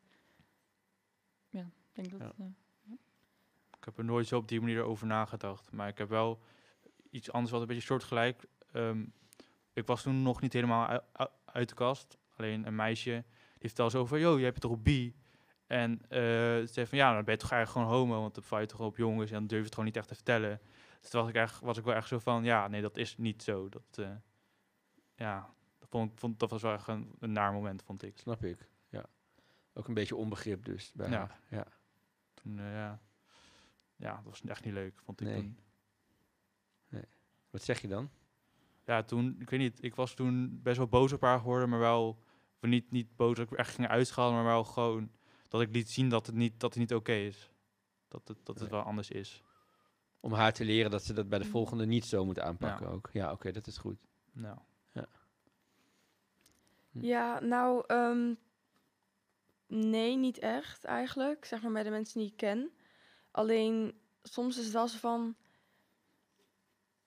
Ja, 1.49 1.61
ik 1.61 1.93
denk 1.93 2.09
dat... 2.11 2.19
Ja. 2.19 2.33
eh, 2.45 2.51
Ik 3.79 3.85
heb 3.85 3.97
er 3.97 4.03
nooit 4.05 4.27
zo 4.27 4.37
op 4.37 4.47
die 4.47 4.59
manier 4.59 4.83
over 4.83 5.07
nagedacht. 5.07 5.71
Maar 5.71 5.87
ik 5.87 5.97
heb 5.97 6.09
wel 6.09 6.39
iets 7.09 7.31
anders 7.31 7.51
wat 7.51 7.61
een 7.61 7.67
beetje 7.67 7.81
soortgelijk. 7.83 8.45
Ehm 8.71 9.05
ik 9.73 9.85
was 9.87 10.01
toen 10.03 10.21
nog 10.21 10.41
niet 10.41 10.53
helemaal 10.53 10.87
ui- 10.87 11.01
ui- 11.13 11.29
uit 11.45 11.69
de 11.69 11.75
kast. 11.75 12.17
Alleen 12.35 12.67
een 12.67 12.75
meisje 12.75 13.23
die 13.57 13.67
vertelde 13.69 13.91
zo 13.91 14.05
van... 14.05 14.19
Yo, 14.19 14.37
je 14.37 14.43
hebt 14.43 14.61
toch 14.61 14.71
op 14.71 14.83
bi? 14.83 15.15
En 15.67 16.01
eh 16.09 16.19
ze 16.19 16.67
zei 16.71 16.85
van... 16.87 16.97
Ja, 16.97 17.13
dan 17.13 17.23
ben 17.23 17.33
je 17.33 17.39
toch 17.39 17.51
eigenlijk 17.51 17.87
gewoon 17.87 17.99
homo. 18.01 18.21
Want 18.21 18.33
dan 18.35 18.43
val 18.43 18.59
je 18.59 18.65
toch 18.65 18.79
op 18.79 18.97
jongens. 18.97 19.31
En 19.31 19.37
dan 19.37 19.47
durf 19.47 19.59
je 19.59 19.65
het 19.65 19.73
gewoon 19.73 19.85
niet 19.89 19.97
echt 19.97 20.07
te 20.07 20.15
vertellen. 20.15 20.61
Dus 21.01 21.09
toen 21.09 21.21
was 21.21 21.29
ik, 21.29 21.35
echt, 21.35 21.59
was 21.59 21.77
ik 21.77 21.83
wel 21.83 21.93
echt 21.95 22.07
zo 22.07 22.19
van... 22.19 22.43
Ja, 22.43 22.67
nee, 22.67 22.81
dat 22.81 22.97
is 22.97 23.17
niet 23.17 23.43
zo. 23.43 23.69
Dat, 23.69 23.83
eh, 23.97 24.15
ja, 25.15 25.53
dat, 25.79 25.89
vond, 25.89 26.11
ik- 26.11 26.19
vond, 26.19 26.39
dat 26.39 26.49
was 26.49 26.61
wel 26.61 26.73
echt 26.73 26.87
een, 26.87 27.11
een 27.19 27.31
naar 27.31 27.53
moment, 27.53 27.83
vond 27.83 28.03
ik. 28.03 28.17
Snap 28.17 28.43
ik. 28.43 28.69
Ja. 28.89 29.05
Ook 29.73 29.87
een 29.87 29.93
beetje 29.93 30.15
onbegrip 30.15 30.65
dus 30.65 30.91
bij 30.93 31.09
Ja. 31.09 31.17
haar. 31.17 31.39
Ja. 31.49 31.65
Toen, 32.33 32.59
eh, 32.59 32.71
ja. 32.73 32.99
ja, 33.95 34.15
dat 34.15 34.23
was 34.23 34.41
echt 34.41 34.65
niet 34.65 34.73
leuk, 34.73 34.99
vond 34.99 35.21
ik 35.21 35.27
Nee. 35.27 35.35
toen. 35.41 35.57
Wat 37.49 37.63
zeg 37.63 37.81
je 37.81 37.87
dan? 37.87 38.09
ja, 38.85 39.03
toen, 39.03 39.35
ik 39.39 39.49
weet 39.49 39.59
niet, 39.59 39.83
ik 39.83 39.95
was 39.95 40.13
toen 40.13 40.61
best 40.61 40.77
wel 40.77 40.87
boos 40.87 41.11
op 41.13 41.21
haar 41.21 41.39
geworden, 41.39 41.69
maar 41.69 41.79
wel, 41.79 42.07
of 42.61 42.69
niet, 42.69 42.91
niet 42.91 43.15
boos 43.15 43.35
dat 43.37 43.51
ik 43.51 43.57
echt 43.57 43.75
ging 43.75 43.87
uitschalen, 43.87 44.33
maar 44.33 44.43
wel 44.43 44.63
gewoon 44.63 45.11
dat 45.47 45.61
ik 45.61 45.71
liet 45.73 45.89
zien 45.89 46.09
dat 46.09 46.25
het 46.25 46.35
niet, 46.35 46.59
dat 46.59 46.69
het 46.73 46.79
niet 46.79 46.93
oké 46.93 47.11
is. 47.13 47.51
Dat 48.07 48.27
het, 48.27 48.37
dat 48.45 48.59
het 48.59 48.69
Nee. 48.69 48.79
wel 48.79 48.87
anders 48.89 49.09
is. 49.09 49.43
Om 50.27 50.33
haar 50.33 50.53
te 50.53 50.65
leren 50.65 50.91
dat 50.91 51.03
ze 51.03 51.13
dat 51.13 51.29
bij 51.29 51.39
de 51.39 51.45
Mm. 51.45 51.51
volgende 51.51 51.85
niet 51.85 52.05
zo 52.05 52.25
moet 52.25 52.39
aanpakken 52.39 52.85
Ja. 52.87 52.91
ook. 52.93 53.09
Ja, 53.13 53.31
oké, 53.31 53.51
dat 53.51 53.67
is 53.67 53.77
goed. 53.77 53.97
Nou, 54.31 54.57
Hm. 56.91 57.05
Ja, 57.05 57.39
nou, 57.39 57.83
ehm, 57.87 58.33
Nee, 59.67 60.15
niet 60.15 60.39
echt 60.39 60.83
eigenlijk. 60.83 61.45
Zeg 61.45 61.61
maar 61.61 61.71
bij 61.71 61.83
de 61.83 61.89
mensen 61.89 62.19
die 62.19 62.29
ik 62.29 62.37
ken. 62.37 62.71
Alleen 63.31 63.99
soms 64.23 64.57
is 64.57 64.63
het 64.63 64.73
wel 64.73 64.87
zo 64.87 64.97
van. 64.97 65.35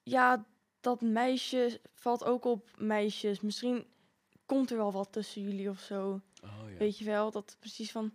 Ja, 0.03 0.45
dat 0.79 1.01
meisje 1.01 1.81
valt 1.93 2.23
ook 2.23 2.45
op 2.45 2.69
meisjes. 2.77 3.41
Misschien 3.41 3.85
komt 4.45 4.71
er 4.71 4.77
wel 4.77 4.91
wat 4.91 5.11
tussen 5.11 5.41
jullie 5.41 5.69
of 5.69 5.79
zo. 5.79 6.21
Oh, 6.43 6.69
ja. 6.71 6.77
Weet 6.77 6.97
je 6.97 7.05
wel? 7.05 7.31
Dat 7.31 7.55
precies 7.59 7.91
van. 7.91 8.13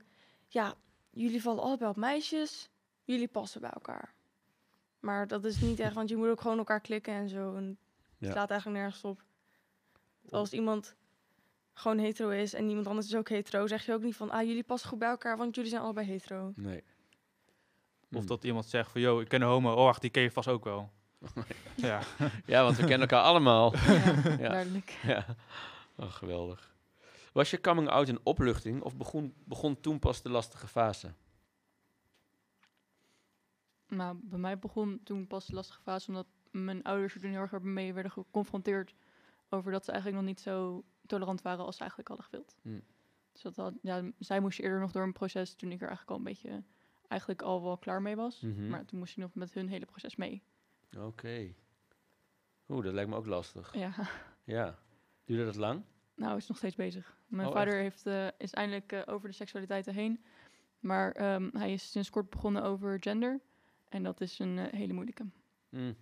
Ja, 0.48 0.74
jullie 1.10 1.42
vallen 1.42 1.62
allebei 1.62 1.90
op 1.90 1.96
meisjes. 1.96 2.68
Jullie 3.04 3.28
passen 3.28 3.60
bij 3.60 3.70
elkaar. 3.70 4.14
Maar 5.06 5.26
dat 5.26 5.44
is 5.44 5.60
niet 5.60 5.78
echt, 5.80 5.94
want 5.94 6.08
je 6.08 6.16
moet 6.16 6.28
ook 6.28 6.40
gewoon 6.40 6.58
elkaar 6.58 6.80
klikken 6.80 7.14
en 7.14 7.28
zo. 7.28 7.54
En 7.54 7.64
het 7.66 7.76
Ja. 8.18 8.30
slaat 8.30 8.50
eigenlijk 8.50 8.80
nergens 8.80 9.04
op. 9.04 9.22
Als 10.30 10.52
iemand 10.52 10.94
gewoon 11.72 11.98
hetero 11.98 12.28
is 12.28 12.54
en 12.54 12.68
iemand 12.68 12.86
anders 12.86 13.06
is 13.06 13.14
ook 13.14 13.28
hetero, 13.28 13.66
zeg 13.66 13.86
je 13.86 13.92
ook 13.92 14.02
niet 14.02 14.16
van, 14.16 14.30
ah, 14.30 14.42
jullie 14.46 14.62
passen 14.62 14.88
goed 14.88 14.98
bij 14.98 15.08
elkaar, 15.08 15.36
want 15.36 15.54
jullie 15.54 15.70
zijn 15.70 15.82
allebei 15.82 16.06
hetero. 16.06 16.52
Nee. 16.56 16.84
Of 18.12 18.20
Hm. 18.22 18.26
dat 18.26 18.44
iemand 18.44 18.66
zegt 18.66 18.90
van, 18.90 19.00
yo, 19.00 19.20
ik 19.20 19.28
ken 19.28 19.42
een 19.42 19.48
homo. 19.48 19.72
Oh, 19.72 19.84
wacht, 19.84 20.00
die 20.00 20.10
ken 20.10 20.22
je 20.22 20.30
vast 20.30 20.48
ook 20.48 20.64
wel. 20.64 20.90
ja. 21.74 22.00
Ja, 22.46 22.62
want 22.62 22.76
we 22.76 22.82
kennen 22.82 23.00
elkaar 23.08 23.22
allemaal. 23.22 23.74
Ja, 23.76 24.14
Ja. 24.38 24.48
duidelijk. 24.48 24.98
ja. 25.02 25.26
Oh, 25.96 26.12
geweldig. 26.12 26.74
Was 27.32 27.50
je 27.50 27.60
coming 27.60 27.88
out 27.88 28.08
een 28.08 28.20
opluchting 28.22 28.82
of 28.82 28.96
begon, 28.96 29.34
begon 29.44 29.80
toen 29.80 29.98
pas 29.98 30.22
de 30.22 30.28
lastige 30.30 30.66
fase? 30.68 31.12
Nou, 33.88 34.16
bij 34.22 34.38
mij 34.38 34.58
begon 34.58 35.00
toen 35.02 35.26
pas 35.26 35.46
de 35.46 35.54
lastige 35.54 35.80
fase, 35.82 36.08
omdat 36.08 36.26
mijn 36.50 36.82
ouders 36.82 37.14
er 37.14 37.20
toen 37.20 37.30
heel 37.30 37.40
erg 37.40 37.60
mee 37.60 37.92
werden 37.92 38.12
geconfronteerd 38.12 38.94
over 39.48 39.72
dat 39.72 39.84
ze 39.84 39.90
eigenlijk 39.92 40.20
nog 40.22 40.30
niet 40.30 40.40
zo 40.40 40.84
tolerant 41.06 41.42
waren 41.42 41.64
als 41.64 41.74
ze 41.74 41.80
eigenlijk 41.80 42.08
hadden 42.08 42.26
gewild. 42.26 42.56
Hmm. 42.62 42.82
Dus 43.32 43.42
dat 43.42 43.56
had, 43.56 43.74
ja, 43.82 44.02
zij 44.18 44.40
moest 44.40 44.58
eerder 44.58 44.80
nog 44.80 44.92
door 44.92 45.02
een 45.02 45.12
proces 45.12 45.54
toen 45.54 45.72
ik 45.72 45.80
er 45.80 45.86
eigenlijk 45.88 46.10
al 46.10 46.16
een 46.16 46.32
beetje, 46.32 46.62
eigenlijk 47.08 47.42
al 47.42 47.62
wel 47.62 47.78
klaar 47.78 48.02
mee 48.02 48.16
was. 48.16 48.40
Mhm. 48.40 48.68
Maar 48.68 48.84
toen 48.84 48.98
moest 48.98 49.14
je 49.14 49.20
nog 49.20 49.34
met 49.34 49.54
hun 49.54 49.68
hele 49.68 49.86
proces 49.86 50.16
mee. 50.16 50.42
Oké. 50.98 51.54
Oeh, 52.68 52.84
dat 52.84 52.92
lijkt 52.92 53.10
me 53.10 53.16
ook 53.16 53.26
lastig. 53.26 53.74
Ja, 53.74 53.92
Ja. 54.44 54.78
Duurde 55.24 55.44
dat 55.44 55.56
lang? 55.56 55.82
nou 56.14 56.36
is 56.36 56.46
nog 56.46 56.56
steeds 56.56 56.74
bezig. 56.74 57.16
Mijn 57.26 57.48
Oh, 57.48 57.54
vader 57.54 57.74
heeft, 57.74 58.06
eh, 58.06 58.26
is 58.38 58.52
eindelijk 58.52 58.92
eh, 58.92 59.02
over 59.06 59.28
de 59.28 59.34
seksualiteiten 59.34 59.94
heen. 59.94 60.24
Maar 60.80 61.12
ehm, 61.12 61.48
hij 61.52 61.72
is 61.72 61.90
sinds 61.90 62.10
kort 62.10 62.30
begonnen 62.30 62.62
over 62.62 62.96
gender. 63.00 63.40
En 63.96 64.02
dat 64.02 64.20
is 64.20 64.38
een 64.38 64.58
eh, 64.58 64.72
hele 64.72 64.92
moeilijke. 64.92 65.26
Hm. 65.68 65.92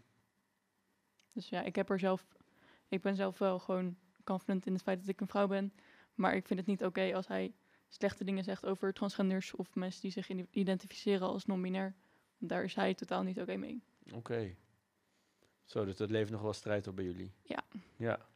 Dus 1.32 1.49
ja, 1.49 1.62
ik 1.62 1.76
heb 1.76 1.90
er 1.90 1.99
zelf. 1.99 2.26
Ik 2.88 3.03
ben 3.03 3.16
zelf 3.16 3.38
wel 3.38 3.59
gewoon 3.59 3.97
confident 4.24 4.66
in 4.66 4.72
het 4.72 4.82
feit 4.82 5.01
dat 5.01 5.09
ik 5.09 5.20
een 5.20 5.26
vrouw 5.28 5.47
ben. 5.47 5.72
Maar 6.14 6.34
ik 6.34 6.47
vind 6.47 6.59
het 6.59 6.68
niet 6.68 6.84
oké 6.84 7.14
als 7.14 7.26
hij 7.26 7.55
slechte 7.88 8.24
dingen 8.24 8.45
zegt 8.45 8.66
over 8.66 8.92
transgenders 8.92 9.55
of 9.55 9.74
mensen 9.74 10.01
die 10.01 10.11
zich 10.11 10.28
identificeren 10.51 11.26
als 11.26 11.47
non-binair. 11.47 11.95
Daar 12.38 12.64
is 12.64 12.74
hij 12.74 12.95
totaal 12.95 13.22
niet 13.22 13.40
oké 13.40 13.57
mee. 13.57 13.82
Oké. 14.12 14.55
Zo, 15.64 15.84
dus 15.84 15.97
dat 15.97 16.11
levert 16.11 16.30
nog 16.30 16.42
wel 16.42 16.53
strijd 16.53 16.86
op 16.86 16.97
bij 16.97 17.05
jullie? 17.05 17.32
Ja. 17.42 17.64
Ja. 17.97 18.28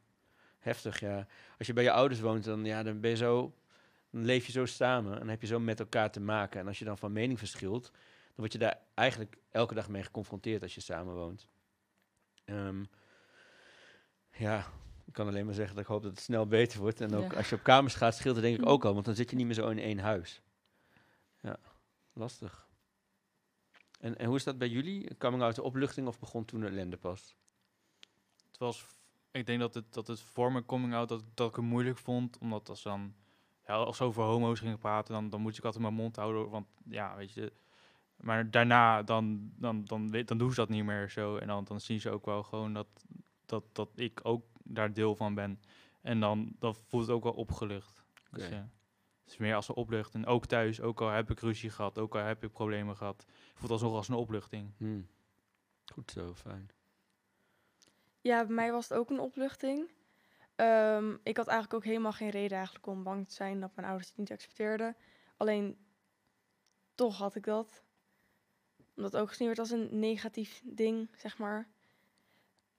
Heftig, 0.59 0.99
ja. 0.99 1.27
Als 1.57 1.67
je 1.67 1.73
bij 1.73 1.83
je 1.83 1.91
ouders 1.91 2.19
woont, 2.19 2.43
dan, 2.43 2.65
ja, 2.65 2.83
dan 2.83 2.99
ben 2.99 3.09
je 3.09 3.15
zo... 3.15 3.53
Dan 4.09 4.25
leef 4.25 4.45
je 4.45 4.51
zo 4.51 4.65
samen 4.65 5.13
en 5.13 5.19
dan 5.19 5.27
heb 5.27 5.41
je 5.41 5.47
zo 5.47 5.59
met 5.59 5.79
elkaar 5.79 6.11
te 6.11 6.19
maken. 6.19 6.59
En 6.59 6.67
als 6.67 6.79
je 6.79 6.85
dan 6.85 6.97
van 6.97 7.11
mening 7.11 7.39
verschilt, 7.39 7.91
word 8.39 8.51
je 8.51 8.57
daar 8.59 8.79
eigenlijk 8.93 9.37
elke 9.51 9.73
dag 9.73 9.89
mee 9.89 10.03
geconfronteerd 10.03 10.61
als 10.61 10.75
je 10.75 10.81
samen 10.81 11.13
woont. 11.13 11.47
Ehm, 12.45 12.83
ja, 14.31 14.65
ik 15.05 15.13
kan 15.13 15.27
alleen 15.27 15.45
maar 15.45 15.53
zeggen 15.53 15.75
dat 15.75 15.83
ik 15.83 15.89
hoop 15.89 16.03
dat 16.03 16.11
het 16.11 16.19
snel 16.21 16.47
beter 16.47 16.79
wordt. 16.79 17.01
En 17.01 17.15
ook 17.15 17.31
Ja. 17.31 17.37
als 17.37 17.49
je 17.49 17.55
op 17.55 17.63
kamers 17.63 17.95
gaat, 17.95 18.15
scheelt 18.15 18.35
het 18.35 18.43
denk 18.43 18.57
ik 18.57 18.63
Hm. 18.63 18.69
ook 18.69 18.85
al. 18.85 18.93
Want 18.93 19.05
dan 19.05 19.15
zit 19.15 19.29
je 19.29 19.35
niet 19.35 19.45
meer 19.45 19.55
zo 19.55 19.67
in 19.69 19.79
één 19.79 19.99
huis. 19.99 20.41
Ja, 21.41 21.57
lastig. 22.13 22.67
En, 23.99 24.17
en 24.17 24.25
hoe 24.25 24.35
is 24.35 24.43
dat 24.43 24.57
bij 24.57 24.67
jullie? 24.69 25.17
Coming 25.17 25.43
out 25.43 25.55
de 25.55 25.63
opluchting 25.63 26.07
of 26.07 26.19
begon 26.19 26.45
toen 26.45 26.59
de 26.59 26.65
ellende 26.67 26.97
pas? 26.97 27.35
Het 28.47 28.57
was, 28.57 28.85
ik 29.31 29.45
denk 29.45 29.59
dat 29.59 29.73
het, 29.73 29.93
dat 29.93 30.07
het 30.07 30.21
voor 30.21 30.51
mijn 30.51 30.65
coming 30.65 30.93
out, 30.93 31.09
dat, 31.09 31.23
dat 31.33 31.49
ik 31.49 31.55
het 31.55 31.65
moeilijk 31.65 31.97
vond. 31.97 32.37
Omdat 32.37 32.69
als 32.69 32.81
dan, 32.83 33.15
ja, 33.67 33.73
als 33.73 33.97
ze 33.97 34.03
over 34.03 34.23
homo's 34.23 34.59
gingen 34.59 34.77
praten, 34.77 35.13
dan, 35.13 35.29
dan 35.29 35.41
moet 35.41 35.57
ik 35.57 35.63
altijd 35.63 35.83
mijn 35.83 35.95
mond 35.95 36.15
houden. 36.15 36.49
Want 36.49 36.67
ja, 36.89 37.15
weet 37.15 37.33
je. 37.33 37.53
Maar 38.21 38.51
daarna, 38.51 39.03
dan, 39.03 39.51
dan, 39.55 39.85
dan, 39.85 40.11
dan 40.25 40.37
doen 40.37 40.49
ze 40.49 40.55
dat 40.55 40.69
niet 40.69 40.85
meer 40.85 41.09
zo. 41.09 41.37
En 41.37 41.47
dan, 41.47 41.63
dan 41.63 41.81
zien 41.81 42.01
ze 42.01 42.09
ook 42.09 42.25
wel 42.25 42.43
gewoon 42.43 42.73
dat, 42.73 42.87
dat, 43.45 43.63
dat 43.71 43.89
ik 43.95 44.19
ook 44.23 44.45
daar 44.63 44.93
deel 44.93 45.15
van 45.15 45.33
ben. 45.33 45.61
En 46.01 46.19
dan, 46.19 46.55
dan 46.59 46.75
voelt 46.75 47.07
het 47.07 47.15
ook 47.15 47.23
wel 47.23 47.33
opgelucht. 47.33 48.03
Dus 48.31 48.47
ja, 48.47 48.69
het 49.23 49.31
is 49.31 49.37
meer 49.37 49.55
als 49.55 49.69
een 49.69 49.75
opluchting. 49.75 50.25
En 50.25 50.29
ook 50.29 50.45
thuis, 50.45 50.81
ook 50.81 51.01
al 51.01 51.09
heb 51.09 51.31
ik 51.31 51.39
ruzie 51.39 51.69
gehad, 51.69 51.97
ook 51.97 52.15
al 52.15 52.21
heb 52.21 52.43
ik 52.43 52.51
problemen 52.51 52.95
gehad. 52.95 53.25
voelt 53.27 53.61
het 53.61 53.71
alsnog 53.71 53.93
als 53.93 54.07
een 54.07 54.15
opluchting. 54.15 54.71
Hm. 54.77 55.01
Goed 55.93 56.11
zo, 56.11 56.33
fijn. 56.33 56.69
Ja, 58.21 58.45
bij 58.45 58.55
mij 58.55 58.71
was 58.71 58.89
het 58.89 58.97
ook 58.97 59.09
een 59.09 59.19
opluchting. 59.19 59.89
Ehm, 60.55 61.13
ik 61.23 61.37
had 61.37 61.47
eigenlijk 61.47 61.73
ook 61.73 61.83
helemaal 61.83 62.11
geen 62.11 62.29
reden 62.29 62.57
eigenlijk 62.57 62.87
om 62.87 63.03
bang 63.03 63.27
te 63.27 63.33
zijn 63.33 63.59
dat 63.59 63.75
mijn 63.75 63.87
ouders 63.87 64.07
het 64.09 64.17
niet 64.17 64.31
accepteerden. 64.31 64.95
Alleen, 65.37 65.77
toch 66.95 67.17
had 67.17 67.35
ik 67.35 67.43
dat. 67.43 67.83
Omdat 68.99 69.13
het 69.13 69.21
ook 69.21 69.29
gezien 69.29 69.47
werd 69.47 69.59
als 69.59 69.71
een 69.71 69.99
negatief 69.99 70.61
ding, 70.65 71.09
zeg 71.17 71.37
maar. 71.37 71.67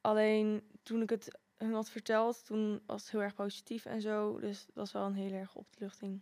Alleen, 0.00 0.62
toen 0.82 1.02
ik 1.02 1.10
het 1.10 1.38
hun 1.56 1.72
had 1.72 1.90
verteld, 1.90 2.46
toen 2.46 2.82
was 2.86 3.02
het 3.02 3.10
heel 3.10 3.22
erg 3.22 3.34
positief 3.34 3.84
en 3.84 4.00
zo. 4.00 4.40
Dus 4.40 4.66
dat 4.66 4.74
was 4.74 4.92
wel 4.92 5.06
een 5.06 5.14
heel 5.14 5.32
erg 5.32 5.54
opluchting. 5.54 6.20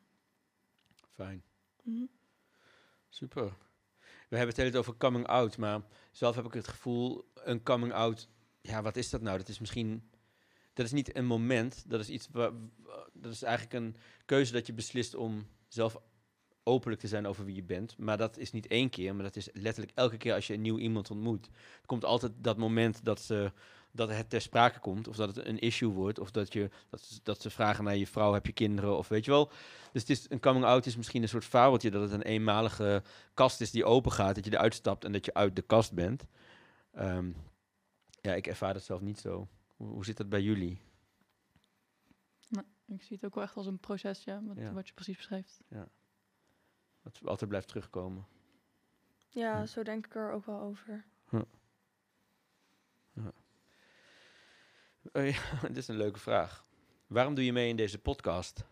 Fijn. 1.15 1.43
Mhm. 1.83 2.05
Super. 3.09 3.45
We 4.29 4.37
hebben 4.37 4.49
het 4.49 4.57
hele 4.57 4.71
tijd 4.71 4.77
over 4.77 4.97
coming 4.97 5.27
out, 5.27 5.57
maar 5.57 5.81
zelf 6.13 6.35
heb 6.35 6.45
ik 6.45 6.53
het 6.55 6.69
gevoel, 6.69 7.31
een 7.35 7.63
coming 7.63 7.93
out, 7.93 8.29
ja, 8.61 8.83
wat 8.83 8.97
is 8.97 9.11
dat 9.11 9.21
nou? 9.21 9.39
Dat 9.39 9.49
is 9.49 9.59
misschien, 9.59 10.11
dat 10.73 10.87
is 10.87 10.93
niet 10.93 11.17
een 11.17 11.27
moment, 11.27 11.91
dat 11.91 12.01
is 12.01 12.09
iets, 12.09 12.29
dat 13.13 13.33
is 13.33 13.43
eigenlijk 13.43 13.75
een 13.75 13.97
keuze 14.25 14.53
dat 14.53 14.67
je 14.67 14.73
beslist 14.73 15.15
om 15.15 15.49
zelf 15.69 15.97
openlijk 16.69 17.01
te 17.01 17.09
zijn 17.09 17.27
over 17.27 17.45
wie 17.45 17.55
je 17.55 17.63
bent. 17.63 17.99
Maar 17.99 18.17
dat 18.17 18.37
is 18.39 18.53
niet 18.53 18.67
één 18.67 18.91
keer, 18.91 19.15
maar 19.15 19.25
dat 19.25 19.37
is 19.37 19.49
letterlijk 19.53 19.97
elke 19.97 20.17
keer 20.17 20.35
als 20.35 20.47
je 20.47 20.55
een 20.55 20.61
nieuw 20.61 20.79
iemand 20.79 21.11
ontmoet. 21.11 21.47
Er 21.81 21.87
komt 21.87 22.05
altijd 22.05 22.33
dat 22.37 22.57
moment 22.57 23.05
dat, 23.05 23.21
ze, 23.21 23.53
dat 23.91 24.09
het 24.11 24.31
ter 24.31 24.41
sprake 24.41 24.79
komt, 24.79 25.09
of 25.09 25.17
dat 25.17 25.37
het 25.37 25.47
een 25.47 25.59
issue 25.59 25.89
wordt, 25.91 26.19
of 26.19 26.31
dat, 26.31 26.53
je, 26.53 26.71
dat, 26.91 27.01
ze- 27.01 27.21
dat 27.23 27.41
ze 27.41 27.51
vragen 27.51 27.85
naar 27.85 27.97
je 27.97 28.07
vrouw, 28.07 28.33
heb 28.33 28.47
je 28.47 28.53
kinderen, 28.53 28.97
of 28.99 29.09
weet 29.09 29.25
je 29.25 29.31
wel. 29.31 29.51
Dus 29.93 30.01
het 30.03 30.11
is, 30.11 30.31
een 30.31 30.41
coming 30.41 30.65
out 30.65 30.87
is 30.87 30.97
misschien 30.97 31.23
een 31.23 31.29
soort 31.29 31.45
fabeltje, 31.45 31.91
dat 31.91 32.03
het 32.03 32.13
een 32.13 32.23
eenmalige 32.23 33.03
kast 33.35 33.61
is 33.61 33.71
die 33.71 33.85
open 33.85 34.13
gaat, 34.13 34.35
dat 34.35 34.45
je 34.45 34.53
eruit 34.53 34.75
stapt 34.75 35.05
en 35.05 35.13
dat 35.13 35.25
je 35.25 35.35
uit 35.35 35.57
de 35.57 35.63
kast 35.63 35.93
bent. 35.93 36.27
Ehm, 36.93 37.31
ja, 38.21 38.35
ik 38.35 38.47
ervaar 38.47 38.73
dat 38.73 38.83
zelf 38.85 39.01
niet 39.01 39.19
zo. 39.19 39.49
Hoe, 39.77 39.89
hoe 39.89 40.05
zit 40.05 40.17
dat 40.17 40.29
bij 40.29 40.43
jullie? 40.43 40.79
Ik 42.91 43.03
zie 43.03 43.17
het 43.17 43.25
ook 43.25 43.35
wel 43.35 43.45
echt 43.45 43.57
als 43.57 43.67
een 43.67 43.79
proces, 43.79 44.25
ja, 44.25 44.43
wat, 44.47 44.57
Ja. 44.57 44.73
wat 44.73 44.89
je 44.89 44.95
precies 44.95 45.17
beschrijft. 45.17 45.61
Dat 47.03 47.21
altijd 47.25 47.49
blijft 47.51 47.69
terugkomen. 47.69 48.27
Ja, 49.29 49.61
Hm. 49.61 49.67
zo 49.67 49.83
denk 49.83 50.07
ik 50.07 50.15
er 50.15 50.33
ook 50.33 50.47
wel 50.47 50.61
over. 50.61 51.05
Eh, 55.13 55.33
ja, 55.35 55.41
dit 55.69 55.77
is 55.77 55.89
een 55.89 55.97
leuke 55.97 56.19
vraag. 56.19 56.65
Waarom 57.07 57.35
doe 57.35 57.45
je 57.45 57.53
mee 57.53 57.69
in 57.69 57.77
deze 57.77 57.99
podcast? 57.99 58.65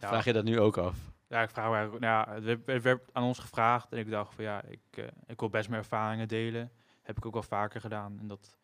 Ja. 0.00 0.08
Vraag 0.08 0.24
je 0.24 0.32
dat 0.32 0.44
nu 0.44 0.60
ook 0.60 0.76
af? 0.76 0.96
Ja, 1.26 1.42
ik 1.42 1.50
vraag 1.50 1.68
me 1.68 1.74
eigenlijk, 1.74 2.04
nou 2.04 2.42
ja, 2.42 2.48
het 2.72 2.82
werd, 2.82 3.10
aan 3.12 3.22
ons 3.22 3.38
gevraagd 3.38 3.92
en 3.92 3.98
ik 3.98 4.10
dacht 4.10 4.34
van 4.34 4.44
ja, 4.44 4.62
ik, 4.62 4.80
eh, 4.90 5.04
ik 5.26 5.40
wil 5.40 5.48
best 5.50 5.68
mijn 5.68 5.82
ervaringen 5.82 6.28
delen. 6.28 6.72
Heb 7.02 7.16
ik 7.16 7.26
ook 7.26 7.32
wel 7.32 7.42
vaker 7.42 7.80
gedaan. 7.80 8.18
En 8.18 8.26
dat, 8.26 8.58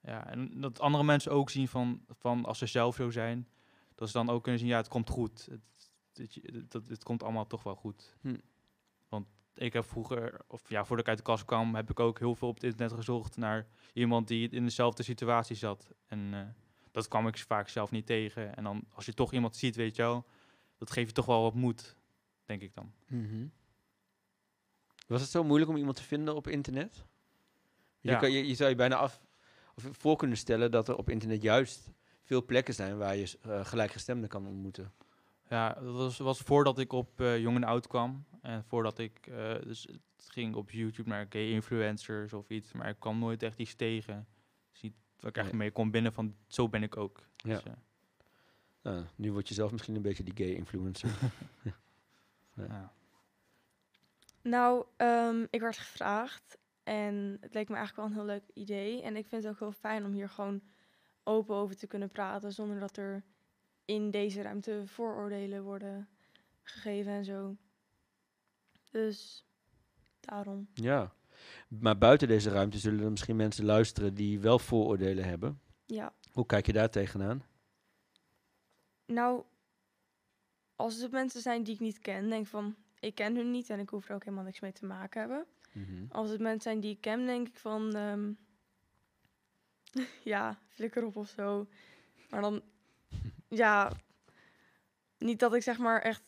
ja, 0.00 0.26
en 0.26 0.60
dat 0.60 0.80
andere 0.80 1.04
mensen 1.04 1.32
ook 1.32 1.50
zien 1.50 1.68
van, 1.68 2.04
van 2.08 2.44
als 2.44 2.58
ze 2.58 2.66
zelf 2.66 2.94
zo 2.94 3.10
zijn, 3.10 3.48
dat 4.04 4.12
ze 4.12 4.24
dan 4.26 4.34
ook 4.34 4.42
kunnen 4.42 4.60
zien, 4.60 4.68
ja, 4.68 4.76
het 4.76 4.88
komt 4.88 5.10
goed. 5.10 5.48
Het, 5.50 5.90
het, 6.14 6.72
het, 6.72 6.88
het, 6.88 7.02
komt 7.02 7.22
allemaal 7.22 7.46
toch 7.46 7.62
wel 7.62 7.74
goed. 7.74 8.16
Hm. 8.20 8.36
Want 9.08 9.26
ik 9.54 9.72
heb 9.72 9.84
vroeger, 9.84 10.40
of 10.48 10.70
ja, 10.70 10.84
voordat 10.84 11.04
ik 11.04 11.08
uit 11.08 11.18
de 11.18 11.24
kast 11.24 11.44
kwam, 11.44 11.74
heb 11.74 11.90
ik 11.90 12.00
ook 12.00 12.18
heel 12.18 12.34
veel 12.34 12.48
op 12.48 12.54
het 12.54 12.64
internet 12.64 12.92
gezocht 12.92 13.36
naar 13.36 13.66
iemand 13.92 14.28
die 14.28 14.48
in 14.48 14.64
dezelfde 14.64 15.02
situatie 15.02 15.56
zat. 15.56 15.90
En 16.06 16.34
eh, 16.34 16.40
dat 16.90 17.08
kwam 17.08 17.26
ik 17.26 17.38
vaak 17.38 17.68
zelf 17.68 17.90
niet 17.90 18.06
tegen. 18.06 18.56
En 18.56 18.64
dan, 18.64 18.84
als 18.92 19.06
je 19.06 19.14
toch 19.14 19.32
iemand 19.32 19.56
ziet, 19.56 19.76
weet 19.76 19.96
je 19.96 20.02
wel, 20.02 20.26
dat 20.78 20.90
geeft 20.90 21.08
je 21.08 21.14
toch 21.14 21.26
wel 21.26 21.42
wat 21.42 21.54
moed, 21.54 21.96
denk 22.44 22.62
ik 22.62 22.74
dan. 22.74 22.92
Mhm. 23.06 23.46
Was 25.06 25.20
het 25.20 25.30
zo 25.30 25.44
moeilijk 25.44 25.70
om 25.70 25.76
iemand 25.76 25.96
te 25.96 26.02
vinden 26.02 26.34
op 26.34 26.48
internet? 26.48 27.04
Je, 28.00 28.10
Ja. 28.10 28.18
kan, 28.18 28.32
je, 28.32 28.46
je 28.46 28.54
zou 28.54 28.70
je 28.70 28.76
bijna 28.76 28.96
af, 28.96 29.20
of 29.74 29.88
voor 29.90 30.16
kunnen 30.16 30.36
stellen 30.36 30.70
dat 30.70 30.88
er 30.88 30.96
op 30.96 31.10
internet 31.10 31.42
juist 31.42 31.92
veel 32.24 32.44
plekken 32.44 32.74
zijn 32.74 32.96
waar 32.98 33.16
je 33.16 33.38
eh, 33.42 33.64
gelijkgestemden 33.64 34.28
kan 34.28 34.46
ontmoeten. 34.46 34.92
Ja, 35.48 35.72
dat 35.72 35.94
was, 35.94 36.18
was 36.18 36.40
voordat 36.40 36.78
ik 36.78 36.92
op 36.92 37.20
eh, 37.20 37.38
Jong 37.38 37.56
en 37.56 37.64
Oud 37.64 37.86
kwam. 37.86 38.24
En 38.40 38.64
voordat 38.64 38.98
ik, 38.98 39.26
eh, 39.26 39.54
dus 39.62 39.82
het 40.16 40.30
ging 40.30 40.54
op 40.54 40.70
YouTube 40.70 41.08
naar 41.08 41.26
gay 41.28 41.50
influencers 41.50 42.32
of 42.32 42.48
iets. 42.50 42.72
Maar 42.72 42.88
ik 42.88 42.96
kwam 42.98 43.18
nooit 43.18 43.42
echt 43.42 43.58
iets 43.58 43.74
tegen. 43.74 44.26
Dus 44.72 44.80
niet 44.80 44.94
Dat 45.16 45.30
ik 45.30 45.36
echt 45.36 45.46
Nee. 45.46 45.56
mee 45.56 45.70
kon 45.70 45.90
binnen 45.90 46.12
van, 46.12 46.36
zo 46.46 46.68
ben 46.68 46.82
ik 46.82 46.96
ook. 46.96 47.22
Ja. 47.36 47.54
Dus, 47.54 47.62
eh, 47.62 47.72
Nou, 48.82 49.04
nu 49.14 49.32
word 49.32 49.48
je 49.48 49.54
zelf 49.54 49.72
misschien 49.72 49.94
een 49.94 50.02
beetje 50.02 50.22
die 50.24 50.36
gay 50.36 50.54
influencer. 50.54 51.10
ja. 52.54 52.92
Nou, 54.42 54.84
ehm, 54.96 55.46
ik 55.50 55.60
werd 55.60 55.78
gevraagd 55.78 56.58
en 56.82 57.36
het 57.40 57.54
leek 57.54 57.68
me 57.68 57.76
eigenlijk 57.76 57.96
wel 57.96 58.04
een 58.06 58.12
heel 58.26 58.34
leuk 58.34 58.50
idee. 58.54 59.02
En 59.02 59.16
ik 59.16 59.26
vind 59.26 59.42
het 59.42 59.52
ook 59.52 59.58
heel 59.58 59.72
fijn 59.72 60.04
om 60.04 60.12
hier 60.12 60.28
gewoon 60.28 60.60
open 61.24 61.54
over 61.54 61.76
te 61.76 61.86
kunnen 61.86 62.08
praten, 62.10 62.52
zonder 62.52 62.80
dat 62.80 62.96
er 62.96 63.22
in 63.84 64.10
deze 64.10 64.42
ruimte 64.42 64.82
vooroordelen 64.86 65.62
worden 65.62 66.08
gegeven 66.62 67.12
en 67.12 67.24
zo. 67.24 67.56
Dus 68.90 69.46
daarom. 70.20 70.68
ja. 70.74 71.12
Maar 71.68 71.98
buiten 71.98 72.28
deze 72.28 72.50
ruimte 72.50 72.78
zullen 72.78 73.04
er 73.04 73.10
misschien 73.10 73.36
mensen 73.36 73.64
luisteren 73.64 74.14
die 74.14 74.40
wel 74.40 74.58
vooroordelen 74.58 75.24
hebben. 75.24 75.60
Ja. 75.86 76.12
Hoe 76.32 76.46
kijk 76.46 76.66
je 76.66 76.72
daar 76.72 76.90
tegenaan? 76.90 77.44
Nou, 79.06 79.44
als 80.76 80.96
het 81.00 81.10
mensen 81.10 81.40
zijn 81.40 81.62
die 81.62 81.74
ik 81.74 81.80
niet 81.80 81.98
ken, 81.98 82.28
denk 82.28 82.42
ik 82.44 82.50
van, 82.50 82.74
ik 83.00 83.14
ken 83.14 83.36
hun 83.36 83.50
niet 83.50 83.70
en 83.70 83.78
ik 83.78 83.88
hoef 83.88 84.08
er 84.08 84.14
ook 84.14 84.24
helemaal 84.24 84.44
niks 84.44 84.60
mee 84.60 84.72
te 84.72 84.86
maken 84.86 85.20
hebben. 85.20 85.46
Mhm. 85.72 86.04
Als 86.08 86.30
het 86.30 86.40
mensen 86.40 86.62
zijn 86.62 86.80
die 86.80 86.90
ik 86.90 87.00
ken, 87.00 87.26
denk 87.26 87.48
ik 87.48 87.56
van, 87.56 87.94
ehm, 87.94 88.32
ja, 90.34 90.58
flikker 90.68 91.04
op 91.04 91.16
of 91.16 91.28
zo. 91.28 91.66
Maar 92.30 92.40
dan, 92.40 92.62
ja, 93.48 93.92
niet 95.18 95.40
dat 95.40 95.54
ik 95.54 95.62
zeg 95.62 95.78
maar 95.78 96.00
echt 96.00 96.22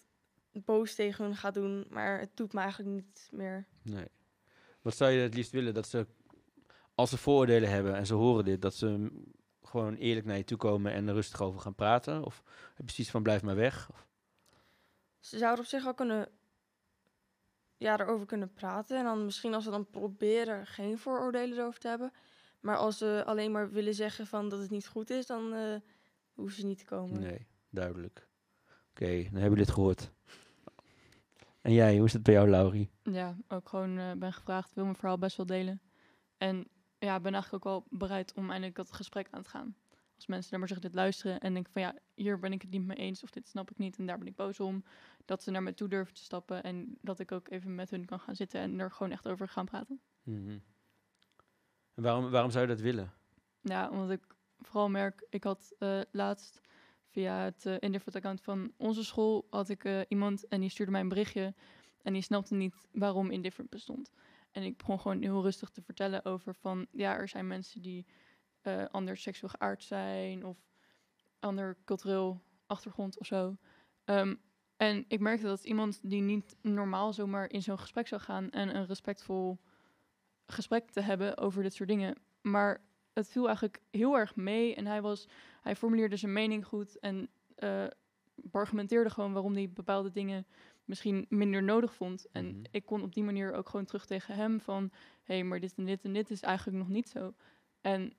boos 0.53 0.95
tegen 0.95 1.25
hun 1.25 1.37
ga 1.37 1.51
doen, 1.51 1.87
maar 1.91 2.19
het 2.19 2.37
doet 2.37 2.53
me 2.53 2.61
eigenlijk 2.61 2.91
niet 2.91 3.29
meer. 3.33 3.67
Nee. 3.83 4.09
Wat 4.83 4.97
zou 4.97 5.11
je 5.11 5.21
het 5.21 5.35
liefst 5.35 5.53
willen? 5.53 5.75
Dat 5.75 5.89
ze, 5.89 6.07
als 6.95 7.11
ze 7.11 7.19
vooroordelen 7.19 7.71
hebben 7.71 7.95
en 7.95 8.07
ze 8.07 8.14
horen 8.14 8.45
dit, 8.45 8.62
dat 8.62 8.75
ze 8.75 9.11
gewoon 9.62 9.95
eerlijk 9.95 10.27
naar 10.27 10.37
je 10.37 10.45
toe 10.45 10.59
komen 10.59 10.93
en 10.93 11.09
er 11.09 11.14
rustig 11.14 11.41
over 11.41 11.61
gaan 11.61 11.75
praten? 11.75 12.25
Of 12.25 12.43
heb 12.75 12.87
je 12.87 12.95
zoiets 12.95 13.12
van 13.12 13.23
blijf 13.23 13.43
maar 13.43 13.57
weg? 13.57 13.91
Of, 13.91 14.07
Ze 15.19 15.39
zouden 15.39 15.64
op 15.64 15.71
zich 15.71 15.85
wel 15.85 15.95
kunnen, 15.95 16.29
ja, 17.77 18.01
erover 18.01 18.27
kunnen 18.27 18.53
praten. 18.53 18.99
En 18.99 19.05
dan 19.05 19.25
misschien 19.25 19.55
als 19.55 19.64
ze 19.64 19.71
dan 19.71 19.91
proberen 19.91 20.67
geen 20.67 20.99
vooroordelen 20.99 21.59
erover 21.59 21.81
te 21.81 21.89
hebben. 21.89 22.12
Maar 22.67 22.77
als 22.77 22.99
ze 22.99 23.23
alleen 23.27 23.53
maar 23.53 23.71
willen 23.71 23.95
zeggen 23.95 24.27
van 24.27 24.49
dat 24.49 24.59
het 24.59 24.71
niet 24.71 24.87
goed 24.87 25.11
is, 25.11 25.27
dan 25.27 25.53
eh, 25.53 25.77
hoeven 26.33 26.57
ze 26.57 26.67
niet 26.67 26.79
te 26.79 26.85
komen. 26.85 27.21
nee, 27.21 27.47
duidelijk. 27.71 28.29
Oké, 28.91 29.07
dan 29.07 29.23
hebben 29.23 29.43
jullie 29.43 29.64
het 29.64 29.71
gehoord. 29.71 30.12
En 31.61 31.73
jij, 31.73 31.97
hoe 31.97 32.07
is 32.07 32.12
het 32.12 32.23
bij 32.23 32.35
jou, 32.35 32.49
Laurie? 32.49 32.91
Ja, 33.03 33.37
ook 33.49 33.69
gewoon 33.69 33.99
eh, 33.99 34.12
ben 34.12 34.33
gevraagd, 34.33 34.75
wil 34.75 34.85
mijn 34.85 34.97
verhaal 34.97 35.19
best 35.19 35.37
wel 35.37 35.47
delen. 35.47 35.81
En 36.37 36.69
ja, 36.99 37.21
ben 37.21 37.33
eigenlijk 37.33 37.67
ook 37.67 37.73
wel 37.73 37.99
bereid 37.99 38.33
om 38.35 38.51
eindelijk 38.51 38.77
dat 38.77 38.93
gesprek 38.93 39.29
aan 39.31 39.43
te 39.43 39.51
gaan. 39.51 39.77
Als 40.14 40.27
mensen 40.27 40.51
naar 40.51 40.59
maar 40.59 40.69
zeggen, 40.69 40.87
dit 40.87 40.97
luisteren 40.97 41.41
en 41.41 41.53
denken 41.53 41.73
van 41.73 41.83
ja, 41.83 41.95
hier 42.14 42.39
ben 42.39 42.53
ik 42.53 42.62
het 42.62 42.71
niet 42.71 42.87
mee 42.87 42.97
eens 42.97 43.23
of 43.23 43.31
dit 43.31 43.49
snap 43.49 43.71
ik 43.71 43.79
niet 43.79 43.99
en 43.99 44.07
daar 44.07 44.19
ben 44.19 44.27
ik 44.27 44.37
boos 44.37 44.61
om. 44.61 44.85
Dat 45.25 45.43
ze 45.43 45.51
naar 45.51 45.62
me 45.62 45.75
toe 45.75 45.89
durven 45.89 46.14
te 46.14 46.23
stappen 46.23 46.62
en 46.62 46.99
dat 47.01 47.19
ik 47.19 47.33
ook 47.33 47.51
even 47.51 47.75
met 47.75 47.91
hun 47.91 48.05
kan 48.05 48.21
gaan 48.21 48.37
zitten 48.37 48.61
en 48.61 48.79
er 48.79 48.91
gewoon 48.91 49.12
echt 49.12 49.29
over 49.29 49.49
gaan 49.49 49.64
praten. 49.64 50.01
Mhm. 50.23 50.59
Waarom, 51.97 52.30
waarom 52.30 52.51
zou 52.51 52.62
je 52.62 52.70
dat 52.70 52.80
willen? 52.80 53.12
Ja, 53.61 53.90
omdat 53.90 54.11
ik 54.11 54.36
vooral 54.61 54.88
merk, 54.88 55.26
ik 55.30 55.44
had 55.44 55.74
eh, 55.78 56.01
laatst 56.11 56.61
via 57.09 57.44
het 57.44 57.66
eh 57.66 57.76
Indifferent 57.78 58.16
account 58.16 58.40
van 58.40 58.72
onze 58.76 59.05
school, 59.05 59.47
had 59.51 59.68
ik 59.68 59.84
eh, 59.84 60.01
iemand 60.09 60.49
en 60.49 60.61
die 60.61 60.70
stuurde 60.70 60.92
mij 60.92 61.01
een 61.01 61.09
berichtje 61.09 61.55
en 62.03 62.12
die 62.12 62.22
snapte 62.22 62.55
niet 62.55 62.88
waarom 62.92 63.30
Indifferent 63.30 63.70
bestond. 63.70 64.12
En 64.53 64.62
ik 64.62 64.76
begon 64.76 65.01
gewoon 65.01 65.22
heel 65.22 65.42
rustig 65.42 65.70
te 65.70 65.82
vertellen 65.82 66.24
over 66.24 66.55
van, 66.55 66.86
ja, 66.90 67.16
er 67.16 67.28
zijn 67.28 67.47
mensen 67.47 67.82
die 67.82 68.07
eh, 68.61 68.84
anders 68.90 69.22
seksueel 69.22 69.53
geaard 69.59 69.82
zijn 69.82 70.44
of 70.44 70.59
ander 71.38 71.76
cultureel 71.84 72.42
achtergrond 72.66 73.18
of 73.18 73.26
zo. 73.26 73.57
Ehm, 74.05 74.34
en 74.76 75.05
ik 75.09 75.20
merkte 75.20 75.47
dat 75.47 75.64
iemand 75.64 76.01
die 76.03 76.22
niet 76.22 76.57
normaal 76.62 77.12
zomaar 77.12 77.51
in 77.51 77.62
zo'n 77.62 77.78
gesprek 77.78 78.09
zou 78.09 78.20
gaan 78.20 78.51
en 78.51 78.76
een 78.76 78.86
respectvol 78.86 79.59
gesprek 80.47 80.90
te 80.90 81.01
hebben 81.01 81.38
over 81.38 81.62
dit 81.62 81.74
soort 81.74 81.88
dingen, 81.88 82.16
maar 82.40 82.80
het 83.12 83.28
viel 83.28 83.47
eigenlijk 83.47 83.80
heel 83.90 84.18
erg 84.18 84.36
mee 84.36 84.74
en 84.74 84.86
hij 84.86 85.03
was, 85.03 85.28
hij 85.62 85.76
formuleerde 85.76 86.16
zijn 86.16 86.32
mening 86.32 86.66
goed 86.66 86.99
en 86.99 87.28
eh 87.55 87.86
argumenteerde 88.53 89.11
gewoon 89.11 89.32
waarom 89.32 89.53
hij 89.55 89.70
bepaalde 89.70 90.11
dingen 90.11 90.47
misschien 90.84 91.26
minder 91.28 91.62
nodig 91.62 91.94
vond. 91.94 92.26
En 92.32 92.47
Mhm. 92.47 92.64
ik 92.70 92.84
kon 92.84 93.03
op 93.03 93.14
die 93.14 93.22
manier 93.24 93.53
ook 93.53 93.68
gewoon 93.68 93.84
terug 93.84 94.07
tegen 94.07 94.34
hem 94.34 94.61
van, 94.61 94.90
hé, 95.22 95.34
hey, 95.34 95.44
maar 95.44 95.61
dit 95.61 95.74
en 95.76 95.84
dit 95.84 96.05
en 96.05 96.12
dit 96.12 96.30
is 96.30 96.42
eigenlijk 96.42 96.78
nog 96.78 96.88
niet 96.88 97.09
zo. 97.09 97.34
En 97.80 98.12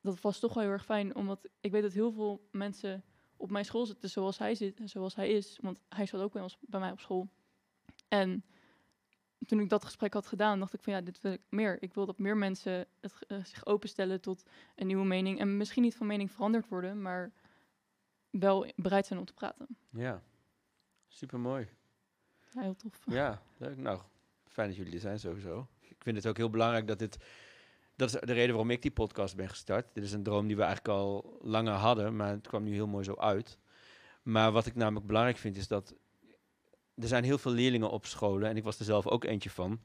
dat 0.00 0.20
was 0.20 0.38
toch 0.38 0.54
wel 0.54 0.62
heel 0.62 0.72
erg 0.72 0.84
fijn, 0.84 1.14
omdat 1.14 1.48
ik 1.60 1.70
weet 1.72 1.82
dat 1.82 1.92
heel 1.92 2.12
veel 2.12 2.48
mensen 2.50 3.04
op 3.36 3.50
mijn 3.50 3.64
school 3.64 3.86
zitten 3.86 4.10
zoals 4.10 4.38
hij 4.38 4.54
zit 4.54 4.80
en 4.80 4.88
zoals 4.88 5.14
hij 5.14 5.28
is, 5.30 5.58
want 5.62 5.80
hij 5.88 6.06
zat 6.06 6.20
ook 6.20 6.32
bij, 6.32 6.42
ons, 6.42 6.58
bij 6.60 6.80
mij 6.80 6.90
op 6.90 7.00
school. 7.00 7.28
En 8.08 8.44
toen 9.46 9.60
ik 9.60 9.68
dat 9.68 9.84
gesprek 9.84 10.12
had 10.12 10.26
gedaan, 10.26 10.58
dacht 10.58 10.74
ik 10.74 10.82
van 10.82 10.92
ja, 10.92 11.00
dit 11.00 11.20
wil 11.20 11.32
ik 11.32 11.40
meer. 11.48 11.82
Ik 11.82 11.94
wil 11.94 12.06
dat 12.06 12.18
meer 12.18 12.36
mensen 12.36 12.86
het, 13.00 13.14
eh, 13.26 13.44
zich 13.44 13.66
openstellen 13.66 14.20
tot 14.20 14.42
een 14.74 14.86
nieuwe 14.86 15.04
mening. 15.06 15.38
En 15.38 15.56
misschien 15.56 15.82
niet 15.82 15.96
van 15.96 16.06
mening 16.06 16.30
veranderd 16.30 16.68
worden, 16.68 17.02
maar 17.02 17.32
wel 18.30 18.66
bereid 18.76 19.06
zijn 19.06 19.18
om 19.18 19.24
te 19.24 19.32
praten. 19.32 19.66
Ja, 19.90 20.22
super 21.08 21.40
mooi. 21.40 21.68
Ja, 22.50 22.60
heel 22.60 22.76
tof. 22.76 23.02
Ja, 23.04 23.42
leuk. 23.56 23.76
Nou, 23.76 24.00
fijn 24.46 24.68
dat 24.68 24.76
jullie 24.76 24.92
er 24.92 25.00
zijn 25.00 25.18
sowieso. 25.18 25.68
Ik 25.80 25.96
vind 25.98 26.16
het 26.16 26.26
ook 26.26 26.36
heel 26.36 26.50
belangrijk 26.50 26.86
dat 26.86 26.98
dit... 26.98 27.16
Dat 27.96 28.14
is 28.14 28.20
de 28.20 28.32
reden 28.32 28.48
waarom 28.48 28.70
ik 28.70 28.82
die 28.82 28.90
podcast 28.90 29.36
ben 29.36 29.48
gestart. 29.48 29.94
Dit 29.94 30.04
is 30.04 30.12
een 30.12 30.22
droom 30.22 30.46
die 30.46 30.56
we 30.56 30.62
eigenlijk 30.62 30.98
al 30.98 31.38
langer 31.40 31.72
hadden, 31.72 32.16
maar 32.16 32.30
het 32.30 32.46
kwam 32.46 32.62
nu 32.62 32.72
heel 32.72 32.86
mooi 32.86 33.04
zo 33.04 33.14
uit. 33.14 33.58
Maar 34.22 34.52
wat 34.52 34.66
ik 34.66 34.74
namelijk 34.74 35.06
belangrijk 35.06 35.36
vind 35.36 35.56
is 35.56 35.68
dat... 35.68 35.94
Er 37.00 37.08
zijn 37.08 37.24
heel 37.24 37.38
veel 37.38 37.52
leerlingen 37.52 37.90
op 37.90 38.06
scholen 38.06 38.48
en 38.48 38.56
ik 38.56 38.64
was 38.64 38.78
er 38.78 38.84
zelf 38.84 39.06
ook 39.06 39.24
eentje 39.24 39.50
van. 39.50 39.80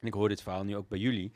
En 0.00 0.06
ik 0.06 0.14
hoor 0.14 0.28
dit 0.28 0.42
verhaal 0.42 0.64
nu 0.64 0.76
ook 0.76 0.88
bij 0.88 0.98
jullie. 0.98 1.32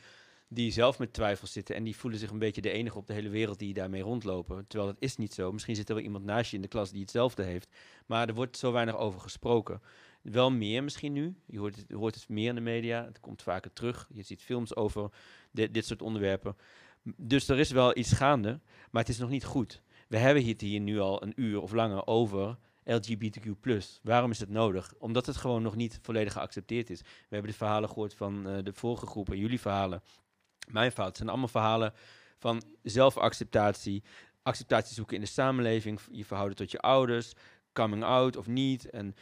Die 0.48 0.72
zelf 0.72 0.98
met 0.98 1.12
twijfels 1.12 1.52
zitten 1.52 1.74
en 1.74 1.84
die 1.84 1.96
voelen 1.96 2.20
zich 2.20 2.30
een 2.30 2.38
beetje 2.38 2.60
de 2.60 2.70
enige 2.70 2.98
op 2.98 3.06
de 3.06 3.12
hele 3.12 3.28
wereld 3.28 3.58
die 3.58 3.74
daarmee 3.74 4.02
rondlopen. 4.02 4.66
Terwijl 4.66 4.90
dat 4.92 5.02
is 5.02 5.16
niet 5.16 5.34
zo. 5.34 5.52
Misschien 5.52 5.76
zit 5.76 5.88
er 5.88 5.94
wel 5.94 6.04
iemand 6.04 6.24
naast 6.24 6.50
je 6.50 6.56
in 6.56 6.62
de 6.62 6.68
klas 6.68 6.90
die 6.90 7.00
hetzelfde 7.00 7.42
heeft. 7.42 7.68
Maar 8.06 8.28
er 8.28 8.34
wordt 8.34 8.56
zo 8.56 8.72
weinig 8.72 8.96
over 8.96 9.20
gesproken. 9.20 9.80
Wel 10.22 10.50
meer 10.50 10.84
misschien 10.84 11.12
nu. 11.12 11.36
Je 11.46 11.58
hoort 11.58 11.76
het, 11.76 11.92
hoort 11.92 12.14
het 12.14 12.28
meer 12.28 12.48
in 12.48 12.54
de 12.54 12.60
media. 12.60 13.04
Het 13.04 13.20
komt 13.20 13.42
vaker 13.42 13.72
terug. 13.72 14.08
Je 14.12 14.22
ziet 14.22 14.42
films 14.42 14.76
over 14.76 15.10
dit, 15.50 15.74
dit 15.74 15.86
soort 15.86 16.02
onderwerpen. 16.02 16.56
Dus 17.16 17.48
er 17.48 17.58
is 17.58 17.70
wel 17.70 17.96
iets 17.98 18.12
gaande, 18.12 18.60
maar 18.90 19.02
het 19.02 19.10
is 19.10 19.18
nog 19.18 19.30
niet 19.30 19.44
goed. 19.44 19.82
We 20.08 20.16
hebben 20.16 20.46
het 20.46 20.60
hier 20.60 20.80
nu 20.80 20.98
al 20.98 21.22
een 21.22 21.32
uur 21.36 21.60
of 21.60 21.72
langer 21.72 22.06
over 22.06 22.58
LGBTQ+. 22.92 23.82
Waarom 24.02 24.30
is 24.30 24.40
het 24.40 24.48
nodig? 24.48 24.94
Omdat 24.98 25.26
het 25.26 25.36
gewoon 25.36 25.62
nog 25.62 25.76
niet 25.76 25.98
volledig 26.02 26.32
geaccepteerd 26.32 26.90
is. 26.90 27.00
We 27.00 27.06
hebben 27.28 27.50
de 27.50 27.56
verhalen 27.56 27.88
gehoord 27.88 28.14
van 28.14 28.48
eh, 28.48 28.64
de 28.64 28.72
vorige 28.72 29.06
groepen, 29.06 29.38
jullie 29.38 29.60
verhalen, 29.60 30.02
mijn 30.68 30.90
verhalen. 30.90 31.08
Het 31.08 31.16
zijn 31.16 31.28
allemaal 31.28 31.48
verhalen 31.48 31.92
van 32.38 32.62
zelfacceptatie, 32.82 34.02
acceptatie 34.42 34.94
zoeken 34.94 35.14
in 35.14 35.22
de 35.22 35.28
samenleving, 35.28 36.00
je 36.10 36.24
verhouden 36.24 36.56
tot 36.56 36.70
je 36.70 36.80
ouders, 36.80 37.32
coming 37.72 38.04
out 38.04 38.36
of 38.36 38.46
niet. 38.46 38.90
En 38.90 39.14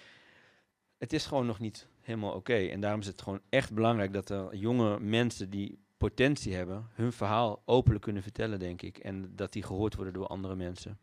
het 0.98 1.12
is 1.12 1.26
gewoon 1.26 1.46
nog 1.46 1.58
niet 1.58 1.86
helemaal 2.00 2.32
oké. 2.32 2.56
En 2.56 2.80
daarom 2.80 3.00
is 3.00 3.06
het 3.06 3.22
gewoon 3.22 3.40
echt 3.48 3.72
belangrijk 3.72 4.12
dat 4.12 4.30
er 4.30 4.56
jonge 4.56 5.00
mensen 5.00 5.50
die 5.50 5.78
potentie 5.96 6.54
hebben, 6.54 6.88
hun 6.92 7.12
verhaal 7.12 7.62
openlijk 7.64 8.04
kunnen 8.04 8.22
vertellen, 8.22 8.58
denk 8.58 8.82
ik. 8.82 8.98
En 8.98 9.32
dat 9.36 9.52
die 9.52 9.62
gehoord 9.62 9.94
worden 9.94 10.12
door 10.12 10.26
andere 10.26 10.54
mensen. 10.54 10.98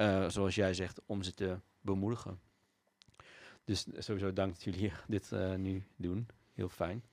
Eh, 0.00 0.28
zoals 0.28 0.54
jij 0.54 0.74
zegt, 0.74 1.00
om 1.06 1.22
ze 1.22 1.34
te 1.34 1.58
bemoedigen. 1.80 2.40
Dus 3.64 3.86
sowieso 3.98 4.32
dank 4.32 4.52
dat 4.52 4.62
jullie 4.62 4.92
dit 5.08 5.32
eh, 5.32 5.54
nu 5.54 5.86
doen. 5.96 6.28
Heel 6.52 6.68
fijn. 6.68 7.04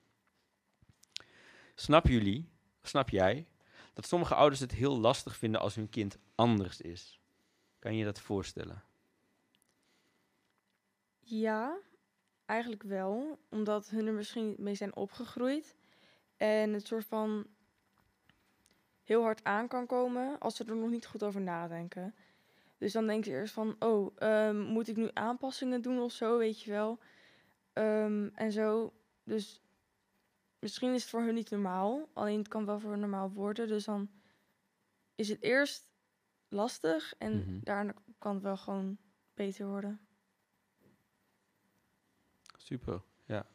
Snappen 1.75 2.11
jullie, 2.11 2.49
snap 2.81 3.09
jij, 3.09 3.47
dat 3.93 4.07
sommige 4.07 4.35
ouders 4.35 4.59
het 4.59 4.71
heel 4.71 4.99
lastig 4.99 5.38
vinden 5.38 5.61
als 5.61 5.75
hun 5.75 5.89
kind 5.89 6.17
anders 6.35 6.81
is? 6.81 7.19
Kan 7.79 7.95
je 7.95 8.05
dat 8.05 8.19
voorstellen? 8.19 8.83
Ja, 11.19 11.77
eigenlijk 12.45 12.83
wel. 12.83 13.39
Omdat 13.49 13.89
hun 13.89 14.07
er 14.07 14.13
misschien 14.13 14.55
mee 14.57 14.75
zijn 14.75 14.95
opgegroeid. 14.95 15.75
En 16.38 16.73
het 16.73 16.88
soort 16.88 17.05
van 17.05 17.47
heel 19.03 19.21
hard 19.21 19.43
aan 19.43 19.67
kan 19.67 19.85
komen 19.85 20.39
als 20.39 20.55
ze 20.55 20.63
er 20.63 20.75
nog 20.75 20.89
niet 20.89 21.05
goed 21.05 21.23
over 21.23 21.41
nadenken. 21.41 22.15
Dus 22.78 22.91
dan 22.93 23.07
denk 23.07 23.25
je 23.25 23.32
eerst 23.32 23.53
van, 23.53 23.75
oh, 23.80 24.11
ehm, 24.15 24.59
moet 24.61 24.88
ik 24.88 24.95
nu 24.95 25.09
aanpassingen 25.13 25.82
doen 25.82 25.99
of 25.99 26.11
zo, 26.11 26.38
weet 26.38 26.61
je 26.61 26.71
wel. 26.71 26.99
Ehm, 27.73 28.30
en 28.34 28.51
zo. 28.51 28.93
Dus 29.23 29.61
misschien 30.59 30.93
is 30.93 31.01
het 31.01 31.09
voor 31.11 31.21
hun 31.21 31.34
niet 31.34 31.49
normaal. 31.49 32.09
Alleen 32.13 32.38
het 32.38 32.47
kan 32.47 32.65
wel 32.65 32.80
voor 32.80 32.89
hun 32.91 32.99
normaal 32.99 33.32
worden. 33.32 33.67
Dus 33.67 33.86
dan 33.86 34.09
is 35.15 35.30
het 35.30 35.41
eerst 35.41 35.89
lastig. 36.47 37.15
En 37.17 37.38
Mhm. 37.38 37.59
daarna 37.63 37.93
kan 38.17 38.34
het 38.34 38.43
wel 38.43 38.57
gewoon 38.57 38.97
beter 39.34 39.67
worden. 39.67 40.07
Super. 42.57 43.01
Ja. 43.25 43.47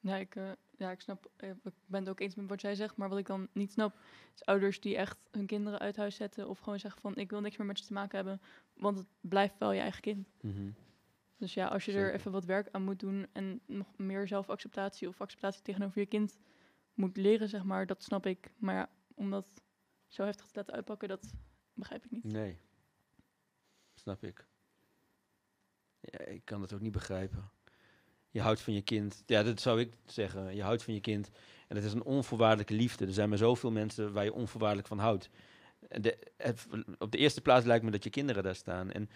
Ja, 0.00 0.16
ik, 0.16 0.36
eh, 0.36 0.52
ja, 0.78 0.90
ik 0.90 1.00
snap, 1.00 1.30
eh, 1.36 1.50
ik 1.50 1.72
ben 1.86 2.00
het 2.00 2.08
ook 2.08 2.20
eens 2.20 2.34
met 2.34 2.48
wat 2.48 2.60
jij 2.60 2.74
zegt, 2.74 2.96
maar 2.96 3.08
wat 3.08 3.18
ik 3.18 3.26
dan 3.26 3.48
niet 3.52 3.72
snap, 3.72 3.98
is 4.34 4.44
ouders 4.44 4.80
die 4.80 4.96
echt 4.96 5.18
hun 5.30 5.46
kinderen 5.46 5.78
uit 5.78 5.96
huis 5.96 6.16
zetten 6.16 6.48
of 6.48 6.58
gewoon 6.58 6.78
zeggen 6.78 7.00
van 7.00 7.16
ik 7.16 7.30
wil 7.30 7.40
niks 7.40 7.56
meer 7.56 7.66
met 7.66 7.78
je 7.78 7.84
te 7.84 7.92
maken 7.92 8.16
hebben, 8.16 8.40
want 8.74 8.98
het 8.98 9.06
blijft 9.20 9.58
wel 9.58 9.72
je 9.72 9.80
eigen 9.80 10.00
kind. 10.00 10.28
Mhm. 10.40 10.70
Dus 11.36 11.54
ja, 11.54 11.66
als 11.66 11.84
je 11.84 11.92
er 11.92 12.14
even 12.14 12.32
wat 12.32 12.44
werk 12.44 12.68
aan 12.70 12.82
moet 12.82 13.00
doen 13.00 13.26
en 13.32 13.60
nog 13.66 13.96
meer 13.96 14.28
zelfacceptatie 14.28 15.08
of 15.08 15.20
acceptatie 15.20 15.62
tegenover 15.62 16.00
je 16.00 16.06
kind 16.06 16.38
moet 16.94 17.16
leren, 17.16 17.48
zeg 17.48 17.64
maar, 17.64 17.86
dat 17.86 18.02
snap 18.02 18.26
ik. 18.26 18.52
Maar 18.56 18.74
ja, 18.74 18.90
om 19.14 19.30
dat 19.30 19.62
zo 20.06 20.24
heftig 20.24 20.46
te 20.46 20.52
laten 20.54 20.74
uitpakken, 20.74 21.08
dat 21.08 21.34
begrijp 21.72 22.04
ik 22.04 22.10
niet. 22.10 22.24
Nee. 22.24 22.58
Snap 23.94 24.24
ik. 24.24 24.46
Ja, 26.00 26.18
ik 26.18 26.44
kan 26.44 26.60
het 26.60 26.72
ook 26.72 26.80
niet 26.80 26.92
begrijpen. 26.92 27.50
Je 28.30 28.40
houdt 28.40 28.60
van 28.60 28.72
je 28.72 28.82
kind. 28.82 29.22
Ja, 29.26 29.42
dat 29.42 29.60
zou 29.60 29.80
ik 29.80 29.92
zeggen. 30.06 30.54
Je 30.56 30.62
houdt 30.62 30.82
van 30.82 30.94
je 30.94 31.00
kind. 31.00 31.30
En 31.68 31.76
het 31.76 31.84
is 31.84 31.92
een 31.92 32.02
onvoorwaardelijke 32.04 32.74
liefde. 32.74 33.06
Er 33.06 33.12
zijn 33.12 33.28
maar 33.28 33.38
zoveel 33.38 33.70
mensen 33.70 34.12
waar 34.12 34.24
je 34.24 34.32
onvoorwaardelijk 34.32 34.88
van 34.88 34.98
houdt. 34.98 35.28
De, 35.88 36.18
het- 36.36 36.66
op 36.98 37.10
de 37.12 37.18
eerste 37.18 37.40
plaats 37.40 37.66
lijkt 37.66 37.84
me 37.84 37.90
dat 37.90 38.04
je 38.04 38.10
kinderen 38.10 38.42
daar 38.42 38.54
staan. 38.54 38.90
En 38.90 39.10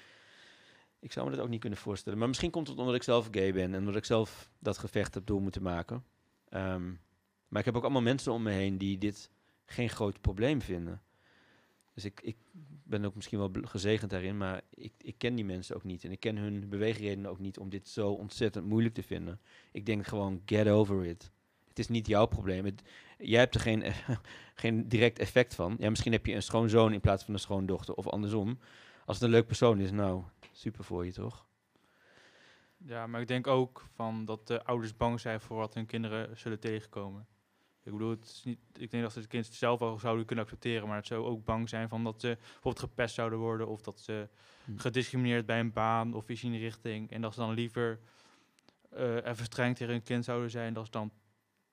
ik 1.01 1.13
zou 1.13 1.29
me 1.31 1.37
dat 1.37 1.45
ook 1.45 1.51
niet 1.51 1.61
kunnen 1.61 1.79
voorstellen. 1.79 2.19
Maar 2.19 2.29
misschien 2.29 2.51
komt 2.51 2.69
het 2.69 2.79
omdat 2.79 2.95
ik 2.95 3.03
zelf 3.03 3.29
gay 3.31 3.53
ben. 3.53 3.75
En 3.75 3.79
omdat 3.79 3.97
ik 3.97 4.05
zelf 4.05 4.49
dat 4.59 4.79
gevecht 4.79 5.15
heb 5.15 5.27
door 5.27 5.43
moeten 5.43 5.63
maken. 5.63 6.05
Ehm, 6.49 6.87
maar 7.49 7.61
ik 7.61 7.65
heb 7.65 7.77
ook 7.77 7.83
allemaal 7.83 8.03
mensen 8.03 8.33
om 8.33 8.43
me 8.43 8.51
heen 8.51 8.79
die 8.79 8.99
dit 8.99 9.31
geen 9.65 9.89
groot 9.91 10.21
probleem 10.21 10.61
vinden. 10.63 11.03
Dus 11.95 12.05
ik, 12.05 12.21
ik 12.23 12.37
ben 12.93 13.05
ook 13.05 13.15
misschien 13.15 13.39
wel 13.39 13.51
gezegend 13.63 14.11
daarin, 14.11 14.37
maar 14.37 14.61
ik, 14.75 14.93
ik 14.99 15.15
ken 15.19 15.35
die 15.35 15.45
mensen 15.45 15.77
ook 15.77 15.85
niet. 15.85 16.05
En 16.05 16.11
ik 16.11 16.21
ken 16.21 16.37
hun 16.37 16.69
beweegredenen 16.69 17.31
ook 17.31 17.39
niet 17.39 17.59
om 17.59 17.69
dit 17.69 17.89
zo 17.89 18.11
ontzettend 18.11 18.67
moeilijk 18.67 18.95
te 18.95 19.03
vinden. 19.03 19.41
Ik 19.73 19.87
denk 19.87 20.07
gewoon, 20.07 20.43
get 20.47 20.69
over 20.69 21.05
it. 21.05 21.31
Het 21.69 21.79
is 21.79 21.89
niet 21.89 22.07
jouw 22.07 22.27
probleem. 22.27 22.75
Jij 23.19 23.39
hebt 23.39 23.55
er 23.55 23.61
geen, 23.61 23.83
eff- 23.83 24.21
geen 24.55 24.89
direct 24.89 25.19
effect 25.19 25.55
van. 25.55 25.77
Ja, 25.79 25.89
misschien 25.91 26.13
heb 26.13 26.27
je 26.27 26.35
een 26.35 26.43
schoonzoon 26.43 26.93
in 26.93 27.01
plaats 27.01 27.25
van 27.25 27.35
een 27.35 27.41
schoondochter 27.41 27.95
of 27.95 28.07
andersom. 28.07 28.59
Als 29.05 29.17
het 29.17 29.25
een 29.27 29.33
leuk 29.33 29.47
persoon 29.47 29.81
is, 29.81 29.91
nou, 29.91 30.23
super 30.53 30.85
voor 30.85 31.05
je 31.07 31.13
toch? 31.13 31.47
Ja, 32.77 33.07
maar 33.07 33.21
ik 33.21 33.29
denk 33.29 33.47
ook 33.47 33.87
van 33.95 34.25
dat 34.25 34.47
de 34.47 34.65
ouders 34.65 34.97
bang 34.97 35.21
zijn 35.21 35.41
voor 35.41 35.57
wat 35.57 35.75
hun 35.75 35.87
kinderen 35.87 36.39
zullen 36.39 36.61
tegenkomen. 36.61 37.27
Ik 37.83 37.93
bedoel, 37.93 38.11
het 38.11 38.25
is 38.25 38.43
niet, 38.45 38.59
ik 38.73 38.91
denk 38.91 39.03
dat 39.03 39.13
ze 39.13 39.19
het 39.19 39.29
kind 39.29 39.47
zelf 39.47 39.79
wel 39.79 39.99
zouden 39.99 40.27
kunnen 40.27 40.45
accepteren, 40.45 40.89
maar 40.89 40.97
het 40.97 41.07
zou 41.07 41.25
ook 41.25 41.45
bang 41.45 41.69
zijn 41.69 41.89
van 41.89 42.05
dat 42.05 42.21
ze 42.21 42.37
bijvoorbeeld 42.41 42.79
gepest 42.79 43.15
zouden 43.15 43.39
worden 43.39 43.69
of 43.69 43.81
dat 43.81 44.01
ze 44.01 44.29
Hm. 44.65 44.77
gediscrimineerd 44.77 45.47
bij 45.47 45.61
een 45.61 45.73
baan 45.73 46.15
of 46.15 46.29
iets 46.29 46.43
in 46.43 46.57
richting. 46.57 47.11
En 47.11 47.21
dat 47.21 47.35
ze 47.35 47.41
dan 47.41 47.55
liever 47.55 48.01
eh, 48.91 49.17
even 49.17 49.45
streng 49.45 49.77
tegen 49.77 49.93
hun 49.93 50.03
kind 50.03 50.25
zouden 50.25 50.51
zijn, 50.51 50.75
dat 50.75 50.85
ze 50.85 50.91
dan 50.91 51.13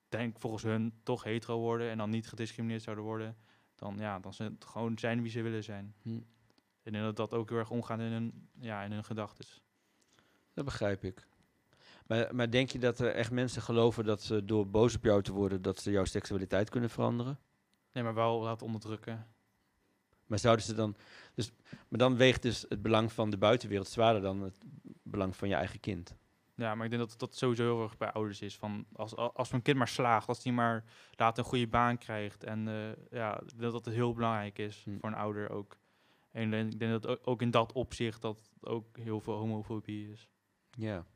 denk 0.08 0.40
volgens 0.40 0.62
hun 0.62 1.00
toch 1.02 1.24
hetero 1.24 1.58
worden 1.58 1.90
en 1.90 1.98
dan 1.98 2.10
niet 2.10 2.28
gediscrimineerd 2.28 2.82
zouden 2.82 3.04
worden. 3.04 3.36
Dan 3.74 3.96
ja, 3.98 4.18
dan 4.18 4.34
ze 4.34 4.42
het 4.42 4.64
gewoon 4.64 4.98
zijn 4.98 5.22
wie 5.22 5.30
ze 5.30 5.42
willen 5.42 5.64
zijn. 5.64 5.94
Hm. 6.02 6.16
Ik 6.82 6.92
denk 6.92 7.04
dat 7.04 7.16
dat 7.16 7.34
ook 7.34 7.48
heel 7.48 7.58
erg 7.58 7.70
omgaat 7.70 7.98
in 7.98 8.04
hun, 8.04 8.48
ja, 8.60 8.82
in 8.82 8.92
hun 8.92 9.04
gedachten. 9.04 9.46
Dat 10.54 10.64
begrijp 10.64 11.04
ik. 11.04 11.26
Maar, 12.10 12.34
maar 12.34 12.50
denk 12.50 12.70
je 12.70 12.78
dat 12.78 12.98
er 12.98 13.14
echt 13.14 13.30
mensen 13.30 13.62
geloven 13.62 14.04
dat 14.04 14.22
ze 14.22 14.44
door 14.44 14.68
boos 14.68 14.96
op 14.96 15.04
jou 15.04 15.22
te 15.22 15.32
worden, 15.32 15.62
dat 15.62 15.80
ze 15.80 15.90
jouw 15.90 16.04
seksualiteit 16.04 16.70
kunnen 16.70 16.90
veranderen? 16.90 17.38
Nee, 17.92 18.04
maar 18.04 18.14
wel 18.14 18.40
laten 18.40 18.66
onderdrukken. 18.66 19.26
Maar 20.26 20.38
zouden 20.38 20.64
ze 20.64 20.74
dan. 20.74 20.96
Dus, 21.34 21.52
maar 21.88 21.98
dan 21.98 22.16
weegt 22.16 22.42
dus 22.42 22.64
het 22.68 22.82
belang 22.82 23.12
van 23.12 23.30
de 23.30 23.38
buitenwereld 23.38 23.88
zwaarder 23.88 24.22
dan 24.22 24.42
het 24.42 24.58
belang 25.02 25.36
van 25.36 25.48
je 25.48 25.54
eigen 25.54 25.80
kind. 25.80 26.16
Ja, 26.54 26.74
maar 26.74 26.84
ik 26.84 26.90
denk 26.90 27.08
dat 27.08 27.18
dat 27.18 27.36
sowieso 27.36 27.62
heel 27.62 27.82
erg 27.82 27.96
bij 27.96 28.12
ouders 28.12 28.40
is. 28.40 28.56
Van 28.56 28.86
als, 28.92 29.16
als 29.16 29.50
mijn 29.50 29.62
kind 29.62 29.76
maar 29.76 29.88
slaagt, 29.88 30.28
als 30.28 30.42
die 30.42 30.52
maar 30.52 30.84
later 31.10 31.38
een 31.44 31.50
goede 31.50 31.68
baan 31.68 31.98
krijgt. 31.98 32.44
En 32.44 32.68
eh, 32.68 32.74
ja, 33.10 33.40
ik 33.40 33.48
denk 33.48 33.72
dat 33.72 33.84
dat 33.84 33.94
heel 33.94 34.14
belangrijk 34.14 34.58
is 34.58 34.82
Hm. 34.84 34.98
voor 34.98 35.08
een 35.08 35.14
ouder 35.14 35.50
ook. 35.50 35.76
En 36.30 36.52
ik 36.52 36.78
denk 36.78 36.92
dat 36.92 37.06
ook, 37.06 37.18
ook 37.24 37.42
in 37.42 37.50
dat 37.50 37.72
opzicht 37.72 38.20
dat 38.20 38.50
ook 38.60 38.96
heel 38.96 39.20
veel 39.20 39.34
homofobie 39.34 40.10
is. 40.10 40.28
Ja. 40.70 41.06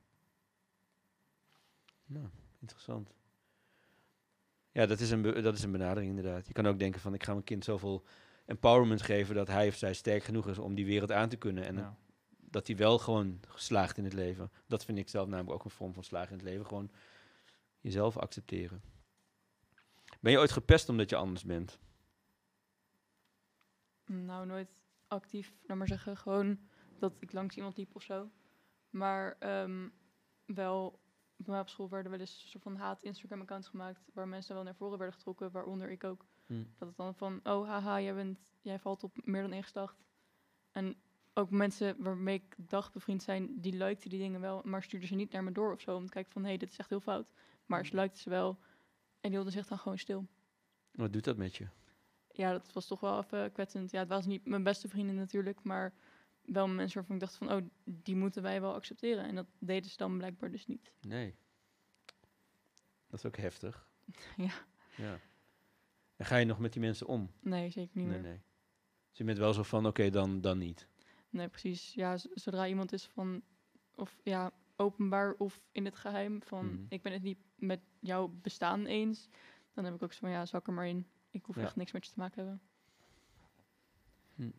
Nou, 2.06 2.26
interessant. 2.60 3.14
Ja, 4.72 4.86
dat 4.86 5.00
is, 5.00 5.10
een 5.10 5.22
dat 5.22 5.54
is 5.54 5.62
een 5.62 5.72
benadering 5.72 6.16
inderdaad. 6.16 6.46
Je 6.46 6.52
kan 6.52 6.66
ook 6.66 6.78
denken 6.78 7.00
van 7.00 7.14
ik 7.14 7.22
ga 7.22 7.32
mijn 7.32 7.44
kind 7.44 7.64
zoveel 7.64 8.04
empowerment 8.46 9.02
geven 9.02 9.34
dat 9.34 9.48
hij 9.48 9.68
of 9.68 9.74
zij 9.74 9.94
sterk 9.94 10.24
genoeg 10.24 10.48
is 10.48 10.58
om 10.58 10.74
die 10.74 10.86
wereld 10.86 11.12
aan 11.12 11.28
te 11.28 11.36
kunnen. 11.36 11.64
En 11.64 11.76
ja. 11.76 11.96
dat 12.38 12.66
hij 12.66 12.76
wel 12.76 12.98
gewoon 12.98 13.40
slaagt 13.54 13.98
in 13.98 14.04
het 14.04 14.12
leven. 14.12 14.50
Dat 14.66 14.84
vind 14.84 14.98
ik 14.98 15.08
zelf 15.08 15.28
namelijk 15.28 15.54
ook 15.54 15.64
een 15.64 15.70
vorm 15.70 15.94
van 15.94 16.04
slagen 16.04 16.30
in 16.30 16.38
het 16.38 16.46
leven. 16.46 16.66
Gewoon 16.66 16.90
jezelf 17.80 18.16
accepteren. 18.16 18.82
Ben 20.20 20.32
je 20.32 20.38
ooit 20.38 20.52
gepest 20.52 20.88
omdat 20.88 21.10
je 21.10 21.16
anders 21.16 21.44
bent? 21.44 21.78
Nou, 24.06 24.46
nooit 24.46 24.84
actief, 25.06 25.54
laat 25.62 25.78
maar 25.78 25.88
zeggen. 25.88 26.16
Gewoon 26.16 26.58
dat 26.98 27.12
ik 27.20 27.32
langs 27.32 27.56
iemand 27.56 27.76
liep 27.76 27.94
of 27.94 28.02
zo. 28.02 28.30
Maar 28.90 29.36
ehm, 29.38 29.88
wel, 30.44 31.00
bij 31.36 31.60
op 31.60 31.68
school 31.68 31.88
werden 31.88 32.10
wel 32.10 32.20
eens 32.20 32.42
een 32.42 32.48
soort 32.48 32.62
van 32.62 32.76
haat-Instagram-accounts 32.76 33.68
gemaakt... 33.68 34.08
waar 34.12 34.28
mensen 34.28 34.54
wel 34.54 34.64
naar 34.64 34.74
voren 34.74 34.98
werden 34.98 35.16
getrokken, 35.16 35.50
waaronder 35.50 35.90
ik 35.90 36.04
ook. 36.04 36.26
Hm. 36.46 36.62
Dat 36.78 36.88
het 36.88 36.96
dan 36.96 37.14
van, 37.14 37.40
oh 37.42 37.68
haha, 37.68 38.00
jij, 38.00 38.14
bent, 38.14 38.54
jij 38.60 38.78
valt 38.78 39.02
op 39.04 39.26
meer 39.26 39.42
dan 39.42 39.52
één 39.52 39.62
geslacht. 39.62 40.04
En 40.70 40.96
ook 41.34 41.50
mensen 41.50 42.02
waarmee 42.02 42.34
ik 42.34 42.54
dag 42.56 42.92
bevriend 42.92 43.22
zijn, 43.22 43.60
die 43.60 43.72
likten 43.72 44.10
die 44.10 44.18
dingen 44.18 44.40
wel... 44.40 44.62
maar 44.64 44.82
stuurden 44.82 45.08
ze 45.08 45.14
niet 45.14 45.32
naar 45.32 45.44
me 45.44 45.52
door 45.52 45.72
of 45.72 45.80
zo, 45.80 45.96
om 45.96 46.06
te 46.06 46.12
kijken 46.12 46.32
van... 46.32 46.42
hé, 46.42 46.48
hey, 46.48 46.58
dit 46.58 46.70
is 46.70 46.78
echt 46.78 46.90
heel 46.90 47.00
fout. 47.00 47.32
Maar 47.66 47.86
ze 47.86 47.94
likten 47.94 48.22
ze 48.22 48.30
wel 48.30 48.48
en 48.48 49.30
die 49.30 49.30
hielden 49.30 49.52
zich 49.52 49.66
dan 49.66 49.78
gewoon 49.78 49.98
stil. 49.98 50.26
Wat 50.90 51.12
doet 51.12 51.24
dat 51.24 51.36
met 51.36 51.56
je? 51.56 51.68
Ja, 52.30 52.52
dat 52.52 52.72
was 52.72 52.86
toch 52.86 53.00
wel 53.00 53.18
even 53.18 53.52
kwetsend. 53.52 53.90
Ja, 53.90 53.98
het 53.98 54.08
was 54.08 54.26
niet 54.26 54.46
mijn 54.46 54.62
beste 54.62 54.88
vrienden 54.88 55.14
natuurlijk, 55.14 55.62
maar 55.62 55.94
wel 56.44 56.68
mensen 56.68 56.96
waarvan 56.98 57.14
ik 57.14 57.20
dacht 57.20 57.34
van, 57.36 57.52
oh, 57.52 57.62
die 57.84 58.16
moeten 58.16 58.42
wij 58.42 58.60
wel 58.60 58.74
accepteren. 58.74 59.24
En 59.24 59.34
dat 59.34 59.46
deden 59.58 59.90
ze 59.90 59.96
dan 59.96 60.16
blijkbaar 60.18 60.50
dus 60.50 60.66
niet. 60.66 60.92
Nee. 61.00 61.34
Dat 63.06 63.18
is 63.18 63.24
ook 63.26 63.36
heftig. 63.36 63.88
Ja. 64.36 64.52
ja. 64.96 65.18
En 66.16 66.26
ga 66.26 66.36
je 66.36 66.44
nog 66.46 66.58
met 66.58 66.72
die 66.72 66.82
mensen 66.82 67.06
om? 67.06 67.30
Nee, 67.40 67.70
zeker 67.70 67.90
niet 67.98 68.06
Nee, 68.08 68.20
meer. 68.20 68.30
nee. 68.30 68.40
Dus 69.08 69.18
je 69.18 69.24
bent 69.24 69.38
wel 69.38 69.52
zo 69.52 69.62
van, 69.62 69.86
oké, 69.86 70.10
dan, 70.10 70.40
dan 70.40 70.58
niet. 70.58 70.88
Nee, 71.30 71.48
precies. 71.48 71.94
Ja, 71.94 72.16
zodra 72.34 72.66
iemand 72.66 72.92
is 72.92 73.06
van, 73.06 73.42
of 73.94 74.16
ja, 74.22 74.52
openbaar 74.76 75.32
of 75.38 75.60
in 75.72 75.84
het 75.84 75.96
geheim 75.96 76.42
van, 76.42 76.66
Mhm. 76.66 76.84
ik 76.88 77.02
ben 77.02 77.12
het 77.12 77.22
niet 77.22 77.38
met 77.54 77.80
jouw 78.00 78.28
bestaan 78.28 78.86
eens, 78.86 79.28
dan 79.72 79.84
heb 79.84 79.94
ik 79.94 80.02
ook 80.02 80.12
zo 80.12 80.18
van, 80.20 80.30
ja, 80.30 80.46
zak 80.46 80.66
er 80.66 80.72
maar 80.72 80.86
in. 80.88 81.06
Ik 81.30 81.44
hoef 81.44 81.56
Ja. 81.56 81.62
echt 81.62 81.76
niks 81.76 81.92
met 81.92 82.06
je 82.06 82.12
te 82.12 82.18
maken 82.18 82.34
te 82.34 82.40
hebben. 82.40 82.60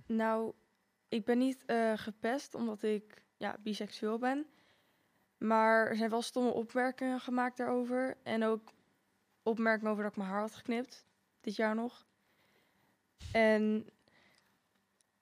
Nou, 0.07 0.53
ik 1.15 1.25
ben 1.25 1.37
niet 1.37 1.65
eh, 1.65 1.93
gepest 1.95 2.55
omdat 2.55 2.83
ik 2.83 3.23
ja, 3.37 3.57
biseksueel 3.59 4.17
ben. 4.17 4.45
Maar 5.37 5.87
er 5.87 5.95
zijn 5.95 6.09
wel 6.09 6.21
stomme 6.21 6.49
opmerkingen 6.49 7.19
gemaakt 7.19 7.57
daarover. 7.57 8.17
En 8.23 8.43
ook 8.43 8.73
opmerkingen 9.43 9.91
over 9.91 10.03
dat 10.03 10.11
ik 10.11 10.17
mijn 10.17 10.29
haar 10.29 10.39
had 10.39 10.55
geknipt. 10.55 11.05
Dit 11.41 11.55
jaar 11.55 11.75
nog. 11.75 12.05
En 13.31 13.89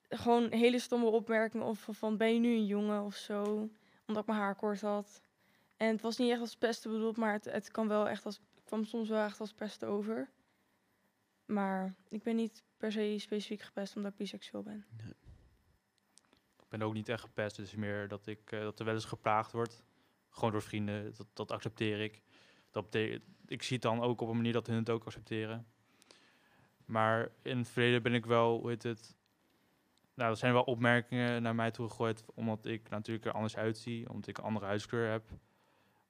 gewoon 0.09 0.51
hele 0.51 0.79
stomme 0.79 1.05
opmerkingen 1.05 1.65
of 1.65 1.87
van 1.91 2.17
ben 2.17 2.33
je 2.33 2.39
nu 2.39 2.49
een 2.49 2.65
jongen 2.65 3.03
of 3.03 3.15
zo. 3.15 3.69
Omdat 4.07 4.21
ik 4.23 4.29
mijn 4.29 4.39
haar 4.39 4.55
kort 4.55 4.81
had. 4.81 5.21
En 5.77 5.87
het 5.87 6.01
was 6.01 6.17
niet 6.17 6.31
echt 6.31 6.39
als 6.39 6.55
pesten 6.57 6.91
bedoeld, 6.91 7.17
maar 7.17 7.33
het, 7.33 7.45
het 7.45 7.71
kan 7.71 7.87
wel 7.87 8.09
echt 8.09 8.25
als, 8.25 8.41
kwam 8.63 8.85
soms 8.85 9.09
wel 9.09 9.25
echt 9.25 9.39
als 9.39 9.53
pesten 9.53 9.87
over. 9.87 10.29
Maar 11.45 11.95
ik 12.09 12.23
ben 12.23 12.35
niet 12.35 12.63
per 12.77 12.91
se 12.91 13.15
specifiek 13.17 13.61
gepest 13.61 13.95
omdat 13.95 14.11
ik 14.11 14.17
biseksueel 14.17 14.63
ben. 14.63 14.85
Ben 16.77 16.87
ook 16.87 16.93
niet 16.93 17.09
echt 17.09 17.21
gepest, 17.21 17.55
dus 17.55 17.75
meer 17.75 18.07
dat, 18.07 18.27
ik, 18.27 18.51
eh, 18.51 18.59
dat 18.59 18.79
er 18.79 18.85
wel 18.85 18.93
eens 18.93 19.05
geplaagd 19.05 19.51
wordt. 19.51 19.83
Gewoon 20.29 20.51
door 20.51 20.61
vrienden, 20.61 21.13
dat, 21.17 21.27
dat 21.33 21.51
accepteer 21.51 21.99
ik. 21.99 22.21
Dat 22.71 22.95
ik 23.45 23.63
zie 23.63 23.73
het 23.73 23.81
dan 23.81 24.01
ook 24.01 24.21
op 24.21 24.29
een 24.29 24.35
manier 24.35 24.53
dat 24.53 24.67
hun 24.67 24.75
het 24.75 24.89
ook 24.89 25.05
accepteren. 25.05 25.67
Maar 26.85 27.31
in 27.41 27.57
het 27.57 27.69
verleden 27.69 28.03
ben 28.03 28.13
ik 28.13 28.25
wel, 28.25 28.59
hoe 28.59 28.69
heet 28.69 28.83
het... 28.83 29.17
Nou, 30.13 30.31
er 30.31 30.37
zijn 30.37 30.53
wel 30.53 30.63
opmerkingen 30.63 31.41
naar 31.41 31.55
mij 31.55 31.71
toe 31.71 31.89
gegooid, 31.89 32.25
omdat 32.33 32.65
ik 32.65 32.89
natuurlijk 32.89 33.25
er 33.25 33.31
anders 33.31 33.57
uitzie, 33.57 34.09
omdat 34.09 34.27
ik 34.27 34.37
een 34.37 34.43
andere 34.43 34.65
huidskleur 34.65 35.11
heb. 35.11 35.29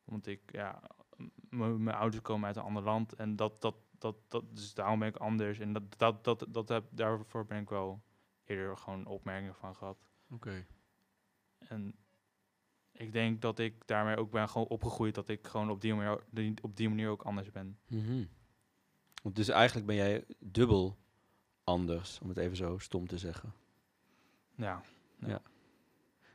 Omdat 0.06 0.26
ik, 0.26 0.41
ja, 0.52 0.81
mijn 1.49 1.95
ouders 1.95 2.22
komen 2.22 2.48
uit 2.48 2.56
een 2.56 2.64
ander 2.64 2.84
land 2.84 3.14
en 3.14 3.35
dat, 3.35 3.61
dat, 3.61 3.76
dat, 3.98 4.15
dat, 4.27 4.44
dus 4.56 4.73
daarom 4.73 4.99
ben 4.99 5.07
ik 5.07 5.15
anders. 5.15 5.60
En 5.60 5.73
dat, 5.73 5.84
dat, 5.98 6.23
dat, 6.23 6.45
dat 6.49 6.69
heb, 6.69 6.84
daarvoor 6.90 7.45
ben 7.45 7.61
ik 7.61 7.69
wel 7.69 8.02
eerder 8.45 8.77
gewoon 8.77 9.06
opmerkingen 9.06 9.56
van 9.56 9.76
gehad. 9.76 10.12
Oké. 10.34 10.65
En 11.57 11.95
ik 12.91 13.11
denk 13.11 13.41
dat 13.41 13.60
ik 13.60 13.88
daarmee 13.88 14.18
ook 14.18 14.31
ben 14.31 14.49
gewoon 14.49 14.68
opgegroeid 14.68 15.15
dat 15.15 15.27
ik 15.27 15.47
gewoon 15.47 15.69
op 15.69 15.81
die 15.81 15.93
manier, 15.93 16.23
op 16.61 16.76
die 16.76 16.89
manier 16.89 17.10
ook 17.10 17.23
anders 17.23 17.51
ben. 17.51 17.80
Mhm. 17.88 18.26
Want 19.23 19.35
Dus 19.35 19.47
eigenlijk 19.47 19.88
ben 19.88 19.95
jij 19.95 20.26
dubbel 20.39 20.97
anders, 21.64 22.19
om 22.19 22.30
het 22.30 22.38
even 22.38 22.57
zo 22.57 22.77
stom 22.77 23.07
te 23.07 23.18
zeggen. 23.18 23.53
Ja, 24.55 24.81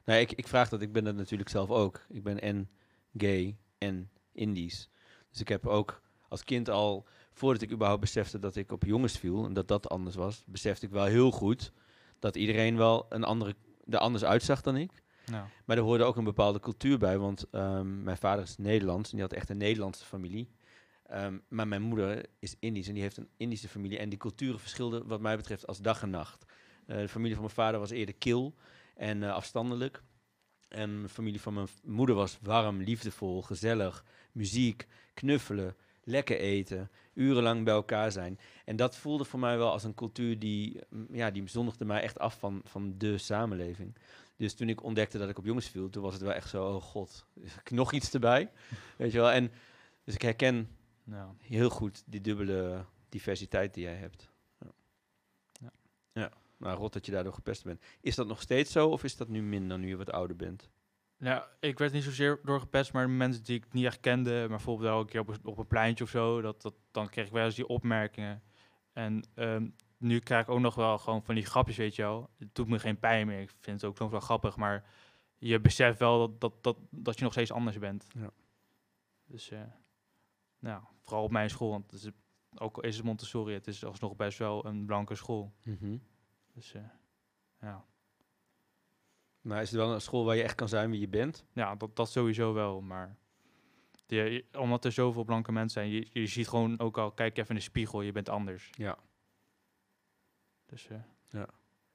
Nee, 0.05 0.21
ik, 0.21 0.33
ik 0.33 0.49
vraag 0.49 0.69
dat, 0.69 0.83
ik 0.83 0.93
ben 0.93 1.05
dat 1.05 1.15
natuurlijk 1.15 1.51
zelf 1.51 1.71
ook. 1.71 2.07
Ik 2.09 2.23
ben 2.23 2.41
en 2.41 2.71
gay 3.17 3.57
en 3.79 4.11
Indisch. 4.33 4.91
Dus 5.31 5.41
ik 5.41 5.49
heb 5.49 5.67
ook 5.67 6.03
als 6.29 6.45
kind 6.45 6.69
al, 6.69 7.07
voordat 7.33 7.63
ik 7.63 7.73
überhaupt 7.73 8.01
besefte 8.01 8.39
dat 8.39 8.57
ik 8.57 8.73
op 8.73 8.85
jongens 8.85 9.19
viel 9.19 9.45
en 9.45 9.53
dat 9.53 9.69
dat 9.69 9.89
anders 9.89 10.17
was, 10.17 10.43
besefte 10.47 10.87
ik 10.87 10.93
wel 10.93 11.05
heel 11.05 11.31
goed 11.31 11.73
dat 12.19 12.37
iedereen 12.37 12.77
wel 12.77 13.07
een 13.09 13.25
andere, 13.25 13.55
er 13.89 13.99
anders 13.99 14.25
uitzag 14.25 14.63
dan 14.63 14.77
ik. 14.77 15.03
Nou, 15.31 15.47
Maar 15.65 15.77
er 15.77 15.83
hoorde 15.83 16.05
ook 16.05 16.17
een 16.17 16.25
bepaalde 16.25 16.61
cultuur 16.61 16.99
bij, 16.99 17.19
want 17.19 17.47
ehm, 17.51 18.03
mijn 18.03 18.17
vader 18.17 18.45
is 18.45 18.57
Nederlands 18.57 19.11
en 19.11 19.17
die 19.17 19.25
had 19.25 19.35
echt 19.37 19.49
een 19.49 19.57
Nederlandse 19.57 20.05
familie. 20.05 20.49
Ehm, 21.07 21.39
maar 21.49 21.69
mijn 21.69 21.83
moeder 21.83 22.27
is 22.39 22.55
Indisch 22.59 22.89
en 22.89 22.95
die 22.95 23.03
heeft 23.03 23.17
een 23.17 23.29
Indische 23.37 23.69
familie. 23.69 23.99
En 23.99 24.09
die 24.09 24.19
culturen 24.19 24.61
verschilden 24.61 25.07
wat 25.07 25.21
mij 25.21 25.37
betreft 25.37 25.67
als 25.67 25.81
dag 25.81 26.03
en 26.03 26.11
nacht. 26.11 26.45
Eh, 26.87 26.97
de 26.97 27.09
familie 27.09 27.35
van 27.35 27.43
mijn 27.43 27.55
vader 27.55 27.81
was 27.81 27.91
eerder 27.91 28.15
kil 28.15 28.55
en 28.95 29.23
eh, 29.23 29.33
afstandelijk. 29.33 30.03
En 30.69 31.03
de 31.03 31.09
familie 31.09 31.41
van 31.41 31.55
mijn 31.55 31.69
moeder 31.85 32.15
was 32.15 32.39
warm, 32.43 32.81
liefdevol, 32.81 33.43
gezellig, 33.43 34.05
muziek, 34.33 34.87
knuffelen, 35.15 35.77
lekker 36.09 36.39
eten, 36.39 36.91
urenlang 37.15 37.65
bij 37.65 37.75
elkaar 37.75 38.13
zijn. 38.13 38.39
En 38.65 38.77
dat 38.77 38.97
voelde 38.97 39.25
voor 39.25 39.39
mij 39.39 39.59
wel 39.59 39.71
als 39.71 39.85
een 39.85 39.95
cultuur 39.95 40.39
die, 40.39 40.81
mm, 40.89 41.07
ja, 41.13 41.31
die 41.31 41.49
zondigde 41.49 41.85
mij 41.85 42.03
echt 42.03 42.19
af 42.19 42.39
van, 42.39 42.61
van 42.65 42.95
de 42.99 43.19
samenleving. 43.19 43.97
Dus 44.37 44.55
toen 44.55 44.69
ik 44.69 44.83
ontdekte 44.83 45.19
dat 45.19 45.29
ik 45.29 45.39
op 45.39 45.45
jongens 45.45 45.69
viel, 45.69 45.91
toen 45.91 46.03
was 46.03 46.13
het 46.13 46.23
wel 46.23 46.33
echt 46.33 46.49
zo, 46.49 46.75
oh 46.75 46.83
god, 46.83 47.27
is 47.35 47.53
nog 47.71 47.93
iets 47.93 48.13
erbij? 48.13 48.51
Weet 48.99 49.13
je 49.13 49.19
wel? 49.19 49.31
En 49.31 49.51
dus 50.05 50.15
ik 50.15 50.23
herken 50.23 50.69
nou, 51.05 51.33
heel 51.41 51.71
goed 51.71 52.03
die 52.07 52.21
dubbele 52.21 52.85
diversiteit 53.09 53.75
die 53.75 53.83
jij 53.83 53.97
hebt. 53.97 54.31
Ja. 54.61 54.73
Ja. 55.53 55.73
ja. 56.13 56.33
Nou, 56.57 56.79
rot 56.79 56.93
dat 56.93 57.07
je 57.07 57.13
daardoor 57.13 57.33
gepest 57.33 57.65
bent. 57.65 57.83
Is 58.01 58.15
dat 58.15 58.27
nog 58.27 58.41
steeds 58.41 58.73
zo 58.73 58.89
of 58.89 59.05
is 59.05 59.17
dat 59.17 59.29
nu 59.29 59.43
minder 59.43 59.79
nu 59.79 59.89
je 59.89 59.97
wat 59.97 60.11
ouder 60.11 60.37
bent? 60.37 60.69
Ja, 61.19 61.49
ik 61.61 61.79
werd 61.79 61.93
niet 61.93 62.03
zozeer 62.03 62.41
door 62.45 62.61
gepest, 62.61 62.93
maar 62.93 63.11
mensen 63.11 63.45
die 63.45 63.57
ik 63.57 63.73
niet 63.73 63.85
echt 63.85 64.01
kende, 64.01 64.31
maar 64.31 64.49
bijvoorbeeld 64.49 64.89
wel 64.89 65.01
een 65.01 65.07
keer 65.07 65.21
op 65.21 65.29
een, 65.29 65.39
op 65.43 65.59
een 65.59 65.67
pleintje 65.67 66.05
of 66.05 66.11
zo, 66.11 66.41
dat, 66.41 66.63
dat, 66.63 66.75
dan 66.91 67.09
kreeg 67.09 67.27
ik 67.27 67.33
wel 67.33 67.45
eens 67.45 67.55
die 67.55 67.67
opmerkingen. 67.67 68.43
En 68.93 69.23
ehm, 69.35 69.69
nu 69.97 70.19
krijg 70.19 70.43
ik 70.43 70.49
ook 70.49 70.61
nog 70.61 70.75
wel 70.75 70.99
gewoon 70.99 71.23
van 71.23 71.35
die 71.35 71.45
grapjes, 71.45 71.77
weet 71.77 71.97
je 71.97 72.03
wel. 72.03 72.31
Het 72.39 72.55
doet 72.55 72.69
me 72.69 72.79
geen 72.79 72.99
pijn 72.99 73.27
meer, 73.27 73.41
ik 73.41 73.51
vind 73.61 73.81
het 73.81 73.91
ook 73.91 73.99
nog 73.99 74.11
wel 74.11 74.21
grappig, 74.21 74.57
maar 74.57 74.85
je 75.39 75.61
beseft 75.61 75.99
wel 75.99 76.19
dat, 76.19 76.41
dat, 76.41 76.63
dat, 76.63 76.77
dat 76.91 77.19
je 77.19 77.25
nog 77.25 77.33
steeds 77.33 77.53
anders 77.53 77.79
bent. 77.79 78.07
Ja. 78.15 78.31
Dus, 79.25 79.51
eh, 79.51 79.61
nou, 80.59 80.83
vooral 81.03 81.25
op 81.25 81.31
mijn 81.31 81.51
school, 81.51 81.71
want 81.71 81.91
het 81.91 82.03
is, 82.03 82.11
ook 82.55 82.77
al 82.77 82.83
is 82.83 82.97
het 82.97 83.05
Montessori, 83.05 83.55
het 83.55 83.67
is 83.67 83.85
alsnog 83.85 84.17
best 84.17 84.39
wel 84.39 84.67
een 84.67 84.87
blanke 84.87 85.15
school. 85.15 85.53
Dus, 86.55 86.75
eh, 86.75 86.83
ja. 87.61 87.85
Maar 89.49 89.63
is 89.63 89.71
het 89.71 89.79
wel 89.81 89.93
een 89.95 90.01
school 90.01 90.25
waar 90.25 90.37
je 90.37 90.43
echt 90.43 90.55
kan 90.55 90.69
zijn 90.69 90.91
wie 90.91 91.01
je 91.01 91.09
bent? 91.09 91.45
Ja, 91.53 91.75
dat, 91.75 91.97
dat 91.97 92.11
sowieso 92.11 92.53
wel, 92.53 92.81
maar 92.81 93.17
je, 94.07 94.45
omdat 94.59 94.85
er 94.85 94.93
zoveel 94.93 95.25
blanke 95.25 95.53
mensen 95.53 95.81
zijn, 95.83 95.89
je, 95.95 96.07
je 96.13 96.27
ziet 96.27 96.49
gewoon 96.49 96.79
ook 96.79 96.99
al, 96.99 97.11
kijk 97.13 97.37
even 97.37 97.49
in 97.51 97.55
de 97.55 97.61
spiegel, 97.61 98.01
je 98.03 98.13
bent 98.13 98.29
anders. 98.29 98.71
Ja. 98.73 98.99
Dus 100.67 100.89
eh, 100.89 101.43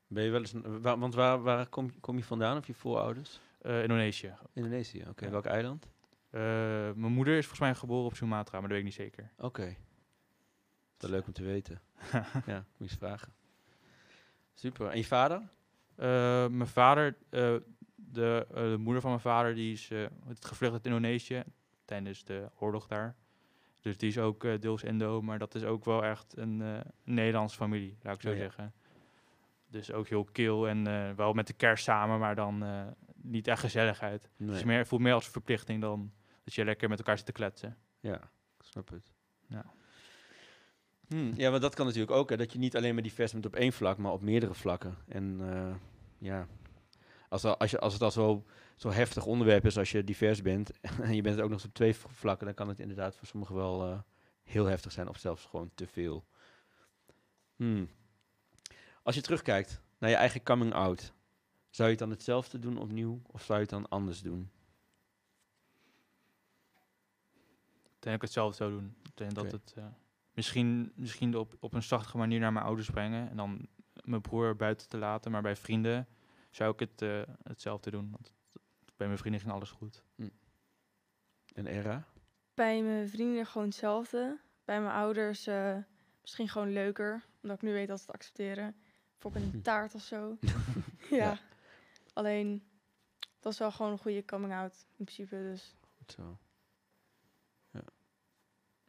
Ben 0.08 0.24
je 0.24 0.30
wel 0.30 0.40
eens, 0.40 0.54
een- 0.54 0.82
wa- 0.82 0.98
want 0.98 1.14
waar, 1.14 1.42
waar 1.42 1.68
kom, 1.68 2.00
kom 2.00 2.18
je 2.18 2.24
vandaan 2.24 2.58
of 2.58 2.68
je 2.68 2.74
voorouders? 2.74 3.40
eh, 3.62 3.82
Indonesië. 3.82 4.34
Indonesië, 4.54 5.06
oké. 5.10 5.26
Ja. 5.26 5.32
Welk 5.32 5.46
eiland? 5.46 5.88
Eh, 6.30 6.42
mijn 6.96 7.12
moeder 7.14 7.34
is 7.38 7.46
volgens 7.46 7.60
mij 7.60 7.76
geboren 7.76 8.06
op 8.06 8.16
Sumatra, 8.16 8.60
maar 8.60 8.70
dat 8.70 8.78
weet 8.78 8.80
ik 8.80 8.84
niet 8.86 8.94
zeker. 8.94 9.32
Oké. 9.38 9.76
Dat 10.98 11.10
is 11.10 11.16
leuk 11.16 11.26
om 11.28 11.34
te 11.34 11.44
weten. 11.44 11.82
ja, 12.46 12.56
moet 12.56 12.78
je 12.78 12.84
eens 12.84 12.94
vragen. 12.94 13.34
Super. 14.54 14.88
En 14.90 14.98
je 14.98 15.06
vader? 15.06 15.42
Eh, 15.96 16.48
mijn 16.48 16.68
vader, 16.68 17.18
eh, 17.30 17.56
de, 17.96 18.48
eh, 18.50 18.56
de 18.56 18.78
moeder 18.78 19.02
van 19.02 19.10
mijn 19.10 19.22
vader, 19.22 19.56
die 19.56 19.72
is 19.72 19.90
het 20.28 20.46
gevlucht 20.46 20.74
uit 20.74 20.86
Indonesië 20.86 21.44
tijdens 21.86 22.24
de 22.24 22.50
oorlog 22.60 22.88
daar. 22.88 23.16
Dus 23.82 23.98
die 23.98 24.10
is 24.10 24.18
ook 24.18 24.62
deels 24.62 24.84
Indo, 24.84 25.22
maar 25.22 25.40
dat 25.40 25.56
is 25.56 25.64
ook 25.64 25.86
wel 25.86 26.04
echt 26.04 26.38
een 26.38 26.84
Nederlandse 27.04 27.58
familie, 27.58 27.98
laat 28.02 28.16
ik 28.16 28.22
zo 28.22 28.30
Oh 28.30 28.36
ja. 28.36 28.42
zeggen. 28.42 28.74
Dus 29.68 29.92
ook 29.92 30.08
heel 30.08 30.24
kil 30.24 30.68
en 30.68 31.16
wel 31.16 31.34
met 31.34 31.48
de 31.48 31.54
kerst 31.54 31.84
samen, 31.84 32.20
maar 32.20 32.36
dan 32.36 32.64
niet 33.16 33.48
echt 33.48 33.60
gezelligheid. 33.60 34.30
Nee. 34.38 34.78
Het 34.78 34.88
voelt 34.88 35.02
meer 35.02 35.14
als 35.14 35.26
een 35.26 35.32
verplichting 35.32 35.82
dan 35.82 36.12
dat 36.44 36.54
je 36.54 36.66
lekker 36.66 36.90
met 36.90 36.98
elkaar 36.98 37.18
zit 37.18 37.26
te 37.26 37.32
kletsen. 37.32 37.78
Ja, 38.00 38.16
ik 38.60 38.66
snap 38.66 38.90
het. 38.90 39.13
Ja. 41.14 41.20
Hmm, 41.20 41.34
ja, 41.36 41.52
maar 41.52 41.60
dat 41.60 41.76
kan 41.76 41.86
natuurlijk 41.86 42.12
ook, 42.12 42.30
hè, 42.30 42.38
dat 42.38 42.54
je 42.54 42.60
niet 42.60 42.76
alleen 42.76 42.94
maar 42.94 43.04
divers 43.04 43.32
bent 43.32 43.46
op 43.46 43.56
één 43.56 43.74
vlak, 43.74 43.98
maar 43.98 44.12
op 44.12 44.22
meerdere 44.22 44.54
vlakken. 44.54 44.98
En 45.08 45.38
eh, 45.42 45.76
ja, 46.18 46.48
als, 47.30 47.44
als, 47.44 47.72
je, 47.72 47.80
als 47.80 47.94
het 47.94 48.02
al 48.02 48.12
zo, 48.12 48.44
zo 48.76 48.90
heftig 48.90 49.26
onderwerp 49.26 49.66
is 49.66 49.78
als 49.78 49.92
je 49.92 50.04
divers 50.04 50.42
bent 50.42 50.72
en 51.02 51.16
je 51.16 51.22
bent 51.22 51.36
het 51.36 51.44
ook 51.44 51.50
nog 51.50 51.60
eens 51.60 51.68
op 51.68 51.74
twee 51.74 51.96
vlakken, 51.96 52.46
dan 52.46 52.56
kan 52.56 52.68
het 52.68 52.80
inderdaad 52.80 53.16
voor 53.16 53.28
sommigen 53.28 53.56
wel 53.56 53.88
eh, 53.88 54.00
heel 54.44 54.66
heftig 54.66 54.92
zijn 54.92 55.08
of 55.08 55.18
zelfs 55.18 55.46
gewoon 55.46 55.72
te 55.76 55.88
veel. 55.88 56.26
Hmm. 57.56 57.90
Als 59.04 59.16
je 59.16 59.22
terugkijkt 59.22 59.82
naar 59.98 60.10
je 60.10 60.16
eigen 60.16 60.44
coming 60.44 60.74
out, 60.74 61.14
zou 61.70 61.84
je 61.84 61.96
het 61.96 62.04
dan 62.04 62.10
hetzelfde 62.10 62.60
doen 62.60 62.78
opnieuw 62.78 63.22
of 63.32 63.44
zou 63.44 63.54
je 63.54 63.64
het 63.64 63.74
dan 63.74 63.90
anders 63.90 64.22
doen? 64.22 64.52
Ik 67.84 68.00
denk 68.00 68.04
dat 68.04 68.14
ik 68.14 68.22
hetzelfde 68.22 68.56
zou 68.56 68.72
doen. 68.72 68.96
Ik 69.04 69.18
denk 69.18 69.36
dat 69.36 69.52
het 69.52 69.74
eh, 69.78 69.86
misschien, 70.34 70.92
misschien 70.96 71.36
op, 71.38 71.56
op 71.60 71.74
een 71.74 71.84
zachtige 71.84 72.18
manier 72.18 72.40
naar 72.40 72.54
mijn 72.54 72.66
ouders 72.66 72.90
brengen 72.90 73.30
en 73.30 73.38
dan 73.38 73.68
mijn 74.04 74.22
broer 74.22 74.56
buiten 74.56 74.90
te 74.90 74.98
laten. 74.98 75.32
Maar 75.32 75.42
bij 75.42 75.56
vrienden 75.56 76.08
zou 76.50 76.74
ik 76.74 76.80
het 76.80 77.02
eh, 77.02 77.22
hetzelfde 77.44 77.92
doen. 77.92 78.12
Want 78.12 78.34
bij 78.96 79.08
mijn 79.08 79.20
vrienden 79.20 79.42
ging 79.42 79.54
alles 79.54 79.72
goed. 79.72 80.04
En 81.54 81.68
Era? 81.68 82.08
Bij 82.54 82.82
mijn 82.82 83.10
vrienden 83.10 83.46
gewoon 83.46 83.68
hetzelfde. 83.68 84.40
Bij 84.66 84.82
mijn 84.82 84.94
ouders 84.94 85.48
eh, 85.48 85.78
misschien 86.22 86.50
gewoon 86.50 86.74
leuker. 86.74 87.24
Omdat 87.42 87.58
ik 87.58 87.64
nu 87.64 87.74
weet 87.74 87.88
dat 87.88 88.00
ze 88.00 88.06
het 88.06 88.16
accepteren. 88.16 88.76
Hm. 89.20 89.36
een 89.36 89.62
taart 89.62 89.96
of 89.96 90.02
zo. 90.02 90.38
Ja. 91.10 91.18
ja. 91.18 91.40
Alleen, 92.14 92.64
dat 93.40 93.54
is 93.54 93.60
wel 93.60 93.72
gewoon 93.72 93.92
een 93.92 93.98
goede 93.98 94.26
coming 94.26 94.54
out 94.54 94.86
in 94.98 95.06
principe. 95.06 95.36
Dus 95.36 95.76
Goed 95.98 96.12
zo. 96.12 96.38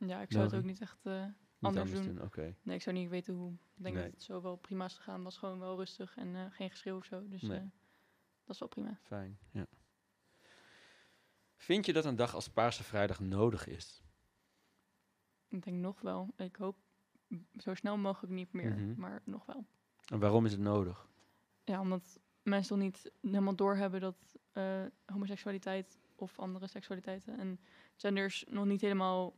Ja, 0.09 0.21
ik 0.21 0.33
zou 0.33 0.43
het 0.43 0.53
Melvin? 0.53 0.59
ook 0.59 0.65
niet 0.65 0.81
echt... 0.81 0.99
eh, 1.07 1.23
Niet 1.23 1.33
Anders 1.79 1.91
doen. 1.91 2.05
doen, 2.15 2.23
oké. 2.23 2.55
nee, 2.63 2.77
ik 2.77 2.83
zou 2.83 2.97
niet 2.97 3.09
weten 3.09 3.35
hoe. 3.35 3.53
Ik 3.53 3.83
denk 3.83 3.95
Nee. 3.95 4.05
dat 4.05 4.13
het 4.13 4.23
zo 4.23 4.43
wel 4.43 4.57
prima 4.57 4.85
is 4.85 4.95
gegaan. 4.95 5.23
Was 5.23 5.37
gewoon 5.39 5.59
wel 5.59 5.77
rustig 5.77 6.17
en 6.17 6.35
eh, 6.37 6.45
geen 6.51 6.71
geschreeuw 6.71 6.97
of 6.97 7.05
zo. 7.05 7.29
Dus 7.29 7.43
Nee. 7.43 7.59
eh, 7.59 7.65
dat 8.45 8.55
is 8.55 8.59
wel 8.59 8.69
prima. 8.69 8.99
Fijn, 9.03 9.39
ja. 9.51 9.67
Vind 11.57 11.87
je 11.87 11.93
dat 11.93 12.05
een 12.05 12.17
dag 12.17 12.35
als 12.35 12.49
Paarse 12.49 12.85
Vrijdag 12.85 13.21
nodig 13.21 13.67
is? 13.67 14.03
Ik 15.49 15.63
denk 15.65 15.77
nog 15.81 16.01
wel. 16.01 16.33
Ik 16.37 16.57
hoop 16.57 16.77
zo 17.59 17.75
snel 17.75 17.97
mogelijk 17.97 18.33
niet 18.33 18.53
meer, 18.53 18.71
Mhm. 18.77 19.01
maar 19.01 19.23
nog 19.25 19.47
wel. 19.47 19.65
En 20.13 20.19
waarom 20.19 20.45
is 20.45 20.53
het 20.53 20.61
nodig? 20.61 21.09
Ja, 21.65 21.81
omdat 21.81 22.21
mensen 22.43 22.77
nog 22.79 22.87
niet 22.87 23.11
helemaal 23.23 23.57
doorhebben 23.57 24.01
dat 24.01 24.37
homoseksualiteit 25.07 25.99
of 26.15 26.39
andere 26.39 26.67
seksualiteiten 26.67 27.39
en 27.39 27.61
genders 27.97 28.45
nog 28.49 28.65
niet 28.65 28.81
helemaal 28.81 29.35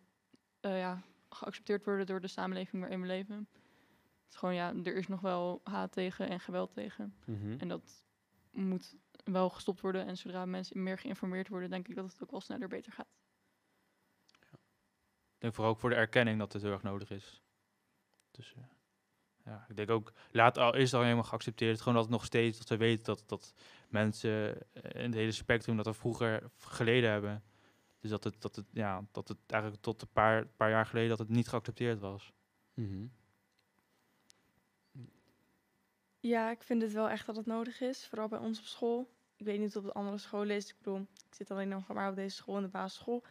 eh, 0.60 0.78
ja, 0.78 1.02
geaccepteerd 1.30 1.84
worden 1.84 2.06
door 2.06 2.20
de 2.20 2.28
samenleving 2.28 2.82
waarin 2.82 3.00
we 3.00 3.06
leven. 3.06 3.48
Het 4.24 4.34
is 4.34 4.36
gewoon, 4.36 4.54
ja, 4.54 4.74
er 4.84 4.96
is 4.96 5.06
nog 5.06 5.20
wel 5.20 5.60
haat 5.64 5.92
tegen 5.92 6.28
en 6.28 6.40
geweld 6.40 6.72
tegen. 6.72 7.14
Mhm. 7.24 7.58
En 7.58 7.68
dat 7.68 8.04
moet 8.50 8.96
wel 9.24 9.50
gestopt 9.50 9.80
worden. 9.80 10.06
En 10.06 10.16
zodra 10.16 10.46
mensen 10.46 10.82
meer 10.82 10.98
geïnformeerd 10.98 11.48
worden, 11.48 11.70
denk 11.70 11.88
ik 11.88 11.94
dat 11.94 12.12
het 12.12 12.22
ook 12.22 12.30
wel 12.30 12.40
sneller 12.40 12.68
beter 12.68 12.92
gaat. 12.92 13.08
Ik 15.34 15.42
denk 15.42 15.54
vooral 15.54 15.72
ook 15.72 15.80
voor 15.80 15.90
de 15.90 15.96
erkenning 15.96 16.38
dat 16.38 16.52
het 16.52 16.62
heel 16.62 16.72
erg 16.72 16.82
nodig 16.82 17.10
is. 17.10 17.42
Dus 18.30 18.54
eh, 18.56 18.62
ja, 19.44 19.66
ik 19.68 19.76
denk 19.76 19.90
ook, 19.90 20.12
laat 20.30 20.58
al 20.58 20.74
is 20.74 20.84
het 20.84 20.94
al 20.94 21.02
helemaal 21.02 21.24
geaccepteerd, 21.24 21.78
gewoon 21.78 21.94
dat 21.94 22.02
het 22.02 22.12
nog 22.12 22.24
steeds, 22.24 22.58
dat 22.58 22.68
we 22.68 22.76
weten 22.76 23.04
dat, 23.04 23.22
dat 23.26 23.54
mensen 23.88 24.62
eh, 24.72 25.00
in 25.00 25.06
het 25.06 25.14
hele 25.14 25.32
spectrum 25.32 25.76
dat 25.76 25.86
er 25.86 25.94
vroeger 25.94 26.50
geleden 26.58 27.10
hebben. 27.10 27.42
Dus 28.00 28.10
dat 28.10 28.24
het, 28.24 28.42
dat 28.42 28.56
het, 28.56 28.66
ja, 28.72 29.04
dat 29.12 29.28
het 29.28 29.38
eigenlijk 29.46 29.82
tot 29.82 30.02
een 30.02 30.12
paar, 30.12 30.46
paar 30.46 30.70
jaar 30.70 30.86
geleden 30.86 31.08
dat 31.08 31.18
het 31.18 31.28
niet 31.28 31.48
geaccepteerd 31.48 32.00
was. 32.00 32.32
Mhm. 32.74 33.06
ja, 36.20 36.50
ik 36.50 36.62
vind 36.62 36.82
het 36.82 36.92
wel 36.92 37.08
echt 37.08 37.26
dat 37.26 37.36
het 37.36 37.46
nodig 37.46 37.80
is. 37.80 38.06
Vooral 38.06 38.28
bij 38.28 38.38
ons 38.38 38.58
op 38.58 38.64
school. 38.64 39.10
Ik 39.36 39.46
weet 39.46 39.58
niet 39.58 39.76
of 39.76 39.84
het 39.84 39.94
andere 39.94 40.18
scholen 40.18 40.56
is. 40.56 40.68
Ik 40.68 40.76
bedoel, 40.78 41.06
ik 41.28 41.34
zit 41.34 41.50
alleen 41.50 41.68
nog 41.68 41.86
maar 41.86 42.10
op 42.10 42.16
deze 42.16 42.36
school, 42.36 42.56
in 42.56 42.62
de 42.62 42.68
basisschool. 42.68 43.24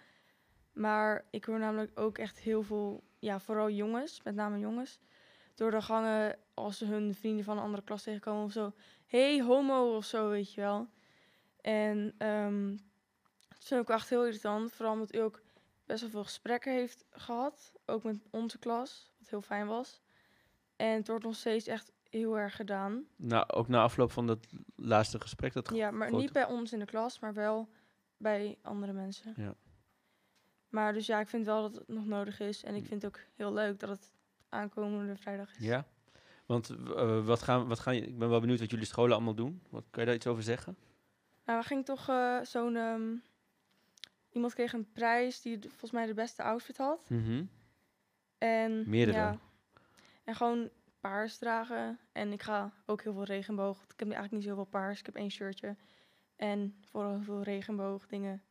Maar 0.74 1.26
ik 1.30 1.46
hoor 1.46 1.60
namelijk 1.60 2.00
ook 2.00 2.18
echt 2.18 2.40
heel 2.40 2.64
veel, 2.64 3.04
ja, 3.20 3.40
vooral 3.40 3.70
jongens, 3.70 4.24
met 4.24 4.36
name 4.36 4.60
jongens, 4.60 5.00
door 5.54 5.72
de 5.72 5.82
gangen 5.82 6.40
als 6.54 6.78
ze 6.78 6.86
hun 6.86 7.14
vrienden 7.14 7.46
van 7.46 7.58
een 7.58 7.64
andere 7.64 7.84
klas 7.84 8.04
tegenkomen 8.04 8.44
of 8.44 8.52
zo. 8.52 8.74
hey, 9.06 9.42
homo 9.42 9.96
of 9.96 10.06
zo, 10.06 10.30
weet 10.30 10.54
je 10.54 10.62
wel. 10.62 10.88
En 11.62 12.14
ehm 12.18 12.76
dat 13.58 13.68
vind 13.68 13.82
ik 13.82 13.88
wel 13.88 13.98
echt 13.98 14.10
heel 14.10 14.26
irritant. 14.26 14.72
Vooral 14.72 14.94
omdat 14.94 15.16
u 15.16 15.20
ook 15.20 15.42
best 15.86 16.02
wel 16.02 16.10
veel 16.10 16.24
gesprekken 16.24 16.74
heeft 16.74 17.06
gehad. 17.12 17.72
Ook 17.86 18.04
met 18.04 18.18
onze 18.30 18.58
klas, 18.60 19.12
wat 19.18 19.30
heel 19.30 19.42
fijn 19.42 19.68
was. 19.68 20.02
En 20.76 20.96
het 20.96 21.08
wordt 21.08 21.24
nog 21.24 21.36
steeds 21.36 21.68
echt 21.68 21.92
heel 22.10 22.38
erg 22.38 22.56
gedaan. 22.56 23.06
Nou, 23.16 23.48
ook 23.48 23.68
na 23.68 23.82
afloop 23.82 24.12
van 24.12 24.28
dat 24.28 24.48
laatste 24.76 25.22
gesprek, 25.22 25.54
dat 25.54 25.70
Ja, 25.74 25.92
maar 25.92 26.12
niet 26.12 26.32
bij 26.32 26.46
ons 26.46 26.74
in 26.74 26.80
de 26.80 26.86
klas, 26.86 27.20
maar 27.20 27.34
wel 27.34 27.70
bij 28.18 28.58
andere 28.62 28.94
mensen. 28.94 29.34
Ja. 29.36 29.56
Maar 30.70 30.94
dus 30.94 31.06
ja, 31.06 31.20
ik 31.20 31.28
vind 31.28 31.46
wel 31.46 31.62
dat 31.62 31.76
het 31.76 31.88
nog 31.88 32.06
nodig 32.06 32.40
is. 32.40 32.64
En 32.64 32.76
ik 32.76 32.86
vind 32.86 33.02
het 33.02 33.16
ook 33.16 33.22
heel 33.36 33.54
leuk 33.54 33.80
dat 33.80 33.90
het 33.90 34.12
aankomende 34.50 35.16
vrijdag 35.16 35.58
is. 35.58 35.66
Ja? 35.66 35.86
Want 36.46 36.70
eh, 36.70 37.26
wat 37.26 37.42
gaan, 37.42 37.68
wat 37.68 37.80
gaan, 37.80 37.94
ik 37.94 38.18
ben 38.18 38.30
wel 38.30 38.40
benieuwd 38.40 38.60
wat 38.60 38.70
jullie 38.70 38.86
scholen 38.86 39.16
allemaal 39.16 39.36
doen. 39.36 39.62
Wat, 39.70 39.84
kan 39.90 40.02
je 40.02 40.08
daar 40.08 40.18
iets 40.18 40.28
over 40.28 40.44
zeggen? 40.44 40.78
Nou, 41.46 41.60
we 41.60 41.66
gingen 41.66 41.84
toch 41.84 42.10
eh, 42.10 42.42
zo'n... 42.42 42.76
ehm, 42.76 43.16
iemand 44.36 44.54
kreeg 44.54 44.74
een 44.74 44.92
prijs 44.92 45.42
die 45.42 45.60
volgens 45.62 45.92
mij 45.92 46.06
de 46.06 46.14
beste 46.14 46.44
outfit 46.44 46.78
had. 46.78 47.10
Mhm. 47.10 47.44
En, 48.38 48.90
Meerdere? 48.90 49.18
Ja, 49.18 49.40
en 50.24 50.36
gewoon 50.36 50.70
paars 51.00 51.38
dragen. 51.38 52.00
En 52.12 52.32
ik 52.32 52.42
ga 52.44 52.74
ook 52.86 53.02
heel 53.02 53.14
veel 53.14 53.24
regenboog. 53.24 53.84
Ik 53.84 54.00
heb 54.00 54.02
eigenlijk 54.02 54.32
niet 54.32 54.44
zoveel 54.44 54.66
paars. 54.66 55.00
Ik 55.00 55.06
heb 55.06 55.16
één 55.16 55.32
shirtje. 55.32 55.76
En 56.36 56.76
vooral 56.86 57.12
heel 57.12 57.24
veel 57.24 57.42
regenboog 57.44 58.08
dingen. 58.08 58.44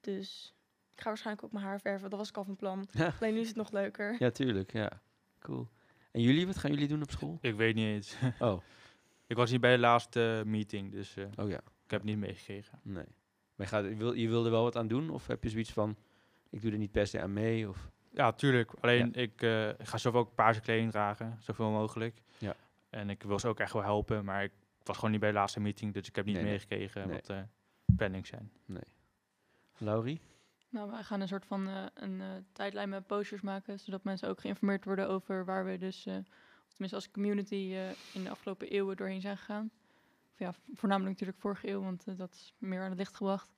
Dus 0.00 0.54
ik 0.94 1.00
ga 1.00 1.08
waarschijnlijk 1.08 1.46
ook 1.46 1.52
mijn 1.52 1.64
haar 1.64 1.80
verven. 1.80 2.10
Dat 2.10 2.18
was 2.18 2.28
ik 2.28 2.36
al 2.36 2.44
van 2.44 2.56
plan. 2.56 2.88
Ja. 2.90 3.14
Alleen 3.20 3.34
nu 3.34 3.40
is 3.40 3.48
het 3.48 3.56
nog 3.56 3.70
leuker. 3.70 4.16
Ja, 4.18 4.30
tuurlijk. 4.30 4.72
Ja, 4.72 5.02
cool. 5.38 5.68
En 6.10 6.20
jullie, 6.20 6.46
wat 6.46 6.58
gaan 6.58 6.70
jullie 6.70 6.88
doen 6.88 7.02
op 7.02 7.10
school? 7.10 7.38
Ik 7.40 7.54
weet 7.54 7.74
niet 7.74 7.86
eens. 7.86 8.16
Oh, 8.38 8.62
ik 9.26 9.36
was 9.36 9.50
niet 9.50 9.60
bij 9.60 9.72
de 9.72 9.80
laatste 9.80 10.42
meeting, 10.46 10.92
dus 10.92 11.16
eh, 11.16 11.24
oh 11.36 11.48
ja, 11.48 11.58
ik 11.58 11.90
heb 11.90 12.00
het 12.00 12.04
niet 12.10 12.18
meegekregen. 12.18 12.80
nee. 12.82 13.06
Maar 13.54 13.66
je, 13.66 13.72
gaat, 13.72 13.84
je, 13.84 13.96
wil, 13.96 14.12
je 14.12 14.28
wilde 14.28 14.50
wel 14.50 14.62
wat 14.62 14.76
aan 14.76 14.88
doen? 14.88 15.10
Of 15.10 15.26
heb 15.26 15.42
je 15.44 15.50
zoiets 15.50 15.72
van, 15.72 15.96
ik 16.50 16.62
doe 16.62 16.72
er 16.72 16.78
niet 16.78 16.92
per 16.92 17.06
se 17.06 17.20
aan 17.20 17.32
mee? 17.32 17.68
Of? 17.68 17.90
Ja, 18.10 18.32
tuurlijk. 18.32 18.70
Alleen 18.80 19.14
ik 19.14 19.42
eh, 19.42 19.68
ik 19.68 19.86
ga 19.86 19.96
zoveel 19.98 20.20
ook 20.20 20.34
paarse 20.34 20.60
kleding 20.60 20.90
dragen, 20.90 21.36
zoveel 21.40 21.70
mogelijk. 21.70 22.22
Ja. 22.38 22.56
En 22.90 23.10
ik 23.10 23.22
wil 23.22 23.38
ze 23.38 23.48
ook 23.48 23.60
echt 23.60 23.72
wel 23.72 23.82
helpen, 23.82 24.24
maar 24.24 24.42
ik 24.44 24.52
was 24.82 24.96
gewoon 24.96 25.10
niet 25.10 25.20
bij 25.20 25.28
de 25.30 25.36
laatste 25.36 25.60
meeting, 25.60 25.94
dus 25.94 26.08
ik 26.08 26.16
heb 26.16 26.24
niet 26.24 26.34
Nee, 26.34 26.42
nee. 26.44 26.52
meegekregen 26.52 27.06
Nee. 27.06 27.16
wat 27.16 27.26
de 27.26 27.44
planning 27.96 28.26
zijn. 28.26 28.52
Laurie? 29.78 30.20
Nou, 30.68 30.90
wij 30.90 31.02
gaan 31.02 31.20
een 31.20 31.28
soort 31.28 31.46
van 31.46 31.68
eh, 31.68 31.84
een 31.94 32.20
eh, 32.20 32.26
tijdlijn 32.52 32.88
met 32.88 33.06
posters 33.06 33.40
maken, 33.40 33.78
zodat 33.80 34.04
mensen 34.04 34.28
ook 34.28 34.40
geïnformeerd 34.40 34.84
worden 34.84 35.08
over 35.08 35.44
waar 35.44 35.64
we 35.64 35.78
dus, 35.78 36.06
eh, 36.06 36.14
tenminste 36.68 36.94
als 36.96 37.10
community, 37.10 37.70
eh, 37.74 37.90
in 38.14 38.24
de 38.24 38.30
afgelopen 38.30 38.68
eeuwen 38.68 38.96
doorheen 38.96 39.20
zijn 39.20 39.36
gegaan. 39.36 39.70
Ja, 40.42 40.54
voornamelijk 40.74 41.12
natuurlijk 41.12 41.38
vorige 41.38 41.68
eeuw, 41.68 41.82
want 41.82 42.06
eh, 42.06 42.16
dat 42.16 42.32
is 42.34 42.54
meer 42.58 42.82
aan 42.82 42.88
het 42.88 42.98
licht 42.98 43.16
gebracht. 43.16 43.54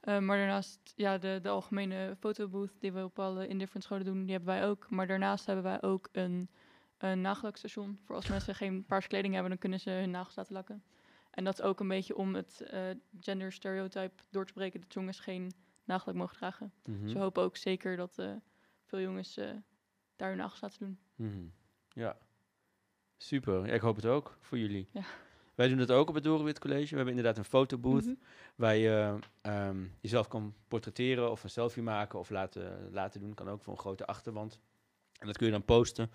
Eh, 0.00 0.18
maar 0.18 0.36
daarnaast, 0.36 0.92
ja, 0.96 1.18
de, 1.18 1.38
de 1.42 1.48
algemene 1.48 2.16
fotobooth 2.18 2.80
die 2.80 2.92
we 2.92 3.04
op 3.04 3.18
alle 3.18 3.46
indifferent 3.46 3.84
scholen 3.84 4.04
doen, 4.04 4.22
die 4.22 4.30
hebben 4.30 4.54
wij 4.54 4.66
ook. 4.66 4.90
Maar 4.90 5.06
daarnaast 5.06 5.46
hebben 5.46 5.64
wij 5.64 5.82
ook 5.82 6.08
een, 6.12 6.50
een 6.98 7.20
nagelakstation. 7.20 7.98
Voor 8.04 8.14
als 8.14 8.28
mensen 8.28 8.54
geen 8.54 8.84
paarse 8.84 9.08
kleding 9.08 9.32
hebben, 9.32 9.50
dan 9.50 9.60
kunnen 9.60 9.80
ze 9.80 9.90
hun 9.90 10.10
nagels 10.10 10.36
laten 10.36 10.52
lakken. 10.52 10.82
En 11.30 11.44
dat 11.44 11.58
is 11.58 11.64
ook 11.64 11.80
een 11.80 11.88
beetje 11.88 12.16
om 12.16 12.34
het 12.34 12.60
eh 12.60 12.90
gender 13.20 13.52
stereotype 13.52 14.22
door 14.30 14.46
te 14.46 14.52
breken 14.52 14.80
dat 14.80 14.92
jongens 14.92 15.20
geen 15.20 15.52
nagellak 15.84 16.16
mogen 16.16 16.36
dragen. 16.36 16.72
Mhm. 16.84 17.02
Dus 17.02 17.12
we 17.12 17.18
hopen 17.18 17.42
ook 17.42 17.56
zeker 17.56 17.96
dat 17.96 18.14
veel 18.84 19.00
jongens 19.00 19.34
daar 20.16 20.28
hun 20.28 20.36
nagels 20.36 20.60
laten 20.60 20.78
doen. 20.78 20.98
Mhm. 21.14 21.46
Ja, 21.88 22.18
super. 23.16 23.66
Ja, 23.66 23.72
ik 23.72 23.80
hoop 23.80 23.96
het 23.96 24.06
ook 24.06 24.36
voor 24.40 24.58
jullie. 24.58 24.88
Ja. 24.92 25.04
Wij 25.58 25.68
doen 25.68 25.78
dat 25.78 25.90
ook 25.90 26.08
op 26.08 26.14
het 26.14 26.24
Dorenwit 26.24 26.58
College. 26.58 26.88
We 26.88 26.96
hebben 26.96 27.14
inderdaad 27.14 27.38
een 27.38 27.44
fotobooth 27.50 28.04
Mhm. 28.04 28.14
waar 28.54 28.76
je 28.76 29.18
ehm, 29.40 29.84
jezelf 30.00 30.28
kan 30.28 30.54
portretteren 30.68 31.30
of 31.30 31.44
een 31.44 31.50
selfie 31.50 31.82
maken 31.82 32.18
of 32.18 32.30
laten, 32.30 32.88
laten 32.92 33.20
doen. 33.20 33.34
Kan 33.34 33.48
ook 33.48 33.62
voor 33.62 33.72
een 33.72 33.78
grote 33.78 34.06
achterwand. 34.06 34.60
En 35.18 35.26
dat 35.26 35.36
kun 35.36 35.46
je 35.46 35.52
dan 35.52 35.64
posten 35.64 36.10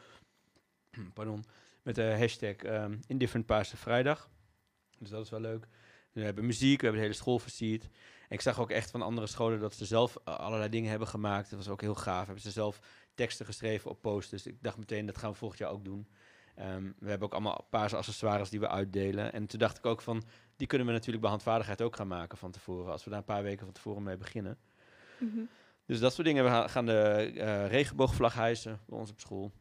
pardon, 1.14 1.44
met 1.82 1.95
de 1.95 2.15
hashtag 2.18 2.56
ehm 2.56 2.98
Indifferent 3.07 3.45
Paarse 3.45 3.78
Vrijdag. 3.78 4.30
Dus 4.99 5.10
dat 5.10 5.24
is 5.24 5.30
wel 5.30 5.40
leuk. 5.40 5.68
We 6.11 6.22
hebben 6.22 6.45
muziek, 6.45 6.78
we 6.80 6.84
hebben 6.84 7.02
de 7.02 7.07
hele 7.07 7.20
school 7.22 7.40
versierd. 7.40 7.84
En 7.84 7.90
ik 8.36 8.41
zag 8.41 8.60
ook 8.60 8.72
echt 8.72 8.91
van 8.91 9.02
andere 9.02 9.28
scholen 9.28 9.60
dat 9.60 9.74
ze 9.74 9.86
zelf 9.86 10.18
allerlei 10.24 10.70
dingen 10.70 10.90
hebben 10.90 11.07
gemaakt. 11.07 11.49
Dat 11.49 11.60
was 11.60 11.70
ook 11.70 11.82
heel 11.82 11.95
gaaf. 11.95 12.26
Hebben 12.26 12.44
ze 12.44 12.52
zelf 12.52 12.80
teksten 13.15 13.45
geschreven 13.45 13.90
op 13.90 14.02
posters. 14.02 14.45
Ik 14.45 14.57
dacht 14.61 14.78
meteen, 14.78 15.06
dat 15.06 15.18
gaan 15.18 15.32
we 15.32 15.38
volgend 15.38 15.60
jaar 15.60 15.72
ook 15.72 15.86
doen. 15.86 16.07
Ehm, 16.56 16.92
we 17.00 17.10
hebben 17.10 17.28
ook 17.28 17.34
allemaal 17.34 17.68
paarse 17.70 17.96
accessoires 17.96 18.50
die 18.50 18.60
we 18.60 18.70
uitdelen. 18.70 19.34
En 19.34 19.46
toen 19.48 19.60
dacht 19.60 19.78
ik 19.78 19.86
ook 19.86 20.02
van, 20.02 20.24
die 20.56 20.68
kunnen 20.68 20.88
we 20.88 20.94
natuurlijk 20.94 21.22
bij 21.22 21.30
handvaardigheid 21.32 21.82
ook 21.82 21.96
gaan 21.96 22.08
maken 22.08 22.38
van 22.38 22.52
tevoren. 22.52 22.92
Als 22.92 23.04
we 23.04 23.10
daar 23.10 23.20
een 23.20 23.26
paar 23.26 23.44
weken 23.44 23.66
van 23.66 23.74
tevoren 23.74 24.04
mee 24.04 24.18
beginnen. 24.18 24.58
Mhm. 25.20 25.40
Dus 25.86 26.00
dat 26.00 26.14
soort 26.14 26.28
dingen. 26.28 26.44
We 26.44 26.50
ga- 26.50 26.68
gaan 26.68 26.86
de 26.86 27.32
eh, 27.36 27.68
regenboogvlag 27.68 28.34
hijsen 28.34 28.80
bij 28.88 28.98
ons 29.00 29.10
op 29.12 29.20
school. 29.20 29.52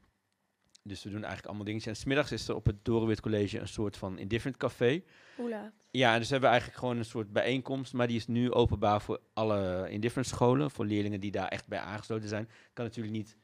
Dus 0.84 1.02
we 1.02 1.08
doen 1.08 1.18
eigenlijk 1.18 1.46
allemaal 1.46 1.64
dingetjes. 1.66 1.92
En 1.92 2.00
smiddags 2.02 2.32
is 2.32 2.48
er 2.48 2.54
op 2.54 2.66
het 2.66 2.84
Dorenwit 2.84 3.20
College 3.20 3.58
een 3.58 3.68
soort 3.68 3.96
van 3.96 4.18
indifferent 4.18 4.56
café. 4.58 5.02
Laat? 5.36 5.72
Ja, 5.90 6.18
dus 6.18 6.30
hebben 6.30 6.48
we 6.48 6.52
eigenlijk 6.54 6.78
gewoon 6.78 6.96
een 6.96 7.04
soort 7.04 7.32
bijeenkomst. 7.32 7.92
Maar 7.92 8.06
die 8.06 8.16
is 8.16 8.26
nu 8.26 8.52
openbaar 8.52 9.02
voor 9.02 9.20
alle 9.32 9.86
indifferent 9.90 10.28
scholen. 10.28 10.70
Voor 10.70 10.84
leerlingen 10.84 11.20
die 11.20 11.30
daar 11.30 11.48
echt 11.48 11.68
bij 11.68 11.78
aangesloten 11.78 12.28
zijn. 12.28 12.48
Kan 12.72 12.84
natuurlijk 12.84 13.14
niet 13.14 13.36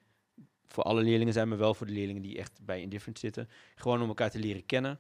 voor 0.69 0.83
alle 0.85 1.03
leerlingen 1.03 1.33
zijn, 1.33 1.49
maar 1.49 1.59
wel 1.59 1.75
voor 1.75 1.87
de 1.87 1.93
leerlingen 1.93 2.23
die 2.23 2.39
echt 2.39 2.61
bij 2.63 2.81
indifferent 2.81 3.19
zitten. 3.19 3.49
Gewoon 3.75 4.03
om 4.03 4.09
elkaar 4.09 4.31
te 4.31 4.39
leren 4.39 4.67
kennen. 4.67 4.99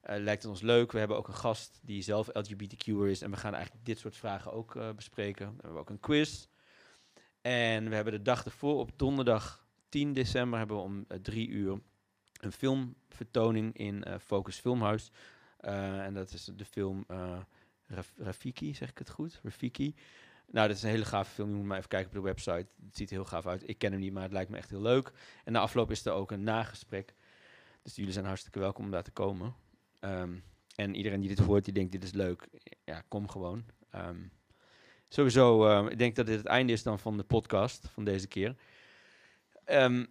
Eh, 0.00 0.18
lijkt 0.22 0.42
het 0.42 0.50
ons 0.50 0.60
leuk. 0.60 0.92
We 0.92 0.98
hebben 0.98 1.16
ook 1.16 1.28
een 1.28 1.34
gast 1.34 1.80
die 1.82 2.02
zelf 2.02 2.28
LGBTQ'er 2.32 3.08
is. 3.08 3.22
En 3.22 3.30
we 3.30 3.36
gaan 3.36 3.54
eigenlijk 3.54 3.84
dit 3.84 3.98
soort 3.98 4.16
vragen 4.16 4.52
ook 4.52 4.76
eh, 4.76 4.90
bespreken. 4.90 5.46
We 5.46 5.60
hebben 5.62 5.80
ook 5.80 5.90
een 5.90 6.00
quiz. 6.00 6.46
En 7.40 7.88
we 7.88 7.94
hebben 7.94 8.12
de 8.12 8.22
dag 8.22 8.44
ervoor, 8.44 8.78
op 8.78 8.90
donderdag 8.96 9.66
10 9.88 10.12
december, 10.12 10.58
hebben 10.58 10.76
we 10.76 10.82
om 10.82 11.04
eh, 11.08 11.18
drie 11.18 11.48
uur 11.48 11.80
een 12.40 12.52
filmvertoning 12.52 13.76
in 13.76 14.04
Focus 14.20 14.58
Filmhuis. 14.58 15.10
En 15.58 16.14
dat 16.14 16.32
is 16.32 16.50
de 16.56 16.64
film 16.64 17.06
Raf- 17.86 18.12
Rafiki, 18.16 18.74
zeg 18.74 18.90
ik 18.90 18.98
het 18.98 19.10
goed? 19.10 19.40
Rafiki. 19.42 19.94
Nou, 20.50 20.68
dat 20.68 20.76
is 20.76 20.82
een 20.82 20.90
hele 20.90 21.04
gave 21.04 21.30
film. 21.30 21.48
Je 21.48 21.54
moet 21.54 21.64
maar 21.64 21.76
even 21.76 21.88
kijken 21.88 22.08
op 22.08 22.14
de 22.14 22.20
website. 22.22 22.66
Het 22.86 22.96
ziet 22.96 23.10
er 23.10 23.16
heel 23.16 23.24
gaaf 23.24 23.46
uit. 23.46 23.68
Ik 23.68 23.78
ken 23.78 23.92
hem 23.92 24.00
niet, 24.00 24.12
maar 24.12 24.22
het 24.22 24.32
lijkt 24.32 24.50
me 24.50 24.56
echt 24.56 24.70
heel 24.70 24.82
leuk. 24.82 25.12
En 25.44 25.52
na 25.52 25.60
afloop 25.60 25.90
is 25.90 26.04
er 26.04 26.12
ook 26.12 26.30
een 26.30 26.42
nagesprek. 26.42 27.14
Dus 27.82 27.94
jullie 27.94 28.12
zijn 28.12 28.24
hartstikke 28.24 28.58
welkom 28.58 28.84
om 28.84 28.90
daar 28.90 29.02
te 29.02 29.10
komen. 29.10 29.54
Ehm, 30.00 30.34
en 30.76 30.94
iedereen 30.94 31.20
die 31.20 31.28
dit 31.28 31.38
hoort, 31.38 31.64
die 31.64 31.74
denkt 31.74 31.92
dit 31.92 32.02
is 32.04 32.12
leuk. 32.12 32.48
Ja, 32.84 33.04
kom 33.08 33.28
gewoon. 33.28 33.64
Ehm, 33.90 34.18
sowieso, 35.08 35.66
ehm, 35.66 35.86
ik 35.86 35.98
denk 35.98 36.16
dat 36.16 36.26
dit 36.26 36.36
het 36.36 36.46
einde 36.46 36.72
is 36.72 36.82
dan 36.82 36.98
van 36.98 37.16
de 37.16 37.24
podcast 37.24 37.88
van 37.88 38.04
deze 38.04 38.28
keer. 38.28 38.56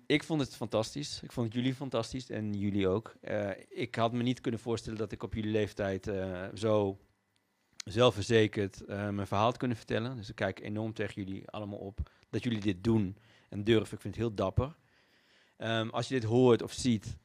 Ik 0.06 0.24
vond 0.24 0.42
het 0.42 0.56
fantastisch. 0.56 1.22
Ik 1.24 1.32
vond 1.32 1.54
jullie 1.54 1.76
fantastisch 1.76 2.30
en 2.30 2.54
jullie 2.54 2.88
ook. 2.88 3.16
Eh, 3.22 3.50
ik 3.70 3.96
had 3.96 4.14
me 4.14 4.24
niet 4.24 4.42
kunnen 4.42 4.60
voorstellen 4.60 5.00
dat 5.00 5.12
ik 5.12 5.24
op 5.24 5.34
jullie 5.34 5.52
leeftijd 5.52 6.08
eh, 6.08 6.48
zo 6.54 7.00
zelfverzekerd 7.84 8.82
eh, 8.82 9.10
mijn 9.10 9.28
verhaal 9.28 9.52
kunnen 9.52 9.78
vertellen. 9.78 10.16
Dus 10.16 10.30
ik 10.30 10.36
kijk 10.36 10.60
enorm 10.60 10.94
tegen 10.94 11.24
jullie 11.24 11.50
allemaal 11.50 11.80
op 11.80 12.12
dat 12.30 12.44
jullie 12.44 12.60
dit 12.60 12.84
doen 12.84 13.18
en 13.50 13.64
durven. 13.64 13.96
Ik 13.96 14.02
vind 14.02 14.16
het 14.16 14.24
heel 14.24 14.34
dapper. 14.34 14.76
Ehm, 15.58 15.90
als 15.90 16.08
je 16.08 16.14
dit 16.14 16.24
hoort 16.24 16.62
of 16.62 16.72
ziet, 16.72 17.18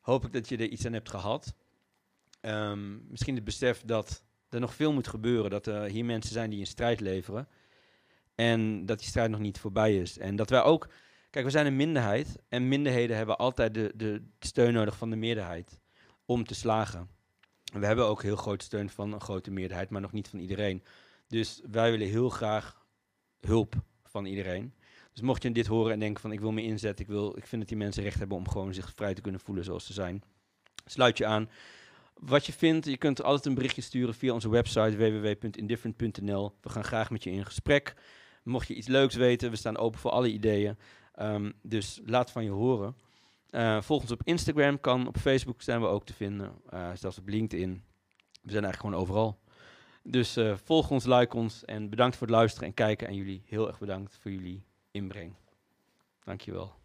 hoop 0.00 0.24
ik 0.24 0.32
dat 0.32 0.48
je 0.48 0.56
er 0.56 0.68
iets 0.68 0.86
aan 0.86 0.92
hebt 0.92 1.10
gehad. 1.10 1.54
Ehm, 2.40 3.10
misschien 3.10 3.34
het 3.34 3.44
besef 3.44 3.82
dat 3.84 4.24
er 4.48 4.60
nog 4.60 4.74
veel 4.74 4.92
moet 4.92 5.08
gebeuren. 5.08 5.50
Dat 5.50 5.66
er 5.66 5.82
hier 5.82 6.04
mensen 6.04 6.32
zijn 6.32 6.50
die 6.50 6.60
een 6.60 6.66
strijd 6.66 7.00
leveren. 7.00 7.48
En 8.34 8.86
dat 8.86 8.98
die 8.98 9.08
strijd 9.08 9.30
nog 9.30 9.40
niet 9.40 9.58
voorbij 9.58 9.96
is. 9.96 10.18
En 10.18 10.36
dat 10.36 10.50
wij 10.50 10.62
ook 10.62 10.88
Kijk, 11.30 11.44
we 11.44 11.50
zijn 11.50 11.66
een 11.66 11.76
minderheid 11.76 12.36
en 12.48 12.68
minderheden 12.68 13.16
hebben 13.16 13.38
altijd 13.38 13.74
de, 13.74 13.92
de 13.94 14.22
steun 14.38 14.72
nodig 14.72 14.96
van 14.96 15.10
de 15.10 15.16
meerderheid 15.16 15.80
om 16.24 16.44
te 16.44 16.54
slagen. 16.54 17.08
We 17.72 17.86
hebben 17.86 18.06
ook 18.06 18.22
heel 18.22 18.36
groot 18.36 18.62
steun 18.62 18.90
van 18.90 19.12
een 19.12 19.20
grote 19.20 19.50
meerderheid, 19.50 19.90
maar 19.90 20.00
nog 20.00 20.12
niet 20.12 20.28
van 20.28 20.38
iedereen. 20.38 20.82
Dus 21.26 21.60
wij 21.70 21.90
willen 21.90 22.08
heel 22.08 22.28
graag 22.28 22.86
hulp 23.40 23.74
van 24.04 24.24
iedereen. 24.24 24.72
Dus 25.12 25.22
mocht 25.22 25.42
je 25.42 25.52
dit 25.52 25.66
horen 25.66 25.92
en 25.92 25.98
denken 25.98 26.20
van 26.20 26.32
ik 26.32 26.40
wil 26.40 26.52
me 26.52 26.62
inzetten, 26.62 27.04
ik, 27.04 27.10
wil, 27.10 27.36
ik 27.36 27.46
vind 27.46 27.60
dat 27.60 27.70
die 27.70 27.78
mensen 27.78 28.02
recht 28.02 28.18
hebben 28.18 28.36
om 28.36 28.48
gewoon 28.48 28.74
zich 28.74 28.92
vrij 28.94 29.14
te 29.14 29.20
kunnen 29.20 29.40
voelen 29.40 29.64
zoals 29.64 29.86
ze 29.86 29.92
zijn. 29.92 30.22
Sluit 30.84 31.18
je 31.18 31.26
aan. 31.26 31.50
Wat 32.14 32.46
je 32.46 32.52
vindt, 32.52 32.86
je 32.86 32.96
kunt 32.96 33.22
altijd 33.22 33.46
een 33.46 33.54
berichtje 33.54 33.82
sturen 33.82 34.14
via 34.14 34.32
onze 34.32 34.48
website 34.48 34.96
www.indifferent.nl. 34.96 36.54
We 36.60 36.68
gaan 36.68 36.84
graag 36.84 37.10
met 37.10 37.24
je 37.24 37.30
in 37.30 37.44
gesprek. 37.44 37.94
Mocht 38.42 38.68
je 38.68 38.74
iets 38.74 38.86
leuks 38.86 39.14
weten, 39.14 39.50
we 39.50 39.56
staan 39.56 39.76
open 39.76 40.00
voor 40.00 40.10
alle 40.10 40.30
ideeën. 40.30 40.78
Ehm, 41.14 41.50
dus 41.62 42.00
laat 42.04 42.30
van 42.30 42.44
je 42.44 42.50
horen. 42.50 42.96
Eh, 43.50 43.80
volg 43.80 44.02
ons 44.02 44.10
op 44.10 44.20
Instagram, 44.24 44.80
kan 44.80 45.06
op 45.06 45.16
Facebook 45.16 45.62
zijn 45.62 45.80
we 45.80 45.86
ook 45.86 46.04
te 46.04 46.14
vinden. 46.14 46.52
eh, 46.70 46.90
zelfs 46.94 47.18
op 47.18 47.28
LinkedIn. 47.28 47.84
We 48.42 48.50
zijn 48.50 48.64
eigenlijk 48.64 48.80
gewoon 48.80 49.00
overal. 49.00 49.38
Dus 50.02 50.36
eh, 50.36 50.56
volg 50.56 50.90
ons, 50.90 51.04
like 51.04 51.36
ons 51.36 51.64
en 51.64 51.90
bedankt 51.90 52.16
voor 52.16 52.26
het 52.26 52.36
luisteren 52.36 52.68
en 52.68 52.74
kijken. 52.74 53.08
En 53.08 53.14
jullie 53.14 53.42
heel 53.46 53.66
erg 53.68 53.78
bedankt 53.78 54.18
voor 54.20 54.30
jullie 54.30 54.64
inbreng. 54.90 55.34
Dankjewel. 56.24 56.77